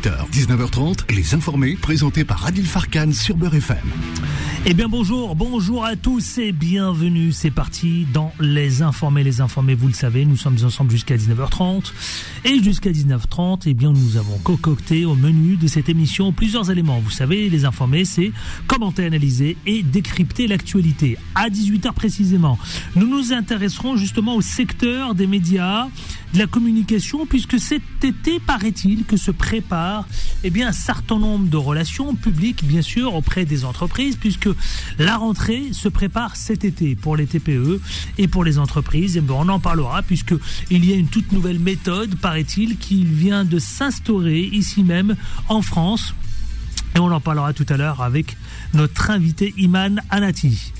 18h, 0.00 0.30
19h30, 0.30 1.14
les 1.14 1.34
informés 1.34 1.76
présentés 1.76 2.24
par 2.24 2.46
Adil 2.46 2.64
Farkan 2.64 3.12
sur 3.12 3.36
Beurre 3.36 3.56
FM. 3.56 3.76
Eh 4.66 4.74
bien 4.74 4.88
bonjour, 4.88 5.34
bonjour 5.36 5.84
à 5.86 5.96
tous 5.96 6.36
et 6.36 6.52
bienvenue. 6.52 7.32
C'est 7.32 7.50
parti 7.50 8.06
dans 8.12 8.32
Les 8.40 8.82
Informés. 8.82 9.24
Les 9.24 9.40
Informés, 9.40 9.74
vous 9.74 9.88
le 9.88 9.94
savez, 9.94 10.26
nous 10.26 10.36
sommes 10.36 10.56
ensemble 10.64 10.90
jusqu'à 10.90 11.16
19h30. 11.16 11.92
Et 12.44 12.62
jusqu'à 12.62 12.90
19h30, 12.90 13.62
eh 13.66 13.74
bien 13.74 13.90
nous 13.90 14.18
avons 14.18 14.36
concocté 14.38 15.06
au 15.06 15.14
menu 15.14 15.56
de 15.56 15.66
cette 15.66 15.88
émission 15.88 16.32
plusieurs 16.32 16.70
éléments. 16.70 17.00
Vous 17.00 17.10
savez, 17.10 17.48
Les 17.48 17.64
Informés, 17.64 18.04
c'est 18.04 18.32
commenter, 18.66 19.06
analyser 19.06 19.56
et 19.66 19.82
décrypter 19.82 20.46
l'actualité. 20.46 21.16
À 21.34 21.48
18h 21.48 21.92
précisément, 21.92 22.58
nous 22.96 23.06
nous 23.06 23.32
intéresserons 23.32 23.96
justement 23.96 24.36
au 24.36 24.42
secteur 24.42 25.14
des 25.14 25.26
médias, 25.26 25.88
de 26.32 26.38
la 26.38 26.46
communication, 26.46 27.26
puisque 27.26 27.58
cet 27.58 27.82
été, 28.02 28.38
paraît-il, 28.40 29.04
que 29.04 29.16
se 29.16 29.30
prépare 29.30 30.06
eh 30.44 30.50
bien, 30.50 30.68
un 30.68 30.72
certain 30.72 31.18
nombre 31.18 31.48
de 31.48 31.56
relations 31.56 32.14
publiques, 32.14 32.64
bien 32.64 32.82
sûr, 32.82 33.14
auprès 33.14 33.44
des 33.44 33.64
entreprises, 33.64 34.16
puisque 34.16 34.48
la 34.98 35.16
rentrée 35.16 35.72
se 35.72 35.88
prépare 35.88 36.36
cet 36.36 36.64
été 36.64 36.94
pour 36.94 37.16
les 37.16 37.26
TPE 37.26 37.80
et 38.18 38.28
pour 38.28 38.44
les 38.44 38.58
entreprises. 38.58 39.18
Ben, 39.18 39.34
on 39.34 39.48
en 39.48 39.60
parlera, 39.60 40.02
puisque 40.02 40.34
il 40.70 40.84
y 40.84 40.92
a 40.92 40.96
une 40.96 41.08
toute 41.08 41.32
nouvelle 41.32 41.58
méthode, 41.58 42.16
paraît-il, 42.16 42.76
qui 42.78 43.04
vient 43.04 43.44
de 43.44 43.58
s'instaurer 43.58 44.40
ici 44.40 44.82
même 44.82 45.16
en 45.48 45.62
France. 45.62 46.14
Et 46.96 46.98
on 46.98 47.10
en 47.10 47.20
parlera 47.20 47.52
tout 47.52 47.66
à 47.68 47.76
l'heure 47.76 48.02
avec 48.02 48.36
notre 48.74 49.10
invité 49.10 49.54
Iman 49.56 50.00
Anati. 50.10 50.72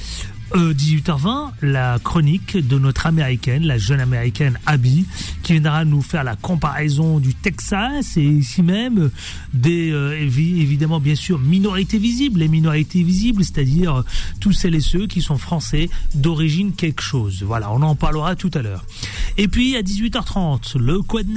18h20, 0.55 1.27
euh, 1.27 1.51
la 1.63 1.99
chronique 1.99 2.57
de 2.57 2.79
notre 2.79 3.07
américaine, 3.07 3.65
la 3.65 3.79
jeune 3.79 4.01
américaine 4.01 4.59
Abby, 4.67 5.07
qui 5.43 5.53
viendra 5.53 5.85
nous 5.85 6.03
faire 6.03 6.25
la 6.25 6.37
comparaison 6.37 7.19
du 7.19 7.35
Texas 7.35 8.17
et 8.17 8.25
ici 8.25 8.63
même 8.63 9.11
des, 9.55 9.91
euh, 9.93 10.21
évidemment, 10.21 11.01
bien 11.01 11.15
sûr, 11.15 11.39
minorités 11.39 11.99
visibles, 11.99 12.41
les 12.41 12.49
minorités 12.49 13.03
visibles, 13.03 13.45
c'est-à-dire 13.45 13.97
euh, 13.97 14.05
tous 14.41 14.53
celles 14.53 14.75
et 14.75 14.81
ceux 14.81 15.07
qui 15.07 15.23
sont 15.23 15.39
français 15.39 15.89
d'origine 16.15 16.73
quelque 16.73 17.03
chose. 17.03 17.43
Voilà, 17.43 17.71
on 17.73 17.83
en 17.83 17.95
parlera 17.95 18.35
tout 18.37 18.51
à 18.55 18.63
l'heure. 18.63 18.85
Et 19.37 19.49
puis 19.49 19.77
à 19.77 19.83
18h30, 19.83 20.79
le 20.79 21.01
Quad 21.03 21.29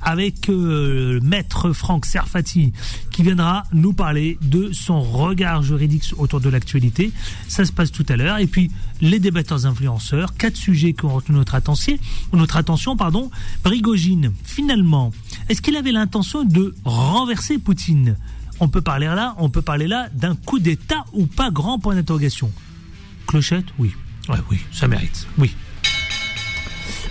avec 0.00 0.48
maître 0.48 1.72
Franck 1.72 2.06
Serfati 2.06 2.72
qui 3.20 3.26
viendra 3.26 3.64
nous 3.74 3.92
parler 3.92 4.38
de 4.40 4.72
son 4.72 5.02
regard 5.02 5.62
juridique 5.62 6.14
autour 6.16 6.40
de 6.40 6.48
l'actualité. 6.48 7.12
Ça 7.48 7.66
se 7.66 7.72
passe 7.72 7.92
tout 7.92 8.06
à 8.08 8.16
l'heure. 8.16 8.38
Et 8.38 8.46
puis 8.46 8.70
les 9.02 9.18
débatteurs 9.18 9.66
influenceurs, 9.66 10.34
quatre 10.36 10.56
sujets 10.56 10.94
qui 10.94 11.04
ont 11.04 11.12
retenu 11.12 11.36
notre 11.36 11.54
attention, 11.54 11.98
notre 12.32 12.56
attention, 12.56 12.96
pardon. 12.96 13.30
Brigogine, 13.62 14.32
finalement, 14.42 15.12
est-ce 15.50 15.60
qu'il 15.60 15.76
avait 15.76 15.92
l'intention 15.92 16.44
de 16.44 16.74
renverser 16.86 17.58
Poutine? 17.58 18.16
On 18.58 18.68
peut 18.68 18.80
parler 18.80 19.04
là, 19.04 19.34
on 19.36 19.50
peut 19.50 19.60
parler 19.60 19.86
là 19.86 20.08
d'un 20.14 20.34
coup 20.34 20.58
d'État 20.58 21.04
ou 21.12 21.26
pas? 21.26 21.50
Grand 21.50 21.78
point 21.78 21.96
d'interrogation. 21.96 22.50
Clochette, 23.26 23.66
oui. 23.78 23.92
Oui, 24.50 24.60
ça 24.72 24.88
mérite. 24.88 25.26
Oui. 25.36 25.54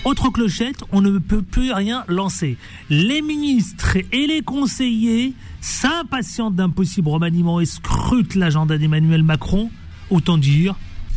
Autre 0.06 0.30
clochette, 0.30 0.84
on 0.92 1.02
ne 1.02 1.20
peut 1.20 1.44
plus 1.44 1.72
rien 1.72 2.04
lancer. 2.08 2.58
Les 2.90 3.22
ministres 3.22 3.98
et 4.12 4.26
les 4.26 4.42
conseillers 4.42 5.36
s'impatientent 5.62 6.56
d'un 6.56 6.70
possible 6.70 7.10
remaniement 7.10 7.60
et 7.60 7.66
scrutent 7.66 8.36
l'agenda 8.36 8.78
d'Emmanuel 8.78 9.24
Macron. 9.24 9.72
Autant 10.10 10.38
dire 10.38 10.76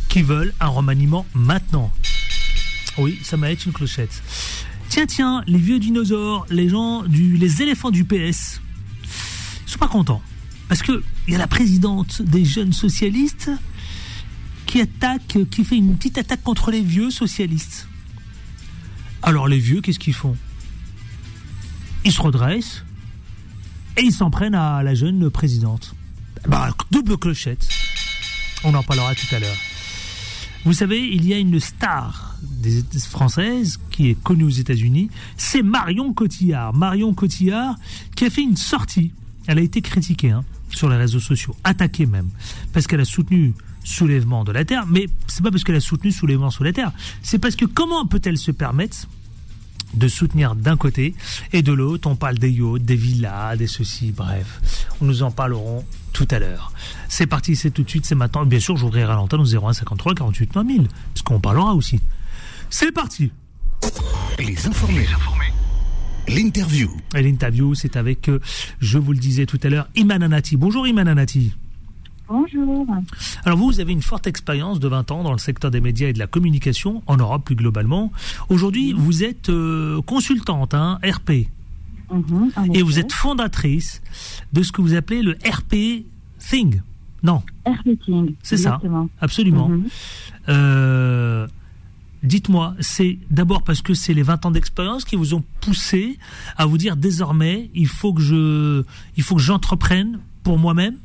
qui 0.09 0.21
veulent 0.21 0.53
un 0.59 0.67
remaniement 0.67 1.25
maintenant. 1.33 1.91
Oui, 2.99 3.19
ça 3.23 3.37
m'a 3.37 3.49
été 3.49 3.65
une 3.65 3.73
clochette. 3.73 4.21
Tiens, 4.89 5.07
tiens, 5.07 5.43
les 5.47 5.57
vieux 5.57 5.79
dinosaures, 5.79 6.45
les 6.51 6.69
gens 6.69 7.01
du, 7.01 7.35
les 7.37 7.63
éléphants 7.63 7.89
du 7.89 8.05
PS, 8.05 8.61
ils 9.65 9.71
sont 9.71 9.79
pas 9.79 9.87
contents. 9.87 10.21
Parce 10.67 10.83
que 10.83 11.03
il 11.27 11.33
y 11.33 11.35
a 11.35 11.39
la 11.39 11.47
présidente 11.47 12.21
des 12.21 12.45
jeunes 12.45 12.73
socialistes 12.73 13.49
qui 14.67 14.81
attaque, 14.81 15.37
qui 15.49 15.63
fait 15.63 15.77
une 15.77 15.97
petite 15.97 16.19
attaque 16.19 16.43
contre 16.43 16.69
les 16.69 16.81
vieux 16.81 17.09
socialistes. 17.09 17.87
Alors 19.23 19.47
les 19.47 19.57
vieux, 19.57 19.81
qu'est-ce 19.81 19.99
qu'ils 19.99 20.13
font? 20.13 20.37
Ils 22.05 22.11
se 22.11 22.21
redressent 22.21 22.83
et 23.97 24.01
ils 24.01 24.11
s'en 24.11 24.29
prennent 24.29 24.55
à 24.55 24.83
la 24.83 24.95
jeune 24.95 25.29
présidente. 25.29 25.95
Bah, 26.47 26.69
double 26.91 27.17
clochette. 27.17 27.67
On 28.63 28.73
en 28.73 28.83
parlera 28.83 29.13
tout 29.15 29.35
à 29.35 29.39
l'heure. 29.39 29.57
Vous 30.65 30.73
savez, 30.73 31.05
il 31.07 31.27
y 31.27 31.33
a 31.33 31.37
une 31.37 31.59
star 31.59 32.37
des 32.41 32.81
française 32.99 33.77
qui 33.91 34.09
est 34.09 34.21
connue 34.21 34.45
aux 34.45 34.49
États-Unis, 34.49 35.09
c'est 35.37 35.61
Marion 35.61 36.13
Cotillard. 36.13 36.73
Marion 36.73 37.13
Cotillard 37.13 37.75
qui 38.15 38.25
a 38.25 38.29
fait 38.29 38.41
une 38.41 38.55
sortie. 38.55 39.11
Elle 39.47 39.59
a 39.59 39.61
été 39.61 39.81
critiquée 39.81 40.31
hein, 40.31 40.43
sur 40.69 40.89
les 40.89 40.95
réseaux 40.95 41.19
sociaux, 41.19 41.55
attaquée 41.65 42.05
même, 42.05 42.29
parce 42.71 42.87
qu'elle 42.87 43.01
a 43.01 43.05
soutenu 43.05 43.53
soulèvement 43.83 44.45
de 44.45 44.53
la 44.53 44.63
terre, 44.63 44.85
mais 44.87 45.07
c'est 45.27 45.43
pas 45.43 45.51
parce 45.51 45.65
qu'elle 45.65 45.75
a 45.75 45.81
soutenu 45.81 46.11
soulèvement 46.11 46.49
sous 46.49 46.63
la 46.63 46.71
terre, 46.71 46.93
c'est 47.21 47.39
parce 47.39 47.57
que 47.57 47.65
comment 47.65 48.05
peut-elle 48.05 48.37
se 48.37 48.51
permettre 48.51 49.07
de 49.93 50.07
soutenir 50.07 50.55
d'un 50.55 50.77
côté 50.77 51.15
et 51.51 51.61
de 51.61 51.73
l'autre, 51.73 52.09
on 52.09 52.15
parle 52.15 52.37
des 52.37 52.51
yachts, 52.51 52.83
des 52.83 52.95
villas, 52.95 53.57
des 53.57 53.67
ceci, 53.67 54.11
bref. 54.11 54.87
Nous 55.01 55.23
en 55.23 55.31
parlerons 55.31 55.85
tout 56.11 56.27
à 56.31 56.39
l'heure. 56.39 56.71
C'est 57.09 57.27
parti, 57.27 57.55
c'est 57.55 57.71
tout 57.71 57.83
de 57.83 57.89
suite, 57.89 58.05
c'est 58.05 58.15
maintenant. 58.15 58.45
Bien 58.45 58.59
sûr, 58.59 58.77
j'ouvrirai 58.77 59.13
l'antenne 59.13 59.41
au 59.41 59.45
01 59.45 59.73
53 59.73 60.15
48 60.15 60.55
9000, 60.55 60.87
parce 61.13 61.21
qu'on 61.23 61.39
parlera 61.39 61.73
aussi. 61.73 61.99
C'est 62.69 62.91
parti. 62.91 63.31
Les 64.39 64.67
informés. 64.67 65.05
L'interview. 66.27 66.89
Et 67.15 67.21
l'interview, 67.21 67.75
c'est 67.75 67.97
avec, 67.97 68.29
euh, 68.29 68.39
je 68.79 68.97
vous 68.97 69.11
le 69.11 69.19
disais 69.19 69.45
tout 69.45 69.59
à 69.61 69.69
l'heure, 69.69 69.89
Iman 69.95 70.23
Anati. 70.23 70.55
Bonjour 70.55 70.87
Iman 70.87 71.07
Anati. 71.07 71.53
Bonjour. 72.33 72.87
Alors 73.45 73.59
vous, 73.59 73.65
vous 73.67 73.79
avez 73.79 73.91
une 73.91 74.01
forte 74.01 74.25
expérience 74.25 74.79
de 74.79 74.87
20 74.87 75.11
ans 75.11 75.21
dans 75.21 75.33
le 75.33 75.37
secteur 75.37 75.69
des 75.69 75.81
médias 75.81 76.07
et 76.07 76.13
de 76.13 76.19
la 76.19 76.25
communication, 76.25 77.03
en 77.05 77.15
Europe 77.15 77.45
plus 77.45 77.55
globalement. 77.55 78.11
Aujourd'hui, 78.49 78.91
vous 78.91 79.23
êtes 79.23 79.49
euh, 79.49 80.01
consultante, 80.01 80.73
hein, 80.73 80.97
RP. 81.05 81.47
Mhm, 82.11 82.49
et 82.73 82.81
vous 82.81 82.97
êtes 82.97 83.11
fondatrice 83.11 84.01
de 84.51 84.63
ce 84.63 84.71
que 84.71 84.81
vous 84.81 84.95
appelez 84.95 85.21
le 85.21 85.33
RP 85.45 86.07
Thing. 86.39 86.81
Non. 87.21 87.43
RP 87.67 87.99
Thing. 88.03 88.33
C'est 88.41 88.57
ça. 88.57 88.81
Absolument. 89.21 89.69
Mhm. 89.69 89.83
Euh, 90.49 91.47
dites-moi, 92.23 92.73
c'est 92.79 93.19
d'abord 93.29 93.61
parce 93.61 93.83
que 93.83 93.93
c'est 93.93 94.15
les 94.15 94.23
20 94.23 94.47
ans 94.47 94.51
d'expérience 94.51 95.05
qui 95.05 95.17
vous 95.17 95.35
ont 95.35 95.43
poussé 95.61 96.17
à 96.57 96.65
vous 96.65 96.79
dire 96.79 96.95
désormais, 96.95 97.69
il 97.75 97.87
faut 97.87 98.11
que 98.11 98.23
je, 98.23 98.83
il 99.17 99.21
faut 99.21 99.35
que 99.35 99.41
j'entreprenne 99.41 100.17
pour 100.41 100.57
moi-même 100.57 100.97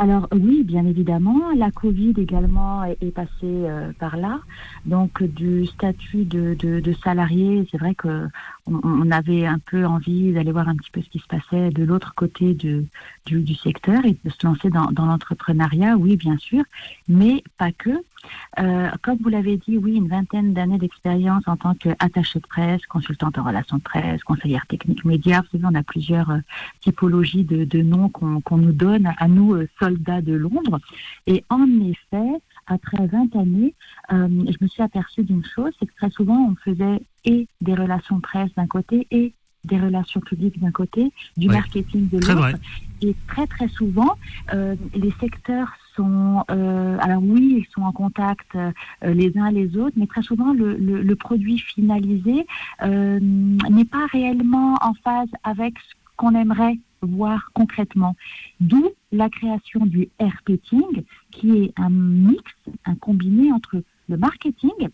alors 0.00 0.28
oui, 0.32 0.64
bien 0.64 0.86
évidemment, 0.86 1.52
la 1.54 1.70
Covid 1.70 2.14
également 2.16 2.84
est, 2.84 3.14
passée 3.14 3.28
euh, 3.44 3.92
par 3.98 4.16
là. 4.16 4.40
Donc 4.86 5.22
du 5.22 5.66
statut 5.66 6.24
de, 6.24 6.54
de, 6.54 6.92
salarié, 7.04 7.68
c'est 7.70 7.76
vrai 7.76 7.94
que 7.94 8.26
on, 8.66 9.10
avait 9.10 9.44
un 9.44 9.58
peu 9.58 9.84
envie 9.84 10.32
d'aller 10.32 10.52
voir 10.52 10.70
un 10.70 10.76
petit 10.76 10.90
peu 10.90 11.02
ce 11.02 11.10
qui 11.10 11.18
se 11.18 11.26
passait 11.26 11.68
de 11.68 11.84
l'autre 11.84 12.14
côté 12.14 12.54
du, 12.54 12.86
du, 13.26 13.54
secteur 13.54 14.06
et 14.06 14.16
de 14.24 14.30
se 14.30 14.46
lancer 14.46 14.70
dans, 14.70 14.90
dans 14.90 15.04
l'entrepreneuriat, 15.04 15.98
oui 15.98 16.16
bien 16.16 16.38
sûr, 16.38 16.64
mais 17.06 17.44
pas 17.58 17.70
que. 17.70 17.90
Euh, 18.58 18.88
comme 19.02 19.18
vous 19.18 19.28
l'avez 19.28 19.56
dit, 19.56 19.78
oui, 19.78 19.94
une 19.94 20.08
vingtaine 20.08 20.52
d'années 20.52 20.78
d'expérience 20.78 21.44
en 21.46 21.56
tant 21.56 21.74
qu'attachée 21.74 22.40
de 22.40 22.46
presse, 22.46 22.84
consultante 22.86 23.38
en 23.38 23.44
relations 23.44 23.78
de 23.78 23.82
presse, 23.82 24.22
conseillère 24.24 24.66
technique 24.66 25.04
média. 25.04 25.40
Vous 25.40 25.58
savez, 25.58 25.64
on 25.70 25.78
a 25.78 25.82
plusieurs 25.82 26.30
euh, 26.30 26.38
typologies 26.80 27.44
de, 27.44 27.64
de 27.64 27.82
noms 27.82 28.08
qu'on 28.08 28.56
nous 28.56 28.72
donne 28.72 29.12
à 29.18 29.28
nous, 29.28 29.54
euh, 29.54 29.68
soldats 29.78 30.20
de 30.20 30.34
Londres. 30.34 30.80
Et 31.26 31.44
en 31.48 31.66
effet, 31.80 32.40
après 32.66 33.06
20 33.06 33.36
années, 33.36 33.74
je 34.10 34.56
me 34.60 34.68
suis 34.68 34.82
aperçue 34.82 35.24
d'une 35.24 35.44
chose, 35.44 35.72
c'est 35.78 35.86
que 35.86 35.94
très 35.96 36.10
souvent, 36.10 36.50
on 36.50 36.54
faisait 36.56 37.00
et 37.24 37.48
des 37.60 37.74
relations 37.74 38.20
presse 38.20 38.50
d'un 38.56 38.66
côté 38.66 39.06
et 39.10 39.32
des 39.64 39.78
relations 39.78 40.20
publiques 40.20 40.58
d'un 40.60 40.70
côté, 40.70 41.12
du 41.36 41.48
marketing 41.48 42.08
de 42.08 42.18
l'autre. 42.18 42.58
Et 43.02 43.14
très 43.26 43.46
très 43.46 43.68
souvent, 43.68 44.16
les 44.52 45.12
secteurs 45.20 45.72
sont, 45.96 46.44
euh, 46.50 46.96
alors 47.00 47.22
oui, 47.22 47.64
ils 47.64 47.72
sont 47.72 47.82
en 47.82 47.92
contact 47.92 48.54
euh, 48.54 48.72
les 49.02 49.36
uns 49.36 49.50
les 49.50 49.76
autres, 49.76 49.96
mais 49.96 50.06
très 50.06 50.22
souvent 50.22 50.52
le, 50.52 51.14
produit 51.14 51.58
finalisé 51.58 52.46
euh, 52.82 53.18
n'est 53.20 53.84
pas 53.84 54.06
réellement 54.06 54.78
en 54.80 54.94
phase 54.94 55.28
avec 55.44 55.74
ce 55.78 55.94
qu'on 56.16 56.34
aimerait 56.34 56.78
voir 57.02 57.50
concrètement. 57.54 58.16
D'où 58.60 58.90
la 59.12 59.28
création 59.28 59.86
du 59.86 60.08
RPting, 60.20 61.04
qui 61.30 61.56
est 61.56 61.72
un 61.76 61.90
mix, 61.90 62.42
un 62.86 62.94
combiné 62.94 63.52
entre 63.52 63.82
le 64.08 64.16
marketing, 64.16 64.88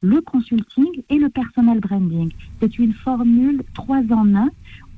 le 0.00 0.20
consulting 0.20 1.02
et 1.08 1.18
le 1.18 1.28
personal 1.28 1.80
branding. 1.80 2.32
C'est 2.60 2.78
une 2.78 2.92
formule 2.92 3.62
3 3.74 3.98
en 4.10 4.34
1 4.34 4.48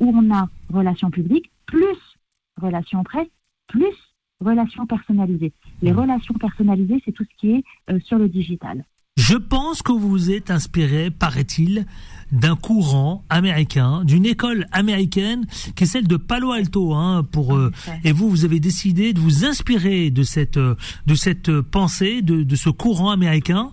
où 0.00 0.12
on 0.14 0.34
a 0.34 0.48
relations 0.70 1.10
publiques 1.10 1.50
plus 1.66 2.16
relations 2.60 3.02
presse 3.02 3.28
plus 3.66 4.13
relations 4.40 4.86
personnalisées. 4.86 5.52
Les 5.82 5.92
mmh. 5.92 5.98
relations 5.98 6.34
personnalisées, 6.34 7.02
c'est 7.04 7.12
tout 7.12 7.25
ce 7.25 7.36
qui 7.40 7.50
est 7.52 7.64
euh, 7.90 7.98
sur 8.00 8.19
le 8.19 8.28
digital. 8.28 8.84
Je 9.16 9.36
pense 9.36 9.81
que 9.81 9.92
vous 9.92 10.08
vous 10.08 10.31
êtes 10.32 10.50
inspiré, 10.50 11.08
paraît-il, 11.10 11.86
d'un 12.32 12.56
courant 12.56 13.25
américain, 13.31 14.02
d'une 14.04 14.26
école 14.26 14.66
américaine 14.72 15.46
qui 15.76 15.84
est 15.84 15.86
celle 15.86 16.08
de 16.08 16.16
Palo 16.16 16.50
Alto. 16.50 16.94
Hein, 16.94 17.22
pour 17.31 17.54
euh, 17.54 17.70
et 18.02 18.10
vous, 18.10 18.28
vous 18.28 18.44
avez 18.44 18.58
décidé 18.58 19.12
de 19.12 19.20
vous 19.20 19.44
inspirer 19.44 20.10
de 20.10 20.25
cette 20.25 20.56
euh, 20.56 20.75
de 21.06 21.14
cette 21.14 21.60
pensée, 21.60 22.22
de, 22.22 22.42
de 22.42 22.56
ce 22.56 22.70
courant 22.70 23.10
américain. 23.10 23.72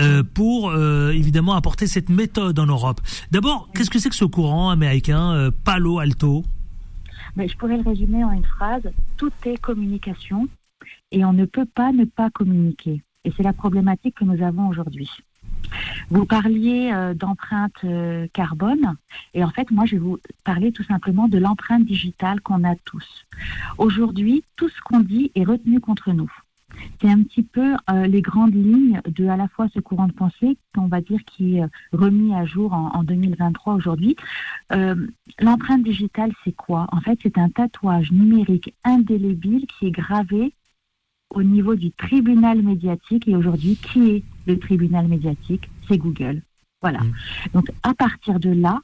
Euh, 0.00 0.22
pour 0.22 0.70
euh, 0.70 1.10
évidemment 1.10 1.52
apporter 1.52 1.86
cette 1.86 2.08
méthode 2.08 2.58
en 2.58 2.64
Europe. 2.64 3.02
D'abord, 3.30 3.68
qu'est-ce 3.74 3.90
que 3.90 3.98
c'est 3.98 4.08
que 4.08 4.16
ce 4.16 4.24
courant 4.24 4.70
américain 4.70 5.32
euh, 5.32 5.50
Palo 5.64 5.98
Alto? 5.98 6.44
Mais 7.36 7.48
Je 7.48 7.56
pourrais 7.56 7.76
le 7.76 7.82
résumer 7.82 8.24
en 8.24 8.32
une 8.32 8.44
phrase. 8.44 8.90
Tout 9.16 9.32
est 9.44 9.60
communication 9.60 10.48
et 11.10 11.24
on 11.24 11.32
ne 11.32 11.44
peut 11.44 11.66
pas 11.66 11.92
ne 11.92 12.04
pas 12.04 12.30
communiquer. 12.30 13.02
Et 13.24 13.32
c'est 13.36 13.42
la 13.42 13.52
problématique 13.52 14.16
que 14.16 14.24
nous 14.24 14.42
avons 14.42 14.68
aujourd'hui. 14.68 15.10
Vous 16.10 16.26
parliez 16.26 16.90
euh, 16.92 17.14
d'empreinte 17.14 17.84
euh, 17.84 18.26
carbone 18.32 18.96
et 19.32 19.44
en 19.44 19.50
fait 19.50 19.70
moi 19.70 19.86
je 19.86 19.92
vais 19.92 20.00
vous 20.00 20.18
parler 20.44 20.72
tout 20.72 20.82
simplement 20.82 21.28
de 21.28 21.38
l'empreinte 21.38 21.84
digitale 21.84 22.40
qu'on 22.40 22.64
a 22.64 22.74
tous. 22.84 23.26
Aujourd'hui, 23.78 24.44
tout 24.56 24.68
ce 24.68 24.80
qu'on 24.82 25.00
dit 25.00 25.30
est 25.34 25.44
retenu 25.44 25.80
contre 25.80 26.12
nous. 26.12 26.30
C'est 27.00 27.10
un 27.10 27.22
petit 27.22 27.42
peu 27.42 27.74
euh, 27.90 28.06
les 28.06 28.22
grandes 28.22 28.54
lignes 28.54 29.00
de 29.06 29.26
à 29.26 29.36
la 29.36 29.48
fois 29.48 29.68
ce 29.74 29.80
courant 29.80 30.06
de 30.06 30.12
pensée 30.12 30.56
qu'on 30.74 30.86
va 30.86 31.00
dire 31.00 31.20
qui 31.24 31.56
est 31.56 31.62
euh, 31.62 31.68
remis 31.92 32.34
à 32.34 32.44
jour 32.44 32.72
en, 32.72 32.90
en 32.94 33.02
2023 33.02 33.74
aujourd'hui. 33.74 34.16
Euh, 34.72 35.06
L'empreinte 35.40 35.82
digitale, 35.82 36.32
c'est 36.44 36.54
quoi? 36.54 36.86
En 36.92 37.00
fait, 37.00 37.18
c'est 37.22 37.38
un 37.38 37.48
tatouage 37.48 38.12
numérique 38.12 38.74
indélébile 38.84 39.66
qui 39.66 39.86
est 39.86 39.90
gravé 39.90 40.52
au 41.30 41.42
niveau 41.42 41.74
du 41.74 41.90
tribunal 41.92 42.62
médiatique. 42.62 43.26
Et 43.28 43.36
aujourd'hui, 43.36 43.76
qui 43.76 44.10
est 44.10 44.24
le 44.46 44.58
tribunal 44.58 45.08
médiatique? 45.08 45.68
C'est 45.88 45.98
Google. 45.98 46.42
Voilà. 46.82 47.00
Mmh. 47.00 47.12
Donc, 47.54 47.70
à 47.82 47.94
partir 47.94 48.40
de 48.40 48.50
là, 48.50 48.80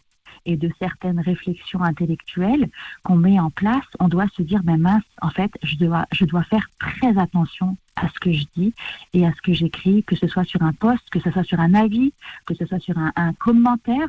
et 0.46 0.56
de 0.56 0.70
certaines 0.78 1.20
réflexions 1.20 1.82
intellectuelles 1.82 2.68
qu'on 3.02 3.16
met 3.16 3.38
en 3.38 3.50
place, 3.50 3.84
on 4.00 4.08
doit 4.08 4.28
se 4.36 4.42
dire, 4.42 4.62
ben 4.62 4.78
mince, 4.78 5.04
en 5.22 5.30
fait, 5.30 5.50
je 5.62 5.76
dois, 5.76 6.06
je 6.12 6.24
dois 6.24 6.44
faire 6.44 6.68
très 6.78 7.16
attention 7.18 7.76
à 7.96 8.08
ce 8.08 8.20
que 8.20 8.32
je 8.32 8.44
dis 8.56 8.74
et 9.12 9.26
à 9.26 9.32
ce 9.32 9.42
que 9.42 9.52
j'écris, 9.52 10.04
que 10.04 10.16
ce 10.16 10.28
soit 10.28 10.44
sur 10.44 10.62
un 10.62 10.72
post, 10.72 11.08
que 11.10 11.20
ce 11.20 11.30
soit 11.30 11.44
sur 11.44 11.60
un 11.60 11.74
avis, 11.74 12.12
que 12.46 12.54
ce 12.54 12.64
soit 12.66 12.78
sur 12.78 12.96
un, 12.98 13.12
un 13.16 13.32
commentaire, 13.32 14.08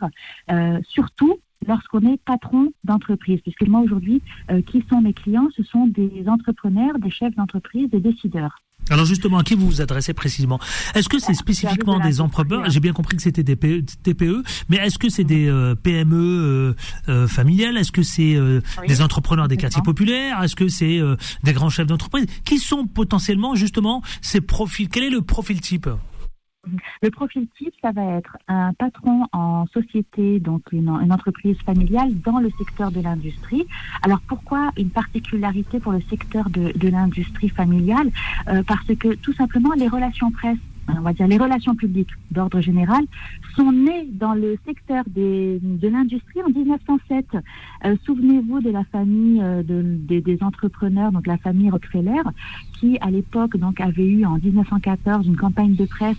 euh, 0.52 0.80
surtout 0.88 1.40
lorsqu'on 1.68 2.02
est 2.02 2.22
patron 2.24 2.72
d'entreprise. 2.84 3.42
Puisque 3.42 3.68
moi 3.68 3.82
aujourd'hui, 3.82 4.22
euh, 4.52 4.62
qui 4.62 4.84
sont 4.90 5.02
mes 5.02 5.14
clients? 5.14 5.50
Ce 5.56 5.64
sont 5.64 5.88
des 5.88 6.28
entrepreneurs, 6.28 7.00
des 7.00 7.10
chefs 7.10 7.36
d'entreprise, 7.36 7.90
des 7.90 8.00
décideurs. 8.00 8.60
Alors 8.90 9.06
justement, 9.06 9.38
à 9.38 9.44
qui 9.44 9.56
vous 9.56 9.68
vous 9.68 9.82
adressez 9.82 10.14
précisément? 10.14 10.60
Est-ce 10.96 11.10
que 11.10 11.20
c'est 11.20 11.34
spécifiquement 11.34 11.98
de 11.98 12.04
la 12.04 12.10
des 12.10 12.22
entrepreneurs. 12.22 12.70
J'ai 12.70 12.80
bien 12.80 12.94
compris 12.94 13.18
que 13.18 13.24
c'était 13.24 13.44
des 13.44 13.56
TPE, 13.56 14.44
mais 14.70 14.78
est-ce 14.78 14.98
que 14.98 15.10
c'est 15.10 15.24
des 15.24 15.48
euh, 15.48 15.76
PME 15.76 16.16
euh, 16.16 16.74
euh, 17.08 17.28
familiales? 17.28 17.78
Est-ce 17.78 17.92
que 17.92 18.04
c'est 18.04 18.36
euh, 18.36 18.62
Oui, 18.82 18.88
des 18.88 19.02
entrepreneurs 19.02 19.48
des 19.48 19.58
quartiers 19.58 19.82
populaires? 19.82 20.42
Est-ce 20.44 20.56
que 20.56 20.68
c'est 20.68 20.98
euh, 21.00 21.16
des 21.44 21.54
grands 21.54 21.70
chefs 21.70 21.88
d'entreprise? 21.88 22.26
Qui 22.46 22.58
sont 22.60 22.88
potentiellement 22.88 23.56
justement 23.56 24.02
ces 24.22 24.42
profils? 24.42 24.90
Quel 24.90 25.04
est 25.04 25.10
le 25.10 25.22
profil 25.22 25.62
type? 25.62 25.88
Le 27.02 27.10
profil 27.10 27.48
type, 27.58 27.74
ça 27.82 27.92
va 27.92 28.18
être 28.18 28.38
un 28.48 28.74
patron 28.74 29.26
en 29.32 29.66
société, 29.68 30.40
donc 30.40 30.64
une, 30.72 30.90
entreprise 30.90 31.58
familiale 31.66 32.10
dans 32.22 32.40
le 32.40 32.50
secteur 32.58 32.92
de 32.92 33.02
l'industrie. 33.02 33.66
Alors 34.04 34.20
pourquoi 34.28 34.72
une 34.78 34.90
particularité 34.90 35.80
pour 35.80 35.92
le 35.92 36.02
secteur 36.10 36.50
de, 36.50 36.72
de 36.78 36.88
l'industrie 36.88 37.50
familiale? 37.50 38.10
Euh, 38.48 38.64
Parce 38.68 38.86
que 39.00 39.16
tout 39.16 39.34
simplement 39.34 39.74
les 39.74 39.88
relations 39.88 40.32
presse, 40.32 40.58
on 40.98 41.02
va 41.02 41.14
dire 41.14 41.28
les 41.28 41.38
relations 41.38 41.76
publiques 41.76 42.10
d'ordre 42.32 42.62
général, 42.62 43.04
sont 43.56 43.72
nées 43.72 44.08
dans 44.12 44.34
le 44.34 44.58
secteur 44.66 45.04
de 45.08 45.60
l'industrie 45.88 46.42
en 46.44 46.50
1907. 46.50 47.26
Euh, 47.86 47.96
Souvenez-vous 48.06 48.62
de 48.62 48.70
la 48.70 48.84
famille 48.86 49.42
euh, 49.42 49.64
de- 49.64 50.20
des, 50.20 50.38
entrepreneurs, 50.42 51.12
donc 51.12 51.28
la 51.28 51.38
famille 51.38 51.70
Rockefeller, 51.70 52.22
qui 52.80 52.98
à 53.02 53.10
l'époque 53.10 53.58
donc 53.58 53.82
avait 53.82 54.06
eu 54.06 54.26
en 54.26 54.38
1914 54.38 55.26
une 55.28 55.36
campagne 55.36 55.76
de 55.76 55.86
presse 55.86 56.16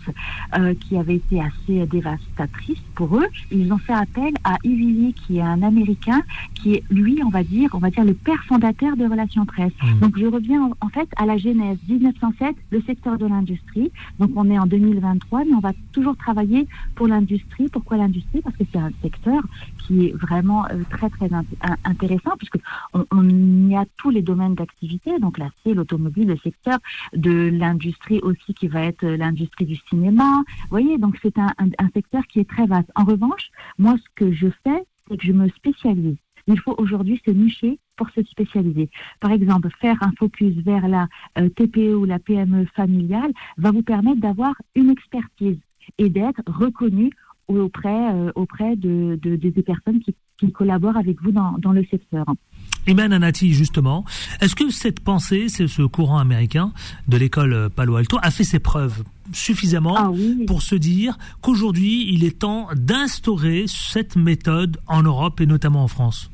euh, 0.58 0.74
qui 0.74 0.96
avait 0.96 1.16
été 1.16 1.40
assez 1.40 1.86
dévastatrice 1.86 2.80
pour 2.94 3.16
eux. 3.16 3.26
Ils 3.50 3.72
ont 3.72 3.78
fait 3.78 3.92
appel 3.94 4.34
à 4.44 4.56
Ivily, 4.64 5.14
qui 5.14 5.38
est 5.38 5.42
un 5.42 5.62
Américain, 5.62 6.22
qui 6.62 6.74
est 6.74 6.84
lui, 6.90 7.20
on 7.24 7.30
va 7.30 7.42
dire, 7.44 7.70
on 7.72 7.78
va 7.78 7.90
dire 7.90 8.04
le 8.04 8.14
père 8.14 8.42
fondateur 8.44 8.96
des 8.96 9.06
relations 9.06 9.46
presse. 9.46 9.72
Mhm. 9.82 10.00
Donc 10.00 10.18
je 10.18 10.26
reviens 10.26 10.62
en, 10.62 10.72
en 10.80 10.88
fait 10.88 11.08
à 11.16 11.26
la 11.26 11.36
genèse 11.38 11.78
1907, 11.88 12.56
le 12.70 12.80
secteur 12.82 13.18
de 13.18 13.26
l'industrie. 13.26 13.90
Donc 14.18 14.30
on 14.36 14.50
est 14.50 14.58
en 14.58 14.66
2023, 14.66 15.44
mais 15.44 15.54
on 15.54 15.60
va 15.60 15.72
toujours 15.92 16.16
travailler 16.16 16.66
pour 16.94 17.06
l'industrie. 17.08 17.68
Pourquoi 17.68 17.96
l'industrie? 17.96 18.40
Parce 18.42 18.56
que 18.56 18.64
c'est 18.72 18.78
un 18.78 18.90
secteur 19.02 19.42
qui 19.78 20.06
est 20.06 20.12
vraiment 20.16 20.66
euh, 20.66 20.82
très 20.90 21.08
très 21.10 21.26
int- 21.28 21.44
in- 21.62 21.76
intéressant 21.84 22.32
puisque 22.38 22.58
on, 22.94 23.04
on 23.10 23.68
y 23.68 23.76
a 23.76 23.84
tous 23.96 24.10
les 24.10 24.22
domaines 24.22 24.54
d'activité, 24.54 25.18
donc 25.18 25.38
l'acier, 25.38 25.74
l'automobile, 25.74 26.28
le 26.28 26.36
secteur 26.38 26.78
de 27.14 27.48
l'industrie 27.52 28.20
aussi 28.20 28.54
qui 28.54 28.68
va 28.68 28.82
être 28.82 29.04
euh, 29.04 29.16
l'industrie 29.16 29.66
du 29.66 29.76
cinéma. 29.88 30.42
Vous 30.62 30.68
voyez, 30.70 30.98
donc 30.98 31.16
c'est 31.22 31.38
un, 31.38 31.48
un- 31.58 31.70
un 31.78 31.88
secteur 31.94 32.22
qui 32.26 32.40
est 32.40 32.48
très 32.48 32.66
vaste. 32.66 32.90
En 32.94 33.04
revanche, 33.04 33.50
moi 33.78 33.96
ce 33.96 34.08
que 34.14 34.32
je 34.32 34.48
fais, 34.64 34.82
c'est 35.08 35.16
que 35.16 35.26
je 35.26 35.32
me 35.32 35.48
spécialise. 35.48 36.16
Il 36.46 36.58
faut 36.58 36.74
aujourd'hui 36.78 37.20
se 37.24 37.30
nicher 37.30 37.78
pour 37.96 38.10
se 38.10 38.22
spécialiser. 38.22 38.90
Par 39.20 39.32
exemple, 39.32 39.68
faire 39.80 39.96
un 40.02 40.12
focus 40.18 40.54
vers 40.56 40.88
la 40.88 41.08
euh, 41.38 41.48
TPE 41.50 41.94
ou 41.94 42.04
la 42.04 42.18
PME 42.18 42.66
familiale 42.74 43.32
va 43.58 43.70
vous 43.70 43.82
permettre 43.82 44.20
d'avoir 44.20 44.54
une 44.74 44.90
expertise 44.90 45.58
et 45.98 46.08
d'être 46.08 46.42
reconnu 46.46 47.10
auprès, 47.48 48.14
euh, 48.14 48.30
de, 48.76 49.16
de- 49.16 49.36
de- 49.36 49.50
des 49.50 49.62
personnes 49.62 50.00
qui, 50.00 50.14
collaborent 50.54 50.96
avec 50.96 51.20
vous 51.22 51.32
dans 51.32 51.72
le 51.72 51.84
secteur. 51.84 52.24
Iman 52.86 53.12
Anati, 53.12 53.52
justement, 53.52 54.04
est-ce 54.40 54.54
que 54.54 54.70
cette 54.70 55.00
pensée, 55.00 55.48
c'est 55.48 55.68
ce 55.68 55.82
courant 55.82 56.18
américain 56.18 56.72
de 57.08 57.16
l'école 57.16 57.70
Palo 57.74 57.96
Alto, 57.96 58.18
a 58.22 58.30
fait 58.30 58.44
ses 58.44 58.58
preuves 58.58 59.04
suffisamment 59.32 59.94
Ah 59.96 60.10
oui, 60.10 60.44
pour 60.46 60.62
se 60.62 60.74
dire 60.74 61.16
qu'aujourd'hui, 61.40 62.12
il 62.12 62.24
est 62.24 62.40
temps 62.40 62.68
d'instaurer 62.74 63.64
cette 63.66 64.16
méthode 64.16 64.78
en 64.86 65.02
Europe 65.02 65.40
et 65.40 65.46
notamment 65.46 65.84
en 65.84 65.88
France? 65.88 66.30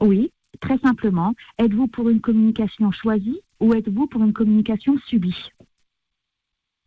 Oui, 0.00 0.30
très 0.60 0.78
simplement. 0.78 1.34
Êtes-vous 1.58 1.86
pour 1.88 2.08
une 2.08 2.20
communication 2.20 2.90
choisie 2.92 3.40
ou 3.60 3.74
êtes-vous 3.74 4.06
pour 4.06 4.22
une 4.22 4.32
communication 4.32 4.96
subie? 5.08 5.36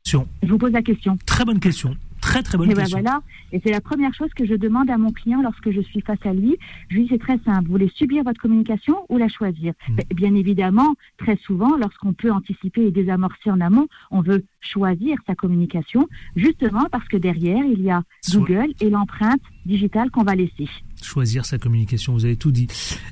Je 0.06 0.48
vous 0.48 0.58
pose 0.58 0.72
la 0.72 0.82
question. 0.82 1.18
Très 1.26 1.46
bonne 1.46 1.60
question. 1.60 1.96
Très 2.22 2.44
très 2.44 2.56
bonne 2.56 2.70
Et 2.70 2.76
ben 2.76 2.82
question. 2.82 3.00
voilà, 3.02 3.22
et 3.52 3.60
c'est 3.64 3.72
la 3.72 3.82
première 3.82 4.14
chose 4.14 4.30
que 4.36 4.46
je 4.46 4.54
demande 4.54 4.92
à 4.92 4.98
mon 5.00 5.12
client 5.12 5.42
lorsque 5.42 5.72
je 5.72 5.82
suis 5.82 6.02
face 6.02 6.20
à 6.24 6.34
lui. 6.34 6.56
Je 6.90 6.96
lui 6.98 7.04
dis 7.04 7.10
c'est 7.12 7.18
très 7.18 7.40
simple, 7.44 7.66
vous 7.66 7.72
voulez 7.72 7.92
subir 7.96 8.24
votre 8.24 8.40
communication 8.40 8.96
ou 9.10 9.18
la 9.18 9.28
choisir 9.28 9.74
Mm. 9.90 9.96
Ben, 9.96 10.06
Bien 10.16 10.36
évidemment, 10.36 10.94
très 11.18 11.36
souvent, 11.38 11.76
lorsqu'on 11.78 12.14
peut 12.14 12.32
anticiper 12.32 12.86
et 12.86 12.92
désamorcer 12.92 13.50
en 13.50 13.60
amont, 13.60 13.88
on 14.12 14.22
veut 14.22 14.44
choisir 14.60 15.18
sa 15.26 15.34
communication, 15.34 16.08
justement 16.36 16.86
parce 16.92 17.08
que 17.08 17.18
derrière, 17.18 17.64
il 17.66 17.82
y 17.82 17.90
a 17.90 18.04
Google 18.32 18.68
et 18.82 18.90
l'empreinte 18.92 19.42
digitale 19.66 20.12
qu'on 20.12 20.24
va 20.24 20.36
laisser. 20.36 20.68
choisir 21.02 21.46
sa 21.46 21.58
communication. 21.58 22.14
Vous 22.14 22.26
avez 22.26 22.36
tout 22.36 22.52
dit. 22.52 22.68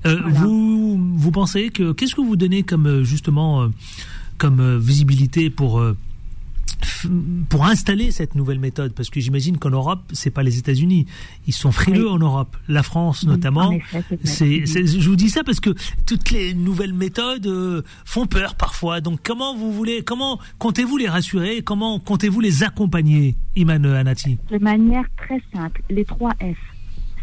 Euh, 0.05 0.17
Voilà. 0.21 0.39
Vous 0.41 0.97
vous 1.17 1.31
pensez 1.31 1.69
que 1.71 1.93
qu'est-ce 1.93 2.13
que 2.13 2.21
vous 2.21 2.35
donnez 2.35 2.61
comme 2.61 2.85
euh, 2.85 3.03
justement 3.03 3.63
euh, 3.63 3.67
comme 4.37 4.77
visibilité 4.77 5.49
pour 5.49 5.81
pour 7.49 7.65
installer 7.65 8.11
cette 8.11 8.35
nouvelle 8.35 8.59
méthode 8.59 8.93
parce 8.93 9.09
que 9.09 9.19
j'imagine 9.19 9.57
qu'en 9.57 9.69
Europe 9.69 10.01
c'est 10.13 10.29
pas 10.31 10.43
les 10.43 10.57
États-Unis 10.57 11.05
ils 11.47 11.53
sont 11.53 11.71
frileux 11.71 12.05
Oui. 12.07 12.11
en 12.13 12.19
Europe 12.19 12.57
la 12.67 12.83
France 12.83 13.25
notamment 13.25 13.71
c'est- 14.23 14.65
je 14.65 15.09
vous 15.09 15.15
dis 15.15 15.29
ça 15.29 15.43
parce 15.43 15.59
que 15.59 15.71
toutes 16.05 16.31
les 16.31 16.53
nouvelles 16.53 16.93
méthodes 16.93 17.47
euh, 17.47 17.81
font 18.05 18.25
peur 18.25 18.55
parfois. 18.55 19.01
Donc 19.01 19.19
comment 19.23 19.55
vous 19.55 19.71
voulez, 19.71 20.03
comment 20.03 20.39
comptez-vous 20.57 20.97
les 20.97 21.07
rassurer? 21.07 21.61
Comment 21.61 21.99
comptez-vous 21.99 22.39
les 22.41 22.63
accompagner, 22.63 23.35
Iman 23.55 23.85
Anati 23.85 24.37
de 24.51 24.57
manière 24.57 25.05
très 25.17 25.41
simple, 25.53 25.81
les 25.89 26.05
trois 26.05 26.31
F. 26.41 26.57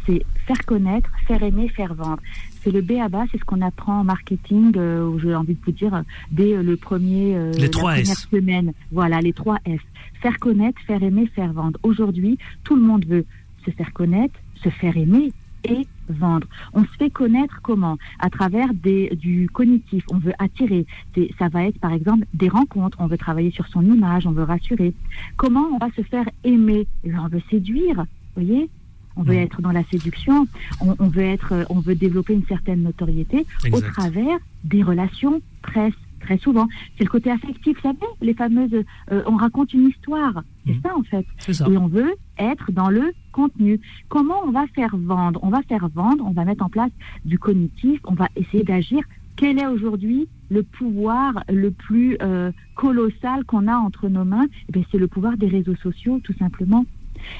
C'est 0.06 0.22
faire 0.46 0.64
connaître, 0.66 1.10
faire 1.26 1.42
aimer, 1.42 1.68
faire 1.70 1.92
vendre. 1.94 2.18
C'est 2.66 2.72
le 2.72 2.80
B 2.82 2.94
à 3.00 3.08
bas, 3.08 3.26
c'est 3.30 3.38
ce 3.38 3.44
qu'on 3.44 3.60
apprend 3.60 4.00
en 4.00 4.02
marketing, 4.02 4.72
euh, 4.76 5.16
j'ai 5.22 5.36
envie 5.36 5.54
de 5.54 5.60
vous 5.64 5.70
dire, 5.70 5.94
euh, 5.94 6.02
dès 6.32 6.52
euh, 6.56 6.64
le 6.64 6.76
premier, 6.76 7.36
euh, 7.36 7.52
Les 7.52 7.60
la 7.60 7.68
première 7.68 7.98
S. 8.00 8.26
semaine. 8.28 8.72
Voilà, 8.90 9.20
les 9.20 9.32
trois 9.32 9.58
F. 9.68 9.80
Faire 10.20 10.36
connaître, 10.40 10.80
faire 10.82 11.00
aimer, 11.00 11.28
faire 11.28 11.52
vendre. 11.52 11.78
Aujourd'hui, 11.84 12.38
tout 12.64 12.74
le 12.74 12.82
monde 12.82 13.04
veut 13.06 13.24
se 13.64 13.70
faire 13.70 13.92
connaître, 13.92 14.34
se 14.64 14.68
faire 14.70 14.96
aimer 14.96 15.30
et 15.62 15.86
vendre. 16.08 16.48
On 16.72 16.82
se 16.82 16.90
fait 16.98 17.08
connaître 17.10 17.60
comment? 17.62 17.98
À 18.18 18.30
travers 18.30 18.74
des, 18.74 19.14
du 19.14 19.48
cognitif. 19.52 20.02
On 20.10 20.18
veut 20.18 20.34
attirer. 20.40 20.86
Des- 21.14 21.32
ça 21.38 21.48
va 21.48 21.66
être 21.66 21.78
par 21.78 21.92
exemple 21.92 22.26
des 22.34 22.48
rencontres. 22.48 22.96
On 23.00 23.06
veut 23.06 23.18
travailler 23.18 23.52
sur 23.52 23.68
son 23.68 23.82
image. 23.84 24.26
On 24.26 24.32
veut 24.32 24.42
rassurer. 24.42 24.92
Comment 25.36 25.68
on 25.72 25.78
va 25.78 25.92
se 25.94 26.02
faire 26.02 26.28
aimer? 26.42 26.88
On 27.04 27.28
veut 27.28 27.42
séduire. 27.48 27.94
Vous 28.36 28.42
voyez? 28.44 28.68
On 29.16 29.22
veut 29.22 29.34
Mhm. 29.34 29.40
être 29.40 29.62
dans 29.62 29.72
la 29.72 29.84
séduction, 29.84 30.46
on, 30.80 30.94
on 30.98 31.08
veut 31.08 31.22
être, 31.22 31.52
euh, 31.52 31.64
on 31.70 31.80
veut 31.80 31.94
développer 31.94 32.34
une 32.34 32.44
certaine 32.46 32.82
notoriété 32.82 33.46
au 33.72 33.80
travers 33.80 34.38
des 34.64 34.82
relations 34.82 35.40
presse 35.62 35.94
très 36.20 36.38
souvent. 36.38 36.66
C'est 36.98 37.04
le 37.04 37.10
côté 37.10 37.30
affectif, 37.30 37.76
vous 37.76 37.82
savez, 37.82 37.98
les 38.20 38.34
fameuses, 38.34 38.82
euh, 39.12 39.22
on 39.26 39.36
raconte 39.36 39.72
une 39.74 39.88
histoire. 39.88 40.42
C'est 40.66 40.74
Mhm. 40.74 40.80
ça 40.82 40.96
en 40.96 41.02
fait. 41.02 41.26
Ça. 41.38 41.66
Et 41.70 41.76
on 41.76 41.86
veut 41.86 42.14
être 42.38 42.72
dans 42.72 42.88
le 42.90 43.12
contenu. 43.32 43.80
Comment 44.08 44.40
on 44.44 44.50
va 44.50 44.66
faire 44.74 44.96
vendre? 44.96 45.38
On 45.42 45.50
va 45.50 45.62
faire 45.62 45.88
vendre, 45.94 46.24
on 46.26 46.32
va 46.32 46.44
mettre 46.44 46.64
en 46.64 46.68
place 46.68 46.90
du 47.24 47.38
cognitif, 47.38 48.00
on 48.04 48.14
va 48.14 48.28
essayer 48.36 48.64
d'agir. 48.64 49.02
Quel 49.36 49.58
est 49.58 49.66
aujourd'hui 49.66 50.26
le 50.50 50.62
pouvoir 50.62 51.44
le 51.50 51.70
plus 51.70 52.16
euh, 52.22 52.50
colossal 52.74 53.44
qu'on 53.44 53.68
a 53.68 53.76
entre 53.76 54.08
nos 54.08 54.24
mains? 54.24 54.46
Eh 54.74 54.82
C'est 54.90 54.98
le 54.98 55.06
pouvoir 55.08 55.36
des 55.36 55.46
réseaux 55.48 55.76
sociaux, 55.76 56.20
tout 56.24 56.32
simplement. 56.38 56.86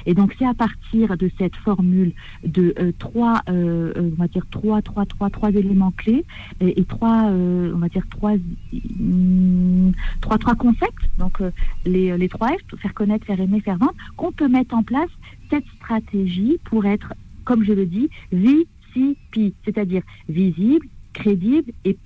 Et 0.06 0.14
donc 0.14 0.34
c'est 0.38 0.46
à 0.46 0.54
partir 0.54 1.16
de 1.16 1.30
cette 1.38 1.56
formule 1.56 2.12
de 2.44 2.74
euh, 2.78 2.92
trois, 2.98 3.42
euh, 3.48 3.92
euh, 3.96 4.10
on 4.12 4.22
va 4.22 4.28
dire 4.28 4.46
trois, 4.50 4.82
trois, 4.82 5.06
trois, 5.06 5.30
trois 5.30 5.50
éléments 5.50 5.92
clés 5.92 6.24
et, 6.60 6.84
trois, 6.84 7.24
on 7.24 7.78
va 7.78 7.88
dire 7.88 8.04
trois, 8.10 8.32
hum, 8.32 9.92
trois, 10.20 10.38
trois 10.38 10.54
concepts. 10.54 11.08
Donc 11.18 11.40
les, 11.84 12.16
les 12.16 12.28
trois 12.28 12.48
F, 12.48 12.76
faire 12.78 12.94
connaître, 12.94 13.26
faire 13.26 13.40
aimer, 13.40 13.60
faire 13.60 13.78
vendre, 13.78 13.94
qu'on 14.16 14.32
peut 14.32 14.48
mettre 14.48 14.74
en 14.74 14.82
place 14.82 15.10
cette 15.50 15.66
stratégie 15.76 16.58
pour 16.64 16.84
être, 16.86 17.14
comme 17.44 17.64
je 17.64 17.72
le 17.72 17.86
dis, 17.86 18.08
VCP, 18.32 19.54
c'est-à-dire 19.64 20.02
visible, 20.28 20.86
crédible 21.12 21.72
et 21.84 21.96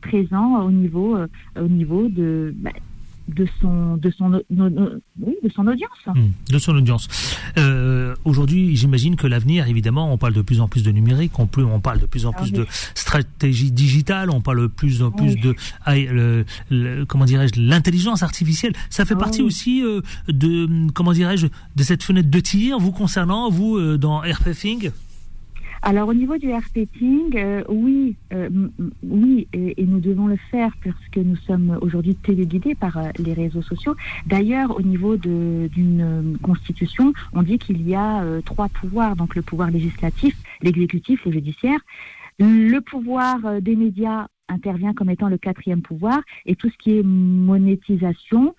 présent 0.00 0.62
au 0.62 0.70
niveau, 0.70 1.16
au 1.58 1.68
niveau 1.68 2.08
de, 2.08 2.54
bah, 2.56 2.70
de 3.28 3.46
son, 3.60 3.96
de 3.96 4.10
son, 4.10 4.28
no- 4.28 4.40
no- 4.50 4.70
no- 4.70 4.90
oui, 5.20 5.34
de 5.42 5.48
son 5.50 5.66
audience. 5.66 5.90
Hmm, 6.06 6.28
de 6.52 6.58
son 6.58 6.76
audience. 6.76 7.08
Euh, 7.58 8.14
Aujourd'hui, 8.24 8.76
j'imagine 8.76 9.16
que 9.16 9.26
l'avenir, 9.26 9.66
évidemment, 9.68 10.12
on 10.12 10.18
parle 10.18 10.32
de 10.32 10.42
plus 10.42 10.60
en 10.60 10.68
plus 10.68 10.82
de 10.82 10.90
numérique, 10.90 11.38
on, 11.38 11.46
plus, 11.46 11.64
on 11.64 11.80
parle 11.80 12.00
de 12.00 12.06
plus 12.06 12.26
en 12.26 12.30
Ah 12.30 12.40
plus 12.40 12.46
oui. 12.52 12.58
de 12.58 12.66
stratégie 12.94 13.70
digitale, 13.72 14.30
on 14.30 14.40
parle 14.40 14.62
de 14.62 14.66
plus 14.68 15.02
en 15.02 15.10
plus 15.10 15.34
Oui. 15.34 15.40
de, 15.40 15.54
ah, 15.84 15.96
le- 15.96 16.44
le- 16.70 17.04
comment 17.04 17.24
dirais-je, 17.24 17.60
l'intelligence 17.60 18.22
artificielle. 18.22 18.72
Ça 18.90 19.04
fait 19.04 19.14
Ah 19.14 19.18
partie 19.20 19.42
aussi 19.42 19.82
euh, 19.82 20.00
de, 20.28 20.90
comment 20.92 21.12
dirais-je, 21.12 21.46
de 21.46 21.82
cette 21.82 22.02
fenêtre 22.02 22.30
de 22.30 22.40
tir, 22.40 22.78
vous 22.78 22.92
concernant, 22.92 23.50
vous, 23.50 23.76
euh, 23.76 23.96
dans 23.98 24.18
RPFing 24.20 24.90
Alors 25.82 26.08
au 26.08 26.14
niveau 26.14 26.36
du 26.36 26.52
RPting, 26.52 27.36
euh, 27.36 27.62
oui, 27.68 28.16
euh, 28.32 28.48
oui, 29.02 29.46
et, 29.52 29.84
nous 29.84 30.00
devons 30.00 30.26
le 30.26 30.36
faire 30.50 30.70
parce 30.82 31.08
que 31.12 31.20
nous 31.20 31.36
sommes 31.36 31.78
aujourd'hui 31.80 32.14
téléguidés 32.14 32.74
par 32.74 32.96
euh, 32.96 33.10
les 33.18 33.34
réseaux 33.34 33.62
sociaux. 33.62 33.94
D'ailleurs, 34.26 34.76
au 34.76 34.82
niveau 34.82 35.16
d'une 35.16 36.00
euh, 36.00 36.36
constitution, 36.42 37.12
on 37.32 37.42
dit 37.42 37.58
qu'il 37.58 37.86
y 37.86 37.94
a 37.94 38.22
euh, 38.22 38.40
trois 38.40 38.68
pouvoirs, 38.68 39.16
donc 39.16 39.34
le 39.34 39.42
pouvoir 39.42 39.70
législatif, 39.70 40.36
l'exécutif, 40.62 41.24
le 41.24 41.32
judiciaire. 41.32 41.78
Le 42.38 42.80
pouvoir 42.80 43.62
des 43.62 43.76
médias 43.76 44.26
intervient 44.48 44.92
comme 44.92 45.08
étant 45.08 45.28
le 45.28 45.38
quatrième 45.38 45.80
pouvoir 45.80 46.20
et 46.44 46.54
tout 46.54 46.68
ce 46.68 46.76
qui 46.76 46.98
est 46.98 47.02
monétisation, 47.02 48.54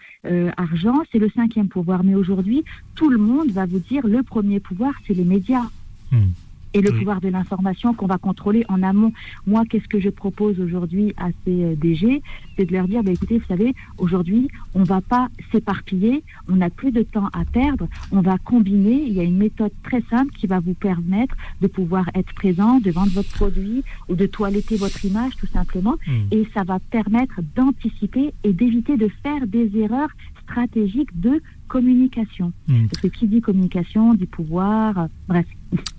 argent, 0.57 1.03
c'est 1.11 1.19
le 1.19 1.29
cinquième 1.29 1.67
pouvoir. 1.67 2.03
Mais 2.03 2.15
aujourd'hui, 2.15 2.63
tout 2.95 3.09
le 3.09 3.19
monde 3.19 3.51
va 3.51 3.67
vous 3.67 3.77
dire 3.77 4.07
le 4.07 4.23
premier 4.23 4.59
pouvoir, 4.59 4.93
c'est 5.05 5.13
les 5.13 5.25
médias 5.25 5.67
Hmm. 6.11 6.31
Et 6.73 6.81
le 6.81 6.91
Oui. 6.91 6.99
pouvoir 6.99 7.21
de 7.21 7.29
l'information 7.29 7.93
qu'on 7.93 8.07
va 8.07 8.17
contrôler 8.17 8.63
en 8.69 8.83
amont. 8.83 9.13
Moi, 9.45 9.63
qu'est-ce 9.69 9.87
que 9.87 9.99
je 9.99 10.09
propose 10.09 10.59
aujourd'hui 10.59 11.13
à 11.17 11.29
ces 11.45 11.63
euh, 11.63 11.75
DG 11.75 12.21
C'est 12.57 12.65
de 12.65 12.73
leur 12.73 12.87
dire, 12.87 13.03
bah, 13.03 13.11
écoutez, 13.11 13.37
vous 13.37 13.45
savez, 13.47 13.73
aujourd'hui, 13.97 14.47
on 14.73 14.83
va 14.83 15.01
pas 15.01 15.29
s'éparpiller, 15.51 16.23
on 16.49 16.55
n'a 16.57 16.69
plus 16.69 16.91
de 16.91 17.03
temps 17.03 17.27
à 17.33 17.45
perdre, 17.45 17.87
on 18.11 18.21
va 18.21 18.37
combiner, 18.37 19.01
il 19.07 19.13
y 19.13 19.19
a 19.19 19.23
une 19.23 19.37
méthode 19.37 19.71
très 19.83 20.01
simple 20.09 20.31
qui 20.37 20.47
va 20.47 20.59
vous 20.59 20.73
permettre 20.73 21.35
de 21.61 21.67
pouvoir 21.67 22.09
être 22.15 22.33
présent, 22.33 22.79
de 22.79 22.91
vendre 22.91 23.11
votre 23.11 23.29
produit 23.31 23.83
ou 24.09 24.15
de 24.15 24.25
toiletter 24.25 24.75
votre 24.75 25.03
image 25.05 25.35
tout 25.37 25.47
simplement, 25.47 25.95
Hmm. 26.07 26.27
et 26.31 26.47
ça 26.53 26.63
va 26.63 26.79
permettre 26.79 27.41
d'anticiper 27.55 28.33
et 28.43 28.53
d'éviter 28.53 28.97
de 28.97 29.09
faire 29.23 29.45
des 29.47 29.71
erreurs 29.77 30.09
stratégiques 30.43 31.19
de 31.19 31.41
communication. 31.67 32.53
Hmm. 32.67 32.87
Parce 32.87 33.01
que 33.01 33.07
qui 33.07 33.27
dit 33.27 33.41
communication 33.41 34.13
dit 34.13 34.25
pouvoir, 34.25 35.07
bref. 35.27 35.45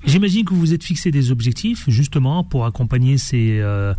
J'imagine 0.06 0.44
que 0.44 0.54
vous 0.54 0.60
vous 0.60 0.74
êtes 0.74 0.84
fixé 0.84 1.10
des 1.10 1.30
objectifs 1.30 1.84
justement 1.88 2.42
pour 2.44 2.64
accompagner 2.64 3.18
ces 3.18 3.58
euh, 3.60 3.92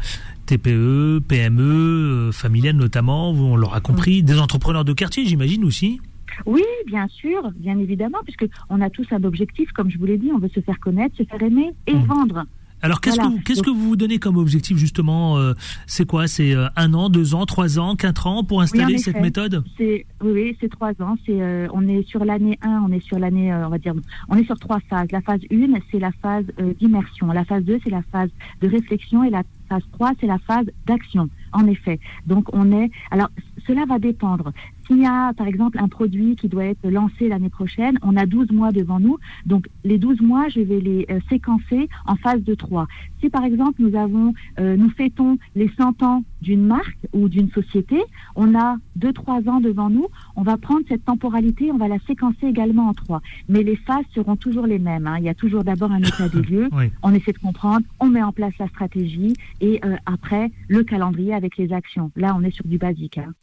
TPE, 0.47 1.19
PME, 1.27 1.61
euh, 1.61 2.31
familiales 2.31 2.75
notamment, 2.77 3.31
on 3.31 3.55
l'aura 3.55 3.79
compris, 3.81 4.23
des 4.23 4.39
entrepreneurs 4.39 4.85
de 4.85 4.93
quartier 4.93 5.25
j'imagine 5.25 5.63
aussi. 5.63 5.99
Oui, 6.45 6.63
bien 6.87 7.07
sûr, 7.09 7.51
bien 7.55 7.77
évidemment, 7.79 8.19
puisque 8.23 8.45
on 8.69 8.79
a 8.81 8.89
tous 8.89 9.05
un 9.11 9.23
objectif, 9.23 9.71
comme 9.73 9.89
je 9.91 9.97
vous 9.97 10.05
l'ai 10.05 10.17
dit, 10.17 10.31
on 10.33 10.39
veut 10.39 10.49
se 10.53 10.61
faire 10.61 10.79
connaître, 10.79 11.15
se 11.17 11.23
faire 11.23 11.41
aimer 11.43 11.71
et 11.85 11.93
Mhm. 11.93 12.05
vendre. 12.05 12.45
Alors 12.81 13.01
qu'est-ce 13.01 13.15
Voilà. 13.15 13.31
que 13.31 13.35
vous, 13.35 13.41
qu'est-ce 13.43 13.61
que 13.61 13.69
vous 13.69 13.89
vous 13.89 13.95
donnez 13.95 14.19
comme 14.19 14.37
objectif 14.37 14.77
justement 14.77 15.37
euh, 15.37 15.53
C'est 15.85 16.05
quoi? 16.05 16.27
C'est 16.27 16.55
euh, 16.55 16.67
un 16.75 16.93
an, 16.93 17.09
deux 17.09 17.35
ans, 17.35 17.45
trois 17.45 17.77
ans, 17.79 17.95
quatre 17.95 18.27
ans 18.27 18.43
pour 18.43 18.61
installer 18.61 18.97
cette 18.97 19.19
méthode? 19.19 19.63
C'est 19.77 20.05
oui, 20.21 20.55
c'est 20.59 20.69
trois 20.69 20.91
ans. 21.01 21.15
C'est 21.25 21.41
euh, 21.41 21.67
on 21.73 21.87
est 21.87 22.07
sur 22.07 22.23
l'année 22.25 22.57
1, 22.61 22.83
on 22.87 22.91
est 22.91 23.03
sur 23.03 23.19
l'année, 23.19 23.51
euh, 23.51 23.67
on 23.67 23.69
va 23.69 23.77
dire, 23.77 23.93
on 24.29 24.35
est 24.37 24.45
sur 24.45 24.57
trois 24.59 24.79
phases. 24.89 25.07
La 25.11 25.21
phase 25.21 25.41
1, 25.51 25.55
c'est 25.91 25.99
la 25.99 26.11
phase 26.21 26.45
euh, 26.59 26.73
d'immersion. 26.79 27.27
La 27.27 27.45
phase 27.45 27.63
2, 27.63 27.79
c'est 27.83 27.89
la 27.89 28.03
phase 28.11 28.29
de 28.61 28.67
réflexion 28.67 29.23
et 29.23 29.29
la 29.29 29.43
phase 29.67 29.83
3, 29.93 30.11
c'est 30.19 30.27
la 30.27 30.39
phase 30.39 30.65
d'action. 30.85 31.29
En 31.51 31.65
effet. 31.65 31.99
Donc 32.27 32.45
on 32.53 32.71
est. 32.71 32.91
Alors 33.11 33.29
cela 33.67 33.85
va 33.87 33.97
dépendre. 33.99 34.51
S'il 34.89 35.01
y 35.01 35.05
a 35.05 35.33
par 35.33 35.45
exemple 35.45 35.77
un 35.79 35.87
produit 35.87 36.35
qui 36.35 36.47
doit 36.49 36.65
être 36.65 36.89
lancé 36.89 37.29
l'année 37.29 37.49
prochaine, 37.49 37.99
on 38.01 38.17
a 38.17 38.25
12 38.25 38.51
mois 38.51 38.71
devant 38.71 38.99
nous. 38.99 39.19
Donc 39.45 39.67
les 39.83 39.99
12 39.99 40.19
mois, 40.21 40.49
je 40.49 40.61
vais 40.61 40.79
les 40.79 41.05
euh, 41.11 41.19
séquencer 41.29 41.87
en 42.07 42.15
phase 42.15 42.41
de 42.43 42.55
3. 42.55 42.87
Si 43.21 43.29
par 43.29 43.43
exemple 43.43 43.83
nous 43.83 43.95
avons, 43.95 44.33
euh, 44.59 44.75
nous 44.75 44.89
fêtons 44.89 45.37
les 45.55 45.69
100 45.77 46.01
ans 46.01 46.23
d'une 46.41 46.65
marque 46.65 46.97
ou 47.13 47.29
d'une 47.29 47.51
société, 47.51 48.01
on 48.35 48.55
a 48.57 48.77
2-3 48.97 49.47
ans 49.47 49.59
devant 49.59 49.91
nous, 49.91 50.07
on 50.35 50.41
va 50.41 50.57
prendre 50.57 50.81
cette 50.89 51.05
temporalité, 51.05 51.71
on 51.71 51.77
va 51.77 51.87
la 51.87 51.99
séquencer 52.07 52.47
également 52.47 52.87
en 52.87 52.93
3. 52.95 53.21
Mais 53.47 53.61
les 53.61 53.75
phases 53.75 54.05
seront 54.15 54.37
toujours 54.37 54.65
les 54.65 54.79
mêmes. 54.79 55.05
hein. 55.05 55.17
Il 55.19 55.25
y 55.25 55.29
a 55.29 55.35
toujours 55.35 55.63
d'abord 55.63 55.91
un 55.91 56.01
état 56.01 56.29
des 56.29 56.41
lieux, 56.49 56.69
Oui. 56.71 56.85
on 57.03 57.13
essaie 57.13 57.31
de 57.33 57.37
comprendre, 57.37 57.85
on 57.99 58.07
met 58.07 58.23
en 58.23 58.31
place 58.31 58.53
la 58.57 58.67
stratégie 58.69 59.35
et 59.61 59.79
euh, 59.85 59.97
après 60.07 60.51
le 60.67 60.83
calendrier 60.83 61.35
avec 61.35 61.57
les 61.57 61.73
actions. 61.73 62.11
Là, 62.15 62.35
on 62.35 62.41
est 62.43 62.51
sur 62.51 62.65
du 62.65 62.79
basique. 62.79 63.19
hein. 63.19 63.33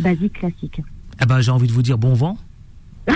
Basique 0.00 0.34
classique. 0.34 0.80
Eh 1.22 1.26
ben, 1.26 1.40
j'ai 1.40 1.50
envie 1.50 1.68
de 1.68 1.72
vous 1.72 1.82
dire 1.82 1.98
bon 1.98 2.14
vent 2.14 2.36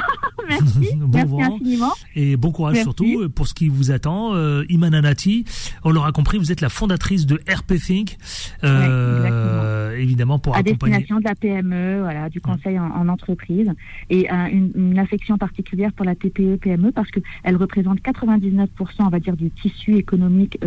Merci, 0.48 0.94
Bon 0.96 1.08
merci 1.12 1.28
vent. 1.30 1.54
infiniment. 1.54 1.92
et 2.14 2.36
bon 2.36 2.52
courage 2.52 2.74
Merci. 2.74 2.84
surtout 2.84 3.20
euh, 3.22 3.28
pour 3.28 3.46
ce 3.48 3.54
qui 3.54 3.68
vous 3.68 3.90
attend. 3.90 4.34
Euh, 4.34 4.64
Iman 4.70 4.94
Anati, 4.94 5.44
on 5.84 5.90
l'aura 5.90 6.12
compris, 6.12 6.38
vous 6.38 6.52
êtes 6.52 6.60
la 6.62 6.68
fondatrice 6.70 7.26
de 7.26 7.34
RP 7.50 7.74
Think, 7.74 8.16
euh, 8.64 9.96
évidemment 9.96 10.38
pour 10.38 10.54
à 10.54 10.58
accompagner. 10.60 10.98
destination 10.98 11.18
de 11.20 11.24
la 11.24 11.34
PME, 11.34 12.00
voilà, 12.00 12.28
du 12.30 12.40
conseil 12.40 12.78
en, 12.78 12.86
en 12.90 13.08
entreprise, 13.08 13.70
et 14.10 14.30
euh, 14.32 14.46
une, 14.50 14.70
une 14.74 14.98
affection 14.98 15.36
particulière 15.38 15.92
pour 15.92 16.06
la 16.06 16.14
TPE 16.14 16.56
PME 16.56 16.92
parce 16.92 17.10
que 17.10 17.20
elle 17.42 17.56
représente 17.56 17.98
99%, 18.00 18.68
on 19.00 19.08
va 19.08 19.20
dire, 19.20 19.36
du 19.36 19.50
tissu 19.50 19.96
économique 19.96 20.58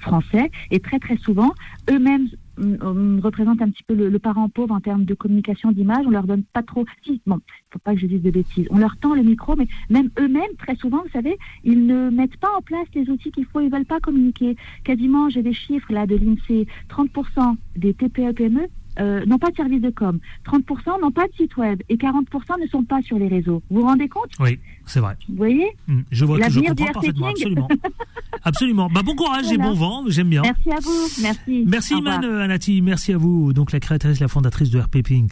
français, 0.00 0.50
et 0.70 0.80
très 0.80 0.98
très 0.98 1.16
souvent, 1.18 1.52
eux-mêmes 1.90 2.28
hum, 2.58 3.20
représentent 3.22 3.62
un 3.62 3.70
petit 3.70 3.82
peu 3.82 3.94
le, 3.94 4.18
parent 4.18 4.48
pauvre 4.48 4.74
en 4.74 4.80
termes 4.80 5.04
de 5.04 5.14
communication 5.14 5.72
d'image. 5.72 6.06
On 6.06 6.10
leur 6.10 6.24
donne 6.24 6.44
pas 6.44 6.62
trop. 6.62 6.84
Si, 7.04 7.20
bon, 7.26 7.40
faut 7.70 7.78
pas 7.78 7.94
que 7.94 8.00
je 8.00 8.06
dise 8.06 8.22
de 8.22 8.30
bêtises. 8.30 8.66
On 8.70 8.78
leur 8.78 8.96
tend 8.96 9.14
le 9.14 9.22
micro, 9.22 9.56
mais 9.56 9.66
même 9.88 10.10
eux-mêmes, 10.18 10.54
très 10.58 10.76
souvent, 10.76 11.02
vous 11.02 11.10
savez, 11.12 11.38
ils 11.64 11.86
ne 11.86 12.10
mettent 12.10 12.36
pas 12.36 12.50
en 12.56 12.62
place 12.62 12.86
les 12.94 13.08
outils 13.08 13.32
qu'il 13.32 13.46
faut. 13.46 13.60
Ils 13.60 13.70
veulent 13.70 13.84
pas 13.86 14.00
communiquer. 14.00 14.56
Quasiment, 14.84 15.28
j'ai 15.30 15.42
des 15.42 15.54
chiffres 15.54 15.92
là 15.92 16.06
de 16.06 16.16
l'INSEE. 16.16 16.66
30% 16.88 17.56
des 17.76 17.94
TPE 17.94 18.32
PME 18.32 18.68
euh, 19.00 19.24
n'ont 19.26 19.38
pas 19.38 19.50
de 19.50 19.56
service 19.56 19.80
de 19.80 19.90
com, 19.90 20.18
30% 20.46 21.00
n'ont 21.00 21.10
pas 21.10 21.26
de 21.26 21.32
site 21.36 21.56
web 21.56 21.80
et 21.88 21.96
40% 21.96 22.24
ne 22.62 22.66
sont 22.68 22.84
pas 22.84 23.00
sur 23.02 23.18
les 23.18 23.28
réseaux. 23.28 23.62
Vous 23.70 23.80
vous 23.80 23.86
rendez 23.86 24.08
compte? 24.08 24.30
Oui, 24.40 24.58
c'est 24.86 25.00
vrai. 25.00 25.16
Vous 25.28 25.36
voyez? 25.36 25.66
Hmm, 25.88 26.00
Je 26.10 26.24
vois, 26.24 26.36
je 26.36 26.40
L'avenir 26.42 26.74
du 26.74 26.84
comprends 26.84 27.00
parfaitement, 27.00 27.26
absolument. 27.28 27.68
absolument. 28.44 28.88
Bah, 28.92 29.02
bon 29.04 29.14
courage 29.14 29.50
et 29.52 29.58
bon 29.58 29.72
vent, 29.74 30.04
j'aime 30.08 30.28
bien. 30.28 30.42
Merci 30.42 30.70
à 30.70 30.80
vous. 30.82 31.08
Merci. 31.22 31.64
Merci. 31.66 31.94
Iman 31.94 32.24
Anati, 32.24 32.80
merci 32.82 33.12
à 33.12 33.18
vous, 33.18 33.52
donc 33.52 33.72
la 33.72 33.80
créatrice, 33.80 34.20
la 34.20 34.28
fondatrice 34.28 34.70
de 34.70 34.78
RP 34.78 35.02
Ping. 35.02 35.28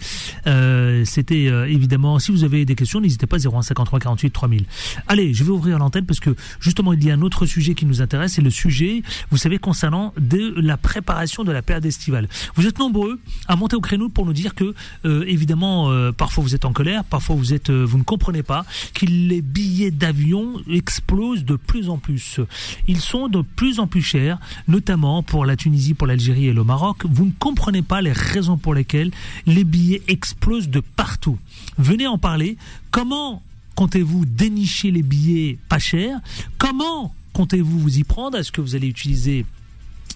Euh, 0.47 1.05
C'était 1.05 1.49
euh, 1.49 1.67
évidemment, 1.69 2.19
si 2.19 2.33
vous 2.33 2.45
avez 2.45 2.65
des 2.65 2.75
questions, 2.75 3.01
n'hésitez 3.01 3.27
pas 3.27 3.39
0153 3.39 3.99
48 4.01 4.31
3000. 4.31 4.65
Allez, 5.07 5.35
je 5.35 5.45
vais 5.45 5.51
ouvrir 5.51 5.79
l'antenne 5.79 6.07
parce 6.07 6.21
que 6.21 6.31
justement 6.61 6.93
il 6.93 7.05
y 7.05 7.11
a 7.11 7.15
un 7.15 7.23
autre 7.23 7.47
sujet 7.47 7.75
qui 7.75 7.87
nous 7.87 8.03
intéresse, 8.03 8.35
c'est 8.35 8.43
le 8.43 8.51
sujet, 8.51 9.03
vous 9.31 9.37
savez, 9.37 9.59
concernant 9.59 10.13
de 10.19 10.55
la 10.61 10.77
préparation 10.77 11.45
de 11.45 11.53
la 11.53 11.63
période 11.63 11.87
estivale. 11.87 12.29
Vous 12.55 12.67
êtes 12.67 12.79
nombreux 12.79 13.21
à 13.47 13.57
monter 13.59 13.77
au 13.77 13.81
créneau 13.81 14.09
pour 14.09 14.25
nous 14.25 14.33
dire 14.33 14.55
que, 14.55 14.75
euh, 15.05 15.25
évidemment, 15.27 15.91
euh, 15.91 16.13
parfois 16.13 16.43
vous 16.43 16.55
êtes 16.55 16.65
en 16.65 16.73
colère, 16.73 17.05
parfois 17.05 17.37
vous 17.37 17.53
êtes, 17.53 17.71
euh, 17.71 17.85
vous 17.85 17.99
ne 17.99 18.03
comprenez 18.03 18.43
pas 18.43 18.65
que 18.95 19.05
les 19.05 19.43
billets 19.43 19.91
d'avion 19.91 20.55
explosent 20.71 21.45
de 21.45 21.57
plus 21.57 21.91
en 21.91 21.99
plus. 21.99 22.41
Ils 22.87 23.01
sont 23.01 23.29
de 23.29 23.43
plus 23.43 23.81
en 23.81 23.87
plus 23.87 24.03
chers, 24.03 24.39
notamment 24.69 25.23
pour 25.23 25.45
la 25.45 25.57
Tunisie, 25.57 25.95
pour 25.95 26.07
l'Algérie 26.07 26.47
et 26.47 26.53
le 26.53 26.65
Maroc. 26.65 27.05
Vous 27.05 27.27
ne 27.27 27.33
comprenez 27.39 27.83
pas 27.83 28.01
les 28.01 28.13
raisons 28.13 28.57
pour 28.57 28.75
lesquelles 28.75 29.11
les 29.47 29.65
billets 29.65 30.03
explosent 30.09 30.69
de 30.69 30.81
partout. 30.81 31.39
Venez 31.77 32.07
en 32.07 32.19
parler. 32.19 32.57
Comment 32.91 33.43
comptez-vous 33.75 34.25
dénicher 34.25 34.91
les 34.91 35.03
billets 35.03 35.59
pas 35.69 35.79
chers? 35.79 36.19
Comment 36.57 37.15
comptez-vous 37.33 37.79
vous 37.79 37.99
y 37.99 38.05
prendre? 38.05 38.39
Est-ce 38.39 38.53
que 38.53 38.61
vous 38.61 38.75
allez 38.75 38.89
utiliser 38.89 39.45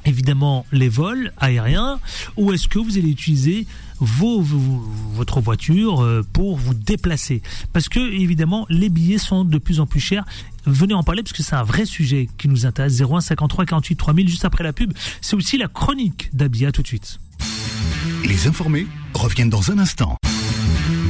évidemment 0.05 0.67
les 0.73 0.89
vols 0.89 1.33
aériens 1.39 2.01
ou 2.37 2.53
est-ce 2.53 2.69
que 2.69 2.79
vous 2.79 2.99
allez 2.99 3.11
utiliser 3.11 3.67
vos, 4.01 4.41
votre 4.41 5.41
voiture 5.41 6.03
euh, 6.03 6.25
pour 6.33 6.57
vous 6.57 6.75
déplacer? 6.75 7.43
Parce 7.73 7.89
que 7.89 8.01
évidemment 8.01 8.67
les 8.69 8.89
billets 8.89 9.19
sont 9.19 9.45
de 9.45 9.59
plus 9.59 9.81
en 9.81 9.87
plus 9.87 10.01
chers. 10.01 10.25
Venez 10.67 10.95
en 10.95 11.03
parler 11.03 11.23
parce 11.23 11.33
que 11.33 11.43
c'est 11.43 11.57
un 11.57 11.65
vrai 11.65 11.85
sujet 11.85 12.29
qui 12.39 12.49
nous 12.49 12.67
intéresse. 12.67 13.01
01 13.01 13.21
53 13.21 13.65
48 13.65 13.97
3000 13.97 14.29
juste 14.29 14.45
après 14.45 14.65
la 14.65 14.73
pub. 14.73 14.93
C'est 15.21 15.37
aussi 15.37 15.59
la 15.59 15.69
chronique 15.69 16.31
d'Abia 16.33 16.73
tout 16.73 16.83
de 16.83 16.87
suite. 16.87 17.19
Les 18.25 18.47
informés 18.47 18.87
reviennent 19.15 19.51
dans 19.51 19.71
un 19.71 19.79
instant. 19.79 20.17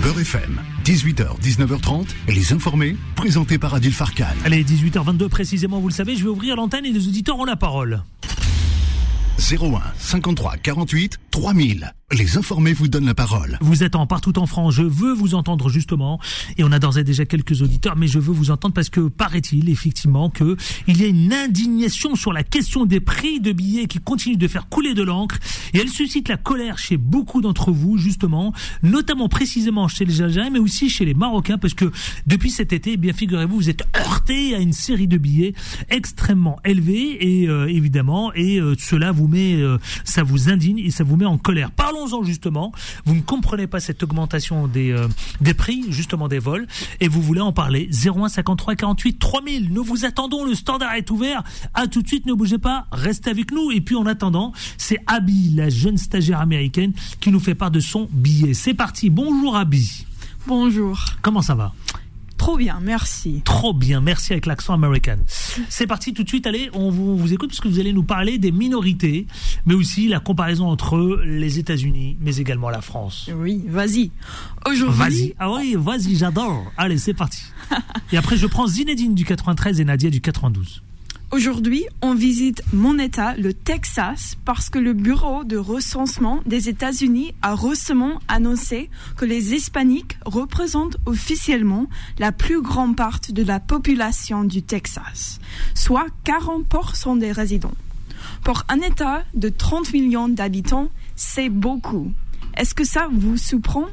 Beurre 0.03 0.19
FM, 0.19 0.61
18h, 0.85 1.41
19h30, 1.41 2.07
les 2.29 2.53
informés, 2.53 2.97
présentés 3.15 3.59
par 3.59 3.75
Adil 3.75 3.93
Farkan. 3.93 4.27
Allez, 4.45 4.65
18h22 4.65 5.29
précisément, 5.29 5.79
vous 5.79 5.89
le 5.89 5.95
savez, 5.95 6.17
je 6.17 6.25
vais 6.25 6.29
ouvrir 6.29 6.57
l'antenne 6.57 6.85
et 6.85 6.91
les 6.91 7.07
auditeurs 7.07 7.39
ont 7.39 7.45
la 7.45 7.55
parole. 7.55 8.03
01 9.39 9.83
53 9.97 10.59
48 10.63 11.19
3000. 11.31 12.02
Les 12.13 12.37
informés 12.37 12.75
vous 12.75 12.89
donnent 12.89 13.07
la 13.07 13.15
parole. 13.15 13.57
Vous 13.63 13.83
êtes 13.83 13.97
en 13.97 14.07
partout 14.07 14.39
en 14.39 14.45
France, 14.45 14.75
je 14.75 14.83
veux 14.83 15.15
vous 15.15 15.35
entendre 15.35 15.71
justement, 15.71 16.21
et 16.59 16.65
on 16.65 16.71
a 16.71 16.79
d'ores 16.79 16.99
et 16.99 17.05
déjà 17.05 17.25
quelques 17.25 17.63
auditeurs, 17.63 17.97
mais 17.97 18.07
je 18.07 18.19
veux 18.19 18.35
vous 18.35 18.51
entendre 18.51 18.75
parce 18.75 18.91
que 18.91 19.09
paraît-il 19.09 19.71
effectivement 19.71 20.29
que 20.29 20.59
il 20.87 21.01
y 21.01 21.05
a 21.05 21.07
une 21.07 21.33
indignation 21.33 22.15
sur 22.15 22.35
la 22.35 22.43
question 22.43 22.85
des 22.85 23.01
prix 23.01 23.41
de 23.41 23.53
billets 23.53 23.87
qui 23.87 23.99
continue 23.99 24.37
de 24.37 24.47
faire 24.47 24.69
couler 24.69 24.93
de 24.93 25.03
l'encre, 25.03 25.39
et 25.73 25.79
elle 25.79 25.89
suscite 25.89 26.29
la 26.29 26.37
colère 26.37 26.77
chez 26.77 26.99
beaucoup 26.99 27.41
d'entre 27.41 27.73
vous 27.73 27.97
justement, 27.97 28.53
notamment 28.83 29.31
précisément 29.31 29.89
chez 29.89 30.05
les 30.05 30.21
Algériens, 30.21 30.51
mais 30.51 30.59
aussi 30.59 30.91
chez 30.91 31.07
les 31.07 31.15
Marocains, 31.15 31.57
parce 31.57 31.73
que 31.73 31.91
depuis 32.27 32.51
cet 32.51 32.75
été, 32.75 32.93
eh 32.93 32.97
bien 32.99 33.15
figurez-vous, 33.15 33.57
vous 33.57 33.71
êtes 33.71 33.85
heurtés 33.97 34.55
à 34.55 34.59
une 34.59 34.75
série 34.75 35.09
de 35.09 35.17
billets 35.17 35.55
extrêmement 35.89 36.59
élevés, 36.67 37.43
et 37.43 37.49
euh, 37.49 37.69
évidemment, 37.69 38.35
et 38.35 38.61
euh, 38.61 38.75
cela 38.79 39.13
vous 39.13 39.29
met, 39.29 39.55
euh, 39.55 39.79
ça 40.05 40.23
vous 40.23 40.51
indigne 40.51 40.79
et 40.79 40.91
ça 40.91 41.05
vous 41.05 41.17
met 41.17 41.25
en 41.25 41.39
colère. 41.39 41.71
Parlons 41.71 42.02
en 42.11 42.23
justement. 42.25 42.73
Vous 43.05 43.15
ne 43.15 43.21
comprenez 43.21 43.67
pas 43.67 43.81
cette 43.81 44.03
augmentation 44.03 44.67
des, 44.67 44.91
euh, 44.91 45.09
des 45.41 45.55
prix 45.55 45.85
justement 45.89 46.29
des 46.29 46.39
vols 46.39 46.67
et 47.01 47.09
vous 47.09 47.23
voulez 47.23 47.41
en 47.41 47.53
parler. 47.53 47.89
01 47.93 48.29
53 48.29 48.75
48 48.75 49.19
3000. 49.19 49.73
Nous 49.73 49.85
vous 49.85 50.05
attendons. 50.05 50.45
Le 50.45 50.55
standard 50.55 50.95
est 50.95 51.11
ouvert. 51.11 51.43
À 51.75 51.87
tout 51.87 52.03
de 52.03 52.09
suite. 52.09 52.27
Ne 52.27 52.35
bougez 52.35 52.59
pas. 52.59 52.87
Restez 52.93 53.31
avec 53.31 53.53
nous. 53.53 53.71
Et 53.71 53.81
puis 53.81 53.95
en 53.95 54.07
attendant, 54.07 54.53
c'est 54.77 54.99
Abby, 55.07 55.51
la 55.55 55.69
jeune 55.69 55.97
stagiaire 55.97 56.41
américaine, 56.41 56.93
qui 57.21 57.31
nous 57.31 57.41
fait 57.41 57.55
part 57.55 57.71
de 57.71 57.81
son 57.81 58.09
billet. 58.11 58.55
C'est 58.55 58.75
parti. 58.75 59.11
Bonjour 59.11 59.57
Abby. 59.57 60.07
Bonjour. 60.47 60.99
Comment 61.23 61.43
ça 61.43 61.55
va? 61.55 61.73
Trop 62.43 62.57
bien, 62.57 62.81
merci. 62.83 63.41
Trop 63.45 63.73
bien, 63.73 64.01
merci 64.01 64.33
avec 64.33 64.47
l'accent 64.47 64.75
américain. 64.75 65.17
C'est 65.69 65.87
parti 65.87 66.13
tout 66.13 66.25
de 66.25 66.29
suite, 66.29 66.45
allez, 66.49 66.71
on 66.73 66.91
vous, 66.91 67.17
vous, 67.17 67.33
écoute 67.33 67.51
puisque 67.51 67.67
vous 67.67 67.79
allez 67.79 67.93
nous 67.93 68.03
parler 68.03 68.37
des 68.39 68.51
minorités, 68.51 69.29
mais 69.65 69.75
aussi 69.75 70.09
la 70.09 70.19
comparaison 70.19 70.67
entre 70.67 71.21
les 71.25 71.61
États-Unis, 71.61 72.17
mais 72.21 72.39
également 72.39 72.69
la 72.69 72.81
France. 72.81 73.31
Oui, 73.33 73.63
vas-y. 73.69 74.11
Aujourd'hui. 74.69 74.99
Vas-y, 74.99 75.35
ah 75.39 75.53
oui, 75.53 75.77
vas-y, 75.79 76.17
j'adore. 76.17 76.65
Allez, 76.77 76.99
c'est 76.99 77.15
parti. 77.15 77.45
Et 78.13 78.17
après, 78.17 78.37
je 78.37 78.49
prends 78.49 78.67
Zinedine 78.67 79.15
du 79.15 79.25
93 79.25 79.79
et 79.79 79.85
Nadia 79.85 80.11
du 80.11 80.21
92. 80.21 80.83
Aujourd'hui, 81.33 81.87
on 82.03 82.15
visite 82.15 82.63
mon 82.75 82.99
État, 82.99 83.35
le 83.39 83.55
Texas, 83.55 84.37
parce 84.45 84.69
que 84.69 84.79
le 84.79 84.93
Bureau 84.93 85.45
de 85.45 85.57
recensement 85.57 86.43
des 86.45 86.69
États-Unis 86.69 87.33
a 87.41 87.55
récemment 87.55 88.21
annoncé 88.29 88.91
que 89.17 89.25
les 89.25 89.55
Hispaniques 89.55 90.19
représentent 90.27 90.99
officiellement 91.07 91.87
la 92.19 92.33
plus 92.33 92.61
grande 92.61 92.97
partie 92.97 93.33
de 93.33 93.43
la 93.43 93.61
population 93.61 94.45
du 94.45 94.63
Texas, 94.63 95.41
soit 95.75 96.05
40% 96.27 97.19
des 97.19 97.33
résidents. 97.33 97.73
Pour 98.45 98.65
un 98.69 98.81
État 98.81 99.25
de 99.33 99.49
30 99.49 99.95
millions 99.95 100.29
d'habitants, 100.29 100.91
c'est 101.17 101.49
beaucoup. 101.49 102.13
Est-ce 102.59 102.75
que 102.75 102.85
ça 102.85 103.09
vous 103.11 103.39
surprend? 103.39 103.87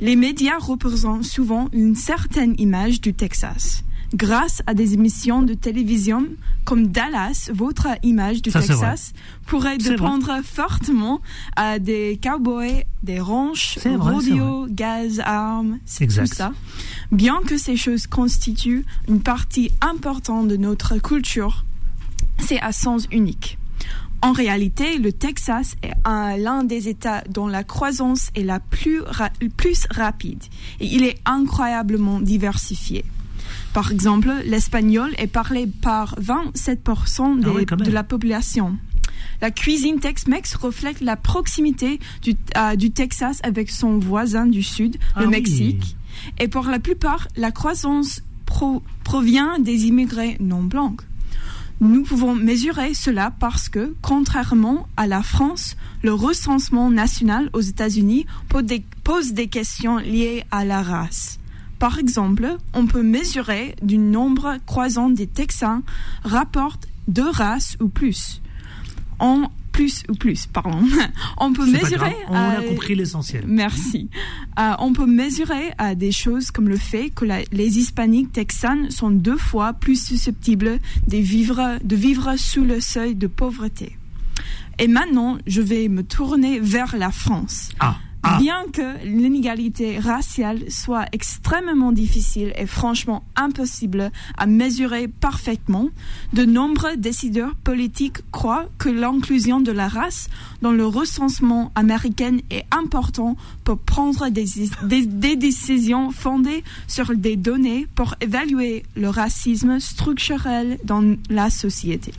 Les 0.00 0.14
médias 0.14 0.58
représentent 0.60 1.24
souvent 1.24 1.68
une 1.72 1.96
certaine 1.96 2.54
image 2.58 3.00
du 3.00 3.12
Texas 3.12 3.82
grâce 4.14 4.62
à 4.66 4.74
des 4.74 4.94
émissions 4.94 5.42
de 5.42 5.54
télévision 5.54 6.26
comme 6.64 6.86
Dallas, 6.86 7.50
votre 7.52 7.88
image 8.02 8.40
du 8.40 8.50
Texas 8.50 9.12
pourrait 9.46 9.76
dépendre 9.76 10.40
fortement 10.44 11.20
à 11.56 11.78
des 11.78 12.18
cowboys, 12.22 12.84
des 13.02 13.20
ranchs, 13.20 13.78
rodeo, 13.84 14.66
gaz, 14.70 15.20
armes, 15.24 15.78
tout 15.98 16.26
ça. 16.26 16.52
Bien 17.12 17.40
que 17.44 17.58
ces 17.58 17.76
choses 17.76 18.06
constituent 18.06 18.86
une 19.08 19.20
partie 19.20 19.70
importante 19.80 20.48
de 20.48 20.56
notre 20.56 20.98
culture, 20.98 21.64
c'est 22.38 22.60
à 22.60 22.72
sens 22.72 23.06
unique. 23.10 23.58
En 24.22 24.32
réalité, 24.32 24.98
le 24.98 25.12
Texas 25.12 25.76
est 25.82 25.92
l'un 26.06 26.64
des 26.64 26.88
États 26.88 27.22
dont 27.28 27.46
la 27.46 27.62
croissance 27.62 28.30
est 28.34 28.42
la 28.42 28.58
plus, 28.58 29.02
plus 29.58 29.86
rapide 29.90 30.42
et 30.80 30.86
il 30.86 31.02
est 31.02 31.18
incroyablement 31.26 32.20
diversifié. 32.20 33.04
Par 33.72 33.90
exemple, 33.90 34.32
l'espagnol 34.44 35.10
est 35.18 35.26
parlé 35.26 35.66
par 35.66 36.16
27% 36.20 37.42
ah 37.42 37.76
de 37.76 37.90
la 37.90 38.04
population. 38.04 38.76
La 39.40 39.50
cuisine 39.50 40.00
Tex-Mex 40.00 40.54
reflète 40.54 41.00
la 41.00 41.16
proximité 41.16 41.98
du, 42.22 42.34
euh, 42.56 42.76
du, 42.76 42.90
Texas 42.90 43.40
avec 43.42 43.70
son 43.70 43.98
voisin 43.98 44.46
du 44.46 44.62
sud, 44.62 44.96
le 45.16 45.24
ah 45.24 45.28
Mexique. 45.28 45.96
Et 46.38 46.48
pour 46.48 46.66
la 46.66 46.78
plupart, 46.78 47.28
la 47.36 47.50
croissance 47.50 48.22
provient 49.02 49.58
des 49.58 49.86
immigrés 49.86 50.36
non 50.40 50.62
blancs. 50.62 51.00
Nous 51.80 52.04
pouvons 52.04 52.34
mesurer 52.34 52.94
cela 52.94 53.32
parce 53.40 53.68
que, 53.68 53.94
contrairement 54.00 54.86
à 54.96 55.06
la 55.06 55.22
France, 55.22 55.76
le 56.02 56.14
recensement 56.14 56.90
national 56.90 57.50
aux 57.52 57.60
États-Unis 57.60 58.26
pose 59.02 59.32
des 59.32 59.48
questions 59.48 59.98
liées 59.98 60.44
à 60.50 60.64
la 60.64 60.82
race. 60.82 61.40
Par 61.84 61.98
exemple, 61.98 62.56
on 62.72 62.86
peut 62.86 63.02
mesurer 63.02 63.76
du 63.82 63.98
nombre 63.98 64.56
croissant 64.64 65.10
des 65.10 65.26
Texans 65.26 65.82
rapportent 66.22 66.88
deux 67.08 67.28
races 67.28 67.76
ou 67.78 67.90
plus. 67.90 68.40
En 69.18 69.50
plus 69.70 70.02
ou 70.08 70.14
plus, 70.14 70.46
pardon. 70.46 70.82
on 71.36 71.52
peut 71.52 71.70
mesurer. 71.70 72.16
On 72.30 72.36
a 72.36 72.62
compris 72.62 72.94
l'essentiel. 72.94 73.44
Merci. 73.46 74.08
Euh, 74.58 74.72
on 74.78 74.94
peut 74.94 75.04
mesurer 75.04 75.72
des 75.94 76.10
choses 76.10 76.50
comme 76.50 76.70
le 76.70 76.78
fait 76.78 77.10
que 77.10 77.26
les 77.52 77.78
hispaniques 77.78 78.32
texans 78.32 78.90
sont 78.90 79.10
deux 79.10 79.36
fois 79.36 79.74
plus 79.74 80.02
susceptibles 80.02 80.78
de 81.06 81.18
vivre, 81.18 81.78
de 81.84 81.96
vivre 81.96 82.34
sous 82.38 82.64
le 82.64 82.80
seuil 82.80 83.14
de 83.14 83.26
pauvreté. 83.26 83.98
Et 84.78 84.88
maintenant, 84.88 85.36
je 85.46 85.60
vais 85.60 85.88
me 85.88 86.02
tourner 86.02 86.60
vers 86.60 86.96
la 86.96 87.10
France. 87.10 87.68
Ah. 87.78 87.98
Ah. 88.26 88.38
Bien 88.40 88.64
que 88.72 89.04
l'inégalité 89.04 89.98
raciale 89.98 90.70
soit 90.70 91.04
extrêmement 91.12 91.92
difficile 91.92 92.54
et 92.56 92.64
franchement 92.64 93.22
impossible 93.36 94.10
à 94.38 94.46
mesurer 94.46 95.08
parfaitement, 95.08 95.90
de 96.32 96.46
nombreux 96.46 96.96
décideurs 96.96 97.54
politiques 97.54 98.18
croient 98.30 98.66
que 98.78 98.88
l'inclusion 98.88 99.60
de 99.60 99.72
la 99.72 99.88
race 99.88 100.30
dans 100.62 100.72
le 100.72 100.86
recensement 100.86 101.70
américain 101.74 102.38
est 102.48 102.64
important 102.70 103.36
pour 103.62 103.78
prendre 103.78 104.30
des, 104.30 104.46
des, 104.84 105.36
décisions 105.36 106.10
fondées 106.10 106.64
sur 106.86 107.14
des 107.14 107.36
données 107.36 107.86
pour 107.94 108.14
évaluer 108.22 108.84
le 108.96 109.10
racisme 109.10 109.80
structurel 109.80 110.78
dans 110.84 111.14
la 111.28 111.50
société. 111.50 112.12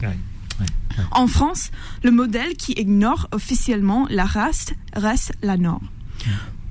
En 1.12 1.28
France, 1.28 1.72
le 2.04 2.12
modèle 2.12 2.56
qui 2.56 2.74
ignore 2.74 3.28
officiellement 3.32 4.06
la 4.10 4.26
race 4.26 4.68
reste 4.94 5.34
la 5.42 5.58
norme. 5.58 5.88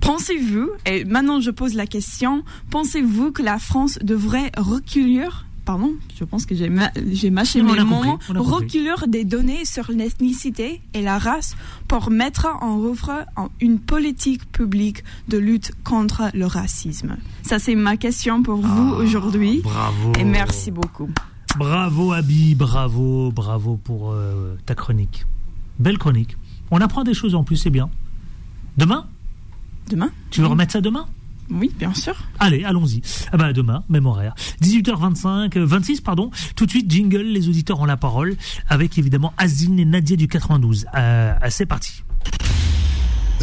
Pensez-vous, 0.01 0.71
et 0.85 1.05
maintenant 1.05 1.41
je 1.41 1.51
pose 1.51 1.75
la 1.75 1.87
question, 1.87 2.45
pensez-vous 2.71 3.33
que 3.33 3.43
la 3.43 3.59
France 3.59 3.99
devrait 4.03 4.53
reculer 4.57 5.29
Pardon, 5.65 5.95
je 6.15 6.25
pense 6.25 6.45
que 6.45 6.55
j'ai 6.55 6.69
mâché 7.31 7.63
mes 7.63 7.85
mots. 7.85 8.19
Reculer 8.29 8.95
des 9.09 9.25
données 9.25 9.65
sur 9.65 9.91
l'ethnicité 9.91 10.83
et 10.93 11.01
la 11.01 11.19
race 11.19 11.57
pour 11.89 12.11
mettre 12.11 12.49
en 12.61 12.85
œuvre 12.85 13.25
une 13.63 13.79
politique 13.79 14.45
publique 14.53 15.05
de 15.29 15.39
lutte 15.39 15.73
contre 15.83 16.25
le 16.35 16.45
racisme? 16.45 17.17
Ça, 17.43 17.59
c'est 17.59 17.75
ma 17.77 17.97
question 17.97 18.43
pour 18.43 18.57
vous 18.57 18.95
ah, 18.95 18.99
aujourd'hui. 18.99 19.63
Bravo. 19.65 20.13
Et 20.19 20.25
merci 20.25 20.71
beaucoup. 20.71 21.09
Bravo, 21.57 22.13
Abby. 22.13 22.55
Bravo, 22.55 23.33
bravo 23.33 23.79
pour 23.83 24.13
euh, 24.13 24.57
ta 24.67 24.75
chronique. 24.75 25.25
Belle 25.79 25.97
chronique. 25.97 26.37
On 26.71 26.83
apprend 26.83 27.05
des 27.05 27.15
choses 27.15 27.35
en 27.35 27.43
plus, 27.43 27.57
c'est 27.57 27.71
bien. 27.71 27.89
Demain 28.77 29.07
Demain 29.89 30.11
Tu 30.31 30.41
veux 30.41 30.47
remettre 30.47 30.73
ça 30.73 30.81
demain? 30.81 31.07
Oui, 31.51 31.71
bien 31.79 31.93
sûr. 31.93 32.15
Allez, 32.39 32.65
allons-y. 32.65 33.03
Ah 33.33 33.37
bah 33.37 33.53
demain, 33.53 33.85
même 33.89 34.07
horaire. 34.07 34.35
18h25, 34.63 35.59
26 35.59 35.99
euh, 35.99 36.03
pardon. 36.03 36.31
Tout 36.57 36.65
de 36.65 36.71
suite, 36.71 36.91
jingle, 36.91 37.19
les 37.19 37.49
auditeurs 37.49 37.81
ont 37.81 37.85
la 37.85 37.97
parole 37.97 38.37
avec 38.69 38.97
évidemment 38.99 39.35
Azine 39.37 39.79
et 39.79 39.85
Nadia 39.85 40.17
du 40.17 40.27
92. 40.27 40.87
Euh, 40.97 41.35
c'est 41.51 41.67
parti. 41.67 42.03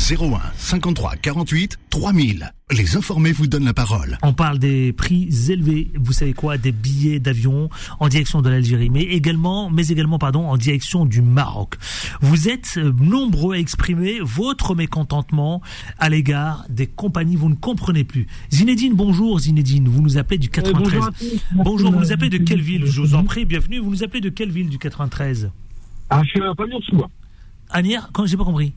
01 0.01 0.41
53 0.57 1.15
48 1.17 1.77
3000. 1.91 2.51
Les 2.71 2.97
informés 2.97 3.31
vous 3.31 3.45
donnent 3.45 3.65
la 3.65 3.73
parole. 3.73 4.17
On 4.23 4.33
parle 4.33 4.57
des 4.57 4.93
prix 4.93 5.29
élevés, 5.49 5.91
vous 5.95 6.11
savez 6.11 6.33
quoi, 6.33 6.57
des 6.57 6.71
billets 6.71 7.19
d'avion 7.19 7.69
en 7.99 8.07
direction 8.07 8.41
de 8.41 8.49
l'Algérie, 8.49 8.89
mais 8.89 9.03
également, 9.03 9.69
mais 9.69 9.89
également, 9.89 10.17
pardon, 10.17 10.47
en 10.49 10.57
direction 10.57 11.05
du 11.05 11.21
Maroc. 11.21 11.75
Vous 12.19 12.49
êtes 12.49 12.77
nombreux 12.77 13.53
à 13.53 13.59
exprimer 13.59 14.19
votre 14.21 14.73
mécontentement 14.73 15.61
à 15.99 16.09
l'égard 16.09 16.65
des 16.69 16.87
compagnies. 16.87 17.35
Vous 17.35 17.49
ne 17.49 17.55
comprenez 17.55 18.03
plus. 18.03 18.25
Zinedine, 18.51 18.95
bonjour 18.95 19.39
Zinedine. 19.39 19.87
Vous 19.87 20.01
nous 20.01 20.17
appelez 20.17 20.39
du 20.39 20.49
93. 20.49 20.93
bonjour, 20.93 21.09
bonjour, 21.53 21.91
vous 21.91 21.99
nous 21.99 22.11
appelez 22.11 22.29
de 22.29 22.39
quelle 22.39 22.61
ville? 22.61 22.87
Je 22.87 23.01
vous 23.01 23.13
en 23.13 23.23
prie, 23.23 23.45
bienvenue. 23.45 23.77
Vous 23.77 23.91
nous 23.91 24.03
appelez 24.03 24.21
de 24.21 24.29
quelle 24.29 24.51
ville 24.51 24.69
du 24.69 24.79
93 24.79 25.51
Ah, 26.09 26.23
je 26.23 26.29
suis 26.29 26.41
à 26.41 26.55
Pavillon-sous-Bois. 26.55 27.09
Anière, 27.69 28.09
quand 28.11 28.25
j'ai 28.25 28.35
pas 28.35 28.43
compris. 28.45 28.73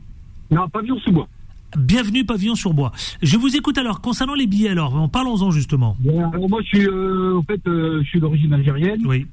Non, 0.51 0.69
Pavillon-sous-Bois. 0.69 1.29
Bienvenue 1.77 2.25
Pavillon 2.25 2.55
sur 2.55 2.73
Bois. 2.73 2.93
Je 3.21 3.37
vous 3.37 3.57
écoute 3.57 3.79
alors 3.79 4.01
concernant 4.01 4.35
les 4.35 4.47
billets 4.47 4.69
alors, 4.69 5.11
parlons-en 5.11 5.51
justement. 5.51 5.97
alors 6.07 6.49
moi 6.49 6.61
je 6.63 6.69
suis 6.69 6.87
euh, 6.87 7.37
en 7.37 7.43
fait 7.43 7.61
euh, 7.67 8.01
je 8.03 8.09
suis 8.09 8.21
d'origine 8.21 8.53
algérienne. 8.53 9.03
Oui. 9.07 9.27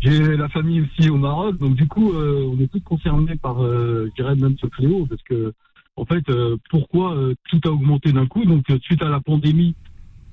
J'ai 0.00 0.36
la 0.36 0.48
famille 0.48 0.82
aussi 0.82 1.10
au 1.10 1.16
Maroc, 1.16 1.58
donc 1.58 1.74
du 1.74 1.88
coup 1.88 2.12
euh, 2.12 2.48
on 2.54 2.60
est 2.62 2.68
tous 2.68 2.80
concernés 2.80 3.34
par 3.34 3.60
je 3.60 4.14
dirais 4.14 4.36
même 4.36 4.54
ce 4.60 4.68
fléau 4.68 5.06
parce 5.06 5.22
que 5.22 5.52
en 5.96 6.04
fait 6.04 6.24
pourquoi 6.70 7.16
tout 7.50 7.60
a 7.64 7.70
augmenté 7.70 8.12
d'un 8.12 8.26
coup? 8.26 8.44
Donc 8.44 8.64
suite 8.82 9.02
à 9.02 9.08
la 9.08 9.20
pandémie 9.20 9.74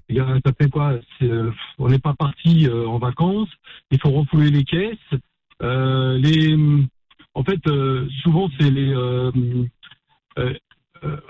il 0.09 0.17
y 0.17 0.19
a, 0.19 0.27
ça 0.45 0.53
fait 0.53 0.69
quoi? 0.69 0.93
On 1.79 1.89
n'est 1.89 1.97
pas 1.97 2.13
parti 2.13 2.67
en 2.69 2.99
vacances, 2.99 3.49
il 3.89 3.99
faut 3.99 4.11
refouler 4.11 4.51
les 4.51 4.63
caisses. 4.63 5.19
les 5.61 6.55
en 7.33 7.43
fait 7.43 7.61
souvent 8.21 8.47
c'est 8.59 8.69
les 8.69 8.93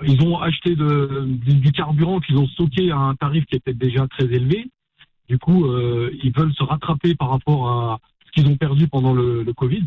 ils 0.04 0.22
ont 0.22 0.38
acheté 0.38 0.74
de, 0.74 1.26
du, 1.26 1.72
carburant 1.72 2.20
qu'ils 2.20 2.36
ont 2.36 2.46
stocké 2.48 2.90
à 2.90 2.96
un 2.96 3.14
tarif 3.14 3.44
qui 3.46 3.56
était 3.56 3.74
déjà 3.74 4.06
très 4.08 4.24
élevé. 4.24 4.68
Du 5.28 5.38
coup, 5.38 5.66
euh, 5.66 6.10
ils 6.22 6.32
veulent 6.32 6.54
se 6.54 6.62
rattraper 6.62 7.14
par 7.14 7.30
rapport 7.30 7.68
à 7.68 7.98
ce 8.26 8.32
qu'ils 8.32 8.50
ont 8.50 8.56
perdu 8.56 8.86
pendant 8.86 9.12
le, 9.12 9.44
Covid. 9.56 9.84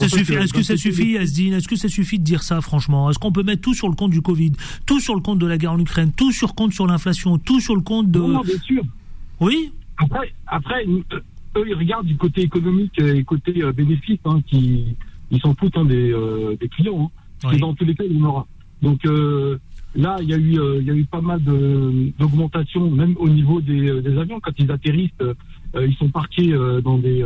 Est-ce 0.00 0.52
que 0.52 0.62
ça 0.62 0.76
suffit, 0.76 1.18
Asdine? 1.18 1.54
Est-ce 1.54 1.68
que 1.68 1.76
ça 1.76 1.88
suffit 1.88 2.18
de 2.18 2.24
dire 2.24 2.42
ça, 2.42 2.60
franchement? 2.60 3.10
Est-ce 3.10 3.18
qu'on 3.18 3.32
peut 3.32 3.42
mettre 3.42 3.62
tout 3.62 3.74
sur 3.74 3.88
le 3.88 3.94
compte 3.94 4.12
du 4.12 4.22
Covid, 4.22 4.52
tout 4.86 5.00
sur 5.00 5.14
le 5.14 5.20
compte 5.20 5.38
de 5.38 5.46
la 5.46 5.58
guerre 5.58 5.72
en 5.72 5.78
Ukraine, 5.78 6.12
tout 6.16 6.32
sur 6.32 6.48
le 6.48 6.52
compte 6.52 6.72
sur 6.72 6.86
l'inflation, 6.86 7.38
tout 7.38 7.60
sur 7.60 7.74
le 7.74 7.82
compte 7.82 8.10
de... 8.10 8.20
Non, 8.20 8.42
bien 8.42 8.58
sûr. 8.58 8.82
Oui? 9.40 9.72
Après, 9.96 10.32
après 10.46 10.86
eux, 10.86 11.64
ils 11.66 11.74
regardent 11.74 12.06
du 12.06 12.16
côté 12.16 12.42
économique 12.42 12.98
et 13.00 13.24
côté 13.24 13.60
euh, 13.62 13.72
bénéfice, 13.72 14.20
hein, 14.24 14.40
qui, 14.46 14.96
ils 15.32 15.40
s'en 15.40 15.54
foutent 15.54 15.76
hein, 15.76 15.84
des, 15.84 16.14
des 16.60 16.68
clients. 16.68 17.10
Hein. 17.44 17.56
dans 17.56 17.74
tous 17.74 17.84
les 17.84 17.94
cas, 17.94 18.04
il 18.04 18.16
y 18.16 18.22
en 18.22 18.26
aura. 18.26 18.46
Donc 18.82 19.04
euh, 19.06 19.58
là, 19.94 20.16
il 20.20 20.28
y 20.28 20.34
a 20.34 20.36
eu, 20.36 20.58
euh, 20.58 20.78
il 20.80 20.86
y 20.86 20.90
a 20.90 20.94
eu 20.94 21.04
pas 21.04 21.20
mal 21.20 21.40
d'augmentation, 21.42 22.90
même 22.90 23.16
au 23.18 23.28
niveau 23.28 23.60
des, 23.60 23.90
euh, 23.90 24.00
des, 24.00 24.18
avions. 24.18 24.40
Quand 24.40 24.52
ils 24.58 24.70
atterrissent, 24.70 25.10
ils 25.74 25.96
sont 25.96 26.08
parqués 26.08 26.52
dans 26.82 26.98
des 26.98 27.24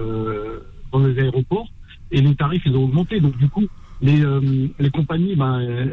dans 0.93 0.99
les 0.99 1.19
aéroports 1.19 1.69
et 2.11 2.21
les 2.21 2.35
tarifs 2.35 2.63
ils 2.67 2.77
ont 2.77 2.85
augmenté. 2.85 3.21
Donc 3.21 3.37
du 3.39 3.49
coup, 3.49 3.67
les 4.01 4.23
les 4.79 4.91
compagnies, 4.91 5.37
ben, 5.37 5.91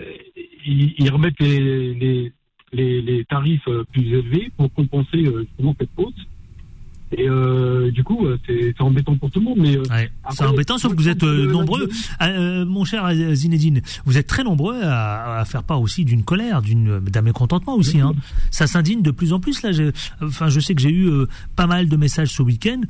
ils, 0.66 0.94
ils 0.98 1.12
remettent 1.12 1.40
les, 1.40 1.94
les 1.94 2.34
les, 2.72 3.02
les, 3.02 3.26
tarifs 3.26 3.68
plus 3.92 4.06
élevés 4.06 4.52
pour 4.56 4.72
compenser 4.74 5.26
justement 5.26 5.76
cette 5.80 5.90
hausse. 5.98 6.14
Et 7.12 7.28
euh, 7.28 7.92
du 7.92 8.04
coup, 8.04 8.26
euh, 8.26 8.38
c'est 8.46 8.80
embêtant 8.82 9.16
pour 9.18 9.32
tout 9.32 9.40
le 9.40 9.46
monde. 9.46 9.58
Mais 9.60 9.78
euh, 9.78 9.84
c'est 10.32 10.46
embêtant, 10.46 10.78
sauf 10.78 10.94
que 10.94 11.02
vous 11.02 11.10
êtes 11.10 11.24
nombreux, 11.24 11.90
mon 12.66 12.86
cher 12.86 13.10
Zinedine, 13.34 13.82
vous 14.06 14.18
êtes 14.18 14.28
très 14.28 14.44
nombreux 14.44 14.82
à, 14.84 15.40
à 15.40 15.46
faire 15.46 15.64
part 15.64 15.82
aussi 15.82 16.06
d'une 16.06 16.24
colère, 16.24 16.62
d'une 16.62 17.00
d'un 17.00 17.22
mécontentement 17.22 17.76
aussi. 17.76 18.00
Hein. 18.00 18.14
Ça 18.52 18.68
s'indigne 18.68 19.02
de 19.02 19.12
plus 19.12 19.34
en 19.34 19.40
plus 19.40 19.62
là. 19.64 19.72
Enfin, 20.22 20.50
je 20.50 20.60
sais 20.60 20.76
que 20.76 20.82
j'ai 20.82 20.92
eu 20.92 21.10
pas 21.56 21.68
mal 21.68 21.90
de 21.90 21.98
messages 21.98 22.30
ce 22.30 22.44
week-end. 22.44 22.82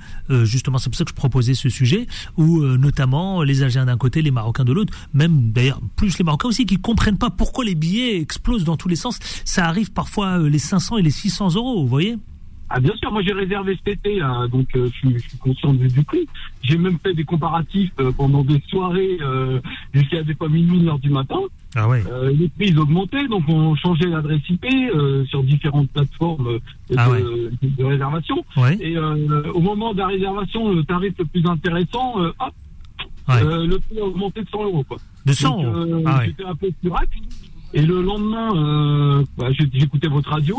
justement, 0.43 0.77
c'est 0.77 0.89
pour 0.89 0.97
ça 0.97 1.05
que 1.05 1.11
je 1.11 1.15
proposais 1.15 1.53
ce 1.53 1.69
sujet, 1.69 2.07
où 2.37 2.61
notamment 2.61 3.43
les 3.43 3.63
Algériens 3.63 3.85
d'un 3.85 3.97
côté, 3.97 4.21
les 4.21 4.31
Marocains 4.31 4.65
de 4.65 4.73
l'autre, 4.73 4.93
même 5.13 5.51
d'ailleurs 5.51 5.79
plus 5.95 6.17
les 6.17 6.25
Marocains 6.25 6.49
aussi, 6.49 6.65
qui 6.65 6.77
comprennent 6.77 7.17
pas 7.17 7.29
pourquoi 7.29 7.63
les 7.63 7.75
billets 7.75 8.19
explosent 8.19 8.65
dans 8.65 8.77
tous 8.77 8.89
les 8.89 8.95
sens. 8.95 9.19
Ça 9.45 9.65
arrive 9.65 9.91
parfois 9.91 10.39
les 10.39 10.59
500 10.59 10.97
et 10.97 11.01
les 11.01 11.11
600 11.11 11.55
euros, 11.55 11.81
vous 11.81 11.87
voyez. 11.87 12.17
Ah 12.71 12.79
bien 12.79 12.93
sûr, 12.97 13.11
moi 13.11 13.23
j'ai 13.23 13.33
réservé 13.33 13.75
cet 13.77 13.97
été, 13.97 14.19
donc 14.51 14.67
euh, 14.75 14.89
je, 14.93 15.17
suis, 15.17 15.37
conscient 15.39 15.73
du, 15.73 15.87
du 15.87 16.03
prix. 16.03 16.27
J'ai 16.61 16.77
même 16.77 16.99
fait 16.99 17.15
des 17.15 17.23
comparatifs 17.23 17.91
euh, 17.99 18.11
pendant 18.11 18.43
des 18.43 18.61
soirées 18.67 19.17
euh, 19.21 19.59
jusqu'à 19.91 20.21
des 20.21 20.35
fois 20.35 20.49
minuit, 20.49 20.87
heure 20.87 20.99
du 20.99 21.09
matin. 21.09 21.39
Ah 21.75 21.87
ouais. 21.87 22.03
les 22.33 22.47
prix 22.49 22.67
ils 22.69 22.79
augmentaient, 22.79 23.27
donc 23.27 23.43
on 23.47 23.75
changeait 23.75 24.07
l'adresse 24.07 24.41
IP 24.49 24.65
sur 25.27 25.43
différentes 25.43 25.89
plateformes 25.89 26.59
ah 26.95 27.09
de, 27.09 27.83
réservation. 27.83 28.43
Et 28.79 28.97
au 28.97 29.59
moment 29.59 29.93
de 29.93 29.99
la 29.99 30.07
réservation, 30.07 30.71
le 30.71 30.83
tarif 30.83 31.13
le 31.17 31.25
plus 31.25 31.45
intéressant, 31.45 32.17
hop, 32.17 32.53
le 33.27 33.77
prix 33.77 33.99
a 33.99 34.03
augmenté 34.03 34.41
de 34.41 34.49
100 34.49 34.63
euros. 34.63 34.83
Quoi. 34.83 34.97
De 35.25 35.31
100 35.31 35.63
euros 35.63 36.03
ah 36.05 36.21
J'étais 36.25 36.45
un 36.45 36.55
peu 36.55 36.71
plus 36.81 36.89
rapide. 36.89 37.25
Et 37.71 37.83
le 37.83 38.01
lendemain, 38.01 39.23
bah, 39.37 39.47
j'écoutais 39.51 40.07
votre 40.07 40.29
radio, 40.29 40.57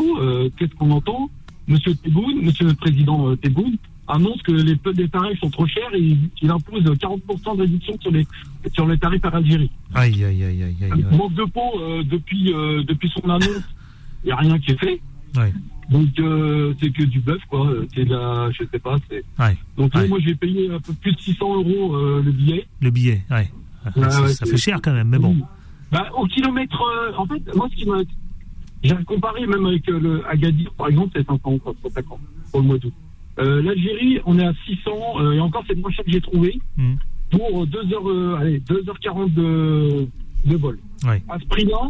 qu'est-ce 0.57 0.75
qu'on 0.75 0.91
entend? 0.91 1.29
Monsieur 1.67 1.95
Tebboune, 1.95 2.41
Monsieur 2.41 2.67
le 2.67 2.73
Président 2.73 3.29
euh, 3.29 3.35
Tebboune, 3.35 3.77
annonce 4.07 4.41
que 4.41 4.51
les, 4.51 4.77
les 4.95 5.09
tarifs 5.09 5.39
sont 5.39 5.49
trop 5.49 5.65
chers 5.67 5.93
et 5.93 6.17
il, 6.41 6.51
impose 6.51 6.83
40% 6.83 7.55
de 7.55 7.61
réduction 7.61 7.97
sur 8.01 8.11
les, 8.11 8.27
sur 8.73 8.87
les 8.87 8.97
tarifs 8.97 9.23
à 9.23 9.29
l'Algérie. 9.29 9.71
Aïe, 9.93 10.23
aïe, 10.23 10.43
aïe, 10.43 10.63
aïe, 10.63 10.75
aïe. 10.81 11.05
Manque 11.11 11.33
de 11.33 11.43
peau, 11.43 11.79
euh, 11.79 12.03
depuis, 12.03 12.53
euh, 12.53 12.83
depuis 12.83 13.09
son 13.09 13.29
annonce, 13.29 13.63
il 14.23 14.27
n'y 14.27 14.31
a 14.31 14.35
rien 14.35 14.59
qui 14.59 14.71
est 14.71 14.79
fait. 14.79 15.01
Donc, 15.89 16.07
c'est 16.81 16.91
que 16.91 17.03
du 17.03 17.19
bœuf, 17.19 17.41
quoi. 17.49 17.69
C'est 17.93 18.05
de 18.05 18.11
la, 18.15 18.49
je 18.51 18.63
sais 18.71 18.79
pas, 18.79 18.95
c'est. 19.09 19.23
Donc, 19.77 19.93
moi, 20.07 20.19
j'ai 20.21 20.35
payé 20.35 20.71
un 20.71 20.79
peu 20.79 20.93
plus 20.93 21.13
de 21.13 21.19
600 21.19 21.55
euros 21.55 21.95
le 22.21 22.31
billet. 22.31 22.65
Le 22.81 22.91
billet, 22.91 23.21
ouais. 23.29 23.49
ça, 24.09 24.45
fait 24.45 24.57
cher 24.57 24.79
quand 24.81 24.93
même, 24.93 25.09
mais 25.09 25.19
bon. 25.19 25.37
Bah, 25.91 26.09
au 26.15 26.25
kilomètre, 26.25 26.81
en 27.17 27.25
fait, 27.25 27.55
moi, 27.55 27.67
ce 27.71 27.75
qui 27.75 27.85
m'a 27.85 28.01
j'ai 28.83 28.95
comparé 29.05 29.45
même 29.45 29.65
avec 29.65 29.87
euh, 29.89 29.99
le 29.99 30.27
Agadir, 30.27 30.71
par 30.73 30.87
exemple, 30.87 31.11
c'est 31.15 31.25
500 31.25 31.39
pour 31.39 32.61
le 32.61 32.61
mois 32.61 32.77
d'août. 32.77 32.93
Euh, 33.39 33.61
L'Algérie, 33.61 34.19
on 34.25 34.37
est 34.39 34.45
à 34.45 34.53
600, 34.65 34.91
euh, 35.19 35.31
et 35.33 35.39
encore 35.39 35.63
c'est 35.67 35.75
le 35.75 35.81
moins 35.81 35.91
cher 35.91 36.03
que 36.03 36.11
j'ai 36.11 36.21
trouvé, 36.21 36.59
hmm. 36.77 36.95
pour 37.29 37.65
2h, 37.65 38.37
allez, 38.39 38.59
2h40 38.59 39.33
de, 39.33 40.07
de 40.45 40.55
vol. 40.57 40.79
À 41.05 41.39
ce 41.39 41.45
prix-là, 41.45 41.89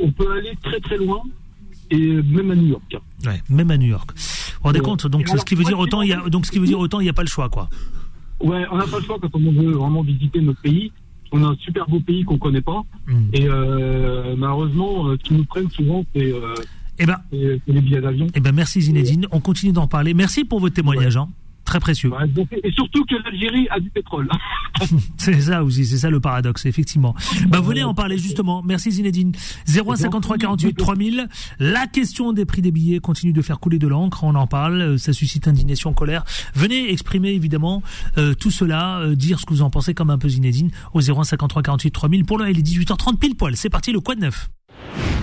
on 0.00 0.10
peut 0.12 0.30
aller 0.32 0.54
très 0.62 0.80
très 0.80 0.96
loin, 0.96 1.22
et 1.90 2.22
même 2.22 2.50
à 2.50 2.54
New 2.54 2.68
York. 2.68 2.96
Ouais, 3.24 3.42
même 3.50 3.70
à 3.70 3.76
New 3.76 3.88
York. 3.88 4.10
Vous 4.14 4.22
vous 4.62 4.64
rendez 4.64 4.80
compte 4.80 5.06
donc, 5.06 5.28
ce 5.28 5.44
qui 5.44 5.54
veut 5.54 5.64
dire 5.64 5.78
autant, 5.78 6.02
il 6.02 6.08
y 6.08 6.12
a, 6.12 6.28
donc 6.28 6.46
ce 6.46 6.52
qui 6.52 6.58
veut 6.58 6.66
dire 6.66 6.78
autant, 6.78 7.00
il 7.00 7.04
n'y 7.04 7.10
a 7.10 7.14
pas 7.14 7.22
le 7.22 7.28
choix, 7.28 7.48
quoi. 7.48 7.68
Ouais, 8.40 8.64
on 8.70 8.76
n'a 8.76 8.86
pas 8.86 8.98
le 8.98 9.04
choix 9.04 9.18
quand 9.20 9.34
on 9.34 9.52
veut 9.52 9.72
vraiment 9.72 10.02
visiter 10.02 10.40
notre 10.40 10.60
pays 10.60 10.92
on 11.32 11.44
a 11.44 11.48
un 11.48 11.56
super 11.56 11.86
beau 11.88 12.00
pays 12.00 12.24
qu'on 12.24 12.38
connaît 12.38 12.60
pas. 12.60 12.82
Hmm. 13.06 13.28
Et 13.32 13.46
euh, 13.46 14.34
malheureusement, 14.36 15.08
euh, 15.08 15.16
ce 15.18 15.28
qui 15.28 15.34
nous 15.34 15.44
prennent 15.44 15.70
souvent, 15.70 16.04
c'est 16.14 16.32
euh, 16.32 16.54
eh 16.98 17.06
ben, 17.06 17.18
les 17.32 17.80
billets 17.80 18.00
d'avion. 18.00 18.26
Eh 18.34 18.40
ben, 18.40 18.52
merci 18.52 18.80
Zinedine. 18.80 19.26
On 19.30 19.40
continue 19.40 19.72
d'en 19.72 19.86
parler. 19.86 20.14
Merci 20.14 20.44
pour 20.44 20.60
votre 20.60 20.74
témoignage. 20.74 21.16
Hein. 21.16 21.28
Très 21.68 21.80
précieux. 21.80 22.10
et 22.64 22.72
surtout 22.72 23.04
que 23.04 23.14
l'Algérie 23.22 23.68
a 23.68 23.78
du 23.78 23.90
pétrole. 23.90 24.26
c'est 25.18 25.38
ça 25.38 25.62
aussi, 25.62 25.84
c'est 25.84 25.98
ça 25.98 26.08
le 26.08 26.18
paradoxe, 26.18 26.64
effectivement. 26.64 27.14
Bah, 27.48 27.60
venez 27.60 27.84
en 27.84 27.92
parler 27.92 28.16
justement. 28.16 28.62
Merci 28.62 28.90
Zinedine. 28.90 29.32
0153 29.66 30.38
48 30.38 30.72
3000. 30.72 31.28
La 31.58 31.86
question 31.86 32.32
des 32.32 32.46
prix 32.46 32.62
des 32.62 32.70
billets 32.70 33.00
continue 33.00 33.34
de 33.34 33.42
faire 33.42 33.60
couler 33.60 33.78
de 33.78 33.86
l'encre. 33.86 34.24
On 34.24 34.34
en 34.34 34.46
parle. 34.46 34.98
Ça 34.98 35.12
suscite 35.12 35.46
indignation, 35.46 35.92
colère. 35.92 36.24
Venez 36.54 36.90
exprimer 36.90 37.32
évidemment 37.32 37.82
euh, 38.16 38.32
tout 38.32 38.50
cela, 38.50 39.00
euh, 39.00 39.14
dire 39.14 39.38
ce 39.38 39.44
que 39.44 39.52
vous 39.52 39.60
en 39.60 39.68
pensez 39.68 39.92
comme 39.92 40.08
un 40.08 40.16
peu 40.16 40.30
Zinedine 40.30 40.70
au 40.94 41.02
0153 41.02 41.62
48 41.62 41.90
3000. 41.90 42.24
Pour 42.24 42.38
là, 42.38 42.48
il 42.48 42.58
est 42.58 42.62
18h30 42.62 43.18
pile 43.18 43.36
poil. 43.36 43.56
C'est 43.56 43.68
parti, 43.68 43.92
le 43.92 44.00
quoi 44.00 44.14
de 44.14 44.20
neuf 44.20 44.48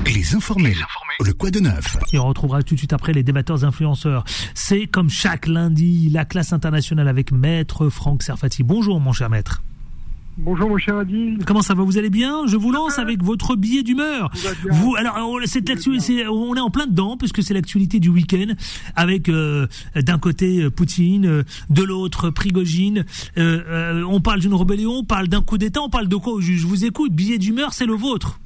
les 0.05 0.35
informés. 0.35 0.75
Le 1.23 1.33
quoi 1.33 1.51
de 1.51 1.59
neuf 1.59 1.97
Et 2.13 2.19
on 2.19 2.27
retrouvera 2.27 2.61
tout 2.63 2.75
de 2.75 2.79
suite 2.79 2.93
après 2.93 3.13
les 3.13 3.23
débatteurs 3.23 3.65
influenceurs. 3.65 4.23
C'est 4.53 4.87
comme 4.87 5.09
chaque 5.09 5.47
lundi, 5.47 6.09
la 6.09 6.25
classe 6.25 6.53
internationale 6.53 7.07
avec 7.07 7.31
Maître 7.31 7.89
Franck 7.89 8.23
Serfati. 8.23 8.63
Bonjour 8.63 8.99
mon 8.99 9.13
cher 9.13 9.29
maître. 9.29 9.63
Bonjour 10.37 10.69
mon 10.69 10.77
cher 10.77 10.97
Adil. 10.97 11.39
Comment 11.45 11.61
ça 11.61 11.73
va 11.73 11.83
Vous 11.83 11.97
allez 11.97 12.09
bien? 12.09 12.45
Je 12.45 12.57
vous 12.57 12.71
lance 12.71 12.99
avec 12.99 13.23
votre 13.23 13.55
billet 13.55 13.83
d'humeur. 13.83 14.29
Vous 14.69 14.95
alors 14.97 15.17
cette 15.45 15.69
l'actualité, 15.69 16.27
on 16.27 16.53
est 16.55 16.59
en 16.59 16.69
plein 16.69 16.87
dedans 16.87 17.15
puisque 17.15 17.41
c'est 17.41 17.53
l'actualité 17.53 18.01
du 18.01 18.09
week-end 18.09 18.53
avec 18.97 19.29
euh, 19.29 19.67
d'un 19.95 20.19
côté 20.19 20.63
euh, 20.63 20.69
Poutine, 20.69 21.25
euh, 21.25 21.43
de 21.69 21.83
l'autre 21.83 22.31
Prigogine. 22.31 23.05
on 23.37 24.19
parle 24.19 24.41
d'une 24.41 24.53
rébellion, 24.53 24.97
on 24.97 25.03
parle 25.05 25.29
d'un 25.29 25.41
coup 25.41 25.57
d'État, 25.57 25.81
on 25.81 25.89
parle 25.89 26.09
de 26.09 26.17
quoi 26.17 26.33
Je 26.41 26.67
vous 26.67 26.83
écoute. 26.83 27.13
Billet 27.13 27.37
d'humeur, 27.37 27.73
c'est 27.73 27.85
le 27.85 27.93
vôtre. 27.93 28.39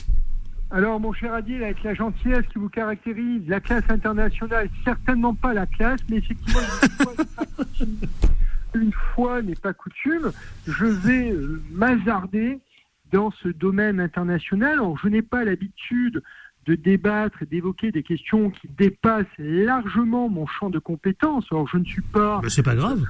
Alors, 0.71 0.99
mon 0.99 1.13
cher 1.13 1.33
Adil, 1.33 1.63
avec 1.63 1.81
la 1.83 1.95
gentillesse 1.95 2.45
qui 2.51 2.59
vous 2.59 2.69
caractérise, 2.69 3.41
la 3.47 3.59
classe 3.59 3.89
internationale, 3.89 4.69
certainement 4.83 5.33
pas 5.33 5.53
la 5.53 5.65
classe, 5.65 5.99
mais 6.09 6.17
effectivement, 6.17 6.59
une 8.75 8.93
fois, 9.15 9.41
n'est 9.41 9.55
pas 9.55 9.73
coutume, 9.73 10.31
je 10.67 10.85
vais 10.85 11.31
euh, 11.31 11.61
m'hazarder 11.71 12.59
dans 13.11 13.31
ce 13.41 13.49
domaine 13.49 13.99
international. 13.99 14.73
Alors, 14.73 14.97
je 14.99 15.07
n'ai 15.07 15.23
pas 15.23 15.43
l'habitude 15.43 16.21
de 16.67 16.75
débattre 16.75 17.41
et 17.41 17.45
d'évoquer 17.47 17.91
des 17.91 18.03
questions 18.03 18.51
qui 18.51 18.67
dépassent 18.77 19.25
largement 19.39 20.29
mon 20.29 20.45
champ 20.45 20.69
de 20.69 20.77
compétences. 20.77 21.45
Alors, 21.49 21.67
je 21.67 21.77
ne 21.77 21.85
suis 21.85 22.03
pas. 22.03 22.41
Mais 22.43 22.49
c'est 22.49 22.61
pas 22.61 22.75
grave. 22.75 23.03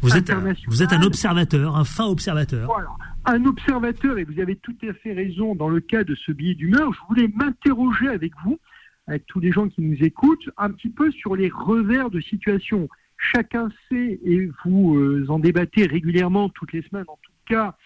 Vous 0.00 0.16
êtes, 0.16 0.30
un, 0.30 0.54
vous 0.68 0.82
êtes 0.82 0.92
un 0.94 1.02
observateur, 1.02 1.76
un 1.76 1.84
fin 1.84 2.06
observateur. 2.06 2.66
Voilà. 2.66 2.88
Un 3.26 3.46
observateur, 3.46 4.18
et 4.18 4.24
vous 4.24 4.38
avez 4.38 4.56
tout 4.56 4.76
à 4.86 4.92
fait 4.92 5.14
raison 5.14 5.54
dans 5.54 5.70
le 5.70 5.80
cas 5.80 6.04
de 6.04 6.14
ce 6.14 6.30
billet 6.30 6.54
d'humeur. 6.54 6.92
Je 6.92 7.00
voulais 7.08 7.28
m'interroger 7.34 8.08
avec 8.08 8.32
vous, 8.44 8.58
avec 9.06 9.24
tous 9.26 9.40
les 9.40 9.50
gens 9.50 9.68
qui 9.68 9.80
nous 9.80 10.02
écoutent, 10.04 10.50
un 10.58 10.70
petit 10.70 10.90
peu 10.90 11.10
sur 11.10 11.34
les 11.34 11.48
revers 11.48 12.10
de 12.10 12.20
situation. 12.20 12.88
Chacun 13.16 13.70
sait, 13.88 14.20
et 14.24 14.50
vous 14.64 14.96
euh, 14.96 15.24
en 15.30 15.38
débattez 15.38 15.86
régulièrement 15.86 16.50
toutes 16.50 16.72
les 16.74 16.82
semaines 16.82 17.06
en 17.08 17.18
tout 17.22 17.32
cas, 17.46 17.76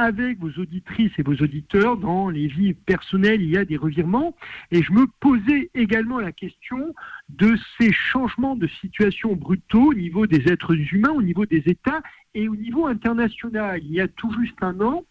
avec 0.00 0.38
vos 0.38 0.50
auditrices 0.60 1.12
et 1.18 1.22
vos 1.22 1.34
auditeurs, 1.34 1.98
dans 1.98 2.30
les 2.30 2.46
vies 2.46 2.72
personnelles, 2.72 3.42
il 3.42 3.50
y 3.50 3.58
a 3.58 3.64
des 3.66 3.76
revirements. 3.76 4.34
Et 4.70 4.82
je 4.82 4.92
me 4.92 5.06
posais 5.20 5.70
également 5.74 6.18
la 6.18 6.32
question 6.32 6.94
de 7.28 7.54
ces 7.78 7.92
changements 7.92 8.56
de 8.56 8.66
situation 8.66 9.36
brutaux 9.36 9.90
au 9.90 9.94
niveau 9.94 10.26
des 10.26 10.50
êtres 10.50 10.74
humains, 10.94 11.10
au 11.10 11.22
niveau 11.22 11.44
des 11.44 11.62
États 11.66 12.02
et 12.34 12.48
au 12.48 12.56
niveau 12.56 12.86
international. 12.86 13.80
Il 13.84 13.92
y 13.92 14.00
a 14.00 14.08
tout 14.08 14.32
juste 14.40 14.62
un 14.62 14.80
an, 14.80 15.04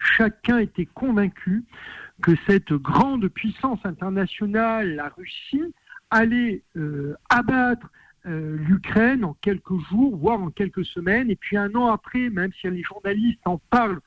chacun 0.00 0.58
était 0.58 0.86
convaincu 0.86 1.62
que 2.20 2.32
cette 2.48 2.72
grande 2.72 3.28
puissance 3.28 3.80
internationale, 3.84 4.96
la 4.96 5.08
Russie, 5.08 5.72
allait 6.10 6.62
euh, 6.76 7.14
abattre 7.28 7.88
euh, 8.26 8.56
l'Ukraine 8.58 9.24
en 9.24 9.34
quelques 9.40 9.78
jours, 9.88 10.16
voire 10.16 10.40
en 10.40 10.50
quelques 10.50 10.84
semaines. 10.84 11.30
Et 11.30 11.36
puis 11.36 11.56
un 11.56 11.74
an 11.74 11.86
après, 11.86 12.30
même 12.30 12.52
si 12.60 12.68
les 12.68 12.82
journalistes 12.82 13.40
en 13.46 13.58
parlent 13.70 14.00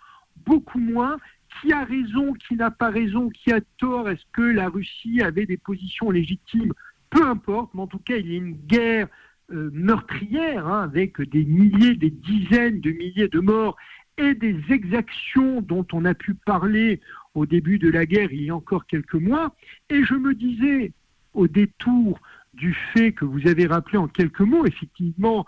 beaucoup 0.45 0.80
moins, 0.80 1.17
qui 1.62 1.71
a 1.71 1.84
raison, 1.84 2.34
qui 2.34 2.56
n'a 2.56 2.71
pas 2.71 2.89
raison, 2.89 3.30
qui 3.30 3.52
a 3.52 3.62
tort, 3.78 4.10
est-ce 4.10 4.26
que 4.32 4.41
la 4.41 4.69
Russie 4.69 5.21
avait 5.21 5.45
des 5.45 5.58
positions 5.58 6.12
légitimes? 6.12 6.73
Peu 7.10 7.23
importe, 7.26 7.73
mais 7.73 7.82
en 7.82 7.88
tout 7.88 7.99
cas, 7.99 8.17
il 8.17 8.32
y 8.32 8.36
a 8.36 8.38
une 8.38 8.56
guerre 8.56 9.08
euh, 9.52 9.69
meurtrière, 9.73 10.67
hein, 10.67 10.84
avec 10.84 11.21
des 11.21 11.45
milliers, 11.45 11.95
des 11.95 12.10
dizaines 12.10 12.82
de 12.82 12.91
milliers 12.91 13.28
de 13.28 13.39
morts 13.39 13.78
et 14.17 14.36
des 14.36 14.58
exactions 14.69 15.62
dont 15.62 15.86
on 15.91 16.06
a 16.06 16.13
pu 16.13 16.34
parler 16.34 17.02
au 17.34 17.45
début 17.45 17.80
de 17.80 17.89
la 17.89 18.06
guerre 18.06 18.32
il 18.32 18.43
y 18.43 18.49
a 18.49 18.56
encore 18.56 18.86
quelques 18.86 19.15
mois. 19.15 19.56
Et 19.89 20.04
je 20.04 20.13
me 20.13 20.34
disais, 20.34 20.91
au 21.34 21.47
détour 21.47 22.19
du 22.53 22.75
fait 22.93 23.11
que 23.11 23.25
vous 23.25 23.47
avez 23.47 23.65
rappelé 23.65 23.97
en 23.97 24.07
quelques 24.07 24.41
mots, 24.41 24.65
effectivement, 24.65 25.45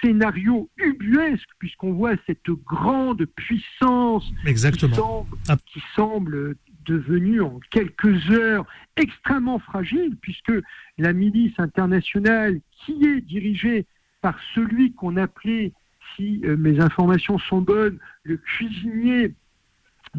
scénario 0.00 0.68
ubuesque, 0.76 1.48
puisqu'on 1.58 1.92
voit 1.92 2.14
cette 2.26 2.50
grande 2.50 3.24
puissance 3.36 4.24
Exactement. 4.44 5.26
Ah. 5.48 5.56
Qui, 5.66 5.82
semble, 5.94 6.56
devenue 6.84 7.40
en 7.42 7.60
quelques 7.70 8.30
heures 8.30 8.66
extrêmement 8.96 9.58
fragile, 9.58 10.16
puisque 10.20 10.52
la 10.96 11.12
milice 11.12 11.58
internationale, 11.58 12.60
qui 12.84 13.04
est 13.04 13.20
dirigée 13.20 13.86
par 14.20 14.38
celui 14.54 14.92
qu'on 14.94 15.16
appelait, 15.16 15.72
si 16.16 16.40
euh, 16.44 16.56
mes 16.56 16.80
informations 16.80 17.38
sont 17.38 17.60
bonnes, 17.60 17.98
le 18.24 18.38
cuisinier 18.38 19.34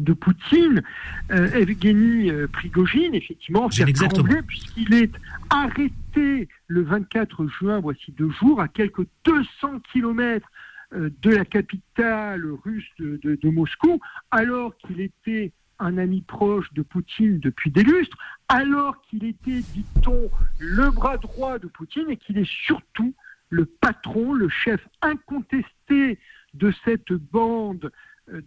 de 0.00 0.12
Poutine, 0.12 0.82
euh, 1.30 1.50
Evgeny 1.52 2.30
euh, 2.30 2.48
Prigogine, 2.48 3.14
effectivement, 3.14 3.68
trembler 3.68 4.42
puisqu'il 4.42 4.94
est 4.94 5.12
arrêté 5.50 6.48
le 6.66 6.82
24 6.82 7.46
juin, 7.48 7.80
voici 7.80 8.12
deux 8.12 8.30
jours, 8.30 8.60
à 8.60 8.68
quelques 8.68 9.06
200 9.24 9.80
kilomètres 9.92 10.48
euh, 10.92 11.10
de 11.22 11.30
la 11.30 11.44
capitale 11.44 12.44
russe 12.64 12.90
de, 12.98 13.48
Moscou, 13.48 14.00
alors 14.30 14.76
qu'il 14.78 15.00
était 15.00 15.52
un 15.78 15.96
ami 15.98 16.20
proche 16.20 16.72
de 16.74 16.82
Poutine 16.82 17.38
depuis 17.38 17.70
des 17.70 17.82
lustres, 17.82 18.16
alors 18.48 19.00
qu'il 19.02 19.24
était, 19.24 19.62
dit-on, 19.74 20.30
le 20.58 20.90
bras 20.90 21.16
droit 21.16 21.58
de 21.58 21.68
Poutine 21.68 22.10
et 22.10 22.16
qu'il 22.16 22.38
est 22.38 22.50
surtout 22.66 23.14
le 23.48 23.64
patron, 23.66 24.32
le 24.32 24.48
chef 24.48 24.80
incontesté 25.02 26.18
de 26.54 26.72
cette 26.84 27.12
bande 27.12 27.90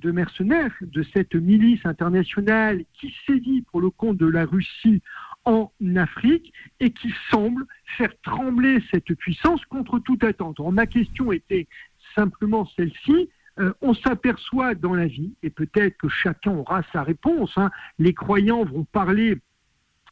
de 0.02 0.12
mercenaires, 0.12 0.74
de 0.82 1.04
cette 1.14 1.36
milice 1.36 1.86
internationale 1.86 2.84
qui 2.94 3.14
sévit 3.26 3.62
pour 3.64 3.82
le 3.82 3.90
compte 3.90 4.18
de 4.18 4.28
la 4.28 4.46
Russie 4.46 5.02
en 5.46 5.72
Afrique 5.96 6.54
et 6.80 6.92
qui 6.92 7.14
semble 7.30 7.66
faire 7.98 8.14
trembler 8.24 8.82
cette 8.92 9.14
puissance 9.16 9.64
contre 9.66 10.00
toute 10.00 10.24
attente. 10.24 10.60
ma 10.60 10.88
question 10.88 11.32
était 11.32 11.68
simplement 12.16 12.68
celle-ci. 12.76 13.30
Euh, 13.60 13.72
on 13.82 13.94
s'aperçoit 13.94 14.74
dans 14.74 14.96
la 14.96 15.06
vie, 15.06 15.34
et 15.44 15.52
peut-être 15.52 15.98
que 15.98 16.10
chacun 16.10 16.54
aura 16.54 16.82
sa 16.92 17.04
réponse, 17.04 17.52
hein, 17.56 17.70
les 18.00 18.14
croyants 18.14 18.64
vont 18.64 18.84
parler 18.86 19.38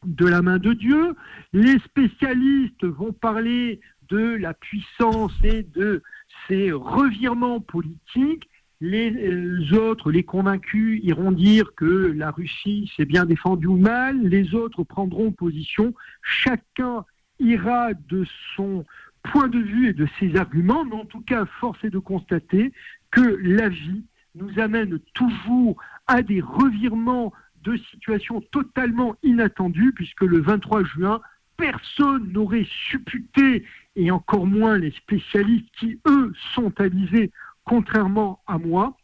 de 0.06 0.28
la 0.28 0.42
main 0.42 0.60
de 0.60 0.74
Dieu, 0.74 1.16
les 1.54 1.80
spécialistes 1.80 2.86
vont 2.86 3.14
parler 3.14 3.80
de 4.10 4.36
la 4.36 4.54
puissance 4.54 5.34
et 5.44 5.64
de 5.64 6.04
ces 6.48 6.72
revirements 6.72 7.62
politiques, 7.62 8.48
les 8.82 9.74
autres, 9.74 10.12
les 10.12 10.24
convaincus, 10.24 11.00
iront 11.04 11.32
dire 11.32 11.74
que 11.76 12.12
la 12.16 12.32
Russie 12.32 12.92
s'est 12.98 13.06
bien 13.06 13.26
défendue 13.26 13.68
ou 13.68 13.78
mal. 13.78 14.20
Les 14.24 14.56
autres 14.56 14.84
prendront 14.84 15.32
position. 15.32 15.94
Chacun 16.24 17.06
ira 17.40 17.94
de 17.94 18.26
son 18.56 18.84
point 19.32 19.48
de 19.48 19.60
vue 19.60 19.90
et 19.90 19.94
de 19.94 20.08
ses 20.20 20.36
arguments. 20.36 20.84
Mais 20.84 20.96
en 20.96 21.06
tout 21.06 21.22
cas, 21.22 21.46
force 21.46 21.84
est 21.84 21.92
de 21.92 22.00
constater 22.00 22.74
que 23.12 23.40
la 23.44 23.70
vie 23.70 24.04
nous 24.34 24.60
amène 24.60 25.00
toujours 25.14 25.78
à 26.08 26.24
des 26.24 26.42
revirements 26.42 27.32
de 27.64 27.78
situations 27.92 28.42
totalement 28.52 29.16
inattendues, 29.22 29.94
puisque 29.94 30.22
le 30.22 30.42
23 30.42 30.84
juin, 30.86 31.22
personne 31.56 32.32
n'aurait 32.32 32.68
supputé, 32.90 33.64
et 33.96 34.10
encore 34.10 34.48
moins 34.48 34.80
les 34.80 34.92
spécialistes 34.92 35.70
qui, 35.78 36.00
eux, 36.08 36.34
sont 36.56 36.74
avisés 36.82 37.32
contrairement 37.66 38.42
à 38.48 38.58
moi, 38.58 38.98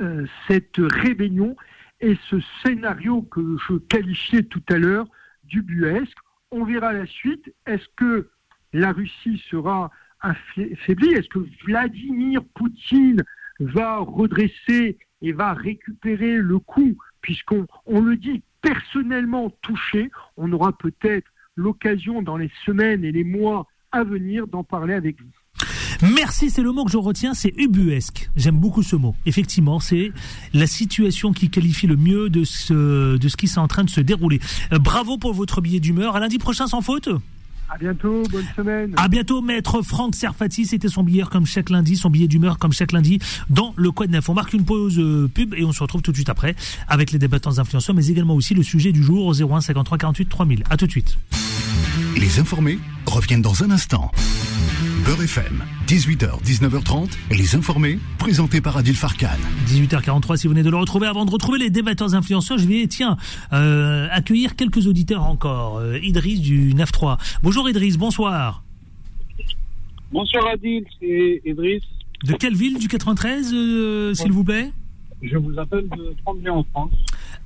euh, 0.00 0.26
cette 0.46 0.76
rébellion 0.78 1.56
et 2.00 2.16
ce 2.28 2.36
scénario 2.62 3.22
que 3.22 3.56
je 3.68 3.76
qualifiais 3.76 4.42
tout 4.42 4.62
à 4.68 4.76
l'heure 4.76 5.06
du 5.44 5.62
buesque. 5.62 6.18
On 6.50 6.64
verra 6.64 6.92
la 6.92 7.06
suite. 7.06 7.54
Est-ce 7.66 7.86
que 7.96 8.28
la 8.72 8.92
Russie 8.92 9.42
sera 9.50 9.90
affaiblie? 10.20 11.12
Est-ce 11.14 11.28
que 11.28 11.46
Vladimir 11.64 12.44
Poutine 12.54 13.22
va 13.58 13.98
redresser 13.98 14.98
et 15.22 15.32
va 15.32 15.54
récupérer 15.54 16.36
le 16.36 16.58
coup, 16.58 16.96
puisqu'on 17.22 17.66
on 17.86 18.00
le 18.00 18.16
dit 18.16 18.42
personnellement 18.60 19.50
touché 19.62 20.10
On 20.36 20.52
aura 20.52 20.76
peut-être 20.76 21.30
l'occasion 21.56 22.20
dans 22.20 22.36
les 22.36 22.50
semaines 22.66 23.04
et 23.04 23.12
les 23.12 23.24
mois 23.24 23.66
à 23.92 24.04
venir 24.04 24.46
d'en 24.46 24.62
parler 24.62 24.94
avec 24.94 25.20
vous. 25.20 25.45
Merci, 26.02 26.50
c'est 26.50 26.62
le 26.62 26.72
mot 26.72 26.84
que 26.84 26.90
je 26.90 26.96
retiens, 26.96 27.34
c'est 27.34 27.54
ubuesque. 27.56 28.30
J'aime 28.36 28.56
beaucoup 28.56 28.82
ce 28.82 28.96
mot. 28.96 29.14
Effectivement, 29.26 29.80
c'est 29.80 30.12
la 30.52 30.66
situation 30.66 31.32
qui 31.32 31.50
qualifie 31.50 31.86
le 31.86 31.96
mieux 31.96 32.28
de 32.28 32.44
ce, 32.44 33.16
de 33.16 33.28
ce 33.28 33.36
qui 33.36 33.46
est 33.46 33.58
en 33.58 33.68
train 33.68 33.84
de 33.84 33.90
se 33.90 34.00
dérouler. 34.00 34.40
Euh, 34.72 34.78
bravo 34.78 35.18
pour 35.18 35.32
votre 35.34 35.60
billet 35.60 35.80
d'humeur. 35.80 36.16
À 36.16 36.20
lundi 36.20 36.38
prochain 36.38 36.66
sans 36.66 36.80
faute. 36.80 37.08
À 37.68 37.78
bientôt, 37.78 38.22
bonne 38.30 38.46
semaine. 38.54 38.94
À 38.96 39.08
bientôt, 39.08 39.42
maître 39.42 39.82
Franck 39.82 40.14
Serfati. 40.14 40.66
C'était 40.66 40.88
son 40.88 41.02
billet 41.02 41.24
comme 41.30 41.46
chaque 41.46 41.70
lundi, 41.70 41.96
son 41.96 42.10
billet 42.10 42.28
d'humeur 42.28 42.58
comme 42.58 42.72
chaque 42.72 42.92
lundi 42.92 43.18
dans 43.50 43.74
le 43.76 43.90
Quad 43.90 44.10
Neuf. 44.10 44.28
On 44.28 44.34
marque 44.34 44.52
une 44.52 44.64
pause 44.64 44.98
euh, 44.98 45.28
pub 45.32 45.54
et 45.54 45.64
on 45.64 45.72
se 45.72 45.82
retrouve 45.82 46.02
tout 46.02 46.12
de 46.12 46.16
suite 46.16 46.28
après 46.28 46.54
avec 46.86 47.10
les 47.10 47.18
débattants 47.18 47.58
influenceurs, 47.58 47.94
mais 47.94 48.06
également 48.06 48.34
aussi 48.34 48.54
le 48.54 48.62
sujet 48.62 48.92
du 48.92 49.02
jour 49.02 49.26
au 49.26 49.34
01 49.34 49.60
53 49.60 49.98
48 49.98 50.28
3000. 50.28 50.62
À 50.70 50.76
tout 50.76 50.86
de 50.86 50.92
suite. 50.92 51.18
Les 52.16 52.38
informés 52.38 52.78
reviennent 53.06 53.42
dans 53.42 53.64
un 53.64 53.70
instant. 53.70 54.12
Beurre 55.06 55.22
FM, 55.22 55.62
18h, 55.86 56.42
19h30, 56.42 57.16
les 57.30 57.54
informés, 57.54 58.00
présentés 58.18 58.60
par 58.60 58.76
Adil 58.76 58.96
Farkan. 58.96 59.38
18h43, 59.68 60.36
si 60.36 60.48
vous 60.48 60.52
venez 60.52 60.64
de 60.64 60.70
le 60.70 60.76
retrouver, 60.76 61.06
avant 61.06 61.24
de 61.24 61.30
retrouver 61.30 61.60
les 61.60 61.70
débatteurs 61.70 62.16
influenceurs, 62.16 62.58
je 62.58 62.66
vais, 62.66 62.88
tiens, 62.88 63.16
euh, 63.52 64.08
accueillir 64.10 64.56
quelques 64.56 64.88
auditeurs 64.88 65.22
encore. 65.22 65.78
Euh, 65.78 66.00
Idriss 66.00 66.40
du 66.40 66.74
9-3. 66.74 67.18
Bonjour 67.44 67.70
Idriss, 67.70 67.96
bonsoir. 67.96 68.64
Bonsoir 70.10 70.44
Adil, 70.48 70.84
c'est 70.98 71.40
Idriss. 71.44 71.84
De 72.24 72.32
quelle 72.32 72.56
ville? 72.56 72.76
Du 72.80 72.88
93, 72.88 73.52
euh, 73.54 74.12
s'il 74.12 74.32
vous 74.32 74.42
plaît? 74.42 74.72
Je 75.22 75.36
vous 75.36 75.56
appelle 75.56 75.88
de 75.88 76.16
Tremblay 76.24 76.50
en 76.50 76.64
France. 76.64 76.90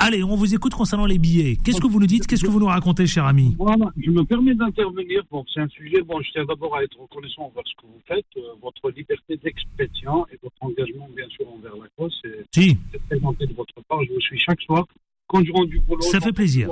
Allez, 0.02 0.24
on 0.24 0.34
vous 0.34 0.54
écoute 0.54 0.72
concernant 0.72 1.04
les 1.04 1.18
billets. 1.18 1.58
Qu'est-ce 1.62 1.78
que 1.78 1.86
vous 1.86 2.00
nous 2.00 2.06
dites 2.06 2.26
Qu'est-ce 2.26 2.42
que 2.42 2.48
vous 2.48 2.58
nous 2.58 2.72
racontez, 2.72 3.06
cher 3.06 3.26
ami 3.26 3.54
Voilà, 3.58 3.92
je 4.02 4.10
me 4.10 4.24
permets 4.24 4.54
d'intervenir. 4.54 5.22
Bon, 5.30 5.44
c'est 5.52 5.60
un 5.60 5.68
sujet. 5.68 6.00
Bon, 6.00 6.22
je 6.22 6.30
tiens 6.30 6.46
d'abord 6.46 6.74
à 6.74 6.82
être 6.82 6.98
reconnaissant 6.98 7.42
envers 7.42 7.62
ce 7.66 7.74
que 7.74 7.86
vous 7.86 8.00
faites, 8.08 8.24
euh, 8.38 8.40
votre 8.62 8.90
liberté 8.96 9.36
d'expression 9.36 10.26
et 10.32 10.38
votre 10.42 10.56
engagement, 10.62 11.06
bien 11.14 11.28
sûr, 11.28 11.46
envers 11.52 11.76
la 11.76 11.86
cause. 11.98 12.18
C'est 12.22 12.46
si. 12.50 12.78
présenté 13.10 13.46
de 13.46 13.52
votre 13.52 13.74
part. 13.86 14.02
Je 14.04 14.14
vous 14.14 14.20
suis 14.22 14.38
chaque 14.38 14.62
soir 14.62 14.86
quand 15.30 15.44
je 15.44 15.52
rentre 15.52 15.70
du 15.70 15.78
boulot. 15.78 16.02
Ça 16.02 16.18
fait 16.18 16.32
plaisir. 16.32 16.68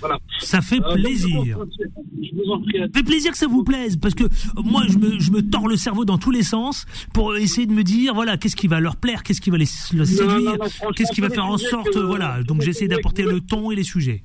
Voilà. 0.00 0.18
Ça 0.40 0.60
fait 0.60 0.82
euh, 0.82 0.94
plaisir. 0.94 1.58
je 2.20 2.34
vous 2.34 2.50
en 2.50 2.60
prie. 2.60 2.76
Ça 2.76 2.86
fait 2.92 3.04
plaisir 3.04 3.30
que 3.30 3.38
ça 3.38 3.46
vous 3.46 3.62
plaise 3.62 3.96
parce 3.96 4.14
que 4.14 4.24
moi 4.60 4.82
je 4.88 4.98
me, 4.98 5.20
je 5.20 5.30
me 5.30 5.48
tords 5.48 5.68
le 5.68 5.76
cerveau 5.76 6.04
dans 6.04 6.18
tous 6.18 6.32
les 6.32 6.42
sens 6.42 6.86
pour 7.14 7.36
essayer 7.36 7.68
de 7.68 7.72
me 7.72 7.84
dire 7.84 8.14
voilà 8.14 8.36
qu'est-ce 8.36 8.56
qui 8.56 8.66
va 8.66 8.80
leur 8.80 8.96
plaire, 8.96 9.22
qu'est-ce 9.22 9.40
qui 9.40 9.50
va 9.50 9.58
les, 9.58 9.66
séduire, 9.66 10.58
qu'est-ce 10.96 11.12
qui 11.12 11.20
va 11.20 11.30
faire 11.30 11.46
en 11.46 11.56
sorte 11.56 11.96
voilà. 11.96 12.42
Donc 12.42 12.62
j'essaie 12.62 12.88
d'apporter 12.88 13.22
le 13.22 13.40
ton 13.40 13.70
et 13.70 13.76
les 13.76 13.84
sujets. 13.84 14.24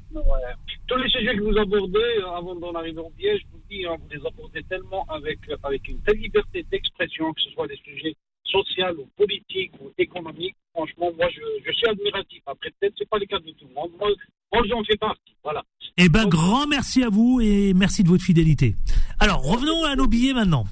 Tous 0.88 0.98
les 0.98 1.10
sujets 1.10 1.38
que 1.38 1.44
vous 1.44 1.58
abordez 1.58 2.00
euh, 2.00 2.36
avant 2.36 2.56
d'en 2.56 2.74
arriver 2.74 3.00
au 3.00 3.12
piège, 3.12 3.40
je 3.42 3.46
vous 3.54 3.62
dis, 3.70 3.86
hein, 3.86 3.96
vous 4.00 4.10
les 4.12 4.28
abordez 4.28 4.64
tellement 4.64 5.06
avec 5.10 5.40
avec 5.62 5.88
une 5.88 6.00
telle 6.02 6.18
liberté 6.18 6.66
d'expression 6.72 7.32
que 7.34 7.42
ce 7.42 7.52
soit 7.52 7.68
des 7.68 7.78
sujets 7.78 8.16
social 8.46 8.98
ou 8.98 9.08
politique 9.16 9.72
ou 9.80 9.92
économique, 9.98 10.56
franchement, 10.74 11.12
moi, 11.18 11.28
je, 11.30 11.72
suis 11.72 11.88
admiratif. 11.88 12.42
Après, 12.46 12.70
peut-être, 12.80 12.94
c'est 12.98 13.10
pas 13.10 13.20
le 13.20 13.26
cas 13.26 13.40
de 13.40 13.52
tout 13.52 13.68
le 13.68 13.74
monde. 13.74 13.92
Moi, 14.00 14.62
j'en 14.70 14.84
fais 14.84 14.98
partie. 14.98 15.36
Voilà. 15.44 15.64
Eh 15.98 16.10
ben, 16.10 16.28
grand 16.28 16.68
merci 16.68 17.04
à 17.04 17.10
vous 17.10 17.40
et 17.42 17.74
merci 17.74 18.04
de 18.04 18.10
votre 18.10 18.24
fidélité. 18.24 18.76
Alors, 19.20 19.44
revenons 19.44 19.84
à 19.86 19.96
nos 19.96 20.08
billets 20.08 20.34
maintenant. 20.34 20.66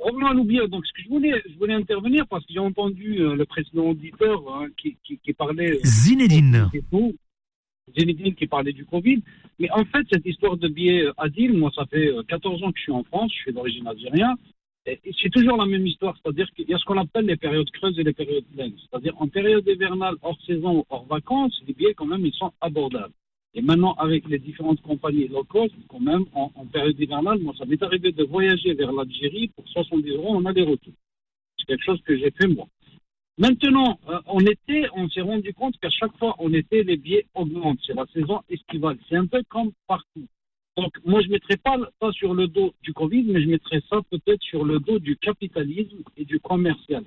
Revenons 0.00 0.26
à 0.26 0.34
nos 0.34 0.44
billets. 0.44 0.66
Donc, 0.68 0.86
ce 0.86 0.92
que 0.92 1.02
je 1.02 1.08
voulais, 1.08 1.42
je 1.48 1.58
voulais 1.58 1.74
intervenir 1.74 2.26
parce 2.28 2.44
que 2.46 2.52
j'ai 2.52 2.58
entendu 2.58 3.20
euh, 3.20 3.36
le 3.36 3.44
président 3.44 3.84
auditeur 3.90 4.42
hein, 4.52 4.66
qui, 4.76 4.96
qui, 5.04 5.32
parlait. 5.32 5.72
Euh, 5.72 5.80
Zinedine. 5.84 6.70
Zinedine 7.96 8.34
qui 8.34 8.46
parlait 8.46 8.72
du 8.72 8.84
Covid. 8.84 9.22
Mais 9.58 9.70
en 9.70 9.84
fait, 9.84 10.04
cette 10.10 10.26
histoire 10.26 10.56
de 10.56 10.68
billets 10.68 11.04
euh, 11.04 11.12
Adil, 11.18 11.52
moi, 11.52 11.70
ça 11.74 11.84
fait 11.86 12.10
14 12.28 12.62
ans 12.64 12.72
que 12.72 12.78
je 12.78 12.82
suis 12.82 12.92
en 12.92 13.04
France, 13.04 13.30
je 13.34 13.42
suis 13.42 13.52
d'origine 13.52 13.86
algérienne 13.86 14.34
c'est 14.84 15.30
toujours 15.30 15.56
la 15.56 15.66
même 15.66 15.86
histoire, 15.86 16.16
c'est-à-dire 16.22 16.50
qu'il 16.54 16.68
y 16.68 16.74
a 16.74 16.78
ce 16.78 16.84
qu'on 16.84 16.98
appelle 16.98 17.26
les 17.26 17.36
périodes 17.36 17.70
creuses 17.70 17.98
et 17.98 18.02
les 18.02 18.12
périodes 18.12 18.44
pleines. 18.54 18.74
C'est-à-dire 18.78 19.14
en 19.20 19.28
période 19.28 19.66
hivernale, 19.66 20.16
hors 20.22 20.40
saison, 20.44 20.84
hors 20.90 21.06
vacances, 21.06 21.60
les 21.66 21.72
billets 21.72 21.94
quand 21.94 22.06
même 22.06 22.26
ils 22.26 22.34
sont 22.34 22.52
abordables. 22.60 23.14
Et 23.54 23.62
maintenant 23.62 23.94
avec 23.94 24.26
les 24.28 24.38
différentes 24.38 24.80
compagnies 24.82 25.28
low 25.28 25.44
cost, 25.44 25.74
quand 25.88 26.00
même 26.00 26.24
en, 26.34 26.48
période 26.66 26.98
hivernale, 26.98 27.38
moi 27.38 27.54
ça 27.56 27.64
m'est 27.64 27.82
arrivé 27.82 28.10
de 28.10 28.24
voyager 28.24 28.74
vers 28.74 28.92
l'Algérie 28.92 29.48
pour 29.54 29.68
70 29.68 30.10
euros 30.10 30.34
en 30.36 30.44
aller-retour. 30.46 30.94
C'est 31.58 31.66
quelque 31.66 31.84
chose 31.84 32.00
que 32.02 32.16
j'ai 32.16 32.30
fait 32.30 32.48
moi. 32.48 32.66
Maintenant, 33.38 33.98
euh, 34.08 34.20
en 34.26 34.40
été, 34.40 34.86
on 34.94 35.08
s'est 35.08 35.22
rendu 35.22 35.54
compte 35.54 35.78
qu'à 35.78 35.90
chaque 35.90 36.16
fois 36.18 36.34
en 36.38 36.52
été, 36.52 36.82
les 36.82 36.96
billets 36.96 37.26
augmentent. 37.34 37.78
C'est 37.86 37.94
la 37.94 38.06
saison 38.12 38.40
estivale. 38.50 38.98
C'est 39.08 39.16
un 39.16 39.26
peu 39.26 39.42
comme 39.48 39.70
partout. 39.86 40.26
Donc, 40.76 40.92
moi, 41.04 41.20
je 41.20 41.26
ne 41.26 41.32
mettrais 41.32 41.56
pas 41.56 41.76
ça 42.00 42.10
sur 42.12 42.34
le 42.34 42.48
dos 42.48 42.72
du 42.82 42.92
Covid, 42.92 43.24
mais 43.24 43.42
je 43.42 43.48
mettrais 43.48 43.82
ça 43.90 43.98
peut-être 44.10 44.42
sur 44.42 44.64
le 44.64 44.78
dos 44.78 44.98
du 44.98 45.16
capitalisme 45.16 45.98
et 46.16 46.24
du 46.24 46.40
commercial. 46.40 47.04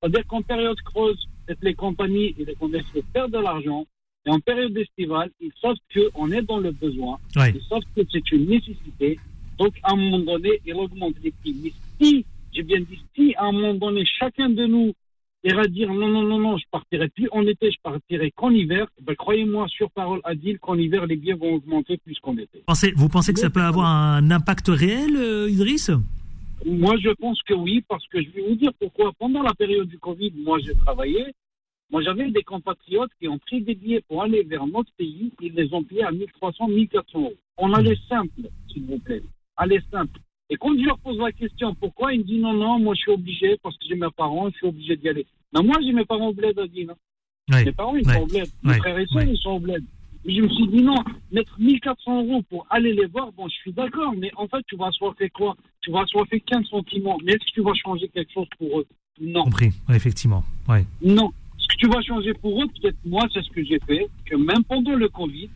C'est-à-dire 0.00 0.26
qu'en 0.26 0.42
période 0.42 0.80
creuse, 0.82 1.26
les 1.62 1.74
compagnies 1.74 2.34
et 2.38 2.44
les 2.44 2.54
commerciaux 2.54 3.02
perdent 3.12 3.32
de 3.32 3.38
l'argent. 3.38 3.86
Et 4.26 4.30
en 4.30 4.40
période 4.40 4.76
estivale, 4.76 5.30
ils 5.40 5.52
savent 5.62 5.76
qu'on 5.94 6.30
est 6.30 6.42
dans 6.42 6.58
le 6.58 6.72
besoin. 6.72 7.18
Ils 7.36 7.62
savent 7.68 7.82
que 7.94 8.02
c'est 8.10 8.30
une 8.32 8.46
nécessité. 8.46 9.18
Donc, 9.58 9.74
à 9.82 9.92
un 9.92 9.96
moment 9.96 10.18
donné, 10.18 10.60
ils 10.66 10.74
augmentent 10.74 11.22
les 11.22 11.30
prix. 11.30 11.56
Mais 11.62 11.72
si, 12.00 12.26
j'ai 12.52 12.62
bien 12.62 12.80
dit, 12.80 12.98
si 13.14 13.34
à 13.36 13.44
un 13.44 13.52
moment 13.52 13.74
donné, 13.74 14.04
chacun 14.04 14.50
de 14.50 14.66
nous 14.66 14.92
à 15.50 15.66
dire 15.66 15.92
non, 15.92 16.08
non, 16.08 16.22
non, 16.22 16.38
non, 16.38 16.56
je 16.56 16.64
partirai 16.70 17.08
plus 17.08 17.28
en 17.32 17.42
été, 17.46 17.70
je 17.70 17.78
partirai 17.82 18.30
qu'en 18.30 18.50
hiver, 18.50 18.86
ben, 19.02 19.14
croyez-moi 19.14 19.66
sur 19.68 19.90
parole 19.90 20.20
à 20.24 20.34
dire 20.34 20.58
qu'en 20.60 20.76
hiver, 20.76 21.06
les 21.06 21.16
billets 21.16 21.34
vont 21.34 21.54
augmenter 21.54 21.96
plus 21.98 22.18
qu'en 22.20 22.36
été. 22.36 22.62
vous 22.96 23.08
pensez 23.08 23.32
que 23.32 23.40
ça 23.40 23.50
peut 23.50 23.60
avoir 23.60 23.86
un 23.86 24.30
impact 24.30 24.68
réel, 24.68 25.16
euh, 25.16 25.50
Idriss? 25.50 25.90
Moi, 26.64 26.96
je 26.98 27.10
pense 27.10 27.40
que 27.42 27.54
oui, 27.54 27.84
parce 27.86 28.06
que 28.08 28.22
je 28.22 28.30
vais 28.30 28.42
vous 28.48 28.56
dire 28.56 28.72
pourquoi. 28.78 29.12
Pendant 29.18 29.42
la 29.42 29.54
période 29.54 29.88
du 29.88 29.98
Covid, 29.98 30.32
moi, 30.36 30.58
j'ai 30.64 30.74
travaillé. 30.74 31.26
Moi, 31.90 32.02
j'avais 32.02 32.30
des 32.30 32.42
compatriotes 32.42 33.10
qui 33.20 33.28
ont 33.28 33.38
pris 33.38 33.60
des 33.60 33.74
billets 33.74 34.02
pour 34.08 34.22
aller 34.22 34.42
vers 34.42 34.66
notre 34.66 34.90
pays. 34.96 35.30
Ils 35.40 35.52
les 35.52 35.72
ont 35.72 35.84
payés 35.84 36.02
à 36.02 36.10
1300, 36.10 36.68
1400 36.68 37.18
euros. 37.20 37.34
On 37.58 37.72
allait 37.72 37.98
simple, 38.08 38.48
s'il 38.72 38.84
vous 38.86 38.98
plaît. 38.98 39.22
Allez 39.56 39.80
simple. 39.90 40.18
Et 40.48 40.56
quand 40.56 40.76
je 40.78 40.84
leur 40.84 40.98
pose 40.98 41.18
la 41.18 41.32
question 41.32 41.74
pourquoi, 41.74 42.12
ils 42.14 42.20
me 42.20 42.24
disent 42.24 42.40
non, 42.40 42.52
non, 42.52 42.78
moi 42.78 42.94
je 42.94 43.00
suis 43.00 43.10
obligé 43.10 43.56
parce 43.62 43.76
que 43.76 43.84
j'ai 43.88 43.96
mes 43.96 44.10
parents, 44.16 44.48
je 44.50 44.56
suis 44.56 44.66
obligé 44.66 44.96
d'y 44.96 45.08
aller. 45.08 45.26
Non, 45.52 45.64
moi 45.64 45.76
j'ai 45.84 45.92
mes 45.92 46.04
parents 46.04 46.28
au 46.28 46.32
bled, 46.32 46.58
à 46.58 46.66
dire. 46.66 46.94
Mes 47.48 47.72
parents, 47.72 47.96
ils 47.96 48.04
sont 48.04 48.22
au 48.22 48.26
bled. 48.26 48.48
Mes 48.62 48.74
frères 48.74 48.98
et 48.98 49.06
soeurs, 49.06 49.24
ils 49.24 49.38
sont 49.38 49.50
au 49.50 49.60
bled. 49.60 49.84
Mais 50.24 50.34
je 50.34 50.42
me 50.42 50.48
suis 50.48 50.66
dit 50.68 50.82
non, 50.82 50.96
mettre 51.30 51.54
1400 51.58 52.24
euros 52.24 52.42
pour 52.48 52.66
aller 52.70 52.92
les 52.92 53.06
voir, 53.06 53.30
bon, 53.32 53.48
je 53.48 53.54
suis 53.54 53.72
d'accord, 53.72 54.12
mais 54.16 54.30
en 54.36 54.48
fait, 54.48 54.62
tu 54.66 54.76
vas 54.76 54.86
assoiffer 54.86 55.30
quoi? 55.30 55.56
Tu 55.82 55.92
vas 55.92 56.00
assoiffer 56.00 56.40
15 56.40 56.66
sentiments. 56.66 57.16
Mais 57.24 57.32
est-ce 57.32 57.46
que 57.46 57.52
tu 57.54 57.62
vas 57.62 57.74
changer 57.74 58.08
quelque 58.08 58.32
chose 58.32 58.48
pour 58.58 58.80
eux? 58.80 58.86
Non. 59.20 59.44
Compris, 59.44 59.70
effectivement. 59.88 60.44
Ouais. 60.68 60.84
Non. 61.00 61.30
Ce 61.58 61.68
que 61.68 61.76
tu 61.76 61.88
vas 61.88 62.02
changer 62.02 62.34
pour 62.34 62.60
eux, 62.60 62.66
peut-être 62.66 62.98
moi, 63.04 63.22
c'est 63.32 63.42
ce 63.42 63.50
que 63.50 63.64
j'ai 63.64 63.78
fait, 63.86 64.08
que 64.24 64.36
même 64.36 64.64
pendant 64.64 64.94
le 64.94 65.08
Covid, 65.08 65.48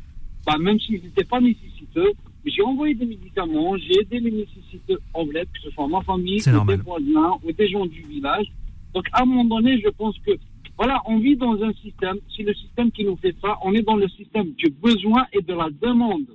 bah, 0.47 0.57
même 0.59 0.79
s'ils 0.79 1.03
n'étaient 1.03 1.25
pas 1.25 1.41
nécessiteux, 1.41 2.13
j'ai 2.45 2.63
envoyé 2.63 2.95
des 2.95 3.07
médicaments, 3.07 3.77
j'ai 3.77 4.01
aidé 4.01 4.21
les 4.21 4.31
nécessités 4.31 4.97
en 5.13 5.25
bled, 5.27 5.49
que 5.53 5.61
ce 5.61 5.71
soit 5.71 5.89
ma 5.89 6.01
famille, 6.03 6.41
ou 6.49 6.65
des 6.65 6.77
voisins, 6.77 7.39
ou 7.45 7.53
des 7.53 7.69
gens 7.69 7.87
du 7.87 8.03
village. 8.03 8.47
Donc, 8.95 9.07
à 9.13 9.23
un 9.23 9.27
moment 9.27 9.45
donné, 9.45 9.81
je 9.81 9.89
pense 9.91 10.19
que, 10.21 10.33
voilà, 10.77 11.03
on 11.07 11.19
vit 11.19 11.37
dans 11.37 11.63
un 11.63 11.73
système, 11.75 12.17
c'est 12.35 12.43
le 12.43 12.55
système 12.55 12.91
qui 12.91 13.05
nous 13.05 13.17
fait 13.17 13.35
ça, 13.41 13.59
on 13.63 13.75
est 13.75 13.83
dans 13.83 13.97
le 13.97 14.09
système 14.09 14.51
du 14.53 14.71
besoin 14.71 15.27
et 15.33 15.43
de 15.43 15.55
la 15.55 15.69
demande. 15.71 16.27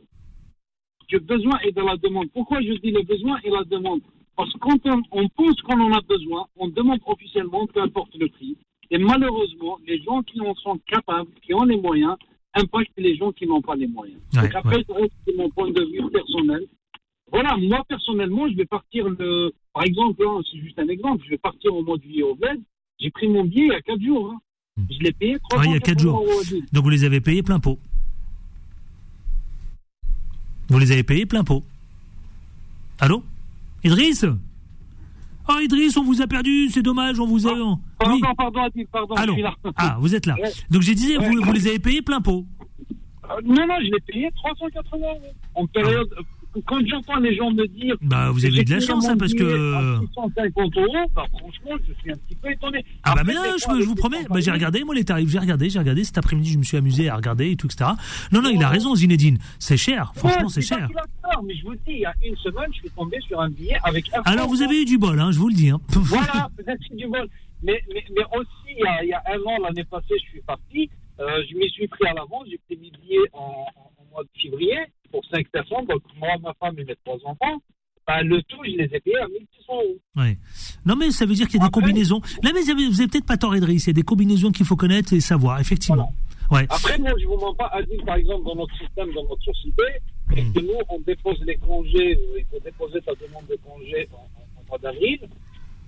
Du 1.08 1.20
besoin 1.20 1.60
et 1.64 1.72
de 1.72 1.82
la 1.82 1.98
demande. 1.98 2.30
Pourquoi 2.34 2.62
je 2.62 2.74
dis 2.74 2.92
le 2.92 3.04
besoin 3.04 3.38
et 3.44 3.50
la 3.50 3.64
demande? 3.64 4.02
Parce 4.36 4.52
que 4.54 4.60
quand 4.60 4.80
on, 4.86 5.02
on 5.12 5.28
pense 5.30 5.62
qu'on 5.62 5.80
en 5.80 5.92
a 5.94 6.02
besoin, 6.02 6.46
on 6.58 6.68
demande 6.68 7.00
officiellement, 7.06 7.66
peu 7.68 7.82
importe 7.82 8.16
le 8.16 8.28
prix. 8.28 8.58
Et 8.92 8.98
malheureusement, 8.98 9.80
les 9.88 10.02
gens 10.04 10.22
qui 10.22 10.40
en 10.42 10.54
sont 10.56 10.80
capables, 10.88 11.32
qui 11.42 11.54
ont 11.54 11.64
les 11.64 11.78
moyens, 11.78 12.16
impacte 12.56 12.92
les 12.98 13.16
gens 13.16 13.32
qui 13.32 13.46
n'ont 13.46 13.62
pas 13.62 13.76
les 13.76 13.88
moyens. 13.88 14.20
Donc 14.34 14.56
après, 14.56 14.84
c'est 15.26 15.36
mon 15.36 15.50
point 15.50 15.70
de 15.70 15.82
vue 15.82 16.10
personnel. 16.12 16.66
Voilà, 17.32 17.58
moi 17.58 17.84
personnellement, 17.88 18.48
je 18.50 18.56
vais 18.56 18.66
partir 18.66 19.10
le. 19.10 19.52
Par 19.74 19.84
exemple, 19.84 20.24
hein, 20.26 20.42
c'est 20.50 20.60
juste 20.60 20.80
un 20.80 20.88
exemple, 20.88 21.24
je 21.26 21.32
vais 21.32 21.38
partir 21.38 21.74
au 21.76 21.84
mois 21.84 21.98
de 21.98 22.04
juillet 22.04 22.24
au 22.24 22.36
bled. 22.36 22.62
J'ai 23.00 23.10
pris 23.10 23.28
mon 23.28 23.44
billet 23.44 23.66
il 23.66 23.74
y 23.74 23.76
a 23.76 23.82
4 23.82 24.02
jours. 24.02 24.32
Hein. 24.32 24.40
Hmm. 24.78 24.86
Je 24.90 25.00
l'ai 25.00 25.12
payé 25.12 25.38
3 25.50 25.60
ah, 25.60 25.66
il 25.66 25.72
y 25.74 25.76
a 25.76 25.80
4 25.80 26.00
jours. 26.00 26.26
Donc 26.72 26.84
vous 26.84 26.90
les 26.90 27.04
avez 27.04 27.20
payés 27.20 27.44
plein 27.44 27.60
pot. 27.60 27.78
Vous 30.70 30.80
les 30.80 30.92
avez 30.92 31.04
payés 31.04 31.26
plein 31.26 31.44
pot. 31.44 31.64
Allô? 33.00 33.24
Idriss? 33.84 34.26
Oh 35.48 35.60
Idriss, 35.62 35.96
on 35.98 36.04
vous 36.04 36.22
a 36.22 36.28
perdu, 36.28 36.70
c'est 36.70 36.82
dommage, 36.82 37.20
on 37.20 37.28
vous 37.28 37.48
a... 37.48 37.52
Ah, 37.52 37.76
pardon, 38.00 38.36
pardon, 38.36 38.62
Adil, 38.64 38.88
pardon, 38.92 39.16
je 39.16 39.32
suis 39.32 39.42
là. 39.42 39.54
Ah, 39.76 39.98
vous 40.00 40.16
êtes 40.16 40.26
là. 40.26 40.36
Donc 40.72 40.82
j'ai 40.82 40.96
dit, 40.96 41.16
vous, 41.18 41.42
vous 41.44 41.52
les 41.54 41.68
avez 41.68 41.80
payés 41.80 42.02
plein 42.02 42.20
pot. 42.22 42.46
Euh, 43.26 43.42
Non, 43.44 43.68
non, 43.68 43.76
je 43.80 43.86
l'ai 43.92 44.00
payé 44.08 44.30
380 44.36 44.98
euros. 45.08 45.20
En 45.56 45.68
période, 45.68 46.10
quand 46.66 46.86
j'entends 46.88 47.18
les 47.18 47.36
gens 47.36 47.52
me 47.52 47.68
dire. 47.68 47.96
Bah, 48.02 48.30
vous 48.32 48.46
avez 48.46 48.62
eu 48.62 48.66
de 48.66 48.72
la 48.72 48.80
chance, 48.80 49.08
hein, 49.08 49.18
parce 49.18 49.34
que. 49.34 49.98
650 50.14 50.78
euros, 50.78 51.12
bah, 51.16 51.26
franchement, 51.32 51.78
je 51.88 51.94
suis 52.02 52.12
un 52.12 52.18
petit 52.18 52.36
peu 52.36 52.52
étonné. 52.52 52.86
Ah, 53.04 53.14
bah, 53.16 53.24
mais 53.26 53.34
là, 53.34 53.56
je, 53.58 53.86
vous 53.86 53.96
promets, 53.96 54.24
bah, 54.30 54.40
j'ai 54.40 54.52
regardé, 54.52 54.84
moi, 54.84 54.96
les 54.96 55.04
tarifs, 55.04 55.30
j'ai 55.30 55.40
regardé, 55.40 55.70
j'ai 55.70 55.80
regardé, 55.80 56.04
cet 56.04 56.18
après-midi, 56.18 56.52
je 56.52 56.58
me 56.58 56.64
suis 56.64 56.78
amusé 56.78 57.10
à 57.10 57.16
regarder 57.16 57.52
et 57.52 57.56
tout, 57.56 57.68
etc. 57.68 57.92
Non, 58.32 58.42
non, 58.42 58.50
il 58.50 58.64
a 58.64 58.70
raison, 58.70 58.96
Zinedine. 58.96 59.38
C'est 59.60 59.78
cher, 59.78 60.14
franchement, 60.16 60.50
c'est 60.50 60.62
cher. 60.62 60.88
Mais 61.46 61.56
je 61.56 61.64
vous 61.64 61.76
dis, 61.76 61.82
il 61.88 62.00
y 62.00 62.06
a 62.06 62.14
une 62.24 62.36
semaine, 62.38 62.72
je 62.74 62.80
suis 62.80 62.90
tombé 62.92 63.20
sur 63.22 63.40
un 63.42 63.50
billet 63.50 63.78
avec 63.84 64.10
Alors, 64.26 64.48
vous 64.48 64.62
avez 64.62 64.82
eu 64.82 64.86
du 64.86 64.98
bol, 64.98 65.20
hein, 65.20 65.32
je 65.32 65.40
vous 65.40 65.50
le 65.50 65.56
dis. 65.56 65.70
Hein. 65.70 65.80
Voilà, 65.96 66.50
peut-être 66.56 66.82
du 66.96 67.08
bol. 67.08 67.28
Mais, 67.64 67.82
mais, 67.94 68.04
mais 68.16 68.24
aussi, 68.38 68.78
il 68.78 68.84
y, 68.84 68.88
a, 68.88 69.04
il 69.04 69.10
y 69.10 69.14
a 69.14 69.22
un 69.28 69.40
an, 69.46 69.58
l'année 69.64 69.84
passée, 69.84 70.16
je 70.24 70.30
suis 70.30 70.42
parti. 70.42 70.90
Euh, 71.20 71.42
je 71.50 71.58
m'y 71.58 71.70
suis 71.70 71.88
pris 71.88 72.08
à 72.08 72.14
l'avance. 72.14 72.46
J'ai 72.50 72.60
pris 72.66 72.78
mes 72.78 72.92
billets 72.92 73.30
en, 73.34 73.66
en, 73.76 73.95
mois 74.16 74.24
de 74.24 74.42
février 74.42 74.80
pour 75.12 75.24
cinq 75.26 75.48
personnes. 75.50 75.86
Donc, 75.88 76.02
moi, 76.18 76.30
ma 76.42 76.54
femme 76.54 76.80
et 76.80 76.86
mes 76.86 76.96
trois 77.04 77.18
enfants. 77.26 77.62
Ben, 78.08 78.22
le 78.22 78.42
tout, 78.44 78.58
je 78.64 78.72
les 78.72 78.84
ai 78.84 79.00
payés 79.00 79.18
à 79.18 79.28
1600 79.28 79.74
euros. 79.74 79.98
Ouais. 80.16 80.38
Non, 80.86 80.96
mais 80.96 81.10
ça 81.10 81.26
veut 81.26 81.34
dire 81.34 81.48
qu'il 81.48 81.60
y 81.60 81.64
a 81.64 81.66
des 81.66 81.72
combinaisons. 81.72 82.22
Là, 82.44 82.52
mais 82.54 82.62
vous 82.62 83.02
avez, 83.02 83.08
peut-être 83.08 83.26
pas 83.26 83.38
tort, 83.38 83.56
Edris. 83.56 83.78
Il 83.78 83.88
y 83.88 83.90
a 83.90 83.94
des 83.94 84.04
combinaisons 84.04 84.52
qu'il 84.52 84.66
faut 84.66 84.76
connaître 84.76 85.14
et 85.14 85.20
savoir, 85.20 85.60
effectivement. 85.60 86.14
Ouais. 86.52 86.68
Après, 86.70 87.00
moi, 87.00 87.14
je 87.20 87.26
vous 87.26 87.38
mens 87.38 87.56
pas 87.56 87.72
dire, 87.90 88.06
par 88.06 88.16
exemple, 88.18 88.44
dans 88.46 88.56
notre 88.56 88.78
système, 88.78 89.12
dans 89.14 89.24
notre 89.24 89.44
société, 89.44 89.82
mmh. 90.30 90.54
que 90.54 90.60
nous, 90.60 90.78
on 90.90 91.00
dépose 91.00 91.42
les 91.46 91.56
congés, 91.56 92.16
euh, 92.16 92.38
il 92.38 92.46
faut 92.52 92.60
déposer 92.64 93.00
sa 93.04 93.14
demande 93.16 93.48
de 93.50 93.58
congé 93.66 94.08
en, 94.14 94.62
en 94.62 94.64
mois 94.70 94.78
d'avril. 94.78 95.20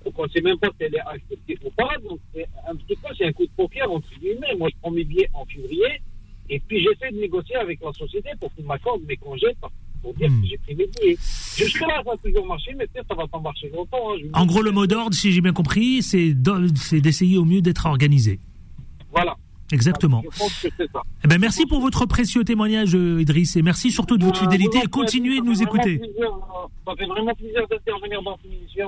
Donc 0.08 0.20
on 0.20 0.24
ne 0.24 0.30
sait 0.30 0.42
même 0.42 0.58
pas 0.58 0.70
si 0.70 0.86
elle 0.86 0.96
est 0.96 1.00
acceptée 1.02 1.58
ou 1.66 1.70
pas. 1.72 1.90
Donc 2.02 2.20
c'est 2.34 2.48
un 2.68 2.76
petit 2.76 2.96
peu, 2.96 3.10
c'est 3.18 3.26
un 3.26 3.34
coup 3.34 3.46
de 3.46 3.52
poker 3.58 3.92
entre 3.92 4.08
guillemets. 4.20 4.56
Moi, 4.58 4.70
je 4.72 4.80
prends 4.82 4.92
mes 4.92 5.04
billets 5.04 5.30
en 5.34 5.46
février 5.46 6.02
et 6.50 6.60
puis 6.60 6.84
j'essaie 6.84 7.12
de 7.12 7.20
négocier 7.20 7.56
avec 7.56 7.80
la 7.82 7.92
société 7.94 8.30
pour 8.40 8.54
qu'ils 8.54 8.66
m'accordent 8.66 9.04
mes 9.08 9.18
congés 9.18 9.56
pour 10.02 10.14
dire 10.14 10.30
hmm. 10.30 10.42
que 10.42 10.48
j'ai 10.48 10.58
pris 10.58 10.76
mes 10.76 10.88
billets. 10.88 11.18
Jusque-là, 11.58 12.02
ça 12.06 12.12
a 12.12 12.18
toujours 12.18 12.46
marché, 12.46 12.72
mais 12.78 12.86
peut-être 12.88 13.08
ça 13.08 13.16
va 13.16 13.28
pas 13.28 13.40
marcher 13.40 13.70
longtemps. 13.70 14.14
Hein. 14.14 14.30
En 14.34 14.46
gros, 14.46 14.62
le 14.62 14.72
mot 14.72 14.88
d'ordre, 14.88 15.16
si 15.16 15.32
j'ai 15.32 15.42
bien 15.42 15.54
compris, 15.54 16.02
c'est 16.04 16.34
d'essayer 16.34 17.38
au 17.38 17.46
mieux 17.46 17.62
d'être 17.62 17.86
organisé. 17.86 18.40
Voilà. 19.12 19.36
Exactement. 19.72 20.24
Je 20.24 20.40
pense 20.40 20.62
que 20.62 20.68
c'est 20.78 20.92
ça. 20.92 21.02
Eh 21.26 21.28
ben, 21.28 21.40
merci 21.40 21.66
pour 21.66 21.82
votre 21.82 22.06
précieux 22.06 22.44
témoignage, 22.44 22.96
euh, 22.96 23.22
Idriss, 23.22 23.58
et 23.58 23.62
merci 23.62 23.92
surtout 23.92 24.18
de 24.18 24.24
votre 24.24 24.40
euh, 24.40 24.44
fidélité 24.44 24.80
et 24.84 24.88
continuez 24.88 25.42
de 25.42 25.46
nous 25.46 25.62
écouter. 25.62 26.00
Euh, 26.02 26.26
ça 26.86 26.96
fait 26.96 27.06
vraiment 27.06 27.34
plaisir 27.36 27.68
d'intervenir 27.68 28.22
dans 28.22 28.38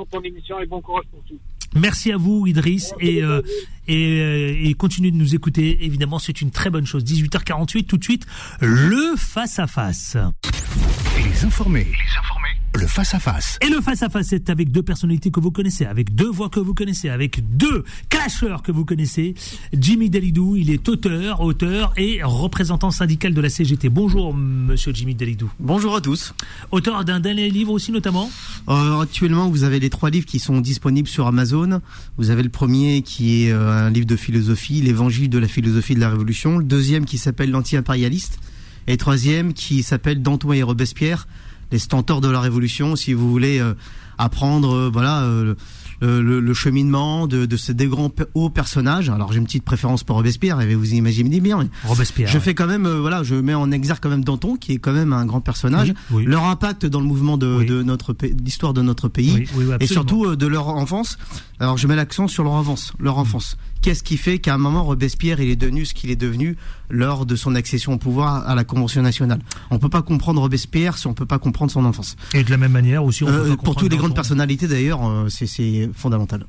ton 0.06 0.22
émission 0.22 0.60
et 0.60 0.66
bon 0.66 0.80
courage 0.80 1.04
pour 1.12 1.22
tout. 1.24 1.38
Merci 1.76 2.12
à 2.12 2.18
vous, 2.18 2.48
Idriss, 2.48 2.94
et, 3.00 3.24
euh, 3.24 3.42
et, 3.88 4.20
euh, 4.22 4.68
et 4.68 4.74
continuez 4.74 5.12
de 5.12 5.18
nous 5.18 5.36
écouter. 5.36 5.84
Évidemment, 5.86 6.20
c'est 6.20 6.42
une 6.42 6.52
très 6.52 6.70
bonne 6.70 6.86
chose. 6.86 7.04
18h48, 7.04 7.86
tout 7.86 7.98
de 7.98 8.04
suite, 8.04 8.26
le 8.60 9.16
face-à-face. 9.18 10.18
Les 11.18 11.46
informés. 11.46 11.86
Les 11.86 12.20
informés. 12.20 12.39
Le 12.76 12.86
face-à-face. 12.86 13.58
Et 13.62 13.70
le 13.70 13.82
face-à-face, 13.82 14.28
c'est 14.30 14.50
avec 14.50 14.72
deux 14.72 14.84
personnalités 14.84 15.32
que 15.32 15.40
vous 15.40 15.52
connaissez, 15.52 15.86
avec 15.86 16.14
deux 16.14 16.30
voix 16.30 16.50
que 16.50 16.60
vous 16.60 16.74
connaissez, 16.74 17.10
avec 17.10 17.42
deux 17.58 17.84
clasheurs 18.10 18.62
que 18.62 18.72
vous 18.72 18.86
connaissez. 18.86 19.34
Jimmy 19.74 20.10
Dalidou, 20.10 20.56
il 20.56 20.70
est 20.70 20.88
auteur, 20.88 21.42
auteur 21.42 21.94
et 21.98 22.22
représentant 22.24 22.92
syndical 22.92 23.34
de 23.34 23.42
la 23.42 23.50
CGT. 23.50 23.90
Bonjour, 23.90 24.34
monsieur 24.34 24.94
Jimmy 24.94 25.16
Dalidou. 25.16 25.52
Bonjour 25.60 25.96
à 25.96 26.02
tous. 26.02 26.34
Auteur 26.72 27.04
d'un 27.04 27.20
dernier 27.20 27.50
livre 27.50 27.72
aussi, 27.72 27.92
notamment 27.92 28.30
Euh, 28.70 29.00
actuellement, 29.02 29.50
vous 29.50 29.64
avez 29.64 29.80
les 29.80 29.90
trois 29.90 30.12
livres 30.12 30.28
qui 30.28 30.40
sont 30.40 30.62
disponibles 30.62 31.08
sur 31.08 31.26
Amazon. 31.28 31.82
Vous 32.18 32.30
avez 32.30 32.44
le 32.44 32.50
premier 32.50 33.02
qui 33.02 33.46
est 33.46 33.52
euh, 33.52 33.88
un 33.88 33.90
livre 33.90 34.06
de 34.06 34.16
philosophie, 34.16 34.82
l'évangile 34.82 35.30
de 35.30 35.40
la 35.40 35.48
philosophie 35.48 35.96
de 35.96 36.00
la 36.00 36.10
Révolution. 36.10 36.60
Le 36.60 36.64
deuxième 36.66 37.06
qui 37.06 37.18
s'appelle 37.18 37.50
l'anti-impérialiste. 37.50 38.40
Et 38.88 38.92
le 38.92 38.98
troisième 38.98 39.54
qui 39.54 39.84
s'appelle 39.84 40.22
Danton 40.22 40.54
et 40.54 40.64
Robespierre, 40.64 41.28
les 41.72 41.80
stentors 41.80 42.22
de 42.22 42.30
la 42.30 42.40
Révolution. 42.40 42.96
Si 42.96 43.14
vous 43.14 43.30
voulez 43.30 43.60
euh, 43.60 43.74
apprendre, 44.18 44.74
euh, 44.76 44.90
voilà. 44.92 45.22
euh, 45.24 45.44
le, 46.02 46.22
le- 46.22 46.40
le 46.40 46.54
cheminement 46.54 47.28
de, 47.28 47.46
de 47.46 47.58
ces 47.58 47.74
deux 47.74 47.90
grands 47.90 48.10
hauts 48.34 48.50
personnages. 48.50 49.10
Alors 49.10 49.34
j'ai 49.34 49.40
une 49.40 49.44
petite 49.44 49.66
préférence 49.66 50.06
pour 50.06 50.16
Robespierre, 50.16 50.62
et 50.62 50.74
vous 50.74 50.94
imaginez 50.94 51.42
bien. 51.42 51.68
Robespierre. 51.84 52.30
Je 52.30 52.40
fais 52.40 52.54
quand 52.54 52.68
même, 52.68 52.86
euh, 52.86 53.02
voilà, 53.02 53.22
je 53.24 53.36
mets 53.36 53.54
en 53.54 53.70
exergue 53.72 54.00
quand 54.02 54.08
même 54.10 54.24
Danton, 54.24 54.56
qui 54.56 54.72
est 54.72 54.78
quand 54.78 54.94
même 54.94 55.12
un 55.12 55.26
grand 55.26 55.42
personnage. 55.42 55.90
Oui, 56.12 56.24
oui. 56.24 56.26
Leur 56.26 56.46
impact 56.46 56.86
dans 56.86 57.02
le 57.02 57.06
mouvement 57.06 57.38
de, 57.38 57.54
Oui. 57.60 57.66
de 57.66 57.84
notre 57.84 58.16
l'histoire 58.46 58.74
de 58.74 58.82
notre 58.82 59.10
pays, 59.10 59.44
et 59.82 59.88
surtout 59.88 60.24
euh, 60.24 60.38
de 60.38 60.48
leur 60.48 60.70
enfance. 60.70 61.18
Alors 61.60 61.78
je 61.78 61.86
mets 61.86 61.98
l'accent 61.98 62.30
sur 62.30 62.46
leur 62.46 62.54
enfance, 62.54 62.94
leur 62.98 63.18
enfance. 63.18 63.58
Qu'est-ce 63.82 64.04
qui 64.04 64.18
fait 64.18 64.40
qu'à 64.40 64.54
un 64.54 64.58
moment 64.58 64.84
Robespierre 64.84 65.40
il 65.40 65.50
est 65.50 65.56
devenu 65.56 65.86
ce 65.86 65.94
qu'il 65.94 66.12
est 66.12 66.16
devenu 66.18 66.58
lors 66.90 67.26
de 67.26 67.36
son 67.36 67.56
accession 67.56 67.94
au 67.94 67.98
pouvoir 67.98 68.48
à 68.48 68.54
la 68.56 68.64
Convention 68.64 69.02
nationale? 69.02 69.40
On 69.72 69.80
peut 69.80 69.90
pas 69.90 70.02
comprendre 70.02 70.42
Robespierre 70.42 70.98
si 70.98 71.08
on 71.08 71.14
peut 71.14 71.26
pas 71.26 71.40
comprendre 71.40 71.72
son 71.72 71.86
enfance. 71.86 72.16
Et 72.34 72.44
de 72.44 72.50
la 72.52 72.58
même 72.58 72.72
manière 72.74 73.04
aussi, 73.04 73.24
on 73.24 73.28
peut 73.28 73.34
Euh, 73.52 73.56
pas 73.56 73.64
pour 73.64 73.76
toutes 73.76 73.92
les 73.92 73.98
grandes 73.98 74.16
personnalités 74.16 74.68
d'ailleurs, 74.68 75.08
euh, 75.08 75.28
c'est 75.30 75.90
fondamental. 75.94 76.46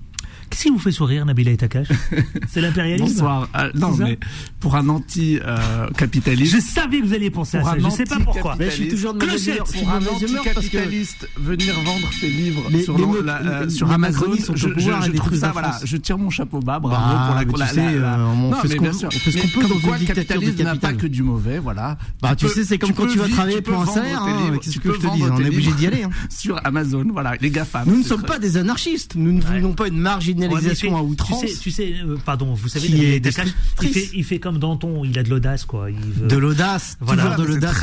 Qu'est-ce 0.50 0.62
qui 0.64 0.70
vous 0.70 0.78
fait 0.80 0.90
sourire, 0.90 1.24
Nabila 1.24 1.52
Etakash 1.52 1.86
C'est 2.48 2.60
l'impérialisme 2.60 3.14
Bonsoir. 3.14 3.48
Euh, 3.56 3.70
non, 3.74 3.92
mais 3.96 4.18
pour 4.58 4.74
un 4.74 4.88
anti-capitaliste. 4.88 6.54
Je 6.56 6.60
savais 6.60 7.00
que 7.00 7.06
vous 7.06 7.14
alliez 7.14 7.30
penser 7.30 7.58
à 7.58 7.62
ça. 7.64 7.76
Je 7.78 7.88
sais 7.88 8.04
pas 8.04 8.18
pourquoi. 8.18 8.56
Mais 8.58 8.66
je 8.66 8.70
suis 8.74 8.88
toujours 8.88 9.14
de 9.14 9.20
Clochette. 9.20 9.54
humeur, 9.54 9.66
je 9.66 9.70
suis 9.76 9.80
pour 9.86 9.92
un 9.94 10.06
anticapitaliste 10.06 11.28
venir 11.36 11.74
vendre 11.84 12.08
ses 12.20 12.28
livres 12.28 12.62
Les- 12.70 12.82
sur 12.82 12.98
les 12.98 13.04
la- 13.24 13.40
les- 13.64 13.82
Amazon, 13.92 14.36
sont 14.36 14.56
je, 14.56 14.68
pouvoir 14.68 15.02
je- 15.02 15.10
et 15.10 15.12
je 15.12 15.16
trouve 15.18 15.38
ça, 15.38 15.50
voilà, 15.52 15.78
je 15.84 15.96
tire 15.96 16.18
mon 16.18 16.30
chapeau 16.30 16.58
bas, 16.60 16.78
bravo 16.78 16.96
Bah, 16.96 17.26
pour 17.26 17.34
la, 17.36 17.44
tu 17.44 17.58
la- 17.58 17.66
sais, 17.66 17.76
la- 17.76 17.90
euh, 17.92 18.00
la- 18.18 18.18
on 18.26 18.50
Non, 18.50 18.52
fait 18.56 18.68
ce 18.68 18.72
mais 18.72 18.76
qu'on 18.78 18.82
bien 18.84 18.92
veut, 18.92 18.98
sûr. 18.98 19.08
on 19.08 19.18
fait 19.18 19.30
ce 19.30 19.38
qu'on 19.38 19.48
peut 19.48 19.60
comme 19.60 19.70
dans 19.80 19.86
quoi, 19.86 19.98
le 19.98 20.04
capitalisme 20.06 20.62
n'a 20.64 20.76
pas 20.76 20.92
que 20.92 21.06
du 21.06 21.22
mauvais, 21.22 21.58
voilà. 21.58 21.96
Bah, 22.20 22.34
tu 22.36 22.48
sais, 22.48 22.64
c'est 22.64 22.78
comme 22.78 22.92
quand 22.92 23.06
tu 23.06 23.18
vas 23.18 23.28
travailler 23.28 23.56
tu 23.56 23.62
peux 23.62 23.72
pour 23.72 23.82
un 23.82 23.84
vendre 23.84 23.98
salaire, 23.98 24.22
hein, 24.22 24.52
qu'est-ce 24.60 24.70
tu 24.72 24.80
que 24.80 24.92
je 24.94 24.98
te 24.98 25.06
dis, 25.14 25.22
on 25.22 25.38
est 25.40 25.46
obligé 25.48 25.72
d'y 25.72 25.86
aller, 25.86 26.02
hein. 26.02 26.10
Sur 26.28 26.60
Amazon, 26.64 27.04
voilà, 27.12 27.34
les 27.40 27.50
GAFAM. 27.50 27.88
Nous 27.88 27.98
ne 27.98 28.02
sommes 28.04 28.22
pas 28.22 28.38
des 28.38 28.56
anarchistes. 28.56 29.14
Nous 29.14 29.32
ne 29.32 29.40
voulons 29.40 29.72
pas 29.74 29.86
une 29.88 29.98
marginalisation 29.98 30.39
Ouais, 30.48 30.96
à 30.96 31.02
outrance. 31.02 31.40
Tu 31.42 31.48
sais, 31.48 31.58
tu 31.60 31.70
sais 31.70 31.94
euh, 32.04 32.16
pardon, 32.24 32.54
vous 32.54 32.68
savez, 32.68 32.86
il 33.82 33.88
fait, 33.92 34.10
il 34.14 34.24
fait 34.24 34.38
comme 34.38 34.58
Danton, 34.58 35.04
il 35.04 35.18
a 35.18 35.22
de 35.22 35.30
l'audace, 35.30 35.64
quoi. 35.64 35.90
Il 35.90 35.96
veut- 35.98 36.28
De 36.28 36.36
l'audace, 36.36 36.96
Voilà. 37.00 37.34
de 37.36 37.42
C'est 37.44 37.48
l'audace, 37.48 37.74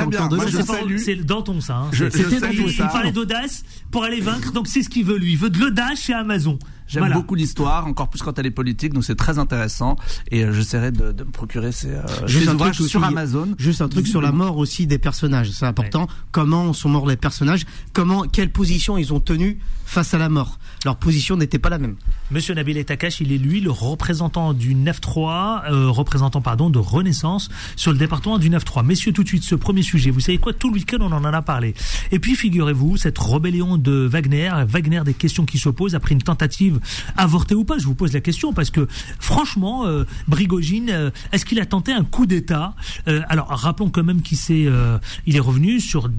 c'est 0.97 1.16
Danton, 1.16 1.62
ça. 1.62 1.76
hein. 1.76 1.89
Je- 1.91 2.10
C'est- 2.10 2.24
je 2.24 2.30
c'est- 2.30 2.39
salue 2.39 2.55
il, 2.68 2.78
parlait 2.78 3.12
d'audace 3.12 3.64
pour 3.91 4.03
aller 4.03 4.22
vaincre, 4.22 4.51
donc 4.51 4.68
c'est 4.68 4.84
ce 4.84 4.89
qu'il 4.89 5.05
veut 5.05 5.18
lui. 5.18 5.34
Il 5.34 5.38
veut 5.38 5.49
de 5.49 5.60
l'audace 5.60 6.01
chez 6.01 6.14
Amazon. 6.14 6.58
J'aime 6.88 7.01
Voilà. 7.03 7.15
beaucoup 7.15 7.35
l'histoire, 7.35 7.85
encore 7.88 8.09
plus 8.09 8.21
quand 8.21 8.38
elle 8.39 8.45
est 8.45 8.51
politique, 8.51 8.93
donc 8.93 9.03
c'est 9.03 9.15
très 9.15 9.39
intéressant. 9.39 9.95
Et 10.31 10.43
euh, 10.43 10.53
j'essaierai 10.53 10.91
de, 10.91 11.11
de 11.11 11.23
me 11.23 11.31
procurer 11.31 11.71
ces, 11.71 11.89
euh, 11.89 12.01
Juste 12.25 12.45
ces 12.45 12.49
un 12.49 12.55
ouvrages 12.55 12.75
truc 12.77 12.89
sur 12.89 12.99
aussi, 13.01 13.07
Amazon. 13.09 13.47
Juste 13.57 13.81
un 13.81 13.89
truc 13.89 14.07
sur 14.07 14.21
la 14.21 14.31
mort 14.31 14.57
aussi 14.57 14.88
des 14.88 14.97
personnages, 14.97 15.51
c'est 15.51 15.65
important. 15.65 16.07
Comment 16.31 16.73
sont 16.73 16.89
morts 16.89 17.07
les 17.07 17.17
personnages? 17.17 17.65
Comment, 17.93 18.23
quelle 18.23 18.51
position 18.51 18.97
ils 18.97 19.13
ont 19.13 19.19
tenu 19.19 19.59
face 19.85 20.13
à 20.13 20.17
la 20.17 20.29
mort? 20.29 20.59
Leur 20.85 20.97
position 20.97 21.38
n'était 21.38 21.59
pas 21.59 21.69
la 21.69 21.79
même. 21.79 21.95
Monsieur 22.31 22.53
Nabil 22.53 22.77
Etakash, 22.77 23.19
il 23.21 23.31
est 23.31 23.38
lui 23.38 23.61
le 23.61 23.71
représentant 23.71 24.53
du 24.53 24.75
9-3, 24.75 25.71
euh, 25.71 25.89
représentant 25.89 26.41
pardon 26.41 26.69
de 26.69 26.79
Renaissance 26.79 27.49
sur 27.75 27.91
le 27.91 27.97
département 27.97 28.38
du 28.38 28.49
9-3. 28.49 28.85
Messieurs, 28.85 29.11
tout 29.11 29.23
de 29.23 29.27
suite, 29.27 29.43
ce 29.43 29.55
premier 29.55 29.81
sujet, 29.81 30.11
vous 30.11 30.19
savez 30.19 30.38
quoi, 30.38 30.53
tout 30.53 30.69
le 30.69 30.75
week-end 30.75 30.97
on 31.01 31.11
en 31.11 31.23
a 31.23 31.41
parlé. 31.41 31.73
Et 32.11 32.19
puis 32.19 32.35
figurez-vous, 32.35 32.97
cette 32.97 33.17
rébellion 33.17 33.77
de 33.77 33.91
Wagner, 33.91 34.51
Wagner 34.67 35.01
des 35.05 35.13
questions 35.13 35.45
qui 35.45 35.57
se 35.57 35.69
posent 35.69 35.95
après 35.95 36.13
une 36.13 36.21
tentative 36.21 36.76
avortée 37.15 37.55
ou 37.55 37.63
pas, 37.63 37.78
je 37.78 37.86
vous 37.86 37.95
pose 37.95 38.13
la 38.13 38.21
question 38.21 38.53
parce 38.53 38.69
que 38.69 38.88
franchement, 39.19 39.86
euh, 39.86 40.03
Brigogine, 40.28 40.89
euh, 40.89 41.09
est-ce 41.32 41.45
qu'il 41.45 41.59
a 41.59 41.65
tenté 41.65 41.91
un 41.91 42.03
coup 42.03 42.25
d'État? 42.25 42.75
Euh, 43.07 43.21
Alors 43.30 43.47
rappelons 43.47 43.89
quand 43.89 44.03
même 44.03 44.21
qu'il 44.21 44.38
s'est, 44.38 44.65
euh, 44.67 44.97
il 45.25 45.36
est 45.36 45.41
revenu 45.41 45.80
sur 45.80 46.09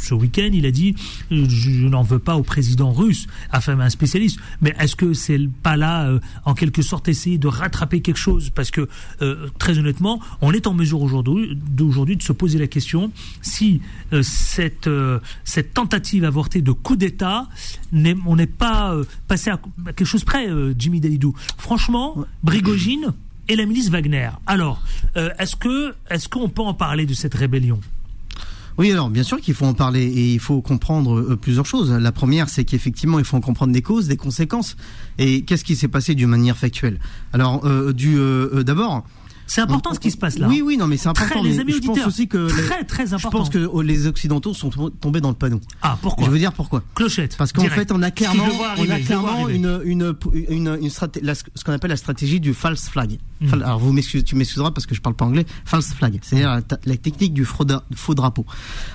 ce 0.00 0.14
week-end, 0.14 0.50
il 0.52 0.66
a 0.66 0.70
dit, 0.70 0.94
je 1.30 1.88
n'en 1.88 2.02
veux 2.02 2.18
pas 2.18 2.36
au 2.36 2.42
président 2.42 2.92
russe, 2.92 3.26
affirme 3.50 3.80
un 3.80 3.90
spécialiste, 3.90 4.38
mais 4.60 4.74
est-ce 4.78 4.96
que 4.96 5.12
c'est 5.12 5.38
pas 5.62 5.76
là, 5.76 6.10
en 6.44 6.54
quelque 6.54 6.82
sorte, 6.82 7.08
essayer 7.08 7.38
de 7.38 7.48
rattraper 7.48 8.00
quelque 8.00 8.18
chose? 8.18 8.50
Parce 8.50 8.70
que, 8.70 8.88
très 9.58 9.78
honnêtement, 9.78 10.20
on 10.40 10.52
est 10.52 10.66
en 10.66 10.74
mesure 10.74 11.02
aujourd'hui 11.02 11.56
de 11.56 12.22
se 12.22 12.32
poser 12.32 12.58
la 12.58 12.66
question 12.66 13.12
si 13.42 13.80
cette, 14.22 14.88
tentative 15.74 16.24
avortée 16.24 16.62
de 16.62 16.72
coup 16.72 16.96
d'État, 16.96 17.48
on 17.92 18.36
n'est 18.36 18.46
pas 18.46 18.96
passé 19.26 19.50
à, 19.50 19.60
à 19.86 19.92
quelque 19.92 20.06
chose 20.08 20.24
près, 20.24 20.48
euh, 20.48 20.74
Jimmy 20.78 21.00
Dalidou. 21.00 21.34
Franchement, 21.56 22.16
Brigogine 22.42 23.12
et 23.48 23.56
la 23.56 23.66
milice 23.66 23.90
Wagner. 23.90 24.30
Alors, 24.46 24.82
euh, 25.16 25.30
est-ce 25.38 25.56
que 25.56 25.94
est-ce 26.10 26.28
qu'on 26.28 26.48
peut 26.48 26.62
en 26.62 26.74
parler 26.74 27.06
de 27.06 27.14
cette 27.14 27.34
rébellion? 27.34 27.80
Oui, 28.78 28.92
alors 28.92 29.10
bien 29.10 29.24
sûr 29.24 29.40
qu'il 29.40 29.54
faut 29.54 29.66
en 29.66 29.74
parler 29.74 30.04
et 30.04 30.34
il 30.34 30.38
faut 30.38 30.60
comprendre 30.62 31.18
euh, 31.18 31.36
plusieurs 31.36 31.66
choses. 31.66 31.90
La 31.90 32.12
première, 32.12 32.48
c'est 32.48 32.64
qu'effectivement, 32.64 33.18
il 33.18 33.24
faut 33.24 33.36
en 33.36 33.40
comprendre 33.40 33.72
des 33.72 33.82
causes, 33.82 34.06
des 34.06 34.16
conséquences. 34.16 34.76
Et 35.18 35.42
qu'est-ce 35.42 35.64
qui 35.64 35.74
s'est 35.74 35.88
passé 35.88 36.14
d'une 36.14 36.28
manière 36.28 36.56
factuelle? 36.56 37.00
Alors, 37.32 37.64
euh, 37.64 37.92
du 37.92 38.16
euh, 38.16 38.50
euh, 38.54 38.62
d'abord. 38.62 39.04
C'est 39.48 39.60
important 39.62 39.90
on- 39.90 39.94
ce 39.94 39.98
qui 40.00 40.10
se 40.12 40.16
passe 40.16 40.38
là. 40.38 40.46
Oui, 40.46 40.62
oui, 40.62 40.76
non, 40.76 40.86
mais 40.86 40.96
c'est 40.96 41.08
important. 41.08 41.40
Très, 41.40 41.48
les 41.48 41.58
amis 41.58 41.72
je 41.72 41.78
pense 41.80 42.06
aussi 42.06 42.28
que 42.28 42.38
les- 42.38 42.62
très 42.66 42.84
très 42.84 43.06
je 43.08 43.14
important. 43.16 43.38
pense 43.38 43.50
que 43.50 43.66
oh, 43.70 43.82
les 43.82 44.06
occidentaux 44.06 44.54
sont 44.54 44.70
to- 44.70 44.90
tombés 44.90 45.20
dans 45.20 45.30
le 45.30 45.34
panneau. 45.34 45.60
Ah, 45.82 45.98
pourquoi 46.00 46.26
Je 46.26 46.30
veux 46.30 46.38
dire 46.38 46.52
pourquoi. 46.52 46.82
Clochette. 46.94 47.36
Parce 47.36 47.52
qu'en 47.52 47.64
fait, 47.64 47.90
on 47.90 48.02
a 48.02 48.10
clairement, 48.12 48.44
Je 48.76 48.82
on 48.82 48.90
a 48.90 48.98
je 49.00 49.04
clairement 49.06 49.48
une, 49.48 49.80
une, 49.84 50.14
une, 50.48 50.78
une 50.82 50.90
straté- 50.90 51.20
la- 51.22 51.34
ce 51.34 51.42
qu'on 51.64 51.72
appelle 51.72 51.90
la 51.90 51.96
stratégie 51.96 52.38
du 52.40 52.54
false 52.54 52.88
flag. 52.88 53.18
Mm. 53.40 53.46
Fal- 53.48 53.62
Alors, 53.64 53.78
vous 53.80 53.98
tu 54.24 54.36
m'excuseras 54.36 54.70
parce 54.70 54.86
que 54.86 54.94
je 54.94 55.00
parle 55.00 55.16
pas 55.16 55.24
anglais. 55.24 55.46
False 55.64 55.92
flag, 55.94 56.18
c'est-à-dire 56.22 56.60
la, 56.84 56.96
technique 56.96 57.32
du 57.34 57.44
faux, 57.44 57.64
dra- 57.64 57.82
faux 57.94 58.14
drapeau. 58.14 58.44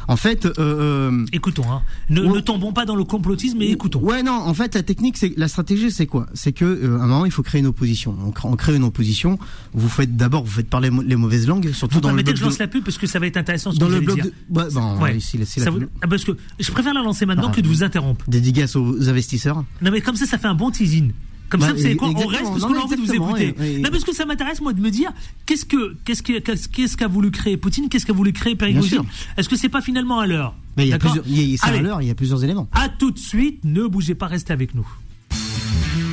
En 0.08 0.16
fait, 0.18 0.46
euh, 0.46 0.52
euh, 0.60 1.26
Écoutons, 1.34 1.70
hein. 1.72 1.82
ne, 2.10 2.40
tombons 2.40 2.74
pas 2.74 2.86
dans 2.86 2.96
le 2.96 3.04
complotisme, 3.04 3.58
mais 3.60 3.68
écoutons. 3.70 4.00
Ouais, 4.02 4.22
non, 4.24 4.34
en 4.34 4.54
fait, 4.54 4.76
la 4.76 4.84
technique, 4.84 5.18
c'est 5.18 5.34
la 5.38 5.48
stratégie, 5.48 5.92
c'est 5.92 6.06
quoi? 6.06 6.28
C'est 6.34 6.52
que 6.54 6.66
euh, 6.66 7.00
à 7.00 7.04
un 7.04 7.08
moment, 7.08 7.26
il 7.26 7.32
faut 7.32 7.44
créer 7.44 7.60
une 7.60 7.68
opposition. 7.68 8.16
On 8.44 8.56
crée 8.56 8.76
une 8.76 8.84
opposition. 8.84 9.40
Vous 9.74 9.90
faites 9.90 10.16
d'abord, 10.16 10.43
vous 10.44 10.52
faites 10.52 10.70
parler 10.70 10.90
les 11.06 11.16
mauvaises 11.16 11.48
langues, 11.48 11.72
surtout 11.74 11.96
Vous 11.96 12.02
dans 12.02 12.10
le 12.10 12.16
permettez 12.18 12.32
bloc 12.32 12.36
que 12.36 12.40
je 12.40 12.46
lance 12.46 12.58
de- 12.58 12.64
la 12.64 12.68
pub 12.68 12.84
parce 12.84 12.98
que 12.98 13.08
ça 13.08 13.20
va 13.20 13.28
être 13.28 13.38
intéressant 13.38 13.72
ce 13.72 13.78
dans 13.80 13.88
que 13.88 13.94
le 13.94 14.02
dire. 14.02 14.26
de. 14.26 14.34
Ouais, 14.50 14.66
bon, 14.72 15.00
Ouais. 15.02 15.18
ici, 15.18 15.40
Ça 15.46 15.66
la 15.66 15.72
vous- 15.72 15.80
pub. 15.80 15.90
ah, 16.02 16.08
parce 16.08 16.24
que 16.24 16.32
je 16.60 16.72
préfère 16.72 16.94
la 16.94 17.02
lancer 17.02 17.26
maintenant 17.26 17.50
Ah. 17.52 17.56
que 17.56 17.62
de 17.62 17.68
vous 17.68 17.84
interrompre. 17.84 18.24
Dédicace 18.28 18.76
aux 18.76 19.10
investisseurs. 19.10 19.64
Non 19.82 19.92
mais 19.92 20.02
comme 20.02 20.16
ça, 20.16 20.26
ça 20.26 20.38
fait 20.38 20.48
un 20.48 20.56
bon 20.56 20.72
teasing. 20.72 21.12
Comme 21.50 21.60
Bah, 21.62 21.68
ça, 21.68 21.74
vous 21.74 21.82
savez 21.82 21.96
quoi 21.96 22.08
On 22.10 22.26
reste 22.26 22.44
parce 22.46 22.62
qu'on 22.64 22.74
a 22.74 22.80
envie 22.80 22.96
de 22.96 23.02
vous 23.02 23.14
écouter. 23.14 23.54
Non, 23.84 23.90
parce 23.92 24.04
que 24.04 24.14
ça 24.16 24.26
m'intéresse 24.26 24.60
moi 24.62 24.74
de 24.74 24.82
me 24.82 24.90
dire 24.90 25.12
qu'est-ce 25.46 25.66
que 25.66 25.96
qu'est-ce 26.04 26.24
que 26.24 26.40
qu'est-ce 26.40 26.68
qu'est-ce 26.68 26.98
qu'a 26.98 27.08
voulu 27.08 27.30
créer 27.30 27.58
Poutine 27.58 27.90
Qu'est-ce 27.90 28.08
qu'a 28.08 28.14
voulu 28.14 28.34
créer 28.34 28.56
Prigozhin 28.56 28.88
sûr. 28.88 29.06
Est-ce 29.38 29.48
que 29.50 29.56
c'est 29.56 29.70
pas 29.70 29.82
finalement 29.82 30.20
à 30.20 30.26
l'heure? 30.26 30.56
Mais 30.78 30.86
il 30.88 30.90
y 30.90 30.94
a 30.94 30.98
plusieurs, 30.98 31.24
il 31.28 31.52
y 31.52 31.54
a- 31.54 31.58
c'est 31.62 31.68
à 31.70 31.80
l'heure, 31.80 32.02
il 32.02 32.08
y 32.08 32.12
a 32.12 32.16
plusieurs 32.16 32.44
éléments. 32.44 32.68
À 32.72 32.90
tout 32.90 33.12
de 33.12 33.20
suite. 33.20 33.60
Ne 33.66 33.86
bougez 33.86 34.16
pas, 34.16 34.26
restez 34.28 34.52
avec 34.54 34.74
nous. 34.74 34.88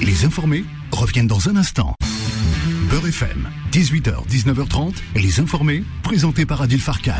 Les 0.02 0.24
informés 0.26 0.64
reviennent 0.92 1.26
dans 1.26 1.48
un 1.48 1.56
instant. 1.56 1.94
Beurre 2.90 3.06
FM, 3.06 3.48
18h, 3.72 4.26
19h30, 4.28 4.94
les 5.14 5.38
informés, 5.40 5.84
présentés 6.02 6.44
par 6.46 6.60
Adil 6.62 6.80
Farkan. 6.80 7.12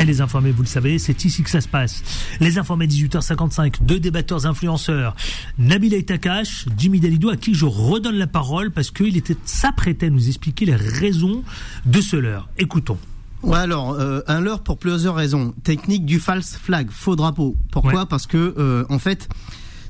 Et 0.00 0.04
les 0.04 0.20
informés, 0.20 0.50
vous 0.50 0.62
le 0.62 0.68
savez, 0.68 0.98
c'est 0.98 1.24
ici 1.24 1.42
que 1.42 1.50
ça 1.50 1.60
se 1.60 1.68
passe. 1.68 2.02
Les 2.40 2.58
informés 2.58 2.86
18h55, 2.86 3.82
deux 3.82 4.00
débatteurs 4.00 4.46
influenceurs, 4.46 5.14
Nabil 5.58 5.94
Aitakash, 5.94 6.66
Jimmy 6.76 7.00
Dalidou, 7.00 7.30
à 7.30 7.36
qui 7.36 7.54
je 7.54 7.64
redonne 7.64 8.16
la 8.16 8.26
parole 8.26 8.70
parce 8.70 8.90
qu'il 8.90 9.16
était 9.16 9.36
s'apprêtait 9.44 10.06
à 10.06 10.10
nous 10.10 10.28
expliquer 10.28 10.66
les 10.66 10.76
raisons 10.76 11.42
de 11.86 12.00
ce 12.00 12.16
leurre. 12.16 12.48
Écoutons. 12.58 12.98
Ouais, 13.42 13.58
alors, 13.58 13.92
euh, 13.92 14.20
un 14.26 14.40
leurre 14.40 14.62
pour 14.64 14.78
plusieurs 14.78 15.14
raisons. 15.14 15.54
Technique 15.62 16.04
du 16.06 16.18
false 16.18 16.58
flag, 16.60 16.88
faux 16.90 17.14
drapeau. 17.16 17.56
Pourquoi 17.70 18.00
Ouais. 18.00 18.06
Parce 18.08 18.26
que, 18.26 18.54
euh, 18.58 18.84
en 18.88 18.98
fait, 18.98 19.28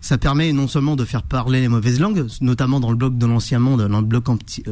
ça 0.03 0.17
permet 0.19 0.53
non 0.53 0.69
seulement 0.69 0.97
de 0.97 1.05
faire 1.05 1.23
parler 1.23 1.61
les 1.63 1.69
mauvaises 1.69 1.99
langues, 1.99 2.27
notamment 2.43 2.79
dans 2.79 2.91
le 2.91 2.97
bloc 2.97 3.17
de 3.19 3.27
l'ancien 3.27 3.59
monde, 3.59 3.87
dans 3.89 4.01
le 4.01 4.07
bloc 4.07 4.29
anti- 4.29 4.63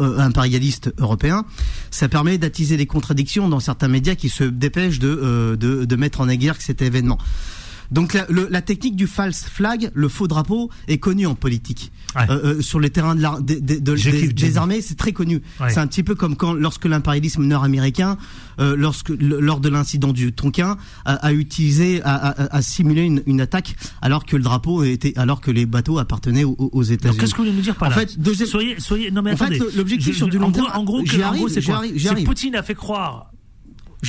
euh, 0.00 0.18
impérialiste 0.18 0.92
européen, 0.98 1.44
ça 1.90 2.08
permet 2.08 2.38
d'attiser 2.38 2.76
des 2.76 2.86
contradictions 2.86 3.48
dans 3.48 3.60
certains 3.60 3.88
médias 3.88 4.14
qui 4.14 4.28
se 4.28 4.44
dépêchent 4.44 4.98
de, 4.98 5.08
euh, 5.08 5.56
de, 5.56 5.84
de 5.84 5.96
mettre 5.96 6.20
en 6.20 6.28
exergue 6.28 6.60
cet 6.60 6.82
événement. 6.82 7.18
Donc 7.90 8.16
la, 8.30 8.62
technique 8.62 8.96
du 8.96 9.06
false 9.06 9.44
flag, 9.44 9.90
le 9.94 10.08
faux 10.08 10.28
drapeau, 10.28 10.70
est 10.88 10.98
connue 10.98 11.26
en 11.26 11.34
politique. 11.34 11.92
Euh, 12.16 12.26
euh, 12.30 12.62
sur 12.62 12.78
les 12.78 12.90
terrains 12.90 13.16
de, 13.16 13.22
la, 13.22 13.38
des, 13.40 14.56
armées, 14.56 14.80
c'est 14.80 14.94
très 14.94 15.12
connu. 15.12 15.42
C'est 15.68 15.78
un 15.78 15.86
petit 15.86 16.02
peu 16.02 16.14
comme 16.14 16.36
quand, 16.36 16.52
lorsque 16.52 16.84
l'impérialisme 16.84 17.44
nord-américain, 17.44 18.16
euh, 18.60 18.76
lorsque 18.76 19.08
lors 19.08 19.60
de 19.60 19.68
l'incident 19.68 20.12
du 20.12 20.32
Tonkin, 20.32 20.76
a, 21.04 21.32
utilisé, 21.32 22.00
a, 22.04 22.62
simulé 22.62 23.22
une, 23.26 23.40
attaque 23.40 23.74
alors 24.00 24.24
que 24.24 24.36
le 24.36 24.42
drapeau 24.42 24.84
était, 24.84 25.12
alors 25.16 25.40
que 25.40 25.50
les 25.50 25.66
bateaux 25.66 25.98
appartenaient 25.98 26.44
aux, 26.44 26.82
États-Unis. 26.82 27.18
Qu'est-ce 27.18 27.32
que 27.32 27.38
vous 27.38 27.44
voulez 27.44 27.56
nous 27.56 27.62
dire 27.62 27.76
par 27.76 27.90
là 27.90 27.96
En 27.96 27.98
fait, 27.98 28.46
soyez, 28.46 28.78
soyez, 28.78 29.10
non 29.10 29.22
mais 29.22 29.32
attendez. 29.32 29.60
l'objectif 29.76 30.16
sur 30.16 30.28
du 30.28 30.38
long 30.38 30.52
terme, 30.52 30.68
en 30.74 30.84
gros, 30.84 31.02
c'est 31.06 31.62
quoi 31.62 31.82
C'est 31.96 32.24
Poutine 32.24 32.54
a 32.56 32.62
fait 32.62 32.74
croire 32.74 33.33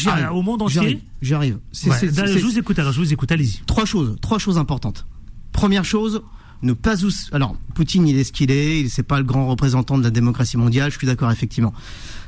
ah, 0.07 0.33
au 0.33 0.41
monde 0.41 0.61
entier. 0.61 0.99
J'arrive. 1.21 1.59
je 1.73 2.39
vous 2.45 2.57
écoute 2.57 2.79
alors, 2.79 2.91
je 2.91 2.99
vous 2.99 3.13
écoute, 3.13 3.31
allez-y. 3.31 3.59
Trois 3.65 3.85
choses, 3.85 4.15
trois 4.21 4.39
choses 4.39 4.57
importantes. 4.57 5.05
Première 5.51 5.85
chose, 5.85 6.21
ne 6.61 6.73
pas 6.73 6.95
alors 7.31 7.55
Poutine 7.73 8.07
il 8.07 8.17
est 8.17 8.23
ce 8.23 8.31
qu'il 8.31 8.51
est, 8.51 8.89
c'est 8.89 9.03
pas 9.03 9.17
le 9.19 9.23
grand 9.23 9.47
représentant 9.47 9.97
de 9.97 10.03
la 10.03 10.09
démocratie 10.09 10.57
mondiale, 10.57 10.91
je 10.91 10.97
suis 10.97 11.07
d'accord 11.07 11.31
effectivement. 11.31 11.73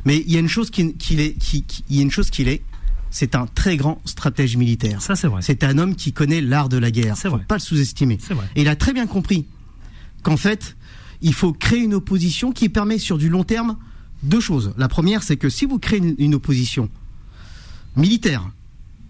Mais 0.06 0.24
il 0.26 0.32
y 0.32 0.38
a 0.38 0.40
une 0.40 0.48
chose 0.48 0.70
qu'il 0.70 0.90
est, 1.20 1.34
qui, 1.38 1.66
il 1.90 1.96
y 1.96 2.00
a 2.00 2.02
une 2.02 2.12
chose 2.12 2.30
qu'il 2.30 2.48
est, 2.48 2.62
c'est 3.10 3.36
un 3.36 3.48
très 3.48 3.78
grand 3.78 4.02
stratège 4.06 4.58
militaire. 4.58 5.02
Ça 5.02 5.16
c'est 5.16 5.28
vrai. 5.28 5.42
C'est 5.42 5.64
un 5.64 5.78
homme 5.78 5.96
qui 5.96 6.14
connaît 6.14 6.42
l'art 6.42 6.70
de 6.70 6.78
la 6.78 6.92
guerre. 6.92 7.18
C'est 7.18 7.30
vrai. 7.30 7.44
Pas 7.48 7.56
le 7.56 7.62
sous-estimer. 7.62 8.18
C'est 8.22 8.34
vrai. 8.34 8.46
Et 8.56 8.62
il 8.62 8.68
a 8.68 8.76
très 8.76 8.94
bien 8.94 9.08
compris 9.08 9.46
qu'en 10.24 10.38
fait, 10.38 10.76
il 11.22 11.34
faut 11.34 11.54
créer 11.54 11.80
une 11.80 11.94
opposition 11.94 12.52
qui 12.52 12.70
permet 12.70 13.00
sur 13.00 13.18
du 13.18 13.30
long 13.30 13.44
terme 13.44 13.78
deux 14.24 14.40
choses. 14.40 14.74
La 14.78 14.88
première, 14.88 15.24
c'est 15.24 15.38
que 15.38 15.50
si 15.50 15.66
vous 15.66 15.80
créez 15.80 16.16
une 16.18 16.36
opposition 16.36 16.90
militaire, 17.98 18.50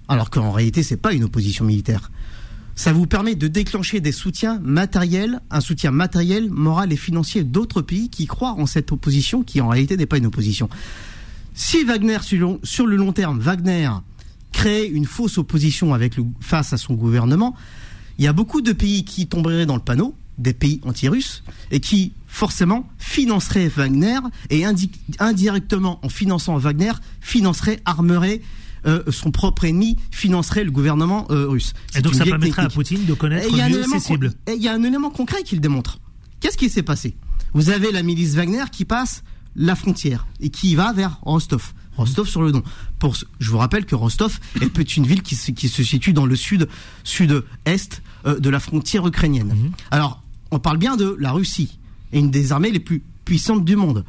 alors 0.07 0.29
qu'en 0.29 0.51
réalité 0.51 0.83
c'est 0.83 0.97
pas 0.97 1.13
une 1.13 1.23
opposition 1.23 1.65
militaire. 1.65 2.11
Ça 2.75 2.93
vous 2.93 3.07
permet 3.07 3.33
de 3.33 3.47
déclencher 3.47 4.01
des 4.01 4.11
soutiens 4.11 4.59
matériels, 4.59 5.39
un 5.49 5.61
soutien 5.61 5.89
matériel, 5.89 6.51
moral 6.51 6.93
et 6.93 6.95
financier 6.95 7.43
d'autres 7.43 7.81
pays 7.81 8.09
qui 8.09 8.27
croient 8.27 8.53
en 8.53 8.67
cette 8.67 8.91
opposition 8.91 9.41
qui 9.41 9.61
en 9.61 9.67
réalité 9.67 9.97
n'est 9.97 10.05
pas 10.05 10.19
une 10.19 10.27
opposition. 10.27 10.69
Si 11.55 11.83
Wagner, 11.83 12.19
sur 12.21 12.85
le 12.85 12.95
long 12.95 13.13
terme, 13.13 13.39
Wagner 13.39 13.89
crée 14.51 14.85
une 14.85 15.05
fausse 15.05 15.39
opposition 15.39 15.97
face 16.39 16.71
à 16.71 16.77
son 16.77 16.93
gouvernement, 16.93 17.55
il 18.19 18.25
y 18.25 18.27
a 18.27 18.33
beaucoup 18.33 18.61
de 18.61 18.73
pays 18.73 19.05
qui 19.05 19.25
tomberaient 19.25 19.65
dans 19.65 19.75
le 19.75 19.81
panneau, 19.81 20.13
des 20.37 20.53
pays 20.53 20.79
anti-russes, 20.83 21.43
et 21.71 21.79
qui 21.79 22.13
forcément 22.27 22.87
financeraient 22.99 23.69
Wagner 23.69 24.19
et 24.51 24.65
indirectement 25.19 25.99
en 26.03 26.09
finançant 26.09 26.57
Wagner 26.57 26.91
financeraient, 27.21 27.79
armeraient 27.85 28.41
euh, 28.87 29.03
son 29.11 29.31
propre 29.31 29.65
ennemi 29.65 29.97
financerait 30.11 30.63
le 30.63 30.71
gouvernement 30.71 31.27
euh, 31.29 31.47
russe. 31.47 31.73
Et 31.95 32.01
donc 32.01 32.15
ça 32.15 32.25
permettrait 32.25 32.63
à 32.63 32.69
Poutine 32.69 33.05
de 33.05 33.13
connaître 33.13 33.51
mieux 33.51 33.83
ses 33.83 33.99
cibles. 33.99 34.33
Il 34.47 34.61
y 34.61 34.67
a 34.67 34.73
un 34.73 34.83
élément 34.83 35.09
concret 35.09 35.43
qui 35.43 35.55
le 35.55 35.61
démontre. 35.61 35.99
Qu'est-ce 36.39 36.57
qui 36.57 36.69
s'est 36.69 36.83
passé? 36.83 37.15
Vous 37.53 37.69
avez 37.69 37.91
la 37.91 38.03
milice 38.03 38.35
Wagner 38.35 38.63
qui 38.71 38.85
passe 38.85 39.23
la 39.55 39.75
frontière 39.75 40.27
et 40.39 40.49
qui 40.49 40.75
va 40.75 40.93
vers 40.93 41.19
Rostov. 41.23 41.73
Rostov 41.95 42.27
sur 42.27 42.43
le 42.43 42.51
Don. 42.51 42.61
Pour, 42.99 43.15
je 43.39 43.49
vous 43.49 43.57
rappelle 43.57 43.85
que 43.85 43.95
Rostov 43.95 44.39
est 44.61 44.97
une 44.97 45.07
ville 45.07 45.23
qui 45.23 45.35
se, 45.35 45.51
qui 45.51 45.67
se 45.67 45.83
situe 45.83 46.13
dans 46.13 46.27
le 46.27 46.35
sud, 46.35 46.67
sud-est 47.03 48.03
euh, 48.27 48.39
de 48.39 48.49
la 48.49 48.59
frontière 48.59 49.07
ukrainienne. 49.07 49.47
Mhm. 49.47 49.71
Alors, 49.89 50.21
on 50.51 50.59
parle 50.59 50.77
bien 50.77 50.95
de 50.95 51.17
la 51.19 51.31
Russie 51.31 51.79
une 52.11 52.31
des 52.31 52.51
armées 52.51 52.71
les 52.71 52.79
plus 52.79 53.03
puissantes 53.25 53.65
du 53.65 53.75
monde. 53.75 54.05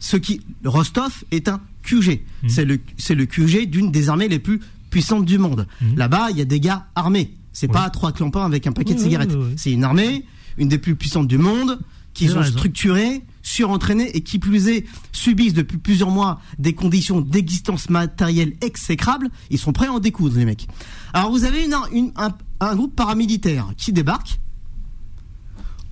Ce 0.00 0.16
qui, 0.16 0.40
Rostov 0.64 1.24
est 1.30 1.48
un 1.48 1.60
QG. 1.82 2.20
Mhm. 2.42 2.48
C'est 2.48 2.64
le, 2.64 2.80
c'est 2.96 3.14
le 3.14 3.26
QG 3.26 3.68
d'une 3.68 3.90
des 3.90 4.08
armées 4.08 4.28
les 4.28 4.38
plus 4.38 4.60
puissantes 4.90 5.24
du 5.24 5.38
monde. 5.38 5.66
Mhm. 5.80 5.96
Là-bas, 5.96 6.28
il 6.30 6.38
y 6.38 6.40
a 6.40 6.44
des 6.44 6.60
gars 6.60 6.86
armés. 6.94 7.34
C'est 7.52 7.68
pas 7.68 7.90
trois 7.90 8.12
clampins 8.12 8.44
avec 8.44 8.66
un 8.66 8.72
paquet 8.72 8.94
de 8.94 9.00
cigarettes. 9.00 9.36
c'est 9.56 9.72
une 9.72 9.82
armée, 9.82 10.24
une 10.58 10.68
des 10.68 10.78
plus 10.78 10.94
puissantes 10.94 11.26
du 11.26 11.38
monde, 11.38 11.80
qui 12.14 12.28
sont 12.28 12.42
structurées, 12.42 13.22
surentraînés 13.42 14.10
et 14.16 14.20
qui 14.22 14.38
plus 14.38 14.68
est 14.68 14.84
subissent 15.12 15.54
depuis 15.54 15.78
plusieurs 15.78 16.10
mois 16.10 16.40
des 16.58 16.74
conditions 16.74 17.20
d'existence 17.20 17.90
matérielle 17.90 18.54
exécrables. 18.60 19.30
Ils 19.50 19.58
sont 19.58 19.72
prêts 19.72 19.86
à 19.86 19.92
en 19.92 20.00
découdre, 20.00 20.36
les 20.36 20.44
mecs. 20.44 20.66
Alors 21.12 21.30
vous 21.30 21.44
avez 21.44 21.64
une, 21.64 22.12
un, 22.16 22.34
un, 22.60 22.74
groupe 22.74 22.94
paramilitaire 22.94 23.68
qui 23.76 23.92
débarque 23.92 24.40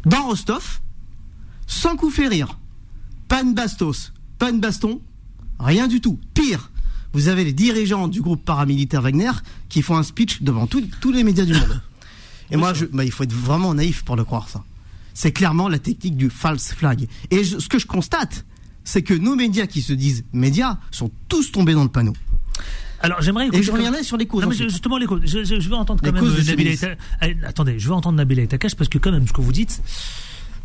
dans 0.04 0.26
Rostov 0.26 0.80
sans 1.66 1.96
coup 1.96 2.10
férir. 2.10 2.58
Pas 3.28 3.42
de 3.42 3.52
bastos, 3.52 4.12
pas 4.38 4.52
de 4.52 4.58
baston, 4.58 5.00
Rien 5.58 5.88
du 5.88 6.00
tout. 6.00 6.18
Pire, 6.34 6.70
vous 7.12 7.28
avez 7.28 7.44
les 7.44 7.52
dirigeants 7.52 8.08
du 8.08 8.20
groupe 8.20 8.44
paramilitaire 8.44 9.02
Wagner 9.02 9.30
qui 9.68 9.82
font 9.82 9.96
un 9.96 10.02
speech 10.02 10.42
devant 10.42 10.66
tous 10.66 11.12
les 11.12 11.24
médias 11.24 11.44
du 11.44 11.54
monde. 11.54 11.80
Et 12.50 12.56
moi, 12.56 12.74
je, 12.74 12.84
bah, 12.84 13.04
il 13.04 13.10
faut 13.10 13.24
être 13.24 13.32
vraiment 13.32 13.74
naïf 13.74 14.04
pour 14.04 14.16
le 14.16 14.24
croire, 14.24 14.48
ça. 14.48 14.62
C'est 15.14 15.32
clairement 15.32 15.68
la 15.68 15.78
technique 15.78 16.16
du 16.16 16.30
false 16.30 16.72
flag. 16.74 17.08
Et 17.30 17.42
ce 17.42 17.68
que 17.68 17.78
je 17.78 17.86
constate, 17.86 18.44
c'est 18.84 19.02
que 19.02 19.14
nos 19.14 19.34
médias 19.34 19.66
qui 19.66 19.80
se 19.82 19.94
disent 19.94 20.24
médias 20.32 20.76
sont 20.90 21.10
tous 21.28 21.50
tombés 21.50 21.72
dans 21.72 21.82
le 21.82 21.88
panneau. 21.88 22.12
Alors 23.00 23.20
j'aimerais 23.20 23.48
et 23.52 23.62
je 23.62 23.72
reviendrai 23.72 24.02
sur 24.02 24.16
les 24.16 24.26
causes. 24.26 24.42
Non, 24.42 24.48
mais 24.48 24.54
justement 24.54 24.98
les 24.98 25.06
causes. 25.06 25.22
Je, 25.24 25.68
veux 25.68 25.74
entendre 25.74 26.02
quand 26.02 26.12
même 26.12 26.44
Nabil 26.44 26.78
Attendez, 27.44 27.78
je 27.78 27.88
veux 27.88 27.94
entendre 27.94 28.16
Nabil 28.16 28.46
Takash 28.46 28.74
parce 28.74 28.88
que 28.88 28.98
quand 28.98 29.10
même 29.10 29.26
ce 29.26 29.32
que 29.32 29.40
vous 29.40 29.52
dites, 29.52 29.82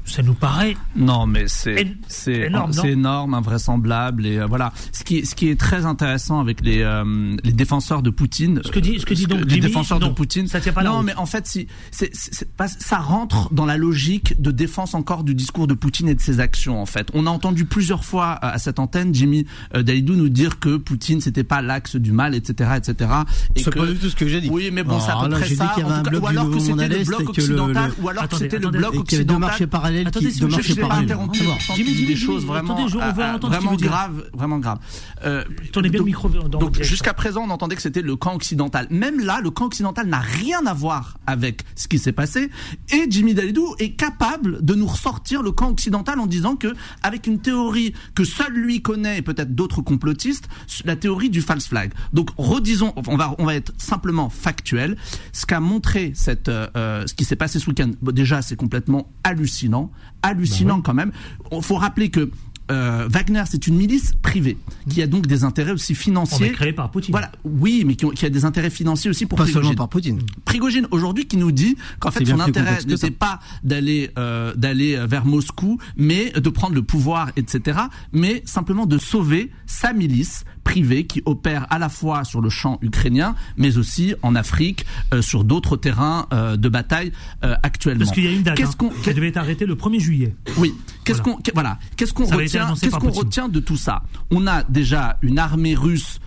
ça 0.05 0.23
nous 0.23 0.33
paraît 0.33 0.75
non 0.95 1.25
mais 1.25 1.45
c'est 1.47 1.95
c'est 2.07 2.33
énorme, 2.33 2.73
c'est 2.73 2.91
énorme 2.91 3.33
invraisemblable 3.33 4.25
et 4.25 4.37
euh, 4.39 4.45
voilà. 4.45 4.73
Ce 4.91 5.03
qui 5.03 5.25
ce 5.25 5.35
qui 5.35 5.49
est 5.49 5.59
très 5.59 5.85
intéressant 5.85 6.39
avec 6.39 6.61
les 6.61 6.81
euh, 6.81 7.35
les 7.43 7.51
défenseurs 7.51 8.01
de 8.01 8.09
Poutine 8.09 8.61
ce 8.63 8.71
que 8.71 8.79
dit 8.79 8.99
ce 8.99 9.05
que 9.05 9.13
dit 9.13 9.25
donc 9.25 9.45
les 9.45 9.59
défenseurs 9.59 9.99
de 9.99 10.07
Poutine. 10.07 10.47
ça 10.47 10.59
tient 10.59 10.73
pas 10.73 10.83
non 10.83 11.03
mais 11.03 11.15
en 11.15 11.25
fait 11.25 11.47
si 11.47 11.67
c'est 11.91 12.11
ça 12.13 12.97
rentre 12.97 13.53
dans 13.53 13.65
la 13.65 13.77
logique 13.77 14.39
de 14.41 14.51
défense 14.51 14.93
encore 14.93 15.23
du 15.23 15.35
discours 15.35 15.67
de 15.67 15.73
Poutine 15.73 16.09
et 16.09 16.15
de 16.15 16.21
ses 16.21 16.39
actions 16.39 16.81
en 16.81 16.85
fait. 16.85 17.09
On 17.13 17.27
a 17.27 17.29
entendu 17.29 17.65
plusieurs 17.65 18.03
fois 18.03 18.33
à 18.33 18.57
cette 18.57 18.79
antenne 18.79 19.13
Jimmy 19.13 19.45
euh, 19.75 19.83
Dalidou 19.83 20.15
nous 20.15 20.29
dire 20.29 20.59
que 20.59 20.77
Poutine 20.77 21.21
c'était 21.21 21.43
pas 21.43 21.61
l'axe 21.61 21.95
du 21.95 22.11
mal 22.11 22.35
etc 22.35 22.71
etc 22.77 23.11
et 23.55 23.63
c'est 23.63 23.75
pas 23.75 23.85
du 23.85 23.95
tout 23.95 24.09
ce 24.09 24.15
que 24.15 24.27
j'ai 24.27 24.41
dit. 24.41 24.49
Oui 24.49 24.69
mais 24.71 24.83
bon 24.83 24.99
c'est 24.99 25.11
à 25.11 25.19
peu 25.23 25.29
près 25.29 25.47
ça. 25.55 25.75
ou 25.77 26.27
alors 26.27 26.49
que 26.49 26.59
c'était 26.59 26.87
le 26.87 27.05
bloc 27.05 27.29
occidental 27.29 27.91
ou 28.01 28.09
alors 28.09 28.27
que 28.27 28.35
c'était 28.35 28.59
le 28.59 28.69
bloc 28.69 28.95
occidental 28.95 29.67
Attendez, 30.05 30.31
si 30.31 30.45
marché 30.45 30.75
pas 30.75 30.95
interrompu. 30.95 31.39
Jimmy, 31.75 32.05
des 32.05 32.15
choses 32.15 32.45
vraiment, 32.45 32.73
Attendez, 32.73 32.89
je 32.89 32.97
euh, 32.97 33.37
vraiment 33.41 33.75
graves, 33.75 34.29
vraiment 34.33 34.59
graves. 34.59 34.79
Euh, 35.23 35.43
Tournez 35.71 35.89
bien 35.89 35.99
le 35.99 36.05
micro. 36.05 36.29
Donc 36.29 36.81
jusqu'à 36.81 37.13
présent, 37.13 37.43
on 37.45 37.49
entendait 37.49 37.75
que 37.75 37.81
c'était 37.81 38.01
le 38.01 38.15
camp 38.15 38.35
occidental. 38.35 38.87
Même 38.89 39.19
là, 39.19 39.39
le 39.41 39.49
camp 39.49 39.65
occidental 39.65 40.07
n'a 40.07 40.19
rien 40.19 40.65
à 40.65 40.73
voir 40.73 41.17
avec 41.27 41.63
ce 41.75 41.87
qui 41.87 41.99
s'est 41.99 42.11
passé. 42.11 42.49
Et 42.93 43.05
Jimmy 43.09 43.33
Dalidou 43.33 43.75
est 43.79 43.91
capable 43.91 44.63
de 44.63 44.75
nous 44.75 44.87
ressortir 44.87 45.41
le 45.41 45.51
camp 45.51 45.69
occidental 45.69 46.19
en 46.19 46.27
disant 46.27 46.55
que, 46.55 46.73
avec 47.03 47.27
une 47.27 47.39
théorie 47.39 47.93
que 48.15 48.23
seul 48.23 48.53
lui 48.53 48.81
connaît 48.81 49.17
et 49.17 49.21
peut-être 49.21 49.55
d'autres 49.55 49.81
complotistes, 49.81 50.47
la 50.85 50.95
théorie 50.95 51.29
du 51.29 51.41
false 51.41 51.67
flag. 51.67 51.91
Donc 52.13 52.29
redisons, 52.37 52.93
on 53.07 53.17
va 53.17 53.35
on 53.37 53.45
va 53.45 53.55
être 53.55 53.73
simplement 53.77 54.29
factuel. 54.29 54.97
Ce 55.33 55.45
qu'a 55.45 55.59
montré 55.59 56.11
cette, 56.15 56.49
euh, 56.49 57.05
ce 57.07 57.13
qui 57.13 57.25
s'est 57.25 57.35
passé 57.35 57.59
ce 57.59 57.67
week-end, 57.69 57.91
déjà 58.01 58.41
c'est 58.41 58.55
complètement 58.55 59.11
hallucinant 59.23 59.80
hallucinant 60.21 60.77
bah 60.77 60.83
quand 60.85 60.93
même. 60.93 61.11
Il 61.51 61.61
faut 61.61 61.75
rappeler 61.75 62.09
que 62.09 62.29
euh, 62.71 63.07
Wagner, 63.09 63.43
c'est 63.49 63.67
une 63.67 63.75
milice 63.75 64.13
privée 64.21 64.57
qui 64.89 65.01
a 65.01 65.07
donc 65.07 65.27
des 65.27 65.43
intérêts 65.43 65.73
aussi 65.73 65.93
financiers. 65.93 66.51
créée 66.51 66.71
par 66.71 66.89
Poutine. 66.89 67.11
Voilà, 67.11 67.31
oui, 67.43 67.83
mais 67.85 67.95
qui, 67.95 68.25
a 68.25 68.29
des 68.29 68.45
intérêts 68.45 68.69
financiers 68.69 69.09
aussi 69.09 69.25
pour 69.25 69.37
pas 69.37 69.45
seulement 69.45 69.73
par 69.73 69.89
Poutine. 69.89 70.21
Prigogine 70.45 70.87
aujourd'hui 70.91 71.27
qui 71.27 71.37
nous 71.37 71.51
dit 71.51 71.75
qu'en 71.99 72.11
fait 72.11 72.25
son 72.25 72.39
intérêt 72.39 72.79
n'était 72.85 73.11
pas 73.11 73.39
d'aller 73.63 74.11
euh, 74.17 74.53
d'aller 74.55 74.97
vers 75.05 75.25
Moscou, 75.25 75.79
mais 75.97 76.31
de 76.31 76.49
prendre 76.49 76.75
le 76.75 76.83
pouvoir, 76.83 77.31
etc. 77.35 77.79
Mais 78.13 78.41
simplement 78.45 78.85
de 78.85 78.97
sauver 78.97 79.51
sa 79.65 79.91
milice 79.93 80.45
privée 80.63 81.05
qui 81.05 81.21
opère 81.25 81.67
à 81.69 81.79
la 81.79 81.89
fois 81.89 82.23
sur 82.23 82.41
le 82.41 82.49
champ 82.49 82.79
ukrainien, 82.81 83.35
mais 83.57 83.77
aussi 83.77 84.15
en 84.21 84.35
Afrique, 84.35 84.85
euh, 85.13 85.21
sur 85.21 85.43
d'autres 85.43 85.77
terrains 85.77 86.27
euh, 86.33 86.57
de 86.57 86.69
bataille 86.69 87.11
euh, 87.43 87.55
actuellement. 87.63 88.05
Parce 88.05 88.11
qu'il 88.11 88.25
y 88.25 88.27
a 88.27 88.31
une 88.31 88.43
date 88.43 88.59
hein, 88.59 88.89
qui 89.03 89.13
devait 89.13 89.29
être 89.29 89.37
arrêtée 89.37 89.65
le 89.65 89.75
1er 89.75 89.99
juillet. 89.99 90.35
Oui. 90.57 90.73
Qu'est-ce 91.03 91.21
qu'on 91.21 91.37
voilà 91.53 91.79
Qu'est-ce 91.97 92.13
qu'on 92.13 92.25
retient 92.25 92.73
Qu'est-ce 92.79 92.95
qu'on 92.95 93.11
retient 93.11 93.49
de 93.49 93.59
tout 93.59 93.77
ça? 93.77 94.03
On 94.29 94.47
a 94.47 94.63
déjà 94.63 95.17
une 95.21 95.39
armée 95.39 95.75
russe 95.75 96.19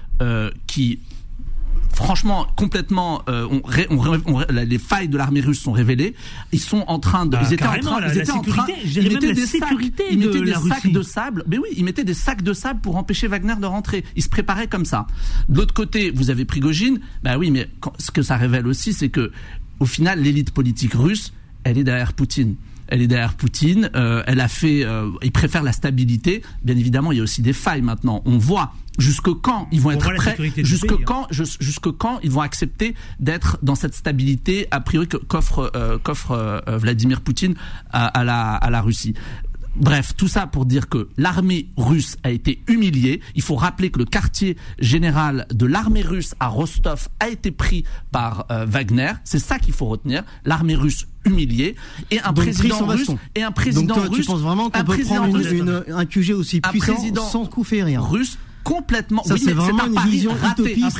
qui 0.66 1.00
franchement 1.94 2.46
complètement 2.56 3.22
euh, 3.28 3.46
on, 3.90 4.40
les 4.50 4.78
failles 4.78 5.08
de 5.08 5.16
l'armée 5.16 5.40
russe 5.40 5.60
sont 5.60 5.72
révélées 5.72 6.14
ils 6.52 6.60
sont 6.60 6.84
en 6.88 6.98
train 6.98 7.26
de 7.26 7.32
bah, 7.32 7.42
ils 7.46 7.52
étaient 7.54 7.66
en 7.66 7.78
train 7.78 8.00
ils 8.08 8.18
étaient 8.18 8.30
en 8.30 8.42
train 8.42 8.66
ils 8.84 9.12
mettaient 9.12 9.32
des 9.32 9.46
sacs 9.46 9.68
ils 10.10 10.18
mettaient 10.18 10.40
des 10.40 10.54
sacs 10.54 10.92
de 10.92 11.02
sable 11.02 11.44
mais 11.46 11.58
oui 11.58 11.68
ils 11.76 11.84
mettaient 11.84 12.04
des 12.04 12.14
sacs 12.14 12.42
de 12.42 12.52
sable 12.52 12.80
pour 12.80 12.96
empêcher 12.96 13.28
Wagner 13.28 13.54
de 13.60 13.66
rentrer 13.66 14.04
ils 14.16 14.22
se 14.22 14.28
préparaient 14.28 14.68
comme 14.68 14.84
ça 14.84 15.06
de 15.48 15.56
l'autre 15.56 15.74
côté 15.74 16.10
vous 16.10 16.30
avez 16.30 16.44
Prigogine 16.44 17.00
bah 17.22 17.38
oui 17.38 17.50
mais 17.50 17.68
ce 17.98 18.10
que 18.10 18.22
ça 18.22 18.36
révèle 18.36 18.66
aussi 18.66 18.92
c'est 18.92 19.08
que 19.08 19.32
au 19.80 19.86
final 19.86 20.20
l'élite 20.20 20.50
politique 20.52 20.94
russe 20.94 21.32
elle 21.64 21.78
est 21.78 21.84
derrière 21.84 22.12
Poutine 22.12 22.56
Elle 22.88 23.02
est 23.02 23.06
derrière 23.06 23.34
Poutine. 23.34 23.90
Euh, 23.96 24.22
elle 24.26 24.40
a 24.40 24.48
fait. 24.48 24.84
Euh, 24.84 25.10
il 25.22 25.32
préfère 25.32 25.62
la 25.62 25.72
stabilité. 25.72 26.42
Bien 26.62 26.76
évidemment, 26.76 27.10
il 27.10 27.18
y 27.18 27.20
a 27.20 27.24
aussi 27.24 27.42
des 27.42 27.54
failles 27.54 27.82
maintenant. 27.82 28.22
On 28.26 28.38
voit 28.38 28.74
jusque 28.98 29.32
quand 29.42 29.68
ils 29.72 29.80
vont 29.80 29.90
être 29.92 30.12
prêts, 30.14 30.36
jusque 30.58 30.92
hein. 30.92 30.98
quand, 31.04 31.26
jusque 31.30 31.90
quand 31.92 32.20
ils 32.22 32.30
vont 32.30 32.40
accepter 32.40 32.94
d'être 33.20 33.58
dans 33.62 33.74
cette 33.74 33.94
stabilité 33.94 34.66
a 34.70 34.80
priori 34.80 35.08
qu'offre 35.08 35.70
euh, 35.74 35.98
qu'offre 35.98 36.32
euh, 36.32 36.78
Vladimir 36.78 37.20
Poutine 37.20 37.54
à, 37.90 38.06
à, 38.06 38.24
la 38.24 38.54
à 38.54 38.70
la 38.70 38.80
Russie. 38.80 39.14
Bref, 39.76 40.14
tout 40.16 40.28
ça 40.28 40.46
pour 40.46 40.66
dire 40.66 40.88
que 40.88 41.08
l'armée 41.16 41.66
russe 41.76 42.16
a 42.22 42.30
été 42.30 42.62
humiliée. 42.68 43.20
Il 43.34 43.42
faut 43.42 43.56
rappeler 43.56 43.90
que 43.90 43.98
le 43.98 44.04
quartier 44.04 44.56
général 44.78 45.46
de 45.52 45.66
l'armée 45.66 46.02
russe 46.02 46.34
à 46.38 46.46
Rostov 46.46 47.08
a 47.18 47.28
été 47.28 47.50
pris 47.50 47.84
par 48.12 48.46
euh, 48.50 48.66
Wagner. 48.66 49.12
C'est 49.24 49.40
ça 49.40 49.58
qu'il 49.58 49.74
faut 49.74 49.86
retenir. 49.86 50.22
L'armée 50.44 50.76
russe 50.76 51.08
humiliée 51.24 51.74
et 52.12 52.20
un 52.20 52.32
président 52.32 52.86
russe 52.86 53.10
et 53.34 53.42
un 53.42 53.50
président 53.50 53.94
Donc 53.94 54.04
toi, 54.04 54.14
russe. 54.14 54.26
Tu 54.26 54.26
penses 54.26 54.42
vraiment 54.42 54.70
qu'on 54.70 54.84
peut 54.84 54.98
prendre 54.98 55.36
une, 55.36 55.56
une, 55.58 55.84
un 55.88 56.04
QG 56.04 56.30
aussi 56.30 56.60
puissant 56.60 56.96
sans 57.28 57.46
coup 57.46 57.66
rien? 57.68 58.00
russe 58.00 58.38
complètement. 58.64 59.22
Ça, 59.22 59.34
oui, 59.34 59.40
c'est 59.44 59.52
vraiment 59.52 59.86
une 59.86 60.10
vision 60.10 60.32
raté. 60.32 60.72
utopiste. 60.76 60.98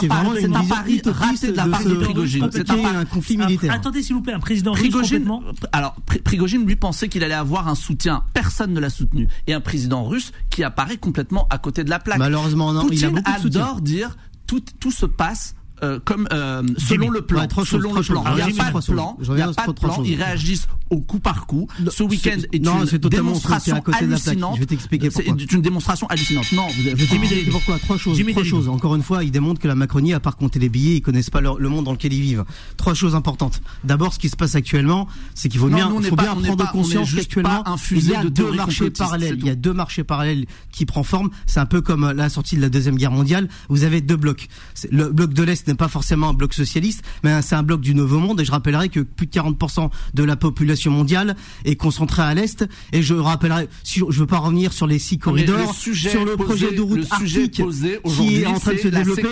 C'est 0.00 0.06
vraiment 0.08 0.34
une 0.34 0.38
vision 0.38 0.64
pari 0.64 1.02
raté 1.04 1.52
de 1.52 1.56
la 1.56 1.66
part 1.66 1.84
de 1.84 1.94
Prigogine. 1.94 2.48
C'est 2.50 2.70
un, 2.70 3.00
un 3.00 3.04
conflit 3.04 3.36
militaire. 3.36 3.72
Attendez, 3.72 4.02
s'il 4.02 4.16
vous 4.16 4.22
plaît, 4.22 4.32
un 4.32 4.40
président 4.40 4.72
Prigogine, 4.72 5.00
russe 5.00 5.28
complètement. 5.28 5.42
Alors, 5.72 5.94
Prigogine 6.24 6.66
lui 6.66 6.76
pensait 6.76 7.08
qu'il 7.08 7.22
allait 7.22 7.34
avoir 7.34 7.68
un 7.68 7.74
soutien. 7.74 8.24
Personne 8.34 8.72
ne 8.72 8.80
l'a 8.80 8.90
soutenu. 8.90 9.28
Et 9.46 9.52
un 9.52 9.60
président 9.60 10.04
russe 10.04 10.32
qui 10.50 10.64
apparaît 10.64 10.96
complètement 10.96 11.46
à 11.50 11.58
côté 11.58 11.84
de 11.84 11.90
la 11.90 11.98
plaque. 11.98 12.18
Malheureusement, 12.18 12.72
non. 12.72 12.82
Poutine 12.82 12.98
il 12.98 13.04
a 13.04 13.10
beaucoup 13.10 13.48
de 13.48 13.58
adore 13.58 13.80
dire 13.80 14.16
tout, 14.46 14.62
tout 14.80 14.90
se 14.90 15.06
passe 15.06 15.54
euh, 15.82 15.98
comme 16.04 16.28
euh, 16.32 16.62
selon 16.78 17.10
le 17.10 17.22
plan. 17.22 17.40
Ouais, 17.42 17.48
selon 17.64 17.94
le 17.94 18.02
plan. 18.02 18.24
choses. 18.24 18.36
Il 18.48 18.52
n'y 18.54 18.60
a 18.60 18.70
pas 18.72 18.80
de 18.80 18.84
plan. 18.86 19.16
Il 19.20 19.30
n'y 19.34 19.42
a 19.42 19.48
pas 19.52 19.66
de 19.66 19.72
plan. 19.72 20.02
Ils 20.04 20.14
réagissent 20.16 20.68
au 20.90 21.00
coup 21.00 21.18
par 21.18 21.46
coup. 21.46 21.66
Ce 21.90 22.02
week-end 22.02 22.38
est, 22.52 22.58
non, 22.62 22.84
une 22.84 22.98
démonstration 22.98 23.76
à 23.76 23.80
côté 23.80 23.98
hallucinante. 24.04 24.54
Je 24.56 24.60
vais 24.60 24.66
t'expliquer 24.66 25.10
pourquoi. 25.10 25.34
C'est 25.38 25.52
une 25.52 25.62
démonstration 25.62 26.06
hallucinante. 26.08 26.52
Non, 26.52 26.66
vous 26.68 26.86
avez. 26.88 27.06
Pourquoi. 27.50 27.78
Trois 27.78 27.96
choses. 27.98 28.16
Jimmy 28.16 28.32
Trois 28.32 28.44
choses. 28.44 28.68
Encore 28.68 28.94
une 28.94 29.02
fois, 29.02 29.24
ils 29.24 29.30
démontrent 29.30 29.60
que 29.60 29.68
la 29.68 29.74
Macronie, 29.74 30.12
à 30.12 30.20
part 30.20 30.36
compter 30.36 30.58
les 30.58 30.68
billets, 30.68 30.96
ils 30.96 31.02
connaissent 31.02 31.30
pas 31.30 31.40
leur- 31.40 31.58
le 31.58 31.68
monde 31.68 31.84
dans 31.84 31.92
lequel 31.92 32.12
ils 32.12 32.20
vivent. 32.22 32.44
Trois 32.76 32.94
choses 32.94 33.14
importantes. 33.14 33.60
D'abord, 33.84 34.12
ce 34.14 34.18
qui 34.18 34.28
se 34.28 34.36
passe 34.36 34.54
actuellement, 34.54 35.08
c'est 35.34 35.48
qu'il 35.48 35.60
faut 35.60 35.68
Non, 35.70 35.76
bien, 35.76 35.88
nous, 35.88 36.02
faut 36.02 36.16
prendre 36.16 36.34
pas- 36.42 36.50
on 36.50 36.56
est 36.64 36.70
conscience 36.72 37.14
qu'actuellement, 37.14 37.64
il 37.90 38.08
y 38.08 38.14
a 38.14 38.22
de 38.24 38.28
deux 38.28 38.52
marchés 38.52 38.90
parallèles. 38.90 39.36
Il 39.38 39.46
y 39.46 39.50
a 39.50 39.54
deux 39.54 39.72
marchés 39.72 40.04
parallèles 40.04 40.46
qui 40.70 40.86
prend 40.86 41.02
forme. 41.02 41.30
C'est 41.46 41.60
un 41.60 41.66
peu 41.66 41.80
comme 41.80 42.12
la 42.12 42.28
sortie 42.28 42.56
de 42.56 42.60
la 42.60 42.68
deuxième 42.68 42.96
guerre 42.96 43.10
mondiale. 43.12 43.48
Vous 43.68 43.84
avez 43.84 44.00
deux 44.00 44.16
blocs. 44.16 44.48
Le 44.90 45.08
bloc 45.10 45.32
de 45.32 45.42
l'Est 45.42 45.71
n'est 45.72 45.76
pas 45.76 45.88
forcément 45.88 46.28
un 46.30 46.32
bloc 46.34 46.54
socialiste, 46.54 47.02
mais 47.24 47.42
c'est 47.42 47.54
un 47.54 47.62
bloc 47.62 47.80
du 47.80 47.94
Nouveau 47.94 48.18
Monde. 48.18 48.40
Et 48.40 48.44
je 48.44 48.50
rappellerai 48.52 48.88
que 48.88 49.00
plus 49.00 49.26
de 49.26 49.32
40% 49.32 49.90
de 50.14 50.22
la 50.24 50.36
population 50.36 50.90
mondiale 50.90 51.36
est 51.64 51.76
concentrée 51.76 52.22
à 52.22 52.34
l'Est. 52.34 52.66
Et 52.92 53.02
je 53.02 53.14
rappellerai, 53.14 53.68
si 53.84 54.00
je 54.08 54.18
veux 54.20 54.26
pas 54.26 54.38
revenir 54.38 54.72
sur 54.72 54.86
les 54.86 54.98
six 54.98 55.18
corridors, 55.18 55.68
le 55.68 55.74
sujet 55.74 56.10
sur 56.10 56.24
le 56.24 56.32
posé- 56.36 56.44
projet 56.44 56.72
de 56.72 56.80
route 56.80 57.06
arctique 57.10 57.52
qui 57.52 58.36
est 58.36 58.46
en 58.46 58.58
train 58.58 58.72
de 58.74 58.78
se 58.78 58.88
développer, 58.88 59.22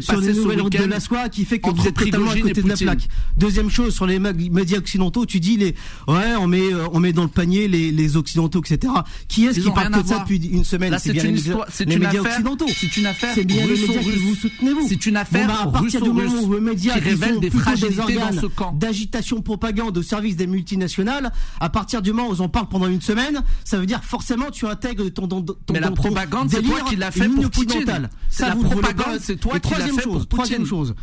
sur 0.00 0.20
les 0.20 0.32
nouvelles 0.34 0.60
routes 0.60 0.72
de 0.72 0.78
week-end 0.78 0.90
la 0.90 1.00
soie, 1.00 1.28
qui 1.28 1.44
fait 1.44 1.58
que 1.58 1.70
vous 1.70 1.86
êtes 1.86 1.94
totalement 1.96 2.30
à 2.30 2.36
côté 2.38 2.62
de 2.62 2.68
la 2.68 2.76
plaque. 2.76 3.08
Deuxième 3.36 3.70
chose, 3.70 3.94
sur 3.94 4.06
les 4.06 4.18
médias 4.18 4.78
occidentaux, 4.78 5.26
tu 5.26 5.40
dis 5.40 5.56
les, 5.56 5.74
ouais, 6.08 6.34
on 6.38 6.46
met, 6.46 6.72
euh, 6.72 6.86
on 6.92 7.00
met 7.00 7.12
dans 7.12 7.22
le 7.22 7.28
panier 7.28 7.68
les, 7.68 7.90
les 7.92 8.16
occidentaux, 8.16 8.60
etc. 8.64 8.92
Qui 9.28 9.46
est-ce 9.46 9.60
qui 9.60 9.70
parle 9.70 9.90
que 9.92 10.00
de 10.02 10.06
ça 10.06 10.18
depuis 10.20 10.36
une 10.48 10.64
semaine? 10.64 10.96
C'est 10.98 11.12
bien 11.12 11.24
une 11.24 11.28
les 11.30 11.34
médias- 11.36 11.50
histoire, 11.52 11.66
c'est 11.70 11.84
les 11.84 11.94
une 11.94 12.02
médias 12.02 12.20
affaire, 12.20 12.32
occidentaux. 12.32 12.66
c'est 12.78 12.96
une 12.96 13.06
affaire 13.06 13.32
C'est 13.34 13.44
bien 13.44 13.66
les 13.66 13.72
médias 13.72 14.00
qui 14.00 14.10
vous 14.18 14.34
soutenez 14.34 14.72
vous. 14.72 14.86
C'est 14.88 15.06
une 15.06 15.16
affaire 15.16 15.46
Bon, 15.64 15.70
bah, 15.70 15.78
à 15.78 15.80
partir 15.90 16.02
du 16.02 16.10
moment 16.10 16.42
où 16.42 16.54
les 16.54 16.60
médias 16.60 16.94
qui 16.94 17.00
qui 17.00 17.08
révèle 17.08 17.34
sont 17.34 17.40
des 17.40 17.50
fragilités 17.50 17.96
dans 17.96 18.22
organes 18.22 18.40
ce 18.40 18.46
camp. 18.46 18.72
d'agitation 18.72 19.42
propagande 19.42 19.96
au 19.96 20.02
service 20.02 20.36
des 20.36 20.46
multinationales, 20.46 21.32
à 21.60 21.68
partir 21.68 22.02
du 22.02 22.12
moment 22.12 22.28
où 22.30 22.34
on 22.40 22.44
en 22.44 22.48
parle 22.48 22.68
pendant 22.68 22.86
une 22.88 23.00
semaine, 23.00 23.42
ça 23.64 23.78
veut 23.78 23.86
dire 23.86 24.02
forcément 24.04 24.50
tu 24.50 24.66
intègres 24.66 25.08
ton, 25.12 25.28
ton, 25.28 25.42
ton 25.42 25.56
Mais 25.72 25.80
la 25.80 25.90
propagande, 25.90 26.50
c'est 26.50 26.62
toi 26.62 26.80
qui 26.88 26.96
l'as 26.96 27.10
fait 27.10 27.28
pour 27.28 27.50
Poutine. 27.50 28.08
Ça, 28.28 28.48
la 28.48 28.56
propagande, 28.56 29.18
c'est 29.20 29.36
toi 29.36 29.58
qui 29.58 29.70
l'as 29.70 29.76
troisième 29.76 29.96
fait 29.96 30.02
pour 30.02 30.26
Troisième 30.28 30.58
Poutine. 30.60 30.70
chose. 30.70 30.94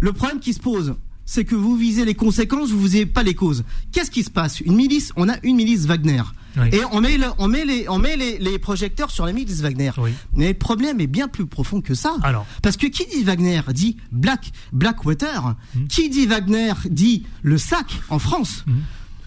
Le 0.00 0.12
problème 0.12 0.40
qui 0.40 0.54
se 0.54 0.60
pose, 0.60 0.94
c'est 1.32 1.44
que 1.44 1.54
vous 1.54 1.76
visez 1.76 2.04
les 2.04 2.16
conséquences, 2.16 2.70
vous 2.70 2.80
visez 2.80 3.06
pas 3.06 3.22
les 3.22 3.34
causes. 3.34 3.62
Qu'est-ce 3.92 4.10
qui 4.10 4.24
se 4.24 4.30
passe? 4.30 4.58
Une 4.58 4.74
milice, 4.74 5.12
on 5.14 5.28
a 5.28 5.36
une 5.44 5.54
milice 5.54 5.86
Wagner. 5.86 6.22
Oui. 6.56 6.66
Et 6.72 6.80
on 6.90 7.00
met, 7.00 7.18
le- 7.18 7.28
on 7.38 7.46
met, 7.46 7.64
les, 7.64 7.88
on 7.88 8.00
met 8.00 8.16
les, 8.16 8.36
les 8.38 8.58
projecteurs 8.58 9.12
sur 9.12 9.24
la 9.26 9.32
milice 9.32 9.60
Wagner. 9.60 9.92
Oui. 9.98 10.10
Mais 10.34 10.48
le 10.48 10.54
problème 10.58 11.00
est 11.00 11.06
bien 11.06 11.28
plus 11.28 11.46
profond 11.46 11.80
que 11.82 11.94
ça. 11.94 12.16
Alors. 12.24 12.44
Parce 12.62 12.76
que 12.76 12.88
qui 12.88 13.06
dit 13.06 13.22
Wagner 13.22 13.60
dit 13.72 13.96
Black, 14.10 14.50
Blackwater. 14.72 15.54
Hmm. 15.76 15.86
Qui 15.86 16.10
dit 16.10 16.26
Wagner 16.26 16.72
dit 16.90 17.26
le 17.42 17.58
sac 17.58 17.86
en 18.08 18.18
France. 18.18 18.64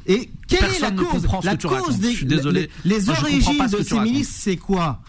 Et 0.06 0.30
quelle 0.50 0.60
Personne 0.60 0.76
est 0.76 0.82
la 0.82 0.92
ne 0.92 0.98
cause 1.02 1.28
La 1.46 1.56
cause 1.56 2.00
des 2.00 2.12
Je 2.12 2.18
suis 2.18 2.26
désolé. 2.26 2.70
les, 2.84 3.00
Moi, 3.00 3.16
origines 3.18 3.66
de 3.72 3.82
ces 3.82 4.00
milices, 4.02 4.36
c'est 4.42 4.58
quoi? 4.58 5.02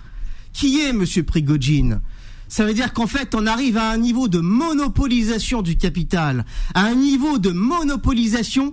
Qui 0.52 0.80
est 0.82 0.92
Monsieur 0.92 1.24
Prigogine? 1.24 2.00
Ça 2.48 2.64
veut 2.64 2.74
dire 2.74 2.92
qu'en 2.92 3.06
fait, 3.06 3.34
on 3.34 3.46
arrive 3.46 3.76
à 3.76 3.90
un 3.90 3.96
niveau 3.96 4.28
de 4.28 4.38
monopolisation 4.38 5.62
du 5.62 5.76
capital, 5.76 6.44
à 6.74 6.82
un 6.84 6.94
niveau 6.94 7.38
de 7.38 7.50
monopolisation 7.50 8.72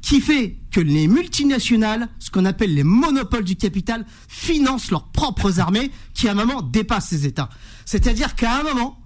qui 0.00 0.20
fait 0.20 0.58
que 0.70 0.80
les 0.80 1.06
multinationales, 1.06 2.08
ce 2.18 2.30
qu'on 2.30 2.44
appelle 2.44 2.74
les 2.74 2.82
monopoles 2.82 3.44
du 3.44 3.56
capital, 3.56 4.04
financent 4.28 4.90
leurs 4.90 5.08
propres 5.08 5.60
armées 5.60 5.90
qui 6.12 6.28
à 6.28 6.32
un 6.32 6.34
moment 6.34 6.60
dépassent 6.60 7.08
ces 7.08 7.26
États. 7.26 7.48
C'est-à-dire 7.86 8.34
qu'à 8.34 8.58
un 8.58 8.62
moment, 8.64 8.98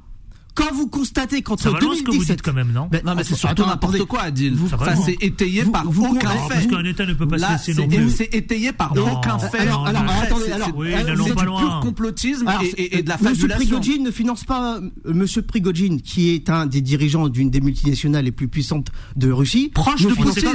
quand 0.57 0.73
vous 0.75 0.89
constatez 0.89 1.43
qu'entre 1.43 1.63
Ça 1.63 1.71
va 1.71 1.79
loin 1.79 1.95
ce 1.95 2.01
que 2.01 2.07
vous 2.07 2.13
2017 2.13 2.37
dites 2.39 2.43
quand 2.45 2.53
même, 2.53 2.73
non 2.73 2.89
Ben, 2.91 3.03
Non 3.05 3.15
mais 3.15 3.23
c'est 3.23 3.37
surtout 3.37 3.65
n'importe 3.65 4.05
quoi, 4.07 4.23
Adil. 4.23 4.55
Vraiment. 4.55 5.03
c'est 5.05 5.17
étayé 5.21 5.63
Vous- 5.63 5.71
par 5.71 5.85
vous- 5.89 6.07
aucun 6.07 6.31
fait. 6.31 6.49
parce 6.49 6.67
qu'un 6.67 6.85
État 6.85 7.07
ne 7.07 7.13
peut 7.15 7.29
pas 7.29 7.37
se 7.37 7.43
Là, 7.43 7.53
laisser 7.53 7.75
c'est 7.75 7.81
non 7.83 7.89
plus. 7.89 8.11
c'est 8.11 8.35
étayé 8.35 8.73
par 8.73 8.95
Non. 8.95 9.13
aucun 9.13 9.39
fait. 9.39 9.59
Alors, 9.59 9.87
alors, 9.87 10.03
attendez, 10.03 10.51
alors, 10.51 10.69
c'est- 10.69 10.75
Oui, 10.75 10.91
n'allons 10.91 11.27
c'est 11.27 11.35
pas 11.35 11.41
du 11.43 11.47
loin. 11.47 11.61
pur 11.61 11.81
complotisme 11.83 12.49
Alors, 12.49 12.63
et, 12.77 13.03
de 13.03 13.09
la 13.09 13.17
Monsieur 13.17 13.35
fabulation. 13.49 13.57
Prigogine 13.79 14.03
ne 14.03 14.11
finance 14.11 14.45
pas 14.45 14.77
euh, 14.79 14.91
Monsieur 15.13 15.43
Prigogine, 15.43 16.01
qui 16.01 16.31
est 16.31 16.51
un 16.51 16.67
des 16.67 16.81
dirigeants 16.81 17.29
d'une 17.29 17.51
des 17.51 17.61
multinationales 17.61 18.25
les 18.25 18.33
plus 18.33 18.49
puissantes 18.49 18.89
de 19.15 19.31
Russie. 19.31 19.71
Proche 19.75 20.03
de 20.03 20.15
Poutine, 20.15 20.51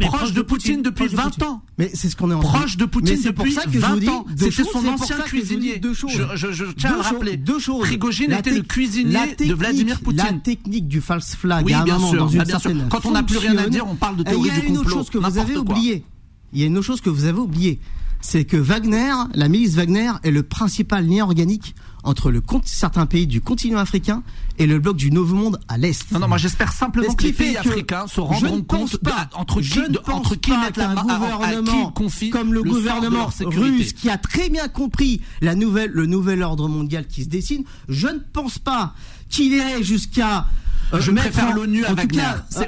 Proche 0.00 0.32
de 0.32 0.42
Poutine 0.42 0.82
depuis 0.82 1.06
proche 1.06 1.10
de 1.12 1.16
20 1.16 1.22
Poutine. 1.24 1.44
ans. 1.44 1.62
Mais 1.78 1.90
c'est 1.94 2.08
ce 2.10 2.16
qu'on 2.16 2.30
est 2.30 2.34
en 2.34 2.40
train 2.40 2.58
Proche 2.60 2.76
de 2.76 2.84
Poutine 2.84 3.20
depuis 3.22 3.52
ça 3.52 3.62
que 3.62 3.70
je 3.72 3.78
vous 3.78 3.86
20 3.86 3.96
dis 3.98 4.08
ans. 4.08 4.26
C'était 4.36 4.64
son 4.64 4.86
ancien 4.86 5.16
ça 5.16 5.22
cuisinier. 5.22 5.78
Deux 5.78 5.94
choses. 5.94 6.10
Je, 6.12 6.36
je- 6.48 6.52
je 6.52 6.64
tiens 6.76 6.90
à 6.90 6.92
Deux 6.92 6.98
le 6.98 7.02
choses- 7.04 7.12
rappeler. 7.12 7.36
Deux 7.36 7.58
choses. 7.58 7.82
Prigogine 7.86 8.32
était 8.32 8.50
le 8.54 8.62
cuisinier 8.62 9.12
de 9.44 9.50
technique- 9.50 9.56
Vladimir 9.58 10.00
Poutine. 10.00 10.24
La 10.24 10.32
technique 10.34 10.88
du 10.88 11.00
false 11.00 11.34
flag, 11.34 11.64
Oui, 11.66 11.72
à 11.72 11.80
un 11.80 11.84
bien 11.84 11.94
moment, 11.98 12.10
sûr. 12.10 12.18
dans 12.18 12.28
une 12.28 12.40
Ah, 12.40 12.44
bien 12.44 12.58
sûr. 12.58 12.72
Quand 12.90 13.06
on 13.06 13.12
n'a 13.12 13.22
plus 13.22 13.38
rien 13.38 13.56
à 13.56 13.68
dire, 13.68 13.86
on 13.88 13.94
parle 13.94 14.16
de 14.16 14.22
Et 14.22 14.24
théorie 14.24 14.48
Il 14.48 14.54
y 14.54 14.56
a 14.56 14.60
du 14.60 14.66
une 14.66 14.72
autre 14.78 14.84
complot. 14.84 14.98
chose 14.98 15.10
que 15.10 15.18
vous 15.18 15.38
avez 15.38 15.54
quoi. 15.54 15.62
oublié. 15.62 16.04
Il 16.52 16.60
y 16.60 16.62
a 16.62 16.66
une 16.66 16.76
autre 16.78 16.86
chose 16.86 17.00
que 17.00 17.10
vous 17.10 17.24
avez 17.24 17.38
oublié. 17.38 17.78
C'est 18.20 18.44
que 18.44 18.56
Wagner, 18.56 19.12
la 19.34 19.48
milice 19.48 19.74
Wagner, 19.74 20.10
est 20.24 20.32
le 20.32 20.42
principal 20.42 21.06
lien 21.06 21.22
organique 21.24 21.74
entre 22.02 22.30
le, 22.32 22.42
certains 22.64 23.06
pays 23.06 23.26
du 23.28 23.40
continent 23.40 23.78
africain 23.78 24.22
et 24.58 24.66
le 24.66 24.78
bloc 24.80 24.96
du 24.96 25.12
Nouveau 25.12 25.36
Monde 25.36 25.60
à 25.68 25.78
l'Est. 25.78 26.10
Non, 26.10 26.18
non, 26.20 26.28
moi 26.28 26.38
j'espère 26.38 26.72
simplement 26.72 27.12
que 27.14 27.22
les 27.24 27.32
pays 27.32 27.56
africains 27.56 28.06
se 28.08 28.20
rendront 28.20 28.62
compte 28.62 28.96
pas, 28.98 29.28
entre 29.34 29.60
qui, 29.60 29.78
entre 30.10 30.34
qui 30.36 30.50
mettent 30.50 30.78
la 30.78 30.94
main 30.94 31.02
gouvernement 31.02 31.90
confie 31.92 32.30
comme 32.30 32.54
le, 32.54 32.62
de 32.62 32.68
gouvernement 32.68 33.28
russe 33.42 33.92
qui 33.92 34.10
a 34.10 34.16
très 34.18 34.48
bien 34.48 34.66
compris 34.68 35.20
la 35.40 35.54
nouvelle, 35.54 35.90
le 35.92 36.06
nouvel 36.06 36.42
ordre 36.42 36.68
mondial 36.68 37.06
qui 37.06 37.22
se 37.24 37.28
dessine, 37.28 37.62
je 37.88 38.08
ne 38.08 38.18
pense 38.32 38.58
pas 38.58 38.94
qu'il 39.28 39.52
irait 39.52 39.82
jusqu'à 39.82 40.46
euh, 40.94 41.00
Je 41.00 41.10
préfère 41.12 41.54
l'ONU 41.54 41.84
à 41.84 41.92
Wagner. 41.94 42.16
cas, 42.18 42.44
C'est- 42.48 42.60
ce 42.60 42.64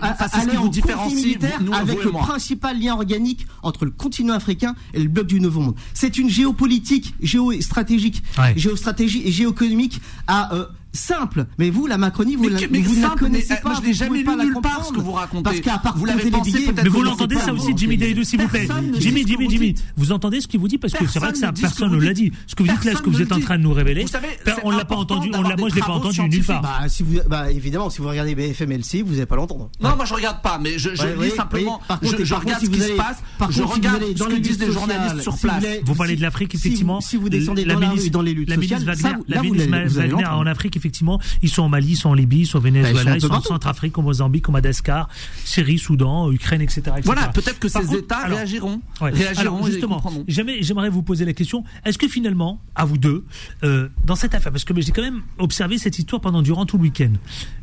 qui 0.65 0.71
différencie, 0.71 1.39
nous, 1.63 1.73
avec 1.73 1.97
vous 1.97 2.03
et 2.03 2.05
le 2.05 2.11
moi. 2.13 2.21
principal 2.23 2.79
lien 2.79 2.93
organique 2.95 3.47
entre 3.63 3.87
le 3.87 3.91
continent 3.91 4.35
africain 4.35 4.75
et 4.93 5.01
le 5.03 5.09
bloc 5.09 5.27
du 5.27 5.41
Nouveau 5.41 5.61
Monde. 5.61 5.75
C'est 5.95 6.19
une 6.19 6.29
géopolitique, 6.29 7.15
géostratégique, 7.23 8.23
Ouais. 8.39 8.53
géostratégie 8.57 9.23
et 9.25 9.33
géoéconomique 9.33 10.01
à 10.27 10.55
euh, 10.55 10.67
simple. 10.93 11.47
Mais 11.59 11.71
vous, 11.71 11.87
la 11.87 11.99
Macronie, 11.99 12.37
vous, 12.37 12.45
Mais, 12.45 12.61
la, 12.61 12.69
mais 12.71 12.81
vous 12.81 12.97
ne 12.97 13.03
la 13.03 13.09
connaissez 13.11 13.55
mais, 13.55 13.61
pas. 13.61 13.69
moi, 13.69 13.75
je 13.77 13.81
vous 13.81 13.87
l'ai 13.89 13.95
jamais 13.95 14.23
lu 14.23 14.37
nulle 14.37 14.55
part 14.63 14.85
ce 14.85 14.93
que 14.93 15.01
vous 15.01 15.13
racontez. 15.13 15.43
Parce 15.43 15.61
qu'à 15.61 15.79
part 15.79 15.97
Vous 15.97 16.05
l'avez 16.05 16.31
pensé 16.31 16.51
billets, 16.53 16.73
Mais 16.83 16.89
vous 16.89 17.03
l'entendez 17.03 17.37
ça 17.37 17.53
aussi, 17.53 17.73
Jimmy. 17.77 17.97
Dalidou, 17.97 18.25
s'il 18.25 18.41
vous 18.41 18.49
plaît. 18.49 18.67
Ne 18.67 18.99
Jimmy, 19.01 19.25
Jimmy, 19.27 19.51
Jimmy. 19.51 19.75
Vous 19.97 20.13
entendez 20.13 20.41
ce 20.41 20.49
qu'il 20.49 20.61
vous 20.61 20.69
dit 20.69 20.79
Parce 20.79 20.93
que 20.93 21.07
c'est 21.07 21.19
vrai 21.19 21.33
que 21.33 21.39
ça, 21.39 21.53
Personne 21.53 21.91
ne 21.91 21.97
ne 21.97 22.05
l'a 22.05 22.13
dit. 22.13 22.33
Ce 22.47 22.55
que 22.55 22.63
vous 22.63 22.69
dites 22.69 22.85
là, 22.85 22.93
ce 22.97 23.03
que 23.03 23.11
vous 23.11 23.19
ne 23.19 23.25
êtes 23.25 23.33
en 23.33 23.41
train 23.41 23.59
de 23.59 23.63
nous 23.63 23.73
révéler, 23.73 24.07
ben, 24.45 24.55
on 24.65 24.71
l'a 24.71 24.85
pas 24.85 24.97
entendu, 24.97 25.29
on 25.29 25.33
d'avoir 25.33 25.51
l'a, 25.51 25.57
moi 25.57 25.69
je 25.69 25.75
l'ai 25.75 25.81
pas 25.81 25.93
entendu 25.93 26.21
nulle 26.23 26.45
part. 26.45 26.63
Bah, 26.63 26.89
si 26.89 27.03
vous, 27.03 27.19
bah, 27.29 27.51
évidemment, 27.51 27.91
si 27.91 28.01
vous 28.01 28.09
regardez 28.09 28.35
BFM 28.35 28.73
LC, 28.73 29.03
vous 29.05 29.13
n'allez 29.13 29.27
pas 29.27 29.37
l'entendre. 29.37 29.71
Non, 29.81 29.97
moi 29.97 30.05
je 30.05 30.15
regarde 30.15 30.43
pas, 30.43 30.59
mais 30.59 30.79
je, 30.79 30.91
lis 30.91 31.31
simplement. 31.31 31.81
je, 32.03 32.35
regarde 32.35 32.63
ce 32.63 32.71
qui 32.71 32.81
se 32.81 32.93
passe. 32.93 33.23
je 33.51 33.63
regarde 33.63 34.03
ce 34.03 34.19
dans 34.19 34.27
que 34.27 34.33
les 34.33 34.41
disent 34.41 34.61
les 34.61 34.73
journalistes 34.73 35.21
sur 35.23 35.39
place. 35.39 35.65
Vous 35.85 35.95
parlez 35.95 36.17
de 36.17 36.23
l'Afrique, 36.23 36.55
effectivement. 36.55 37.01
si 37.01 37.17
vous 37.17 37.29
descendez 37.29 37.65
la 37.65 37.75
dans 37.75 37.81
la 37.81 37.91
rue, 37.91 38.11
dans 38.11 38.23
les 38.23 38.35
luttes 38.35 38.53
sociales, 38.53 38.85
la 39.29 39.41
allez 39.41 39.89
Wagner 39.89 40.27
en 40.27 40.47
Afrique, 40.47 40.77
effectivement, 40.81 41.21
ils 41.43 41.51
sont 41.51 41.63
en 41.63 41.69
Mali, 41.69 41.91
ils 41.91 41.97
sont 41.97 42.09
en 42.11 42.15
Libye, 42.15 42.41
ils 42.41 42.47
sont 42.47 42.59
au 42.59 42.63
Venezuela, 42.63 42.93
Bah, 42.93 43.17
ils 43.17 43.21
sont 43.21 43.31
un 43.31 43.39
ils 43.39 43.43
sont 43.43 43.51
en. 43.51 43.55
Centrafrique, 43.55 43.99
au 43.99 44.03
Mozambique, 44.03 44.49
au 44.49 44.53
Madagascar, 44.53 45.09
Syrie, 45.45 45.79
Soudan, 45.79 46.31
Ukraine, 46.33 46.61
etc. 46.63 46.81
etc. 46.81 47.03
Voilà, 47.05 47.29
peut-être 47.29 47.59
que 47.59 47.69
Par 47.69 47.83
ces 47.83 47.89
contre, 47.89 47.99
États 48.01 48.19
alors, 48.19 48.39
réagiront. 48.39 48.81
Ouais. 49.01 49.11
Réagiront 49.11 49.57
Alors, 49.57 49.67
justement, 49.67 50.03
j'aimerais 50.29 50.89
vous 50.91 51.03
poser 51.03 51.25
la 51.25 51.33
question 51.33 51.65
est-ce 51.85 51.99
que 51.99 52.09
finalement, 52.09 52.61
à 52.75 52.85
vous 52.85 52.99
deux, 52.99 53.25
euh, 53.65 53.89
dans 54.05 54.17
cette 54.17 54.35
affaire, 54.35 54.53
parce 54.53 54.65
que 54.65 54.79
j'ai 54.81 54.93
quand 54.93 55.03
même 55.03 55.23
observé 55.39 55.79
cette 55.79 55.99
histoire 55.99 56.21
pendant 56.21 56.43
durant 56.43 56.67
tout 56.67 56.77
le 56.77 56.85
week-end, 56.85 57.13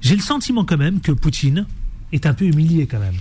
j'ai 0.02 0.16
le 0.16 0.22
sentiment 0.22 0.66
quand 0.66 0.78
même 0.78 1.00
que 1.00 1.12
Poutine 1.12 1.66
est 2.12 2.26
un 2.26 2.34
peu 2.34 2.46
humilié 2.46 2.88
quand 2.88 3.00
même. 3.00 3.16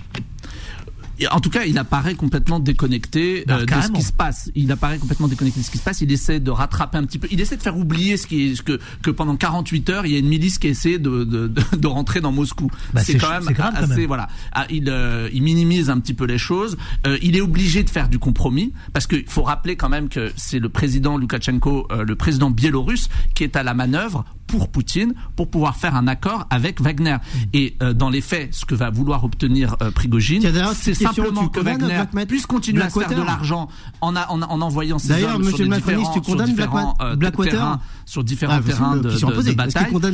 En 1.31 1.39
tout 1.39 1.49
cas, 1.49 1.65
il 1.65 1.77
apparaît 1.77 2.15
complètement 2.15 2.59
déconnecté 2.59 3.45
euh, 3.49 3.65
de 3.65 3.81
ce 3.81 3.91
qui 3.91 4.03
se 4.03 4.13
passe. 4.13 4.51
Il 4.55 4.71
apparaît 4.71 4.99
complètement 4.99 5.27
déconnecté 5.27 5.59
de 5.59 5.65
ce 5.65 5.71
qui 5.71 5.77
se 5.77 5.83
passe. 5.83 6.01
Il 6.01 6.11
essaie 6.11 6.39
de 6.39 6.51
rattraper 6.51 6.97
un 6.97 7.03
petit 7.03 7.17
peu. 7.17 7.27
Il 7.31 7.41
essaie 7.41 7.57
de 7.57 7.61
faire 7.61 7.77
oublier 7.77 8.17
ce 8.17 8.27
qui 8.27 8.49
est, 8.49 8.55
ce 8.55 8.61
que, 8.61 8.79
que 9.01 9.09
pendant 9.09 9.35
48 9.35 9.89
heures, 9.89 10.05
il 10.05 10.11
y 10.11 10.15
a 10.15 10.19
une 10.19 10.27
milice 10.27 10.59
qui 10.59 10.67
essaie 10.67 10.99
de, 10.99 11.23
de, 11.23 11.47
de, 11.47 11.61
de 11.77 11.87
rentrer 11.87 12.21
dans 12.21 12.31
Moscou. 12.31 12.69
Bah, 12.93 13.01
c'est 13.03 13.17
quand 13.17 13.29
même 13.31 13.47
assez, 13.75 14.05
voilà. 14.05 14.27
Ah, 14.51 14.65
il, 14.69 14.89
euh, 14.89 15.29
il 15.33 15.43
minimise 15.43 15.89
un 15.89 15.99
petit 15.99 16.13
peu 16.13 16.25
les 16.25 16.37
choses. 16.37 16.77
Euh, 17.05 17.17
il 17.21 17.35
est 17.35 17.41
obligé 17.41 17.83
de 17.83 17.89
faire 17.89 18.09
du 18.09 18.19
compromis 18.19 18.73
parce 18.93 19.07
qu'il 19.07 19.27
faut 19.27 19.43
rappeler 19.43 19.75
quand 19.75 19.89
même 19.89 20.09
que 20.09 20.31
c'est 20.35 20.59
le 20.59 20.69
président 20.69 21.17
Loukachenko, 21.17 21.87
euh, 21.91 22.03
le 22.03 22.15
président 22.15 22.51
biélorusse, 22.51 23.09
qui 23.33 23.43
est 23.43 23.55
à 23.55 23.63
la 23.63 23.73
manœuvre 23.73 24.25
pour 24.47 24.69
Poutine 24.69 25.13
pour 25.35 25.49
pouvoir 25.49 25.75
faire 25.75 25.95
un 25.95 26.07
accord 26.07 26.47
avec 26.49 26.81
Wagner. 26.81 27.17
Et 27.53 27.75
euh, 27.83 27.93
dans 27.93 28.09
les 28.09 28.21
faits, 28.21 28.53
ce 28.53 28.65
que 28.65 28.73
va 28.75 28.89
vouloir 28.89 29.23
obtenir 29.23 29.75
euh, 29.81 29.91
Prigogine, 29.91 30.41
c'est 30.73 30.93
simplement 31.15 31.41
que 31.49 31.59
Wagner 31.81 31.95
puisse 32.27 32.45
continuer 32.45 32.81
à 32.81 32.89
faire 32.89 33.09
de 33.09 33.25
l'argent 33.27 33.67
en, 34.01 34.15
a- 34.15 34.27
en, 34.29 34.41
en 34.41 34.61
envoyant 34.61 34.97
ses 34.99 35.13
hommes 35.35 35.43
sur, 35.43 35.57
des 35.57 35.63
différents, 35.97 36.13
tu 36.13 36.21
condamnes 36.21 36.47
sur 36.47 36.55
différents, 36.55 36.95
euh, 37.01 37.15
terrains, 37.51 37.79
sur 38.05 38.23
différents 38.23 38.53
Ah, 38.55 38.59
que, 38.61 38.67
terrains 38.67 38.97
euh, 38.97 39.01
de, 39.01 39.09
de- 39.09 39.41
de 39.51 39.55
bataille. 39.55 39.83
Blackwater 39.83 40.11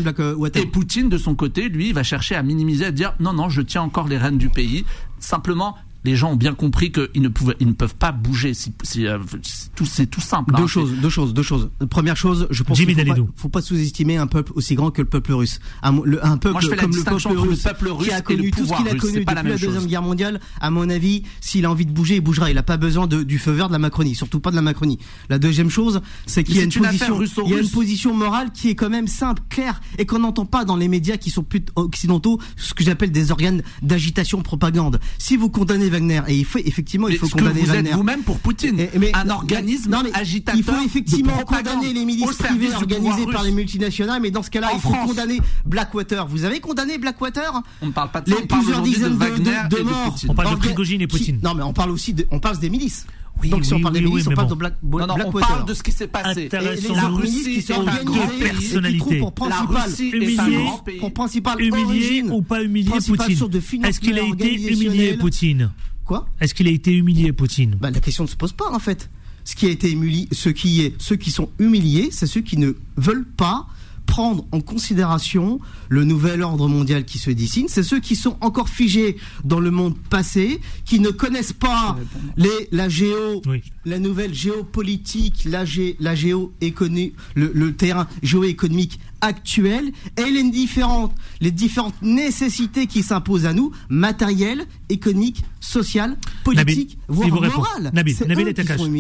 Et 0.62 0.66
Poutine, 0.66 1.10
de 1.10 1.18
son 1.18 1.36
côté, 1.36 1.70
lui, 1.70 1.92
va 1.94 2.04
chercher 2.04 2.36
à 2.36 2.44
minimiser, 2.44 2.86
à 2.86 2.92
dire 2.92 3.14
non, 3.20 3.34
non, 3.34 3.50
je 3.50 3.62
tiens 3.62 3.82
encore 3.84 4.08
les 4.08 4.18
rênes 4.18 4.38
du 4.38 4.50
pays. 4.50 4.84
Simplement, 5.20 5.76
les 6.04 6.16
gens 6.16 6.32
ont 6.32 6.36
bien 6.36 6.54
compris 6.54 6.92
qu'ils 6.92 7.22
ne 7.22 7.30
pouvaient, 7.30 7.56
ils 7.60 7.68
ne 7.68 7.74
peuvent 7.74 7.96
pas 7.96 8.12
bouger. 8.12 8.54
Si, 8.54 8.74
euh, 9.08 9.20
c'est 9.42 9.74
tout, 9.76 9.86
c'est 9.86 10.06
tout 10.08 10.22
simple. 10.22 10.54
Deux 10.56 10.64
hein. 10.64 10.68
choses, 10.68 10.92
deux 11.02 11.10
choses, 11.10 11.34
deux 11.34 11.44
choses. 11.44 11.70
Première 11.90 12.18
chose, 12.18 12.48
je 12.52 12.64
pense 12.64 12.78
qu'il 12.78 12.88
faut 12.90 12.96
pas, 12.96 13.04
Dalidou. 13.04 13.30
faut 13.36 13.50
pas 13.50 13.62
sous-estimer 13.62 14.18
un 14.18 14.28
peuple 14.28 14.52
aussi 14.56 14.76
grand 14.76 14.92
que 14.92 15.02
le 15.02 15.08
peuple 15.08 15.34
russe. 15.34 15.60
Un, 15.82 16.02
le- 16.04 16.26
un 16.26 16.38
peuple 16.38 16.54
Moi, 16.54 16.62
je 16.62 16.68
fais 16.70 16.76
la 16.76 16.82
comme 16.82 16.92
le 16.92 16.96
distinction 16.98 17.30
peuple 17.30 17.40
entre 17.40 17.46
le 17.46 17.52
russe, 17.54 17.64
peuple 17.64 17.88
russe 17.90 18.08
qui 18.08 18.14
a 18.14 18.20
et 18.20 18.22
connu 18.24 18.44
le 18.46 18.52
tout 18.52 18.66
ce 18.66 18.74
qu'il 18.74 18.88
a 18.88 18.92
russe, 18.92 19.02
connu 19.02 19.14
c'est 19.14 19.20
depuis 19.22 19.36
la 19.36 19.44
la, 19.44 19.50
deuxième 19.52 19.74
chose. 19.74 19.88
guerre 19.88 20.02
mondiale. 20.02 20.40
À 20.60 20.70
mon 20.72 20.90
avis, 20.90 21.24
s'il 21.42 21.66
a 21.66 21.72
envie 21.72 21.86
de 21.86 21.92
bouger, 21.92 22.16
il 22.16 22.22
bougera. 22.22 22.52
Il 22.52 22.58
a 22.58 22.64
pas 22.64 22.78
besoin 22.78 23.08
de, 23.08 23.24
du 23.24 23.40
feu 23.40 23.52
vert 23.52 23.68
de 23.68 23.74
la 23.74 23.80
Macronie, 23.80 24.16
surtout 24.16 24.40
pas 24.40 24.52
de 24.52 24.56
la 24.56 24.62
Macronie. 24.62 25.00
La 25.30 25.40
deuxième 25.40 25.70
chose, 25.70 26.02
c'est 26.26 26.44
qu'il 26.44 26.56
y 26.56 26.58
a 26.60 26.62
Mais 26.62 26.66
une 26.66 26.72
c'est 26.72 26.80
une 26.80 26.86
position, 26.86 27.06
affaire 27.06 27.18
russo-russe. 27.18 27.50
il 27.52 27.56
y 27.56 27.58
a 27.58 27.62
une 27.62 27.70
position 27.70 28.14
morale 28.14 28.52
qui 28.52 28.70
est 28.70 28.76
quand 28.76 28.90
même 28.90 29.08
simple, 29.08 29.42
claire, 29.50 29.82
et 29.98 30.06
qu'on 30.06 30.20
n'entend 30.20 30.46
pas 30.46 30.66
dans 30.66 30.76
les 30.76 30.88
médias 30.88 31.18
qui 31.18 31.30
sont 31.30 31.44
plus 31.44 31.64
occidentaux, 31.76 32.40
ce 32.58 32.74
que 32.74 32.84
j'appelle 32.84 33.12
des 33.12 33.32
organes 33.32 33.62
d'agitation 33.82 34.42
propagande. 34.42 35.00
Si 35.18 35.38
vous 35.38 35.50
condamnez 35.50 35.90
Wagner, 35.94 36.22
et 36.28 36.36
il 36.36 36.46
faut 36.46 36.60
effectivement, 36.60 37.08
il 37.08 37.18
faut 37.18 37.28
ce 37.28 37.32
que 37.36 37.40
condamner 37.40 37.62
vous 37.62 37.70
êtes 37.70 37.76
Wagner. 37.76 37.92
vous-même 37.94 38.24
pour 38.24 38.40
Poutine, 38.40 38.80
Et- 38.80 38.90
mais- 39.00 39.12
un 39.16 39.30
organisme 39.30 39.92
non, 39.92 40.02
mais 40.04 40.12
agitateur. 40.14 40.58
Il 40.58 40.64
faut 40.64 40.84
effectivement 40.86 41.38
condamner 41.46 41.94
les 41.94 42.06
milices 42.06 42.34
privées 42.38 42.74
organisées 42.74 43.26
par 43.32 43.42
russe. 43.42 43.50
les 43.50 43.52
multinationales, 43.56 44.22
mais 44.22 44.32
dans 44.32 44.44
ce 44.44 44.50
cas-là, 44.50 44.70
il 44.74 44.80
faut 44.82 44.90
France. 44.90 45.10
condamner 45.10 45.40
Blackwater. 45.66 46.28
Vous 46.28 46.44
avez 46.46 46.60
condamné 46.60 46.98
Blackwater? 46.98 47.62
On 47.82 47.88
ne 47.88 47.92
parle 47.92 48.12
pas 48.12 48.22
de 48.22 48.30
ça, 48.30 48.36
Les 48.36 48.44
on 48.44 48.48
parle 48.48 48.62
plusieurs 48.64 48.82
de 48.82 48.88
dizaines 48.88 49.14
de, 49.14 49.18
Wagner 49.18 49.44
de- 49.70 49.76
de 49.76 49.82
et 49.82 49.84
de 49.84 49.90
morts. 49.90 50.12
Poutine. 50.14 50.30
On 50.32 50.36
parle 50.36 50.56
de 50.56 50.60
Prigogine 50.60 51.02
et 51.02 51.08
qui- 51.08 51.18
Poutine. 51.18 51.40
Non, 51.44 51.54
mais 51.54 51.64
on 51.64 51.74
parle 51.74 51.92
aussi 51.92 52.14
de, 52.14 52.26
on 52.32 52.40
parle 52.40 52.58
des 52.60 52.70
milices. 52.70 53.06
Oui, 53.44 53.50
Donc 53.50 53.66
si 53.66 53.74
oui, 53.74 53.80
on 53.80 53.82
parle 53.84 53.96
oui, 53.96 54.02
des 54.02 54.08
milices, 54.08 54.22
oui, 54.22 54.28
on 54.28 54.30
mais 54.30 54.36
parle 54.36 54.48
bon. 54.48 54.54
de 54.56 54.60
Black, 54.60 54.74
Non, 54.84 55.08
non, 55.08 55.16
on 55.28 55.32
parle 55.32 55.66
de 55.66 55.74
ce 55.74 55.84
qui 55.84 55.92
s'est 55.92 56.08
passé. 56.08 56.50
Et 56.52 56.58
les 56.58 56.96
La 56.96 57.08
Russie 57.10 57.44
qui 57.44 57.62
sont 57.62 57.86
est 57.86 57.90
un 57.90 58.04
grand 58.04 58.28
personnalité. 58.40 59.20
pour 59.20 59.34
est 59.48 60.00
humilié, 60.00 60.40
un 60.40 60.50
grand 60.64 60.78
pays. 60.80 61.00
pour 61.00 61.14
Humilié 61.60 62.24
ou 62.24 62.42
pas 62.42 62.64
humilié 62.64 62.92
Poutine 63.06 63.86
Est-ce 63.86 64.00
qu'il 64.00 64.18
a 64.18 64.24
été 64.28 64.54
humilié. 64.56 65.18
Poutine 65.18 65.72
Quoi 66.06 66.28
Est-ce 66.40 66.54
qu'il 66.54 66.68
a 66.68 66.72
été 66.72 66.92
humilié 66.94 67.32
Poutine 67.34 67.76
Bah, 67.80 67.92
la 67.92 68.00
question 68.00 68.24
ne 68.24 68.30
se 68.30 68.36
pose 68.36 68.54
pas 68.54 68.72
en 68.72 68.80
fait. 68.80 69.10
Ce 69.46 69.56
qui 69.56 69.66
a 69.66 69.70
été 69.70 69.92
humilié, 69.92 70.28
ce 70.32 70.50
qui 70.50 70.82
est, 70.82 70.94
ceux 71.02 71.18
qui 71.18 71.30
sont 71.32 71.50
humiliés, 71.60 72.10
c'est 72.12 72.28
ceux 72.28 72.42
qui 72.42 72.58
ne 72.58 72.74
veulent 72.96 73.28
pas 73.28 73.68
prendre 74.14 74.46
en 74.52 74.62
considération 74.62 75.60
le 75.90 76.04
nouvel 76.04 76.44
ordre 76.44 76.68
mondial 76.68 77.04
qui 77.04 77.18
se 77.18 77.32
dessine. 77.32 77.66
C'est 77.68 77.82
ceux 77.82 78.00
qui 78.00 78.16
sont 78.16 78.38
encore 78.42 78.70
figés 78.70 79.18
dans 79.44 79.60
le 79.60 79.72
monde 79.72 79.96
passé, 80.12 80.60
qui 80.86 81.00
ne 81.00 81.10
connaissent 81.10 81.52
pas 81.52 81.98
les, 82.38 82.68
la 82.72 82.90
géo, 82.90 83.42
Oui. 83.48 83.64
la 83.86 83.98
nouvelle 83.98 84.32
géopolitique, 84.32 85.46
la, 85.46 85.66
gé, 85.66 85.96
la 86.00 86.14
géoéconomie, 86.14 87.14
le, 87.34 87.52
le 87.56 87.74
terrain 87.74 88.08
géoéconomique 88.22 89.00
actuel 89.24 89.92
et 90.18 90.30
les 90.30 90.44
différentes, 90.52 91.14
les 91.42 91.52
différentes 91.52 92.00
nécessités 92.02 92.88
qui 92.88 93.02
s'imposent 93.04 93.46
à 93.46 93.54
nous, 93.54 93.72
matérielles, 93.90 94.66
économiques, 94.90 95.44
sociales, 95.60 96.18
politiques, 96.44 96.98
voire 97.08 97.30
morales. 97.30 97.92
Nabil, 97.94 98.16
Nabil. 98.28 98.46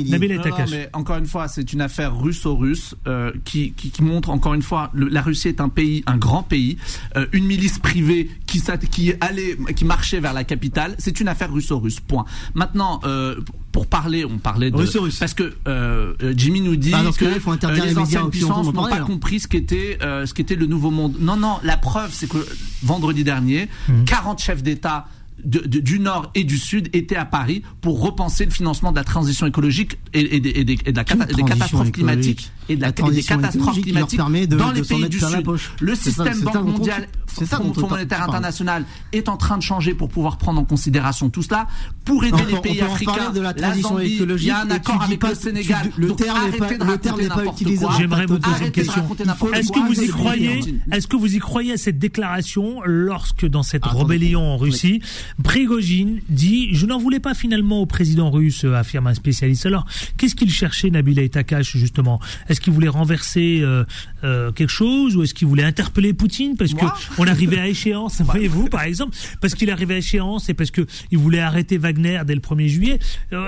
Nabil 0.09 0.31
est 0.31 0.37
Non, 0.37 0.43
à 0.43 0.49
non, 0.49 0.55
cache. 0.55 0.71
mais 0.71 0.89
encore 0.93 1.17
une 1.17 1.25
fois, 1.27 1.47
c'est 1.47 1.73
une 1.73 1.81
affaire 1.81 2.17
russo-russe 2.17 2.95
euh, 3.07 3.31
qui, 3.43 3.73
qui, 3.73 3.91
qui 3.91 4.01
montre 4.01 4.29
encore 4.29 4.53
une 4.53 4.61
fois, 4.61 4.89
le- 4.93 5.09
la 5.09 5.21
Russie 5.21 5.49
est 5.49 5.59
un 5.59 5.69
pays, 5.69 6.03
un 6.07 6.17
grand 6.17 6.41
pays, 6.43 6.77
euh, 7.17 7.25
une 7.33 7.45
milice 7.45 7.79
privée 7.79 8.29
qui 8.91 9.13
allait, 9.19 9.57
qui 9.75 9.83
marchait 9.85 10.19
vers 10.21 10.33
la 10.33 10.43
capitale. 10.45 10.95
C'est 10.99 11.19
une 11.19 11.27
affaire 11.27 11.51
russo-russe. 11.51 11.99
Point. 11.99 12.25
Maintenant, 12.53 13.01
euh, 13.03 13.35
pour 13.73 13.87
parler, 13.87 14.23
on 14.23 14.37
parlait 14.37 14.71
de 14.71 14.77
Russo-russe. 14.77 15.17
parce 15.17 15.33
que 15.33 15.51
euh, 15.67 16.13
euh, 16.21 16.33
Jimmy 16.37 16.61
nous 16.61 16.75
dit 16.77 16.91
ce 16.91 17.17
que 17.17 17.39
faut 17.39 17.51
interdire 17.51 17.83
euh, 17.83 17.87
les 17.87 17.93
les 17.93 17.97
anciennes 17.97 18.29
puissances 18.29 18.67
n'ont 18.67 18.71
pas 18.87 18.95
alors. 18.95 19.07
compris 19.07 19.39
ce 19.41 19.47
qu'était 19.47 19.97
euh, 20.03 20.25
ce 20.27 20.33
qu'était 20.33 20.55
le 20.55 20.67
nouveau 20.67 20.91
monde. 20.91 21.15
Non, 21.19 21.35
non. 21.35 21.57
La 21.63 21.75
preuve, 21.75 22.11
c'est 22.13 22.29
que 22.29 22.37
vendredi 22.83 23.23
dernier, 23.25 23.67
Mmh. 23.89 24.03
40 24.05 24.39
chefs 24.39 24.61
d'État 24.63 25.07
de- 25.43 25.59
de- 25.59 25.79
du 25.79 25.99
Nord 25.99 26.31
et 26.35 26.43
du 26.43 26.57
Sud 26.57 26.89
étaient 26.93 27.15
à 27.15 27.25
Paris 27.25 27.63
pour 27.81 28.01
repenser 28.01 28.45
le 28.45 28.51
financement 28.51 28.91
de 28.91 28.97
la 28.97 29.03
transition 29.03 29.45
écologique 29.45 29.97
et, 30.13 30.35
et 30.35 30.39
des, 30.39 30.49
et 30.51 30.63
des- 30.63 30.77
et 30.85 30.91
de 30.91 30.97
la 30.97 31.03
cata- 31.03 31.25
des 31.25 31.43
catastrophes 31.43 31.91
climatiques 31.91 32.51
et 32.69 32.75
de 32.77 32.81
la, 32.81 32.87
La 32.97 33.07
et 33.09 33.11
des 33.11 33.23
catastrophes 33.23 33.81
climatiques 33.81 34.19
de- 34.19 34.55
dans 34.55 34.69
de 34.69 34.75
les 34.75 34.81
pays 34.83 35.09
du 35.09 35.19
Sud. 35.19 35.45
Le 35.81 35.95
système 35.95 36.33
ça 36.33 36.51
Banque 36.51 36.65
mondiale, 36.67 37.07
Fonds, 37.27 37.73
monétaire 37.89 38.21
international 38.23 38.85
est 39.11 39.27
en 39.27 39.37
train 39.37 39.57
de 39.57 39.63
changer 39.63 39.95
pour 39.95 40.07
pouvoir 40.09 40.37
prendre 40.37 40.61
en 40.61 40.65
considération 40.65 41.29
tout 41.31 41.41
cela 41.41 41.67
pour 42.05 42.23
aider 42.23 42.37
On 42.41 42.45
les 42.45 42.53
on 42.53 42.61
pays 42.61 42.81
africains. 42.81 43.31
de 43.31 43.39
la 43.41 43.53
la 43.53 43.53
transition 43.53 43.89
Zambie, 43.89 44.05
il 44.07 44.13
écologique 44.15 44.47
y 44.47 44.51
a 44.51 44.61
un 44.61 44.69
accord 44.69 45.01
avec 45.01 45.19
pas- 45.19 45.29
le 45.31 45.35
tu- 45.35 45.41
Sénégal. 45.41 45.91
le 45.97 46.07
Donc 46.09 46.17
terme 46.19 46.37
n'est 46.37 46.41
arrêtez 46.43 46.57
pas- 46.59 46.65
de 46.67 46.71
le 46.91 46.97
terme 46.99 47.15
raconter 47.15 47.27
n'importe 47.27 47.61
utilisé. 47.61 47.85
quoi. 47.85 47.95
J'aimerais 47.97 48.25
vous 48.27 48.39
poser 48.39 48.65
une 48.65 48.71
question. 48.71 49.03
Est-ce 49.55 49.71
que 49.71 49.79
vous 49.79 50.01
y 50.03 50.07
croyez. 50.07 50.59
Est-ce 50.91 51.07
que 51.07 51.15
vous 51.15 51.35
y 51.35 51.39
croyez 51.39 51.73
à 51.73 51.77
cette 51.77 51.97
déclaration 51.99 52.81
lorsque 52.85 53.47
dans 53.47 53.63
cette 53.63 53.85
rébellion 53.85 54.41
en 54.53 54.57
Russie, 54.57 55.01
Prigogine 55.43 56.21
dit 56.29 56.73
je 56.73 56.85
n'en 56.85 56.97
voulais 56.97 57.19
pas 57.19 57.33
finalement 57.33 57.81
au 57.81 57.85
président 57.85 58.31
russe, 58.31 58.65
euh, 58.65 58.75
affirme 58.75 59.07
un 59.07 59.13
spécialiste. 59.13 59.65
Alors 59.65 59.85
qu'est-ce 60.17 60.35
qu'il 60.35 60.51
cherchait 60.51 60.89
Nabil 60.89 61.29
Takash 61.29 61.77
justement? 61.77 62.19
Est-ce 62.49 62.61
qu'il 62.61 62.73
voulait 62.73 62.87
renverser 62.87 63.59
euh, 63.61 63.83
euh, 64.23 64.51
quelque 64.51 64.69
chose 64.69 65.15
ou 65.15 65.23
est-ce 65.23 65.33
qu'il 65.33 65.47
voulait 65.47 65.63
interpeller 65.63 66.13
Poutine? 66.13 66.55
Parce 66.57 66.73
que 66.73 66.81
Moi 66.81 66.93
on 67.17 67.27
arrivait 67.27 67.59
à 67.59 67.67
échéance, 67.67 68.21
voyez-vous 68.25 68.67
par 68.67 68.83
exemple, 68.83 69.15
parce 69.41 69.55
qu'il 69.55 69.69
arrivait 69.69 69.95
à 69.95 69.97
échéance 69.97 70.49
et 70.49 70.53
parce 70.53 70.71
que 70.71 70.85
il 71.11 71.17
voulait 71.17 71.39
arrêter 71.39 71.77
Wagner 71.77 72.21
dès 72.25 72.35
le 72.35 72.41
1er 72.41 72.67
juillet. 72.67 72.99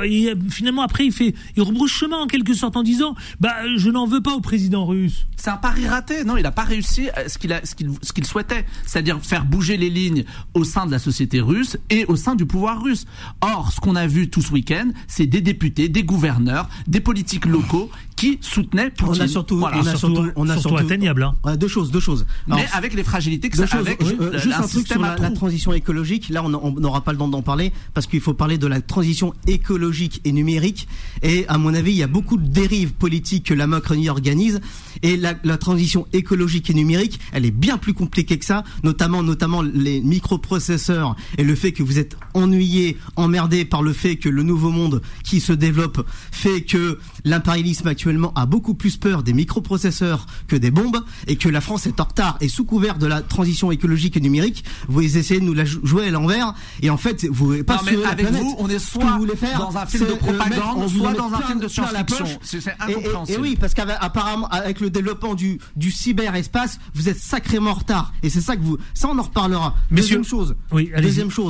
Et 0.05 0.34
finalement 0.49 0.82
après 0.82 1.05
il 1.05 1.11
fait 1.11 1.34
il 1.55 1.63
rebrousse 1.63 1.91
chemin 1.91 2.17
en 2.17 2.28
quelque 2.28 2.53
sorte 2.53 2.78
en 2.78 2.84
disant 2.84 3.15
bah 3.39 3.55
je 3.78 3.89
n'en 3.89 4.07
veux 4.07 4.21
pas 4.21 4.34
au 4.34 4.41
président 4.41 4.86
russe. 4.86 5.26
C'est 5.36 5.49
un 5.49 5.57
pari 5.57 5.88
raté. 5.88 6.23
Non, 6.23 6.38
il 6.38 6.43
n'a 6.43 6.51
pas 6.51 6.63
réussi 6.63 7.09
à 7.09 7.30
ce 7.30 7.38
qu'il 7.38 7.53
a, 7.53 7.65
ce 7.65 7.76
qu'il, 7.76 7.91
ce 8.01 8.13
qu'il 8.13 8.26
souhaitait, 8.26 8.65
c'est-à-dire 8.86 9.19
faire 9.21 9.45
bouger 9.45 9.78
les 9.78 9.89
lignes 9.89 10.23
au 10.53 10.63
sein 10.63 10.86
de 10.86 10.91
la 10.91 10.99
société 10.99 11.39
russe 11.39 11.64
et 11.89 12.05
au 12.05 12.16
sein 12.16 12.36
du 12.36 12.45
pouvoir 12.45 12.82
russe. 12.84 13.05
Or, 13.41 13.72
ce 13.74 13.80
qu'on 13.80 13.95
a 13.95 14.07
vu 14.07 14.30
tout 14.30 14.41
ce 14.41 14.51
week-end, 14.51 14.89
c'est 15.07 15.26
des 15.26 15.41
députés, 15.41 15.89
des 15.89 16.03
gouverneurs, 16.03 16.68
des 16.88 16.99
politiques 16.99 17.45
locaux 17.45 17.89
qui 18.16 18.38
soutenaient 18.41 18.91
On 19.01 19.05
Poutine. 19.07 19.24
a 19.24 19.28
surtout, 19.28 19.57
Voilà. 19.57 19.78
on 19.78 19.82
a 19.82 19.95
surtout- 19.95 20.16
surtout, 20.16 20.32
on 20.38 20.47
a 20.49 20.53
surtout 20.53 20.70
surtout, 20.70 20.86
atteignable, 20.86 21.24
hein. 21.24 21.36
Ouais, 21.43 21.57
deux 21.57 21.68
choses, 21.68 21.91
deux 21.91 21.99
choses. 21.99 22.26
mais 22.47 22.66
avec 22.74 22.93
les 22.93 23.03
fragilités 23.03 23.49
que 23.49 23.57
Deux 23.57 23.68
ça, 23.68 23.78
choses. 23.78 23.88
avec 23.88 24.01
Euh, 24.01 24.32
le- 24.32 24.38
juste 24.39 24.55
un 24.55 24.63
un 24.63 24.68
truc 24.68 24.88
sur 24.88 25.01
la, 25.01 25.16
la 25.18 25.32
transition 25.32 25.74
écologique. 25.74 26.30
Là, 26.30 26.43
on 26.43 26.53
on 26.55 26.72
n'aura 26.80 27.01
pas 27.01 27.11
le 27.11 27.18
temps 27.18 27.28
d'en 27.28 27.41
parler 27.41 27.74
parce 27.93 28.07
qu'il 28.07 28.22
faut 28.22 28.34
parler 28.34 28.57
de 28.57 28.68
la 28.68 28.80
transition 28.82 29.34
écologique 29.47 30.22
et 30.24 30.32
numérique. 30.32 30.88
Et 31.24 31.45
à 31.49 31.57
mon 31.57 31.74
avis, 31.74 31.91
il 31.91 31.97
y 31.97 32.03
a 32.03 32.07
beaucoup 32.07 32.38
de 32.38 32.47
dérives 32.47 32.93
politiques 32.93 33.45
que 33.47 33.53
la 33.53 33.68
Macronie 33.68 34.09
organise. 34.09 34.61
Et 35.03 35.18
la, 35.18 35.34
la 35.43 35.57
transition 35.57 36.07
écologique 36.13 36.70
et 36.70 36.74
numérique, 36.74 37.20
elle 37.34 37.45
est 37.45 37.51
bien 37.51 37.78
plus 37.78 37.93
compliquée 37.93 38.38
que 38.38 38.45
ça, 38.45 38.63
notamment, 38.84 39.24
notamment 39.24 39.61
les 39.61 39.99
microprocesseurs 40.01 41.16
et 41.38 41.43
le 41.43 41.54
fait 41.55 41.71
que 41.71 41.83
vous 41.83 41.99
êtes 41.99 42.15
ennuyé, 42.33 42.97
emmerdé 43.15 43.65
par 43.65 43.81
le 43.81 43.93
fait 43.93 44.15
que 44.17 44.29
le 44.29 44.43
nouveau 44.43 44.69
monde 44.69 45.01
qui 45.23 45.39
se 45.39 45.53
développe 45.53 46.05
fait 46.31 46.61
que 46.61 46.99
l'impérialisme 47.23 47.87
actuellement 47.87 48.31
a 48.35 48.45
beaucoup 48.45 48.73
plus 48.75 48.97
peur 48.97 49.23
des 49.23 49.33
microprocesseurs 49.33 50.25
que 50.47 50.55
des 50.55 50.71
bombes 50.71 51.03
et 51.27 51.35
que 51.35 51.49
la 51.49 51.61
France 51.61 51.87
est 51.87 51.99
en 51.99 52.03
retard 52.05 52.37
et 52.41 52.47
sous 52.49 52.65
couvert 52.65 52.97
de 52.97 53.07
la 53.07 53.21
transition 53.21 53.71
écologique 53.71 54.17
et 54.17 54.21
numérique, 54.21 54.63
vous 54.87 55.01
essayez 55.17 55.39
de 55.39 55.45
nous 55.45 55.53
la 55.53 55.65
jou- 55.65 55.79
jouer 55.83 56.07
à 56.07 56.11
l'envers 56.11 56.53
et 56.81 56.89
en 56.89 56.97
fait 56.97 57.25
vous 57.25 57.45
voulez 57.45 57.63
pas 57.63 57.75
Non, 57.77 57.81
mais 57.85 57.95
la 57.95 58.09
avec 58.09 58.27
planète. 58.27 58.41
vous, 58.43 58.55
on 58.59 58.69
est 58.69 58.79
Ce 58.79 58.85
que 58.93 59.01
soit 59.01 59.11
vous 59.13 59.19
voulez 59.19 59.35
faire, 59.35 59.59
dans 59.59 59.77
un 59.77 59.85
film 59.85 60.05
de 60.05 60.11
euh, 60.11 60.15
propagande, 60.15 60.77
mettre- 60.79 60.89
soit 60.95 61.13
dans 61.13 61.33
un 61.33 61.41
film 61.41 61.59
de 61.59 61.67
science-fiction. 61.67 62.25
C'est- 62.41 62.57
Et- 62.57 62.91
et-. 63.29 63.33
Et, 63.33 63.37
oui, 63.37 63.57
parce 63.59 63.73
qu'apparemment 63.73 64.47
avec 64.49 64.79
le 64.79 64.89
développement 64.89 65.33
du, 65.35 65.59
du 65.75 65.91
cyberespace, 65.91 66.79
vous 66.93 67.09
êtes 67.09 67.19
sacrément 67.19 67.71
en 67.71 67.75
retard 67.75 68.13
et 68.23 68.29
c'est 68.29 68.41
ça 68.41 68.55
que 68.55 68.61
vous 68.61 68.77
ça 68.93 69.07
on 69.09 69.17
en 69.17 69.23
reparlera. 69.23 69.75
Messieurs- 69.91 70.17
Deuxième 70.17 70.23
chose. 70.25 70.55
Oui. 70.71 70.91
Deuxième 71.01 71.31
chose. 71.31 71.44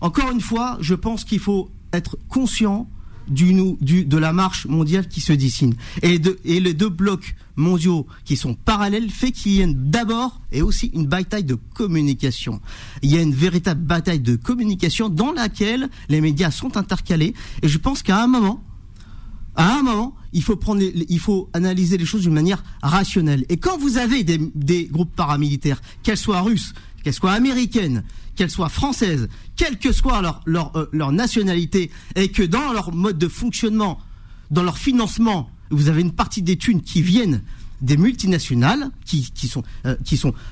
Encore 0.00 0.30
une 0.30 0.40
fois, 0.40 0.78
je 0.80 0.94
pense 0.94 1.24
qu'il 1.24 1.40
faut 1.40 1.70
être 1.92 2.18
conscient 2.28 2.88
du, 3.28 4.04
de 4.04 4.16
la 4.16 4.32
marche 4.32 4.66
mondiale 4.66 5.08
qui 5.08 5.20
se 5.20 5.32
dessine. 5.32 5.74
Et, 6.02 6.20
les 6.44 6.74
deux 6.74 6.88
blocs 6.88 7.34
mondiaux 7.56 8.06
qui 8.24 8.36
sont 8.36 8.54
parallèles 8.54 9.10
fait 9.10 9.32
qu'il 9.32 9.52
y 9.52 9.62
a 9.62 9.66
d'abord 9.66 10.40
et 10.52 10.62
aussi 10.62 10.90
une 10.94 11.06
bataille 11.06 11.44
de 11.44 11.54
communication. 11.74 12.60
Il 13.02 13.10
y 13.10 13.18
a 13.18 13.22
une 13.22 13.34
véritable 13.34 13.82
bataille 13.82 14.20
de 14.20 14.36
communication 14.36 15.08
dans 15.08 15.32
laquelle 15.32 15.88
les 16.08 16.20
médias 16.20 16.50
sont 16.50 16.76
intercalés. 16.76 17.34
Et 17.62 17.68
je 17.68 17.78
pense 17.78 18.02
qu'à 18.02 18.22
un 18.22 18.26
moment, 18.26 18.62
à 19.56 19.78
un 19.78 19.82
moment, 19.82 20.14
il 20.32 20.42
faut 20.42 20.56
prendre, 20.56 20.82
il 20.82 21.18
faut 21.18 21.48
analyser 21.54 21.96
les 21.96 22.04
choses 22.04 22.22
d'une 22.22 22.34
manière 22.34 22.62
rationnelle. 22.82 23.46
Et 23.48 23.56
quand 23.56 23.78
vous 23.78 23.96
avez 23.96 24.22
des 24.22 24.84
groupes 24.84 25.16
paramilitaires, 25.16 25.80
qu'elles 26.02 26.18
soient 26.18 26.42
russes, 26.42 26.74
qu'elles 27.02 27.14
soient 27.14 27.32
américaines, 27.32 28.04
qu'elles 28.36 28.50
soient 28.50 28.68
françaises, 28.68 29.28
quelle 29.56 29.78
que 29.78 29.92
soit 29.92 30.22
euh, 30.46 30.86
leur 30.92 31.12
nationalité, 31.12 31.90
et 32.14 32.28
que 32.28 32.42
dans 32.42 32.72
leur 32.72 32.94
mode 32.94 33.18
de 33.18 33.28
fonctionnement, 33.28 33.98
dans 34.50 34.62
leur 34.62 34.78
financement, 34.78 35.50
vous 35.70 35.88
avez 35.88 36.02
une 36.02 36.12
partie 36.12 36.42
des 36.42 36.56
thunes 36.56 36.82
qui 36.82 37.02
viennent 37.02 37.42
des 37.82 37.96
multinationales, 37.96 38.90
qui, 39.04 39.24
sont, 39.48 39.62
euh, 39.84 39.96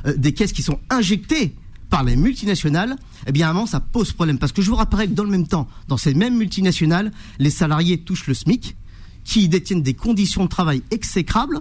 euh, 0.07 0.15
des 0.17 0.33
caisses 0.33 0.53
qui 0.53 0.63
sont 0.63 0.79
injectées 0.91 1.55
par 1.91 2.03
les 2.05 2.17
multinationales, 2.17 2.97
eh 3.27 3.33
bien, 3.33 3.53
moment, 3.53 3.67
ça 3.67 3.81
pose 3.81 4.13
problème. 4.13 4.39
Parce 4.39 4.53
que 4.53 4.63
je 4.63 4.71
vous 4.71 4.77
rappelle 4.77 5.11
que 5.11 5.15
dans 5.15 5.25
le 5.25 5.31
même 5.31 5.47
temps, 5.47 5.69
dans 5.89 5.97
ces 5.97 6.15
mêmes 6.15 6.37
multinationales, 6.37 7.13
les 7.39 7.51
salariés 7.51 7.99
touchent 7.99 8.27
le 8.27 8.35
SMIC, 8.35 8.77
qui 9.25 9.49
détiennent 9.49 9.83
des 9.83 9.95
conditions 9.95 10.45
de 10.45 10.49
travail 10.49 10.83
exécrables, 10.91 11.61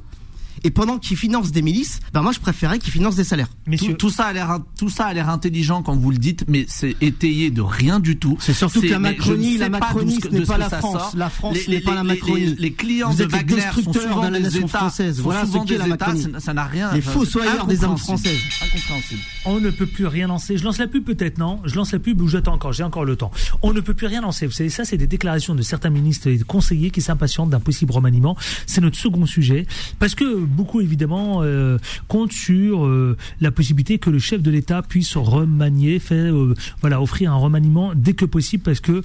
et 0.64 0.72
pendant 0.72 0.98
qu'ils 0.98 1.18
financent 1.18 1.52
des 1.52 1.62
milices, 1.62 2.00
ben 2.14 2.22
moi 2.22 2.32
je 2.32 2.40
préférais 2.40 2.80
qu'ils 2.80 2.92
financent 2.92 3.16
des 3.16 3.24
salaires. 3.24 3.50
Tout, 3.78 3.94
tout, 3.94 4.10
ça 4.10 4.26
a 4.26 4.34
l'air 4.34 4.60
tout 4.78 4.90
ça 4.90 5.06
a 5.06 5.14
l'air 5.14 5.30
intelligent 5.30 5.84
quand 5.84 5.96
vous 5.96 6.12
le 6.12 6.18
dites, 6.18 6.46
mais 6.48 6.66
c'est 6.68 6.96
étayé 7.02 7.52
de 7.52 7.62
rien 7.62 8.00
du 8.00 8.18
tout. 8.18 8.38
C'est 8.40 8.54
surtout 8.54 8.82
que 8.82 8.88
la 8.88 9.00
Macronie, 9.00 9.58
la 9.58 9.70
Macronie 9.70 10.20
ce 10.22 10.28
n'est 10.30 10.46
pas 10.46 10.58
la 10.58 10.70
France. 10.70 11.14
La 11.16 11.30
France 11.30 11.58
n'est 11.68 11.82
pas 11.82 11.96
la 11.96 12.04
Macronie. 12.04 12.56
Les, 12.58 12.74
clients 12.74 13.14
de 13.14 13.26
Wagner 13.26 13.62
sont 13.84 13.94
souvent 13.94 14.30
la 14.30 14.40
nation 14.40 14.68
française. 14.68 15.20
Voilà 15.20 15.46
ce 15.46 15.66
qu'est 15.66 15.78
la 15.78 15.88
Macronie. 15.88 16.28
Ça 16.40 16.54
n'a 16.54 16.66
rien. 16.66 16.94
Les 16.94 17.02
fossoyeurs 17.02 17.68
des 17.68 17.84
armes 17.84 17.98
françaises. 17.98 18.40
Incompréhensible. 18.62 19.22
On 19.46 19.60
ne 19.60 19.70
peut 19.70 19.86
plus 19.86 20.08
rien 20.08 20.28
lancer. 20.28 20.58
Je 20.58 20.64
lance 20.64 20.78
la 20.78 20.88
pub 20.88 21.04
peut-être 21.04 21.38
non? 21.38 21.60
Je 21.66 21.76
lance 21.76 21.92
la 21.92 22.00
pub 22.00 22.22
ou 22.22 22.28
j'attends 22.28 22.54
encore? 22.54 22.74
J'ai 22.74 22.84
encore 22.84 23.06
le 23.06 23.16
temps. 23.16 23.32
On 23.62 23.74
ne 23.74 23.82
peut 23.82 23.94
plus 23.94 24.08
rien 24.08 24.22
lancer. 24.22 24.46
Vous 24.46 24.54
savez 24.54 24.70
ça, 24.70 24.86
c'est 24.86 24.98
des 24.98 25.08
déclarations 25.08 25.56
de 25.56 25.62
certains 25.62 25.90
ministres 25.90 26.28
et 26.28 26.40
conseillers 26.40 26.92
qui 26.92 27.02
s'impatientent 27.02 27.50
d'un 27.50 27.60
possible 27.60 27.92
remaniement. 27.92 28.38
C'est 28.66 28.82
notre 28.82 28.98
second 28.98 29.26
sujet 29.26 29.68
parce 30.00 30.16
que 30.16 30.24
beaucoup 30.54 30.82
évidemment 30.82 31.42
euh, 31.42 31.78
compte 32.08 32.32
sur 32.32 32.86
euh, 32.86 33.18
la 33.42 33.52
possibilité 33.52 34.00
que 34.00 34.10
le 34.10 34.20
chef 34.20 34.42
de 34.42 34.52
l'État 34.52 34.82
puisse 34.82 35.18
remanier, 35.18 36.02
euh, 36.12 36.54
voilà, 36.82 37.02
offrir 37.02 37.34
un 37.34 37.36
remaniement 37.36 37.94
dès 37.96 38.14
que 38.14 38.26
possible 38.26 38.64
parce 38.64 38.80
que, 38.80 39.02